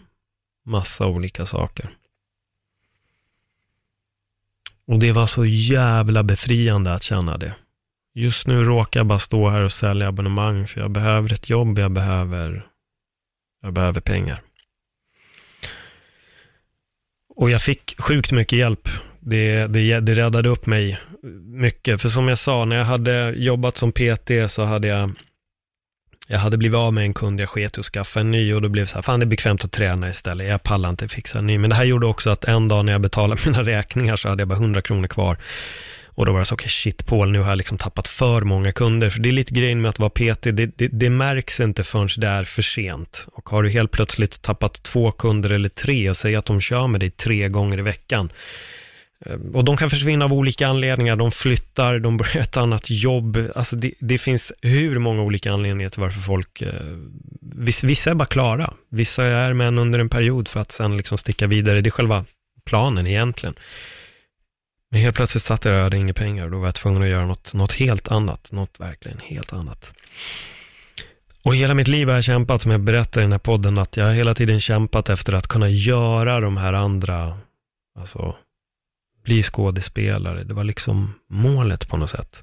massa 0.65 1.07
olika 1.07 1.47
saker. 1.47 1.97
Och 4.87 4.99
det 4.99 5.13
var 5.13 5.27
så 5.27 5.45
jävla 5.47 6.23
befriande 6.23 6.95
att 6.95 7.03
känna 7.03 7.37
det. 7.37 7.55
Just 8.15 8.47
nu 8.47 8.65
råkar 8.65 9.01
jag 9.01 9.07
bara 9.07 9.19
stå 9.19 9.49
här 9.49 9.61
och 9.61 9.73
sälja 9.73 10.09
abonnemang 10.09 10.67
för 10.67 10.81
jag 10.81 10.91
behöver 10.91 11.33
ett 11.33 11.51
jobb, 11.51 11.79
jag 11.79 11.91
behöver, 11.91 12.67
jag 13.63 13.73
behöver 13.73 14.01
pengar. 14.01 14.43
Och 17.29 17.51
jag 17.51 17.63
fick 17.63 17.95
sjukt 17.99 18.33
mycket 18.33 18.59
hjälp. 18.59 18.89
Det, 19.29 19.67
det, 19.67 20.01
det 20.01 20.15
räddade 20.15 20.49
upp 20.49 20.67
mig 20.67 20.99
mycket. 21.45 22.01
För 22.01 22.09
som 22.09 22.29
jag 22.29 22.39
sa, 22.39 22.65
när 22.65 22.77
jag 22.77 22.85
hade 22.85 23.31
jobbat 23.37 23.77
som 23.77 23.93
PT 23.93 24.31
så 24.49 24.65
hade 24.65 24.89
jag 24.89 25.11
jag 26.29 26.39
hade 26.39 26.57
blivit 26.57 26.77
av 26.77 26.93
med 26.93 27.05
en 27.05 27.15
kund, 27.15 27.41
jag 27.41 27.49
sket 27.49 27.79
och 27.79 27.85
skaffa 27.85 28.21
en 28.21 28.31
ny 28.31 28.55
och 28.55 28.63
då 28.63 28.69
blev 28.69 28.85
det 28.85 28.89
så 28.89 28.95
här, 28.95 29.03
fan 29.03 29.21
det 29.21 29.25
är 29.25 29.29
bekvämt 29.29 29.65
att 29.65 29.73
träna 29.73 30.11
istället, 30.11 30.49
jag 30.49 30.63
pallar 30.63 30.89
inte 30.89 31.09
fixa 31.09 31.39
en 31.39 31.47
ny. 31.47 31.59
Men 31.59 31.71
det 31.71 31.77
här 31.77 31.85
gjorde 31.85 32.07
också 32.07 32.31
att 32.31 32.45
en 32.45 32.69
dag 32.69 32.85
när 32.85 32.93
jag 32.93 33.01
betalade 33.01 33.41
mina 33.47 33.63
räkningar 33.63 34.17
så 34.17 34.29
hade 34.29 34.41
jag 34.41 34.49
bara 34.49 34.59
100 34.59 34.83
kronor 34.83 35.09
kvar. 35.09 35.37
Och 36.07 36.27
då 36.27 36.33
var 36.33 36.39
det 36.39 36.47
så, 36.47 36.55
okej 36.55 36.65
okay, 36.65 36.71
shit 36.71 37.07
Paul, 37.07 37.33
nu 37.33 37.39
har 37.39 37.49
jag 37.49 37.59
liksom 37.59 37.79
tappat 37.79 38.09
för 38.09 38.43
många 38.43 38.73
kunder. 38.73 39.11
För 39.11 39.21
det 39.21 39.29
är 39.29 39.33
lite 39.33 39.55
grejen 39.55 39.81
med 39.83 39.89
att 39.89 39.99
vara 39.99 40.11
PT, 40.11 40.43
det, 40.43 40.53
det, 40.53 40.89
det 40.89 41.11
märks 41.11 41.61
inte 41.61 41.85
förrän 41.85 42.09
det 42.17 42.27
är 42.27 42.45
för 42.45 42.63
sent. 42.63 43.27
Och 43.33 43.49
har 43.49 43.63
du 43.63 43.71
helt 43.71 43.91
plötsligt 43.91 44.43
tappat 44.43 44.83
två 44.83 45.11
kunder 45.13 45.51
eller 45.51 45.69
tre 45.69 46.11
och 46.11 46.17
säger 46.17 46.39
att 46.39 46.47
de 46.47 46.61
kör 46.61 46.87
med 46.87 47.01
dig 47.01 47.11
tre 47.11 47.49
gånger 47.49 47.79
i 47.79 47.83
veckan. 47.83 48.31
Eh, 49.21 49.39
och 49.55 49.65
de 49.65 49.77
kan 49.77 49.91
försvinna 49.91 50.25
av 50.25 50.33
olika 50.33 50.69
anledningar, 50.69 51.17
de 51.17 51.33
flyttar, 51.33 51.99
de 51.99 52.17
börjar 52.17 52.37
ett 52.43 52.57
annat 52.57 52.91
jobb. 52.91 53.39
Alltså 53.55 53.77
det, 53.77 53.93
det 54.01 54.19
finns 54.19 54.53
hur 54.63 54.99
många 54.99 55.23
olika 55.23 55.53
anledningar 55.53 55.91
till 55.91 56.01
varför 56.01 56.21
folk, 56.21 56.63
eh, 56.63 56.73
vissa 57.83 58.11
är 58.11 58.15
bara 58.15 58.27
klara, 58.27 58.75
vissa 58.89 59.25
är 59.25 59.55
med 59.55 59.79
under 59.79 59.99
en 59.99 60.09
period 60.09 60.49
för 60.49 60.61
att 60.61 60.73
sen 60.73 60.97
liksom 60.97 61.19
sticka 61.19 61.47
vidare. 61.47 61.81
Det 61.81 61.89
är 61.89 61.91
själva 61.91 62.25
planen 62.65 63.07
egentligen. 63.07 63.55
Men 64.91 65.01
helt 65.01 65.17
plötsligt 65.17 65.43
satt 65.43 65.65
jag 65.65 65.75
där 65.75 65.79
och 65.79 65.85
hade 65.85 65.97
inga 65.97 66.15
pengar 66.15 66.45
och 66.45 66.51
då 66.51 66.59
var 66.59 66.67
jag 66.67 66.75
tvungen 66.75 67.03
att 67.03 67.09
göra 67.09 67.27
något, 67.27 67.55
något 67.55 67.73
helt 67.73 68.09
annat. 68.09 68.53
Något 68.53 68.81
verkligen 68.81 69.19
helt 69.19 69.53
annat. 69.53 69.93
Och 71.43 71.57
hela 71.57 71.75
mitt 71.75 71.89
liv 71.89 72.09
har 72.09 72.15
jag 72.15 72.25
kämpat, 72.25 72.63
som 72.63 72.71
jag 72.71 72.81
berättar 72.81 73.21
i 73.21 73.25
den 73.25 73.33
här 73.33 73.39
podden, 73.39 73.79
att 73.79 73.97
jag 73.97 74.05
har 74.05 74.13
hela 74.13 74.35
tiden 74.35 74.61
kämpat 74.61 75.09
efter 75.09 75.33
att 75.33 75.47
kunna 75.47 75.69
göra 75.69 76.41
de 76.41 76.57
här 76.57 76.73
andra, 76.73 77.39
alltså 77.99 78.37
bli 79.27 79.43
skådespelare. 79.43 80.45
Det 80.45 80.55
var 80.55 80.65
liksom 80.65 81.15
målet 81.31 81.89
på 81.89 81.97
något 81.97 82.11
sätt. 82.11 82.43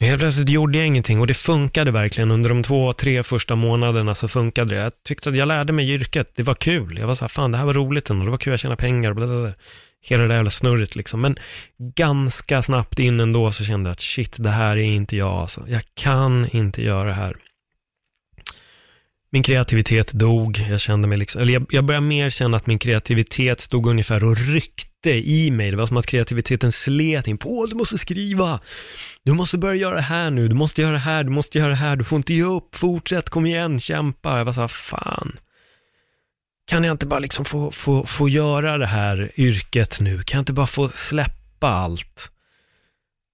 Helt 0.00 0.20
plötsligt 0.20 0.48
gjorde 0.48 0.78
jag 0.78 0.86
ingenting 0.86 1.20
och 1.20 1.26
det 1.26 1.34
funkade 1.34 1.90
verkligen. 1.90 2.30
Under 2.30 2.48
de 2.48 2.62
två, 2.62 2.92
tre 2.92 3.22
första 3.22 3.54
månaderna 3.54 4.14
så 4.14 4.28
funkade 4.28 4.74
det. 4.74 4.82
Jag 4.82 4.92
tyckte 5.02 5.28
att 5.28 5.36
jag 5.36 5.48
lärde 5.48 5.72
mig 5.72 5.90
yrket. 5.90 6.32
Det 6.36 6.42
var 6.42 6.54
kul. 6.54 6.98
Jag 6.98 7.06
var 7.06 7.14
så 7.14 7.24
här, 7.24 7.28
fan 7.28 7.52
det 7.52 7.58
här 7.58 7.64
var 7.64 7.74
roligt 7.74 8.10
ändå. 8.10 8.24
Det 8.24 8.30
var 8.30 8.38
kul 8.38 8.54
att 8.54 8.60
tjäna 8.60 8.76
pengar. 8.76 9.12
Blablabla 9.12 9.54
hela 10.00 10.22
det 10.22 10.28
där 10.28 10.34
jävla 10.34 10.50
snurret 10.50 10.96
liksom. 10.96 11.20
Men 11.20 11.36
ganska 11.78 12.62
snabbt 12.62 12.98
in 12.98 13.20
ändå 13.20 13.52
så 13.52 13.64
kände 13.64 13.88
jag 13.88 13.92
att 13.92 14.00
shit, 14.00 14.34
det 14.38 14.50
här 14.50 14.76
är 14.76 14.82
inte 14.82 15.16
jag 15.16 15.32
alltså. 15.32 15.64
Jag 15.68 15.82
kan 15.94 16.48
inte 16.52 16.82
göra 16.82 17.08
det 17.08 17.14
här. 17.14 17.36
Min 19.34 19.42
kreativitet 19.42 20.12
dog, 20.12 20.66
jag 20.70 20.80
kände 20.80 21.08
mig 21.08 21.18
liksom, 21.18 21.40
eller 21.40 21.52
jag, 21.52 21.66
jag 21.70 21.84
började 21.84 22.06
mer 22.06 22.30
känna 22.30 22.56
att 22.56 22.66
min 22.66 22.78
kreativitet 22.78 23.60
stod 23.60 23.86
ungefär 23.86 24.24
och 24.24 24.36
ryckte 24.36 25.10
i 25.10 25.50
mig. 25.50 25.70
Det 25.70 25.76
var 25.76 25.86
som 25.86 25.96
att 25.96 26.06
kreativiteten 26.06 26.72
slet 26.72 27.26
in. 27.26 27.38
Paul, 27.38 27.70
du 27.70 27.76
måste 27.76 27.98
skriva! 27.98 28.60
Du 29.24 29.32
måste 29.32 29.58
börja 29.58 29.74
göra 29.74 29.94
det 29.94 30.00
här 30.00 30.30
nu, 30.30 30.48
du 30.48 30.54
måste 30.54 30.82
göra 30.82 30.92
det 30.92 30.98
här, 30.98 31.24
du 31.24 31.30
måste 31.30 31.58
göra 31.58 31.68
det 31.68 31.74
här, 31.74 31.96
du 31.96 32.04
får 32.04 32.16
inte 32.16 32.34
ge 32.34 32.42
upp, 32.42 32.76
fortsätt, 32.76 33.30
kom 33.30 33.46
igen, 33.46 33.80
kämpa. 33.80 34.38
Jag 34.38 34.44
var 34.44 34.52
så 34.52 34.60
här, 34.60 34.68
fan 34.68 35.36
kan 36.66 36.84
jag 36.84 36.94
inte 36.94 37.06
bara 37.06 37.20
liksom 37.20 37.44
få, 37.44 37.70
få, 37.70 38.06
få 38.06 38.28
göra 38.28 38.78
det 38.78 38.86
här 38.86 39.32
yrket 39.36 40.00
nu? 40.00 40.22
Kan 40.22 40.38
jag 40.38 40.42
inte 40.42 40.52
bara 40.52 40.66
få 40.66 40.88
släppa 40.88 41.68
allt? 41.68 42.30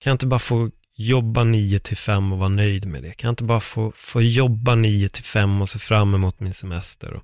Kan 0.03 0.11
jag 0.11 0.15
inte 0.15 0.27
bara 0.27 0.41
få 0.41 0.71
jobba 1.01 1.45
9 1.45 1.79
till 1.79 1.97
5 1.97 2.33
och 2.33 2.39
vara 2.39 2.49
nöjd 2.49 2.87
med 2.87 3.03
det? 3.03 3.13
Kan 3.13 3.29
jag 3.29 3.33
inte 3.33 3.45
bara 3.45 3.61
få, 3.61 3.93
få 3.97 4.23
jobba 4.23 4.75
9 4.75 5.09
till 5.09 5.25
5 5.25 5.63
och 5.63 5.69
se 5.69 5.79
fram 5.79 6.15
emot 6.15 6.41
min 6.41 6.55
semester? 6.55 7.13
Och... 7.13 7.23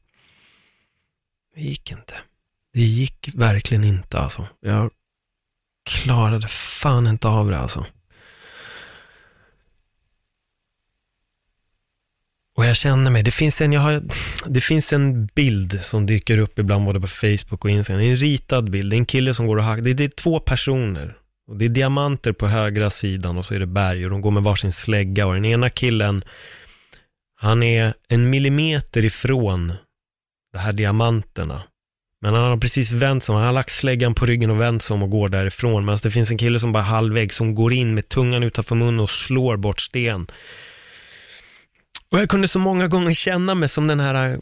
Det 1.55 1.61
gick 1.61 1.91
inte. 1.91 2.15
Det 2.73 2.81
gick 2.81 3.29
verkligen 3.35 3.85
inte 3.85 4.19
alltså. 4.19 4.49
Jag 4.61 4.91
klarade 5.85 6.49
fan 6.49 7.07
inte 7.07 7.29
av 7.29 7.51
det 7.51 7.59
alltså. 7.59 7.87
Och 12.57 12.67
jag 12.67 12.77
känner 12.77 13.11
mig, 13.11 13.23
det 13.23 13.31
finns 13.31 13.61
en, 13.61 13.73
jag 13.73 13.81
har, 13.81 14.03
det 14.47 14.61
finns 14.61 14.93
en 14.93 15.27
bild 15.27 15.85
som 15.85 16.07
dyker 16.07 16.39
upp 16.39 16.59
ibland 16.59 16.85
både 16.85 17.01
på 17.01 17.07
Facebook 17.07 17.65
och 17.65 17.71
Instagram. 17.71 18.01
Det 18.01 18.07
är 18.07 18.11
En 18.11 18.17
ritad 18.17 18.71
bild, 18.71 18.93
det 18.93 18.97
är 18.97 18.99
en 18.99 19.07
kille 19.07 19.35
som 19.35 19.47
går 19.47 19.57
och 19.57 19.65
hackar. 19.65 19.83
Det, 19.83 19.95
det 19.95 20.05
är 20.05 20.09
två 20.09 20.41
personer. 20.41 21.17
Och 21.49 21.57
det 21.57 21.65
är 21.65 21.69
diamanter 21.69 22.33
på 22.33 22.47
högra 22.47 22.91
sidan 22.91 23.39
och 23.39 23.45
så 23.45 23.55
är 23.55 23.59
det 23.59 23.67
berg 23.67 24.05
och 24.05 24.11
de 24.11 24.21
går 24.21 24.31
med 24.31 24.43
varsin 24.43 24.73
slägga 24.73 25.27
och 25.27 25.35
den 25.35 25.45
ena 25.45 25.71
killen, 25.71 26.25
han 27.41 27.63
är 27.63 27.95
en 28.09 28.31
millimeter 28.31 29.05
ifrån 29.05 29.73
de 30.53 30.59
här 30.59 30.73
diamanterna. 30.73 31.63
Men 32.21 32.35
han 32.35 32.43
har 32.43 32.57
precis 32.57 32.93
vänt 32.93 33.25
sig 33.25 33.33
om, 33.33 33.39
han 33.39 33.47
har 33.47 33.53
lagt 33.55 33.73
släggan 33.73 34.15
på 34.15 34.27
ryggen 34.27 34.51
och 34.51 34.61
vänt 34.61 34.83
sig 34.83 34.95
om 34.95 35.03
och 35.03 35.11
går 35.11 35.29
därifrån. 35.29 35.85
Medan 35.85 35.99
det 36.03 36.11
finns 36.11 36.31
en 36.31 36.39
kille 36.39 36.61
som 36.61 36.73
bara 36.73 36.83
halvvägs, 36.83 37.37
som 37.37 37.55
går 37.55 37.73
in 37.73 37.95
med 37.95 38.09
tungan 38.09 38.43
utanför 38.43 38.75
munnen 38.75 39.01
och 39.01 39.11
slår 39.11 39.57
bort 39.57 39.81
sten. 39.81 40.27
Och 42.11 42.19
jag 42.19 42.29
kunde 42.29 42.49
så 42.49 42.59
många 42.59 42.89
gånger 42.89 43.15
känna 43.15 43.55
mig 43.55 43.69
som 43.69 43.87
den 43.87 44.01
här 44.01 44.41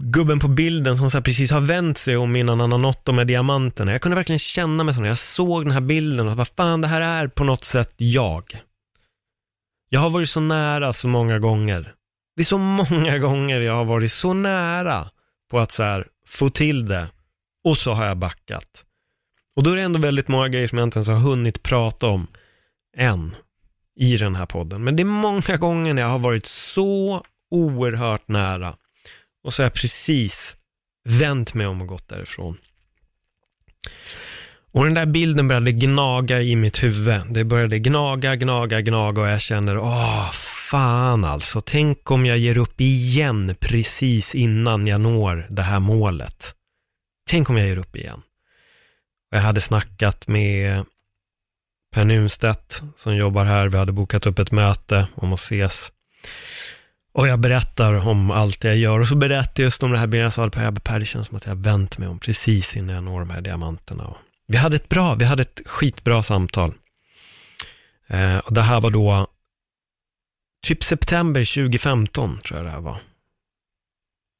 gubben 0.00 0.38
på 0.38 0.48
bilden 0.48 0.98
som 0.98 1.10
så 1.10 1.22
precis 1.22 1.50
har 1.50 1.60
vänt 1.60 1.98
sig 1.98 2.16
om 2.16 2.36
innan 2.36 2.60
han 2.60 2.72
har 2.72 2.78
nått 2.78 3.04
de 3.04 3.18
här 3.18 3.24
diamanterna. 3.24 3.92
Jag 3.92 4.00
kunde 4.00 4.16
verkligen 4.16 4.38
känna 4.38 4.84
mig 4.84 4.94
som. 4.94 5.04
Jag 5.04 5.18
såg 5.18 5.64
den 5.64 5.72
här 5.72 5.80
bilden 5.80 6.28
och 6.28 6.36
bara, 6.36 6.44
fan 6.44 6.80
det 6.80 6.88
här 6.88 7.00
är 7.00 7.28
på 7.28 7.44
något 7.44 7.64
sätt 7.64 7.94
jag. 7.96 8.60
Jag 9.88 10.00
har 10.00 10.10
varit 10.10 10.30
så 10.30 10.40
nära 10.40 10.92
så 10.92 11.08
många 11.08 11.38
gånger. 11.38 11.94
Det 12.36 12.42
är 12.42 12.44
så 12.44 12.58
många 12.58 13.18
gånger 13.28 13.60
jag 13.60 13.74
har 13.74 13.84
varit 13.84 14.12
så 14.12 14.32
nära 14.32 15.10
på 15.50 15.58
att 15.58 15.72
så 15.72 15.82
här, 15.82 16.06
få 16.26 16.50
till 16.50 16.88
det 16.88 17.08
och 17.64 17.78
så 17.78 17.92
har 17.92 18.06
jag 18.06 18.16
backat. 18.16 18.84
Och 19.56 19.62
då 19.62 19.70
är 19.70 19.76
det 19.76 19.82
ändå 19.82 19.98
väldigt 19.98 20.28
många 20.28 20.48
grejer 20.48 20.68
som 20.68 20.78
jag 20.78 20.86
inte 20.86 20.96
ens 20.96 21.08
har 21.08 21.18
hunnit 21.18 21.62
prata 21.62 22.06
om 22.06 22.26
än 22.96 23.36
i 23.96 24.16
den 24.16 24.34
här 24.34 24.46
podden. 24.46 24.84
Men 24.84 24.96
det 24.96 25.02
är 25.02 25.04
många 25.04 25.56
gånger 25.56 25.94
när 25.94 26.02
jag 26.02 26.08
har 26.08 26.18
varit 26.18 26.46
så 26.46 27.24
oerhört 27.50 28.28
nära 28.28 28.76
och 29.44 29.54
så 29.54 29.62
har 29.62 29.64
jag 29.64 29.74
precis 29.74 30.56
vänt 31.04 31.54
mig 31.54 31.66
om 31.66 31.80
och 31.80 31.86
gått 31.86 32.08
därifrån. 32.08 32.58
Och 34.72 34.84
den 34.84 34.94
där 34.94 35.06
bilden 35.06 35.48
började 35.48 35.72
gnaga 35.72 36.42
i 36.42 36.56
mitt 36.56 36.82
huvud. 36.82 37.22
Det 37.30 37.44
började 37.44 37.78
gnaga, 37.78 38.36
gnaga, 38.36 38.80
gnaga 38.80 39.22
och 39.22 39.28
jag 39.28 39.40
känner, 39.40 39.78
åh, 39.78 40.30
fan 40.70 41.24
alltså. 41.24 41.60
Tänk 41.60 42.10
om 42.10 42.26
jag 42.26 42.38
ger 42.38 42.58
upp 42.58 42.80
igen 42.80 43.54
precis 43.60 44.34
innan 44.34 44.86
jag 44.86 45.00
når 45.00 45.46
det 45.50 45.62
här 45.62 45.80
målet. 45.80 46.54
Tänk 47.28 47.50
om 47.50 47.56
jag 47.56 47.68
ger 47.68 47.78
upp 47.78 47.96
igen. 47.96 48.22
Och 49.30 49.36
jag 49.36 49.42
hade 49.42 49.60
snackat 49.60 50.28
med 50.28 50.84
Per 51.94 52.04
Nunstedt 52.04 52.82
som 52.96 53.16
jobbar 53.16 53.44
här. 53.44 53.68
Vi 53.68 53.78
hade 53.78 53.92
bokat 53.92 54.26
upp 54.26 54.38
ett 54.38 54.50
möte 54.50 55.06
om 55.14 55.32
att 55.32 55.40
ses. 55.40 55.92
Och 57.14 57.28
jag 57.28 57.38
berättar 57.38 58.08
om 58.08 58.30
allt 58.30 58.60
det 58.60 58.68
jag 58.68 58.76
gör 58.76 59.00
och 59.00 59.08
så 59.08 59.16
berättar 59.16 59.62
jag 59.62 59.66
just 59.66 59.82
om 59.82 59.92
det 59.92 59.98
här. 59.98 60.14
Jag 60.14 60.32
sa 60.32 60.44
det 60.44 60.80
Per, 60.80 60.98
det 60.98 61.04
känns 61.04 61.26
som 61.26 61.36
att 61.36 61.46
jag 61.46 61.54
har 61.54 61.62
vänt 61.62 61.98
mig 61.98 62.08
om 62.08 62.18
precis 62.18 62.76
innan 62.76 62.94
jag 62.94 63.04
når 63.04 63.20
de 63.20 63.30
här 63.30 63.40
diamanterna. 63.40 64.14
Vi 64.46 64.56
hade 64.56 64.76
ett 64.76 64.88
bra, 64.88 65.14
vi 65.14 65.24
hade 65.24 65.42
ett 65.42 65.60
skitbra 65.66 66.22
samtal. 66.22 66.74
Eh, 68.08 68.38
och 68.38 68.54
det 68.54 68.62
här 68.62 68.80
var 68.80 68.90
då 68.90 69.26
typ 70.66 70.84
september 70.84 71.54
2015 71.54 72.40
tror 72.40 72.58
jag 72.58 72.66
det 72.66 72.70
här 72.70 72.80
var. 72.80 73.00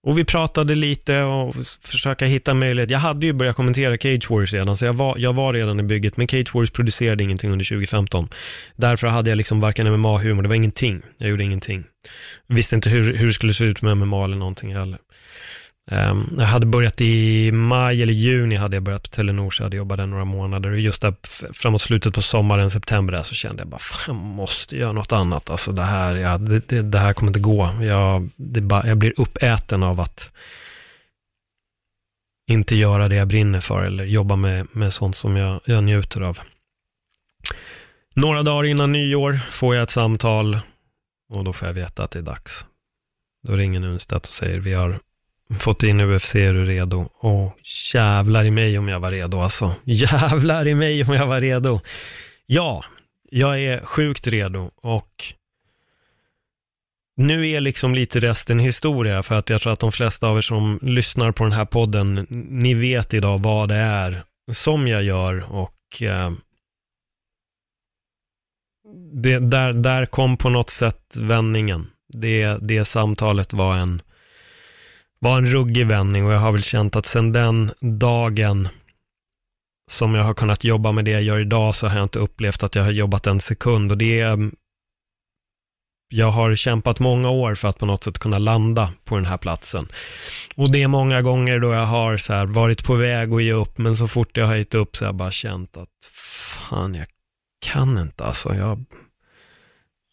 Och 0.05 0.19
vi 0.19 0.25
pratade 0.25 0.75
lite 0.75 1.23
och 1.23 1.55
försöka 1.83 2.27
hitta 2.27 2.55
möjlighet. 2.55 2.91
Jag 2.91 2.99
hade 2.99 3.27
ju 3.27 3.33
börjat 3.33 3.57
kommentera 3.57 3.99
Cage 3.99 4.31
Wars 4.31 4.53
redan, 4.53 4.77
så 4.77 4.85
jag 4.85 4.93
var, 4.93 5.19
jag 5.19 5.33
var 5.33 5.53
redan 5.53 5.81
i 5.81 5.83
bygget, 5.83 6.17
men 6.17 6.29
Cage 6.29 6.55
Wars 6.55 6.71
producerade 6.71 7.25
ingenting 7.25 7.51
under 7.51 7.65
2015. 7.65 8.29
Därför 8.77 9.07
hade 9.07 9.31
jag 9.31 9.37
liksom 9.37 9.61
varken 9.61 9.87
MMA-humor, 9.87 10.43
det 10.43 10.49
var 10.49 10.57
ingenting. 10.57 11.03
Jag 11.19 11.31
gjorde 11.31 11.45
ingenting. 11.45 11.85
Visste 12.47 12.77
inte 12.77 12.91
hur, 12.91 13.15
hur 13.15 13.27
det 13.27 13.33
skulle 13.33 13.55
se 13.55 13.65
ut 13.65 13.83
med 13.83 13.97
MMA 13.97 14.25
eller 14.25 14.37
någonting 14.37 14.77
heller. 14.77 14.99
Um, 15.91 16.37
jag 16.39 16.47
hade 16.47 16.67
börjat 16.67 17.01
i 17.01 17.53
maj 17.53 18.03
eller 18.03 18.13
juni 18.13 18.57
hade 18.57 18.77
jag 18.77 18.83
börjat 18.83 19.03
på 19.03 19.09
Telenor, 19.09 19.51
så 19.51 19.61
jag 19.61 19.65
hade 19.65 19.77
jobbat 19.77 19.99
där 19.99 20.07
några 20.07 20.25
månader. 20.25 20.71
Och 20.71 20.81
just 20.81 21.03
där 21.03 21.15
framåt 21.53 21.83
slutet 21.83 22.15
på 22.15 22.23
sommaren, 22.23 22.71
september, 22.71 23.13
där, 23.13 23.23
så 23.23 23.35
kände 23.35 23.63
jag 23.63 23.69
bara, 23.69 23.79
fan, 23.79 24.17
jag 24.17 24.25
måste 24.25 24.77
göra 24.77 24.93
något 24.93 25.13
annat. 25.13 25.51
Alltså 25.51 25.73
det 25.73 25.83
här, 25.83 26.15
ja, 26.15 26.39
det, 26.39 26.69
det, 26.69 26.83
det 26.83 26.99
här 26.99 27.13
kommer 27.13 27.31
inte 27.31 27.41
gå. 27.41 27.71
Jag, 27.83 28.31
bara, 28.63 28.87
jag 28.87 28.99
blir 28.99 29.13
uppäten 29.17 29.83
av 29.83 30.01
att 30.01 30.31
inte 32.51 32.77
göra 32.77 33.09
det 33.09 33.17
jag 33.17 33.29
brinner 33.29 33.61
för 33.61 33.83
eller 33.83 34.05
jobba 34.05 34.37
med, 34.37 34.67
med 34.73 34.95
sånt 34.95 35.17
som 35.17 35.37
jag, 35.37 35.61
jag 35.65 35.85
njuter 35.85 36.21
av. 36.21 36.39
Några 38.15 38.43
dagar 38.43 38.65
innan 38.65 38.93
nyår 38.93 39.41
får 39.51 39.75
jag 39.75 39.83
ett 39.83 39.91
samtal 39.91 40.59
och 41.33 41.45
då 41.45 41.53
får 41.53 41.69
jag 41.69 41.75
veta 41.75 42.05
att 42.05 42.11
det 42.11 42.19
är 42.19 42.23
dags. 42.23 42.67
Då 43.47 43.57
ringer 43.57 43.81
Nunstedt 43.81 44.27
och 44.27 44.33
säger 44.33 44.59
vi 44.59 44.73
har 44.73 45.01
fått 45.59 45.83
in 45.83 46.01
UFC, 46.01 46.35
är 46.35 46.53
du 46.53 46.65
redo? 46.65 47.09
Och 47.15 47.59
jävlar 47.95 48.45
i 48.45 48.51
mig 48.51 48.79
om 48.79 48.89
jag 48.89 49.01
var 49.01 49.11
redo 49.11 49.41
alltså. 49.41 49.75
Jävlar 49.85 50.69
i 50.69 50.75
mig 50.75 51.05
om 51.05 51.13
jag 51.15 51.27
var 51.27 51.41
redo. 51.41 51.81
Ja, 52.47 52.85
jag 53.31 53.61
är 53.61 53.81
sjukt 53.81 54.27
redo 54.27 54.71
och 54.77 55.35
nu 57.17 57.49
är 57.49 57.61
liksom 57.61 57.95
lite 57.95 58.21
resten 58.21 58.59
historia, 58.59 59.23
för 59.23 59.35
att 59.35 59.51
jag 59.51 59.61
tror 59.61 59.73
att 59.73 59.81
de 59.81 59.93
flesta 59.93 60.29
av 60.29 60.37
er 60.37 60.43
som 60.43 60.79
lyssnar 60.83 61.33
på 61.33 61.45
den 61.45 61.53
här 61.53 61.65
podden, 61.65 62.27
ni 62.51 62.75
vet 62.75 63.15
idag 63.15 63.43
vad 63.43 63.69
det 63.69 63.75
är 63.75 64.25
som 64.53 64.89
jag 64.89 65.03
gör 65.03 65.53
och 65.53 66.03
eh, 66.03 66.33
det, 69.13 69.39
där, 69.39 69.73
där 69.73 70.07
kom 70.07 70.37
på 70.37 70.49
något 70.49 70.71
sätt 70.71 71.17
vändningen. 71.17 71.87
Det, 72.09 72.59
det 72.61 72.85
samtalet 72.85 73.53
var 73.53 73.77
en 73.77 74.03
var 75.25 75.39
en 75.39 75.47
ruggig 75.47 75.87
vändning 75.87 76.27
och 76.27 76.33
jag 76.33 76.39
har 76.39 76.53
väl 76.53 76.63
känt 76.63 76.97
att 76.97 77.07
sedan 77.07 77.33
den 77.33 77.73
dagen 77.81 78.69
som 79.91 80.15
jag 80.15 80.25
har 80.25 80.35
kunnat 80.35 80.65
jobba 80.65 80.93
med 80.93 81.05
det 81.05 81.11
jag 81.11 81.23
gör 81.23 81.41
idag 81.41 81.77
så 81.77 81.87
har 81.87 81.97
jag 81.97 82.05
inte 82.05 82.19
upplevt 82.19 82.63
att 82.63 82.75
jag 82.75 82.83
har 82.83 82.91
jobbat 82.91 83.27
en 83.27 83.41
sekund 83.41 83.93
och 83.93 83.99
det 83.99 84.21
är 84.21 84.33
mm, 84.33 84.57
jag 86.09 86.31
har 86.31 86.55
kämpat 86.55 87.01
många 87.01 87.31
år 87.31 87.55
för 87.55 87.69
att 87.69 87.79
på 87.79 87.87
något 87.87 88.05
sätt 88.05 88.19
kunna 88.19 88.39
landa 88.39 88.93
på 89.05 89.15
den 89.15 89.25
här 89.25 89.39
platsen. 89.39 89.89
Och 90.57 90.73
det 90.73 90.83
är 90.83 90.89
många 90.89 91.23
gånger 91.23 91.59
då 91.59 91.73
jag 91.73 91.87
har 91.87 92.17
så 92.17 92.33
här 92.33 92.47
varit 92.47 92.85
på 92.85 92.95
väg 92.95 93.33
att 93.33 93.43
ge 93.43 93.53
upp, 93.53 93.79
men 93.79 93.97
så 93.97 94.09
fort 94.09 94.37
jag 94.37 94.47
har 94.47 94.55
gett 94.55 94.75
upp 94.75 94.97
så 94.97 95.05
har 95.05 95.09
jag 95.09 95.15
bara 95.15 95.31
känt 95.31 95.77
att 95.77 95.89
fan, 96.13 96.95
jag 96.95 97.07
kan 97.67 97.99
inte 97.99 98.25
alltså. 98.25 98.55
Jag, 98.55 98.85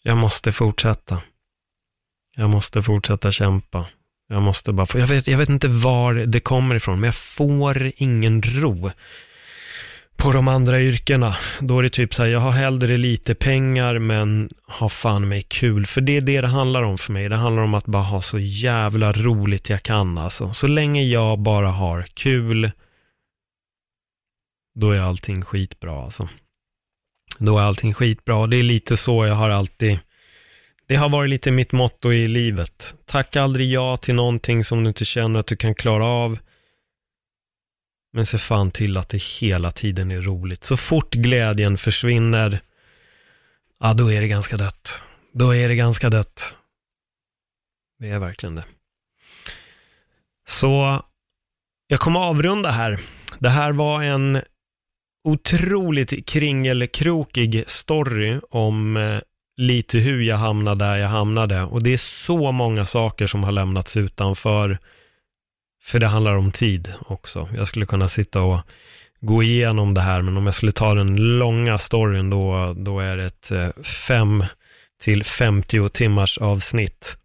jag 0.03 0.17
måste 0.17 0.51
fortsätta. 0.51 1.21
Jag 2.35 2.49
måste 2.49 2.81
fortsätta 2.81 3.31
kämpa. 3.31 3.85
Jag 4.31 4.41
måste 4.41 4.73
bara 4.73 4.85
få, 4.85 4.99
jag 4.99 5.07
vet, 5.07 5.27
jag 5.27 5.37
vet 5.37 5.49
inte 5.49 5.67
var 5.67 6.13
det 6.13 6.39
kommer 6.39 6.75
ifrån, 6.75 6.99
men 6.99 7.07
jag 7.07 7.15
får 7.15 7.91
ingen 7.95 8.41
ro 8.41 8.91
på 10.15 10.31
de 10.31 10.47
andra 10.47 10.81
yrkena. 10.81 11.35
Då 11.59 11.79
är 11.79 11.83
det 11.83 11.89
typ 11.89 12.13
så 12.13 12.23
här, 12.23 12.29
jag 12.29 12.39
har 12.39 12.51
hellre 12.51 12.97
lite 12.97 13.35
pengar 13.35 13.99
men 13.99 14.49
har 14.63 14.89
fan 14.89 15.27
mig 15.27 15.41
kul. 15.41 15.85
För 15.85 16.01
det 16.01 16.17
är 16.17 16.21
det 16.21 16.41
det 16.41 16.47
handlar 16.47 16.83
om 16.83 16.97
för 16.97 17.13
mig. 17.13 17.29
Det 17.29 17.35
handlar 17.35 17.63
om 17.63 17.73
att 17.73 17.85
bara 17.85 18.03
ha 18.03 18.21
så 18.21 18.39
jävla 18.39 19.11
roligt 19.11 19.69
jag 19.69 19.83
kan 19.83 20.17
alltså. 20.17 20.53
Så 20.53 20.67
länge 20.67 21.03
jag 21.03 21.39
bara 21.39 21.69
har 21.69 22.05
kul, 22.13 22.71
då 24.79 24.91
är 24.91 24.99
allting 24.99 25.41
skitbra 25.41 26.03
alltså. 26.03 26.29
Då 27.37 27.57
är 27.57 27.63
allting 27.63 27.93
skitbra. 27.93 28.47
Det 28.47 28.57
är 28.57 28.63
lite 28.63 28.97
så 28.97 29.25
jag 29.25 29.35
har 29.35 29.49
alltid 29.49 29.99
det 30.91 30.97
har 30.97 31.09
varit 31.09 31.29
lite 31.29 31.51
mitt 31.51 31.71
motto 31.71 32.13
i 32.13 32.27
livet. 32.27 32.95
Tacka 33.05 33.41
aldrig 33.41 33.71
ja 33.71 33.97
till 33.97 34.15
någonting 34.15 34.63
som 34.63 34.83
du 34.83 34.87
inte 34.87 35.05
känner 35.05 35.39
att 35.39 35.47
du 35.47 35.55
kan 35.55 35.75
klara 35.75 36.05
av. 36.05 36.39
Men 38.13 38.25
se 38.25 38.37
fan 38.37 38.71
till 38.71 38.97
att 38.97 39.09
det 39.09 39.21
hela 39.23 39.71
tiden 39.71 40.11
är 40.11 40.21
roligt. 40.21 40.63
Så 40.63 40.77
fort 40.77 41.13
glädjen 41.13 41.77
försvinner, 41.77 42.59
ja 43.79 43.93
då 43.93 44.11
är 44.11 44.21
det 44.21 44.27
ganska 44.27 44.57
dött. 44.57 45.01
Då 45.33 45.55
är 45.55 45.69
det 45.69 45.75
ganska 45.75 46.09
dött. 46.09 46.55
Det 47.99 48.09
är 48.09 48.19
verkligen 48.19 48.55
det. 48.55 48.65
Så 50.47 51.01
jag 51.87 51.99
kommer 51.99 52.19
avrunda 52.19 52.71
här. 52.71 52.99
Det 53.39 53.49
här 53.49 53.71
var 53.71 54.03
en 54.03 54.41
otroligt 55.23 56.25
kringelkrokig 56.27 57.63
story 57.67 58.39
om 58.49 58.97
eh, 58.97 59.19
lite 59.61 59.97
hur 59.97 60.21
jag 60.21 60.37
hamnade 60.37 60.85
där 60.85 60.95
jag 60.95 61.07
hamnade. 61.07 61.63
Och 61.63 61.83
det 61.83 61.93
är 61.93 61.97
så 61.97 62.51
många 62.51 62.85
saker 62.85 63.27
som 63.27 63.43
har 63.43 63.51
lämnats 63.51 63.97
utanför. 63.97 64.77
För 65.83 65.99
det 65.99 66.07
handlar 66.07 66.35
om 66.35 66.51
tid 66.51 66.93
också. 67.07 67.49
Jag 67.55 67.67
skulle 67.67 67.85
kunna 67.85 68.07
sitta 68.09 68.41
och 68.41 68.59
gå 69.19 69.43
igenom 69.43 69.93
det 69.93 70.01
här, 70.01 70.21
men 70.21 70.37
om 70.37 70.45
jag 70.45 70.55
skulle 70.55 70.71
ta 70.71 70.93
den 70.93 71.37
långa 71.39 71.77
storyn 71.77 72.29
då, 72.29 72.73
då 72.77 72.99
är 72.99 73.17
det 73.17 73.25
ett 73.25 73.51
eh, 73.51 73.83
5 73.83 74.45
till 75.01 75.23
50 75.23 75.89
timmars 75.89 76.37
avsnitt 76.37 77.17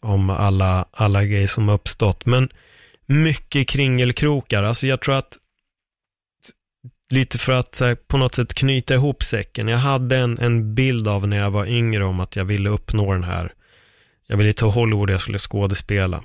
om 0.00 0.30
alla, 0.30 0.86
alla 0.90 1.24
grejer 1.24 1.46
som 1.46 1.68
har 1.68 1.74
uppstått. 1.74 2.26
Men 2.26 2.48
mycket 3.06 3.68
kringelkrokar. 3.68 4.62
Alltså 4.62 4.86
jag 4.86 5.00
tror 5.00 5.14
att 5.14 5.38
lite 7.10 7.38
för 7.38 7.52
att 7.52 7.80
här, 7.80 7.94
på 7.94 8.16
något 8.16 8.34
sätt 8.34 8.54
knyta 8.54 8.94
ihop 8.94 9.22
säcken. 9.22 9.68
Jag 9.68 9.78
hade 9.78 10.16
en, 10.16 10.38
en 10.38 10.74
bild 10.74 11.08
av 11.08 11.28
när 11.28 11.36
jag 11.36 11.50
var 11.50 11.66
yngre 11.66 12.04
om 12.04 12.20
att 12.20 12.36
jag 12.36 12.44
ville 12.44 12.68
uppnå 12.68 13.12
den 13.12 13.24
här 13.24 13.52
Jag 14.26 14.36
ville 14.36 14.52
till 14.52 14.66
Hollywood, 14.66 15.10
jag 15.10 15.20
skulle 15.20 15.38
skådespela. 15.38 16.24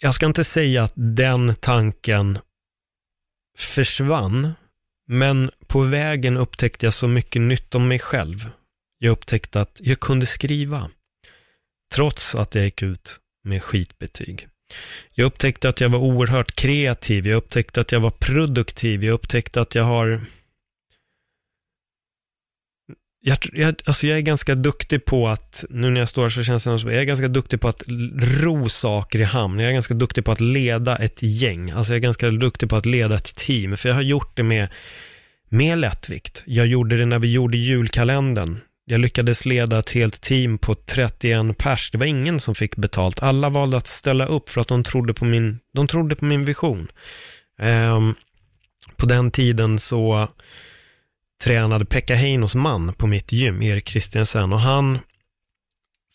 Jag 0.00 0.14
ska 0.14 0.26
inte 0.26 0.44
säga 0.44 0.82
att 0.82 0.92
den 0.96 1.54
tanken 1.54 2.38
försvann, 3.58 4.52
men 5.06 5.50
på 5.66 5.80
vägen 5.80 6.36
upptäckte 6.36 6.86
jag 6.86 6.94
så 6.94 7.08
mycket 7.08 7.42
nytt 7.42 7.74
om 7.74 7.88
mig 7.88 7.98
själv. 7.98 8.50
Jag 8.98 9.12
upptäckte 9.12 9.60
att 9.60 9.80
jag 9.82 10.00
kunde 10.00 10.26
skriva, 10.26 10.90
trots 11.94 12.34
att 12.34 12.54
jag 12.54 12.64
gick 12.64 12.82
ut 12.82 13.20
med 13.44 13.62
skitbetyg. 13.62 14.48
Jag 15.12 15.26
upptäckte 15.26 15.68
att 15.68 15.80
jag 15.80 15.88
var 15.88 15.98
oerhört 15.98 16.54
kreativ, 16.54 17.26
jag 17.26 17.36
upptäckte 17.36 17.80
att 17.80 17.92
jag 17.92 18.00
var 18.00 18.10
produktiv, 18.10 19.04
jag 19.04 19.12
upptäckte 19.12 19.60
att 19.60 19.74
jag 19.74 19.84
har 19.84 20.20
jag, 23.22 23.38
jag, 23.52 23.74
alltså 23.84 24.06
jag 24.06 24.18
är 24.18 24.22
ganska 24.22 24.54
duktig 24.54 25.04
på 25.04 25.28
att, 25.28 25.64
nu 25.70 25.90
när 25.90 26.00
jag 26.00 26.08
står 26.08 26.22
här 26.22 26.30
så 26.30 26.42
känns 26.42 26.64
det 26.64 26.78
som, 26.78 26.90
jag 26.90 27.00
är 27.00 27.04
ganska 27.04 27.28
duktig 27.28 27.60
på 27.60 27.68
att 27.68 27.82
ro 28.42 28.68
saker 28.68 29.18
i 29.18 29.24
hamn. 29.24 29.58
Jag 29.58 29.68
är 29.68 29.72
ganska 29.72 29.94
duktig 29.94 30.24
på 30.24 30.32
att 30.32 30.40
leda 30.40 30.96
ett 30.96 31.22
gäng. 31.22 31.70
Alltså 31.70 31.92
jag 31.92 31.96
är 31.96 32.02
ganska 32.02 32.30
duktig 32.30 32.68
på 32.68 32.76
att 32.76 32.86
leda 32.86 33.16
ett 33.16 33.36
team. 33.36 33.76
För 33.76 33.88
jag 33.88 33.96
har 33.96 34.02
gjort 34.02 34.36
det 34.36 34.42
med, 34.42 34.68
med 35.48 35.78
lättvikt. 35.78 36.42
Jag 36.46 36.66
gjorde 36.66 36.96
det 36.96 37.06
när 37.06 37.18
vi 37.18 37.32
gjorde 37.32 37.56
julkalendern. 37.56 38.58
Jag 38.90 39.00
lyckades 39.00 39.44
leda 39.44 39.78
ett 39.78 39.90
helt 39.90 40.20
team 40.20 40.58
på 40.58 40.74
31 40.74 41.58
pers. 41.58 41.90
Det 41.90 41.98
var 41.98 42.06
ingen 42.06 42.40
som 42.40 42.54
fick 42.54 42.76
betalt. 42.76 43.22
Alla 43.22 43.48
valde 43.48 43.76
att 43.76 43.86
ställa 43.86 44.26
upp 44.26 44.50
för 44.50 44.60
att 44.60 44.68
de 44.68 44.84
trodde 44.84 45.14
på 45.14 45.24
min, 45.24 45.58
de 45.74 45.86
trodde 45.86 46.16
på 46.16 46.24
min 46.24 46.44
vision. 46.44 46.88
Um, 47.58 48.14
på 48.96 49.06
den 49.06 49.30
tiden 49.30 49.78
så 49.78 50.28
tränade 51.42 51.84
Pekka 51.84 52.14
Heinos 52.14 52.54
man 52.54 52.92
på 52.92 53.06
mitt 53.06 53.32
gym, 53.32 53.62
Erik 53.62 53.84
Kristiansen, 53.84 54.52
och 54.52 54.60
han 54.60 54.98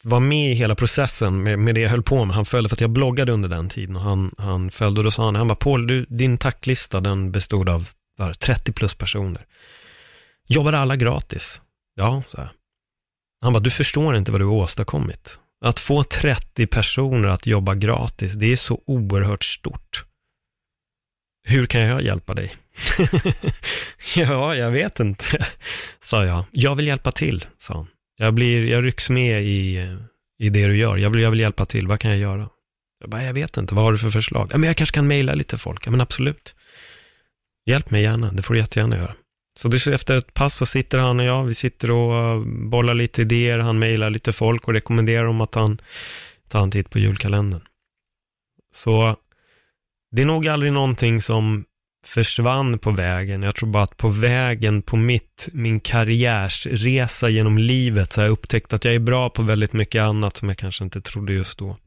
var 0.04 0.20
med 0.20 0.52
i 0.52 0.54
hela 0.54 0.76
processen 0.76 1.44
med, 1.44 1.60
med 1.60 1.76
det 1.76 1.82
jag 1.82 1.90
höll 1.90 2.04
på 2.04 2.26
med. 2.26 2.36
Han 2.36 2.46
följde, 2.46 2.70
för 2.70 2.76
att 2.76 2.82
jag 2.82 2.90
bloggade 2.90 3.32
under 3.32 3.50
den 3.50 3.70
tiden, 3.70 3.96
och 3.96 4.02
han, 4.02 4.36
han 4.38 4.72
följde, 4.72 5.00
och 5.00 5.04
då 5.06 5.12
sa 5.12 5.26
han, 5.26 5.36
han 5.36 5.48
bara, 5.48 5.56
Paul, 5.56 5.88
du, 5.88 6.06
din 6.10 6.38
tacklista, 6.38 7.00
den 7.00 7.32
bestod 7.32 7.70
av 7.70 7.90
var, 8.18 8.34
30 8.34 8.72
plus 8.72 8.94
personer. 8.94 9.46
Jobbade 10.48 10.78
alla 10.78 10.96
gratis? 10.96 11.62
Ja, 11.96 12.24
så 12.28 12.38
här. 12.38 12.52
Han 13.46 13.54
bara, 13.54 13.60
du 13.60 13.72
förstår 13.72 14.16
inte 14.16 14.32
vad 14.32 14.42
du 14.42 14.46
har 14.46 14.54
åstadkommit. 14.54 15.40
Att 15.66 15.80
få 15.80 16.04
30 16.04 16.68
personer 16.68 17.28
att 17.28 17.48
jobba 17.48 17.76
gratis, 17.76 18.34
det 18.34 18.52
är 18.52 18.56
så 18.56 18.82
oerhört 18.86 19.44
stort. 19.44 20.06
Hur 21.48 21.66
kan 21.66 21.82
jag 21.82 22.02
hjälpa 22.02 22.34
dig? 22.34 22.56
ja, 24.16 24.56
jag 24.56 24.72
vet 24.72 25.00
inte, 25.00 25.46
sa 26.04 26.26
jag. 26.26 26.44
Jag 26.52 26.76
vill 26.76 26.88
hjälpa 26.88 27.12
till, 27.12 27.46
sa 27.58 27.74
han. 27.74 27.88
Jag, 28.18 28.34
blir, 28.34 28.66
jag 28.66 28.86
rycks 28.86 29.10
med 29.10 29.44
i, 29.44 29.90
i 30.40 30.50
det 30.50 30.68
du 30.68 30.78
gör. 30.78 30.98
Jag 30.98 31.10
vill, 31.10 31.22
jag 31.22 31.32
vill 31.32 31.40
hjälpa 31.40 31.66
till. 31.66 31.88
Vad 31.88 32.00
kan 32.00 32.12
jag 32.12 32.20
göra? 32.20 32.50
Jag 33.00 33.10
bara, 33.10 33.24
jag 33.24 33.34
vet 33.34 33.58
inte. 33.58 33.76
Vad 33.76 33.84
har 33.84 33.92
du 33.92 33.98
för 33.98 34.10
förslag? 34.10 34.50
Ja, 34.54 34.58
men 34.58 34.68
jag 34.68 34.78
kanske 34.78 34.94
kan 34.94 35.08
mejla 35.08 35.34
lite 35.34 35.58
folk. 35.58 35.88
Ja, 35.88 35.92
men 35.92 36.02
absolut. 36.02 36.56
Hjälp 37.66 37.92
mig 37.92 38.02
gärna. 38.02 38.32
Det 38.32 38.42
får 38.42 38.54
du 38.54 38.60
jättegärna 38.60 38.98
göra. 38.98 39.16
Så 39.58 39.68
det, 39.68 39.88
efter 39.88 40.18
ett 40.18 40.34
pass 40.34 40.56
så 40.56 40.66
sitter 40.66 40.98
han 40.98 41.20
och 41.20 41.26
jag, 41.26 41.44
vi 41.44 41.56
sitter 41.56 41.92
och 41.92 42.16
eh, 42.16 42.44
bollar 42.46 42.94
lite 42.94 43.22
idéer, 43.22 43.60
han 43.60 43.80
mejlar 43.80 44.10
lite 44.10 44.34
folk 44.34 44.68
och 44.68 44.74
rekommenderar 44.74 45.26
om 45.26 45.42
att 45.42 45.56
han 45.56 45.82
tar 46.48 46.64
en 46.64 46.72
titt 46.72 46.90
på 46.90 47.00
julkalendern. 47.00 47.62
Så 48.74 49.16
det 50.12 50.22
är 50.22 50.26
nog 50.26 50.48
aldrig 50.48 50.74
någonting 50.74 51.22
som 51.22 51.66
försvann 52.06 52.80
på 52.80 52.92
vägen. 52.92 53.44
Jag 53.44 53.56
tror 53.56 53.70
bara 53.70 53.84
att 53.84 53.98
på 53.98 54.10
vägen 54.10 54.82
på 54.82 54.98
mitt, 54.98 55.50
min 55.54 55.80
karriärsresa 55.80 57.30
genom 57.30 57.58
livet 57.58 58.14
så 58.14 58.22
har 58.22 58.26
jag 58.26 58.32
upptäckt 58.32 58.74
att 58.74 58.86
jag 58.86 58.96
är 58.96 59.00
bra 59.00 59.30
på 59.30 59.44
väldigt 59.44 59.74
mycket 59.74 60.02
annat 60.02 60.38
som 60.38 60.50
jag 60.50 60.58
kanske 60.58 60.84
inte 60.84 61.02
trodde 61.02 61.34
just 61.34 61.58
då. 61.58 61.78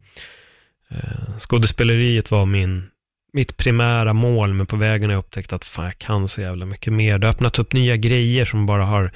Eh, 0.91 1.37
skådespeleriet 1.39 2.31
var 2.31 2.47
min, 2.47 2.91
mitt 3.33 3.57
primära 3.57 4.13
mål, 4.13 4.55
men 4.55 4.67
på 4.67 4.77
vägen 4.77 5.05
har 5.05 5.15
jag 5.15 5.19
upptäckt 5.19 5.53
att 5.53 5.65
fan, 5.65 5.85
jag 5.85 5.99
kan 5.99 6.29
så 6.29 6.41
jävla 6.41 6.67
mycket 6.67 6.93
mer. 6.93 7.19
Det 7.19 7.27
har 7.27 7.35
öppnat 7.35 7.59
upp 7.59 7.73
nya 7.73 7.97
grejer 7.97 8.45
som 8.45 8.67
bara 8.67 8.85
har 8.85 9.13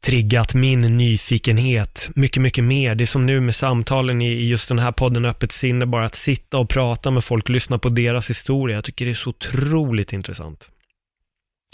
triggat 0.00 0.54
min 0.54 0.80
nyfikenhet 0.80 2.10
mycket, 2.14 2.42
mycket 2.42 2.64
mer. 2.64 2.94
Det 2.94 3.04
är 3.04 3.06
som 3.06 3.26
nu 3.26 3.40
med 3.40 3.56
samtalen 3.56 4.22
i 4.22 4.46
just 4.46 4.68
den 4.68 4.78
här 4.78 4.92
podden 4.92 5.24
Öppet 5.24 5.52
sinne, 5.52 5.86
bara 5.86 6.06
att 6.06 6.14
sitta 6.14 6.58
och 6.58 6.68
prata 6.68 7.10
med 7.10 7.24
folk, 7.24 7.48
lyssna 7.48 7.78
på 7.78 7.88
deras 7.88 8.30
historia. 8.30 8.76
Jag 8.76 8.84
tycker 8.84 9.04
det 9.04 9.10
är 9.10 9.14
så 9.14 9.30
otroligt 9.30 10.12
intressant. 10.12 10.70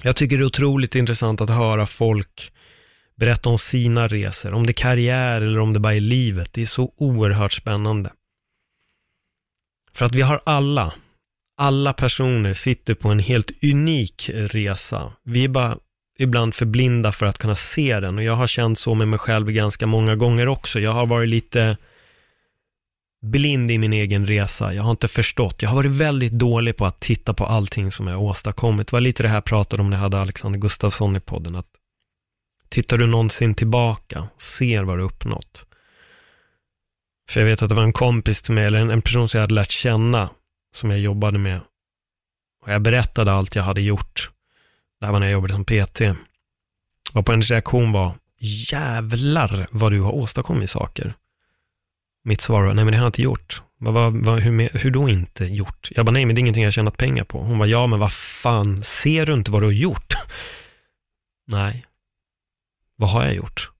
Jag 0.02 0.16
tycker 0.16 0.36
det 0.36 0.42
är 0.42 0.46
otroligt 0.46 0.94
intressant 0.94 1.40
att 1.40 1.50
höra 1.50 1.86
folk 1.86 2.52
berätta 3.14 3.50
om 3.50 3.58
sina 3.58 4.08
resor, 4.08 4.54
om 4.54 4.66
det 4.66 4.70
är 4.70 4.74
karriär 4.74 5.40
eller 5.40 5.60
om 5.60 5.72
det 5.72 5.80
bara 5.80 5.94
är 5.94 6.00
livet. 6.00 6.52
Det 6.52 6.62
är 6.62 6.66
så 6.66 6.92
oerhört 6.96 7.52
spännande. 7.52 8.10
För 9.92 10.04
att 10.04 10.14
vi 10.14 10.22
har 10.22 10.40
alla, 10.46 10.92
alla 11.62 11.92
personer 11.92 12.54
sitter 12.54 12.94
på 12.94 13.08
en 13.08 13.18
helt 13.18 13.50
unik 13.62 14.30
resa. 14.34 15.12
Vi 15.24 15.44
är 15.44 15.48
bara 15.48 15.78
ibland 16.18 16.54
för 16.54 16.66
blinda 16.66 17.12
för 17.12 17.26
att 17.26 17.38
kunna 17.38 17.56
se 17.56 18.00
den. 18.00 18.18
Och 18.18 18.24
jag 18.24 18.36
har 18.36 18.46
känt 18.46 18.78
så 18.78 18.94
med 18.94 19.08
mig 19.08 19.18
själv 19.18 19.50
ganska 19.50 19.86
många 19.86 20.16
gånger 20.16 20.48
också. 20.48 20.80
Jag 20.80 20.92
har 20.92 21.06
varit 21.06 21.28
lite 21.28 21.76
blind 23.22 23.70
i 23.70 23.78
min 23.78 23.92
egen 23.92 24.26
resa. 24.26 24.74
Jag 24.74 24.82
har 24.82 24.90
inte 24.90 25.08
förstått. 25.08 25.62
Jag 25.62 25.68
har 25.68 25.76
varit 25.76 25.90
väldigt 25.90 26.32
dålig 26.32 26.76
på 26.76 26.86
att 26.86 27.00
titta 27.00 27.34
på 27.34 27.46
allting 27.46 27.92
som 27.92 28.06
jag 28.06 28.22
åstadkommit. 28.22 28.88
Det 28.88 28.92
var 28.92 29.00
lite 29.00 29.22
det 29.22 29.28
här 29.28 29.36
jag 29.36 29.44
pratade 29.44 29.82
om 29.82 29.90
när 29.90 29.96
jag 29.96 30.02
hade 30.02 30.20
Alexander 30.20 30.58
Gustafsson 30.58 31.16
i 31.16 31.20
podden. 31.20 31.54
Att 31.54 31.66
tittar 32.68 32.98
du 32.98 33.06
någonsin 33.06 33.54
tillbaka, 33.54 34.28
ser 34.38 34.82
vad 34.82 34.98
du 34.98 35.02
uppnått. 35.02 35.66
För 37.30 37.40
jag 37.40 37.46
vet 37.46 37.62
att 37.62 37.68
det 37.68 37.74
var 37.74 37.82
en 37.82 37.92
kompis 37.92 38.42
till 38.42 38.54
mig, 38.54 38.64
eller 38.64 38.78
en, 38.78 38.90
en 38.90 39.02
person 39.02 39.28
som 39.28 39.38
jag 39.38 39.42
hade 39.42 39.54
lärt 39.54 39.70
känna, 39.70 40.30
som 40.72 40.90
jag 40.90 41.00
jobbade 41.00 41.38
med. 41.38 41.60
Och 42.62 42.72
jag 42.72 42.82
berättade 42.82 43.32
allt 43.32 43.54
jag 43.54 43.62
hade 43.62 43.80
gjort. 43.80 44.30
Det 45.00 45.06
här 45.06 45.12
var 45.12 45.20
när 45.20 45.26
jag 45.26 45.32
jobbade 45.32 45.54
som 45.54 45.64
PT. 45.64 46.00
Och 47.12 47.26
på 47.26 47.32
hennes 47.32 47.50
reaktion 47.50 47.92
var, 47.92 48.14
jävlar 48.38 49.68
vad 49.70 49.92
du 49.92 50.00
har 50.00 50.12
åstadkommit 50.12 50.70
saker. 50.70 51.14
Mitt 52.24 52.40
svar 52.40 52.62
var, 52.62 52.74
nej 52.74 52.84
men 52.84 52.92
det 52.92 52.98
har 52.98 53.04
jag 53.04 53.08
inte 53.08 53.22
gjort. 53.22 53.62
Vad, 53.78 53.94
vad, 53.94 54.24
vad, 54.24 54.40
hur, 54.40 54.78
hur 54.78 54.90
då 54.90 55.08
inte 55.08 55.44
gjort? 55.44 55.88
Jag 55.90 56.06
bara, 56.06 56.12
nej 56.12 56.24
men 56.26 56.34
det 56.34 56.38
är 56.38 56.40
ingenting 56.40 56.64
jag 56.64 56.72
tjänat 56.72 56.96
pengar 56.96 57.24
på. 57.24 57.42
Hon 57.42 57.58
var, 57.58 57.66
ja 57.66 57.86
men 57.86 57.98
vad 57.98 58.12
fan, 58.12 58.82
ser 58.82 59.26
du 59.26 59.34
inte 59.34 59.50
vad 59.50 59.62
du 59.62 59.66
har 59.66 59.72
gjort? 59.72 60.14
nej. 61.46 61.84
Vad 62.96 63.10
har 63.10 63.24
jag 63.24 63.34
gjort? 63.34 63.71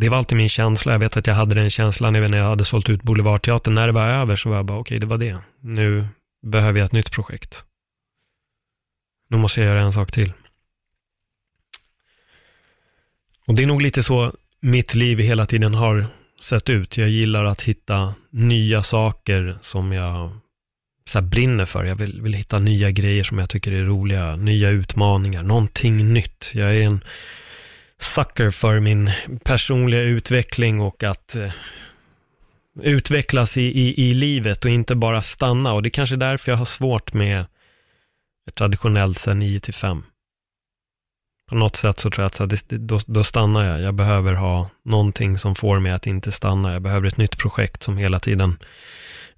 Det 0.00 0.08
var 0.08 0.18
alltid 0.18 0.38
min 0.38 0.48
känsla. 0.48 0.92
Jag 0.92 0.98
vet 0.98 1.16
att 1.16 1.26
jag 1.26 1.34
hade 1.34 1.54
den 1.54 1.70
känslan 1.70 2.12
när 2.12 2.36
jag 2.38 2.44
hade 2.44 2.64
sålt 2.64 2.88
ut 2.88 3.02
Boulevardteatern. 3.02 3.74
När 3.74 3.86
det 3.86 3.92
var 3.92 4.06
över 4.06 4.36
så 4.36 4.48
var 4.48 4.56
jag 4.56 4.66
bara, 4.66 4.78
okej, 4.78 4.96
okay, 4.96 4.98
det 4.98 5.06
var 5.06 5.18
det. 5.18 5.38
Nu 5.60 6.06
behöver 6.46 6.78
jag 6.78 6.86
ett 6.86 6.92
nytt 6.92 7.10
projekt. 7.10 7.64
Nu 9.30 9.36
måste 9.36 9.60
jag 9.60 9.68
göra 9.68 9.80
en 9.80 9.92
sak 9.92 10.12
till. 10.12 10.32
Och 13.46 13.54
det 13.54 13.62
är 13.62 13.66
nog 13.66 13.82
lite 13.82 14.02
så 14.02 14.32
mitt 14.60 14.94
liv 14.94 15.18
hela 15.18 15.46
tiden 15.46 15.74
har 15.74 16.06
sett 16.40 16.68
ut. 16.68 16.96
Jag 16.96 17.08
gillar 17.08 17.44
att 17.44 17.62
hitta 17.62 18.14
nya 18.30 18.82
saker 18.82 19.58
som 19.60 19.92
jag 19.92 20.38
så 21.08 21.22
brinner 21.22 21.64
för. 21.64 21.84
Jag 21.84 21.96
vill, 21.96 22.22
vill 22.22 22.34
hitta 22.34 22.58
nya 22.58 22.90
grejer 22.90 23.24
som 23.24 23.38
jag 23.38 23.50
tycker 23.50 23.72
är 23.72 23.84
roliga, 23.84 24.36
nya 24.36 24.70
utmaningar, 24.70 25.42
någonting 25.42 26.12
nytt. 26.12 26.50
Jag 26.54 26.76
är 26.76 26.86
en 26.86 27.00
sucker 27.98 28.50
för 28.50 28.80
min 28.80 29.10
personliga 29.44 30.02
utveckling 30.02 30.80
och 30.80 31.02
att 31.02 31.34
eh, 31.34 31.52
utvecklas 32.82 33.56
i, 33.56 33.62
i, 33.62 34.10
i 34.10 34.14
livet 34.14 34.64
och 34.64 34.70
inte 34.70 34.94
bara 34.94 35.22
stanna. 35.22 35.72
Och 35.72 35.82
det 35.82 35.88
är 35.88 35.90
kanske 35.90 36.16
därför 36.16 36.52
jag 36.52 36.56
har 36.56 36.64
svårt 36.64 37.12
med 37.12 37.46
traditionellt 38.54 39.18
så 39.18 39.34
9 39.34 39.60
till 39.60 39.74
5. 39.74 40.02
På 41.48 41.54
något 41.54 41.76
sätt 41.76 42.00
så 42.00 42.10
tror 42.10 42.22
jag 42.22 42.44
att 42.44 42.68
det, 42.68 42.76
då, 42.76 43.00
då 43.06 43.24
stannar 43.24 43.64
jag. 43.64 43.80
Jag 43.80 43.94
behöver 43.94 44.34
ha 44.34 44.70
någonting 44.84 45.38
som 45.38 45.54
får 45.54 45.80
mig 45.80 45.92
att 45.92 46.06
inte 46.06 46.32
stanna. 46.32 46.72
Jag 46.72 46.82
behöver 46.82 47.08
ett 47.08 47.16
nytt 47.16 47.38
projekt 47.38 47.82
som 47.82 47.96
hela 47.96 48.20
tiden 48.20 48.58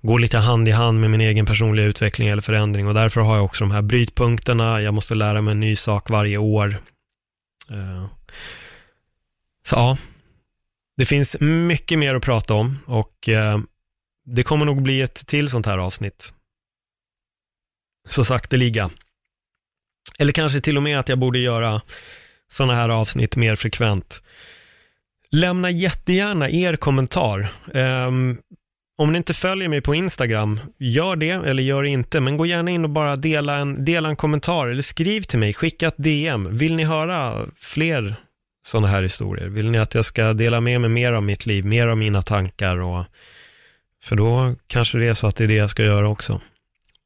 går 0.03 0.19
lite 0.19 0.39
hand 0.39 0.69
i 0.69 0.71
hand 0.71 1.01
med 1.01 1.11
min 1.11 1.21
egen 1.21 1.47
personliga 1.47 1.87
utveckling 1.87 2.29
eller 2.29 2.43
förändring 2.43 2.87
och 2.87 2.95
därför 2.95 3.21
har 3.21 3.37
jag 3.37 3.45
också 3.45 3.65
de 3.65 3.71
här 3.71 3.83
brytpunkterna. 3.83 4.83
Jag 4.83 4.95
måste 4.95 5.15
lära 5.15 5.43
mig 5.43 5.53
en 5.53 5.61
ny 5.61 5.77
sak 5.77 6.11
varje 6.11 6.39
år. 6.39 6.81
Eh, 7.71 8.07
så 9.63 9.77
ja, 9.77 9.99
det 10.97 11.05
finns 11.05 11.37
mycket 11.41 11.99
mer 11.99 12.15
att 12.15 12.23
prata 12.23 12.55
om 12.55 12.79
och 12.87 13.29
eh, 13.29 13.59
det 14.25 14.43
kommer 14.43 14.67
nog 14.67 14.83
bli 14.83 15.01
ett 15.01 15.27
till 15.27 15.49
sånt 15.49 15.67
här 15.67 15.79
avsnitt 15.79 16.35
så 18.09 18.25
sakteliga. 18.25 18.91
Eller 20.19 20.33
kanske 20.33 20.61
till 20.61 20.77
och 20.77 20.83
med 20.83 20.99
att 20.99 21.09
jag 21.09 21.19
borde 21.19 21.39
göra 21.39 21.83
sådana 22.49 22.75
här 22.75 22.89
avsnitt 22.89 23.37
mer 23.37 23.57
frekvent. 23.57 24.23
Lämna 25.31 25.71
jättegärna 25.71 26.51
er 26.51 26.77
kommentar. 26.77 27.53
Ehm, 27.75 28.39
om 29.01 29.13
ni 29.13 29.19
inte 29.19 29.35
följer 29.35 29.69
mig 29.69 29.81
på 29.81 29.95
Instagram, 29.95 30.61
gör 30.79 31.17
det 31.17 31.31
eller 31.31 31.63
gör 31.63 31.83
det 31.83 31.89
inte, 31.89 32.21
men 32.21 32.37
gå 32.37 32.47
gärna 32.47 32.71
in 32.71 32.85
och 32.85 32.91
bara 32.91 33.17
dela 33.17 33.57
en, 33.57 33.85
dela 33.85 34.09
en 34.09 34.17
kommentar 34.17 34.67
eller 34.69 34.83
skriv 34.83 35.23
till 35.23 35.39
mig, 35.39 35.55
skicka 35.55 35.89
ett 35.89 35.95
DM. 35.97 36.57
Vill 36.57 36.77
ni 36.77 36.85
höra 36.85 37.47
fler 37.57 38.15
sådana 38.67 38.89
här 38.89 39.03
historier? 39.03 39.49
Vill 39.49 39.71
ni 39.71 39.79
att 39.79 39.95
jag 39.95 40.05
ska 40.05 40.33
dela 40.33 40.61
med 40.61 40.81
mig 40.81 40.91
mer 40.91 41.13
av 41.13 41.23
mitt 41.23 41.47
liv, 41.47 41.65
mer 41.65 41.87
av 41.87 41.99
mina 41.99 42.23
tankar? 42.23 42.77
Och, 42.77 43.05
för 44.03 44.17
då 44.17 44.55
kanske 44.67 44.99
det 44.99 45.09
är 45.09 45.15
så 45.15 45.27
att 45.27 45.37
det 45.37 45.45
är 45.45 45.49
det 45.49 45.55
jag 45.55 45.71
ska 45.71 45.85
göra 45.85 46.09
också. 46.09 46.41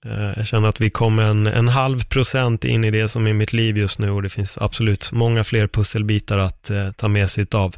Eh, 0.05 0.33
jag 0.37 0.47
känner 0.47 0.69
att 0.69 0.81
vi 0.81 0.91
kom 0.91 1.19
en, 1.19 1.47
en 1.47 1.69
halv 1.69 2.05
procent 2.05 2.65
in 2.65 2.85
i 2.85 2.91
det 2.91 3.09
som 3.09 3.27
är 3.27 3.33
mitt 3.33 3.53
liv 3.53 3.79
just 3.79 3.99
nu 3.99 4.11
och 4.11 4.23
det 4.23 4.29
finns 4.29 4.59
absolut 4.59 5.13
många 5.13 5.45
fler 5.45 5.67
pusselbitar 5.67 6.39
att 6.39 6.71
eh, 6.71 6.91
ta 6.91 7.09
med 7.09 7.31
sig 7.31 7.43
utav. 7.43 7.77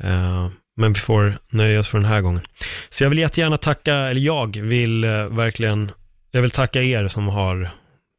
Eh, 0.00 0.48
men 0.76 0.92
vi 0.92 1.00
får 1.00 1.38
nöja 1.48 1.80
oss 1.80 1.88
för 1.88 1.98
den 1.98 2.08
här 2.08 2.20
gången. 2.20 2.46
Så 2.88 3.04
jag 3.04 3.10
vill 3.10 3.18
jättegärna 3.18 3.56
tacka, 3.56 3.94
eller 3.94 4.20
jag 4.20 4.56
vill 4.56 5.04
eh, 5.04 5.26
verkligen, 5.26 5.90
jag 6.30 6.42
vill 6.42 6.50
tacka 6.50 6.82
er 6.82 7.08
som 7.08 7.28
har 7.28 7.70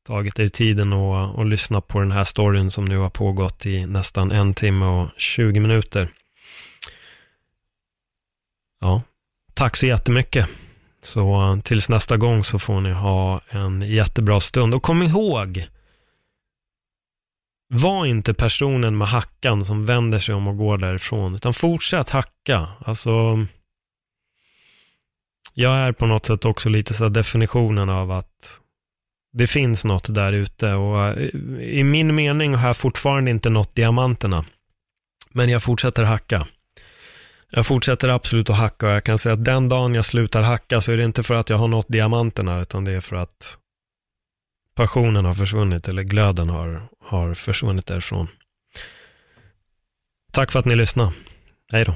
tagit 0.07 0.40
er 0.40 0.48
tiden 0.48 0.94
och, 0.94 1.36
och 1.36 1.45
lyssnat 1.45 1.88
på 1.88 1.99
den 1.99 2.11
här 2.11 2.23
storyn 2.23 2.72
som 2.72 2.86
nu 2.86 2.98
har 2.98 3.10
pågått 3.10 3.65
i 3.65 3.86
nästan 3.86 4.32
en 4.32 4.53
timme 4.53 4.86
och 4.86 5.10
20 5.18 5.60
minuter. 5.60 6.10
Ja, 8.82 9.02
tack 9.53 9.76
så 9.76 9.86
jättemycket. 9.86 10.48
Så 11.02 11.41
eh, 11.41 11.61
tills 11.61 11.90
nästa 11.90 12.18
gång 12.18 12.44
så 12.44 12.60
får 12.60 12.82
ni 12.82 12.91
ha 12.91 13.41
en 13.49 13.82
jättebra 13.82 14.40
stund. 14.40 14.76
Och 14.76 14.84
kom 14.84 15.03
ihåg, 15.03 15.68
var 17.68 18.06
inte 18.06 18.34
personen 18.34 18.98
med 18.98 19.08
hackan 19.08 19.66
som 19.66 19.86
vänder 19.86 20.20
sig 20.20 20.36
om 20.36 20.48
och 20.48 20.58
går 20.58 20.78
därifrån, 20.78 21.36
utan 21.36 21.54
fortsätt 21.54 22.10
hacka. 22.10 22.68
Alltså, 22.80 23.46
jag 25.54 25.76
är 25.76 25.92
på 25.92 26.06
något 26.06 26.26
sätt 26.26 26.46
också 26.46 26.70
lite 26.70 26.94
så 26.94 27.10
definitionen 27.10 27.90
av 27.90 28.12
att 28.12 28.60
det 29.34 29.48
finns 29.48 29.86
något 29.86 30.16
där 30.16 30.34
ute 30.34 30.74
och 30.74 31.08
eh, 31.08 31.30
i 31.60 31.84
min 31.84 32.16
mening 32.16 32.54
har 32.56 32.68
jag 32.68 32.78
fortfarande 32.78 33.32
inte 33.32 33.50
nått 33.50 33.76
diamanterna. 33.76 34.46
Men 35.32 35.50
jag 35.50 35.64
fortsätter 35.64 36.04
hacka. 36.04 36.48
Jag 37.52 37.66
fortsätter 37.66 38.10
absolut 38.10 38.50
att 38.50 38.56
hacka 38.56 38.88
och 38.88 38.92
jag 38.92 39.04
kan 39.04 39.18
säga 39.18 39.34
att 39.34 39.46
den 39.46 39.70
dagen 39.70 39.96
jag 39.96 40.06
slutar 40.06 40.42
hacka 40.42 40.82
så 40.82 40.92
är 40.92 40.98
det 40.98 41.04
inte 41.04 41.24
för 41.24 41.36
att 41.36 41.50
jag 41.50 41.58
har 41.58 41.68
nått 41.68 41.88
diamanterna 41.88 42.62
utan 42.62 42.86
det 42.86 42.92
är 42.92 43.02
för 43.02 43.16
att 43.16 43.58
passionen 44.76 45.26
har 45.26 45.34
försvunnit 45.34 45.88
eller 45.88 46.03
glöden 46.03 46.49
har, 46.49 46.89
har 46.99 47.34
försvunnit 47.34 47.85
därifrån. 47.85 48.27
Tack 50.31 50.52
för 50.52 50.60
att 50.60 50.65
ni 50.65 50.76
lyssnade. 50.76 51.14
Hej 51.72 51.85
då. 51.85 51.95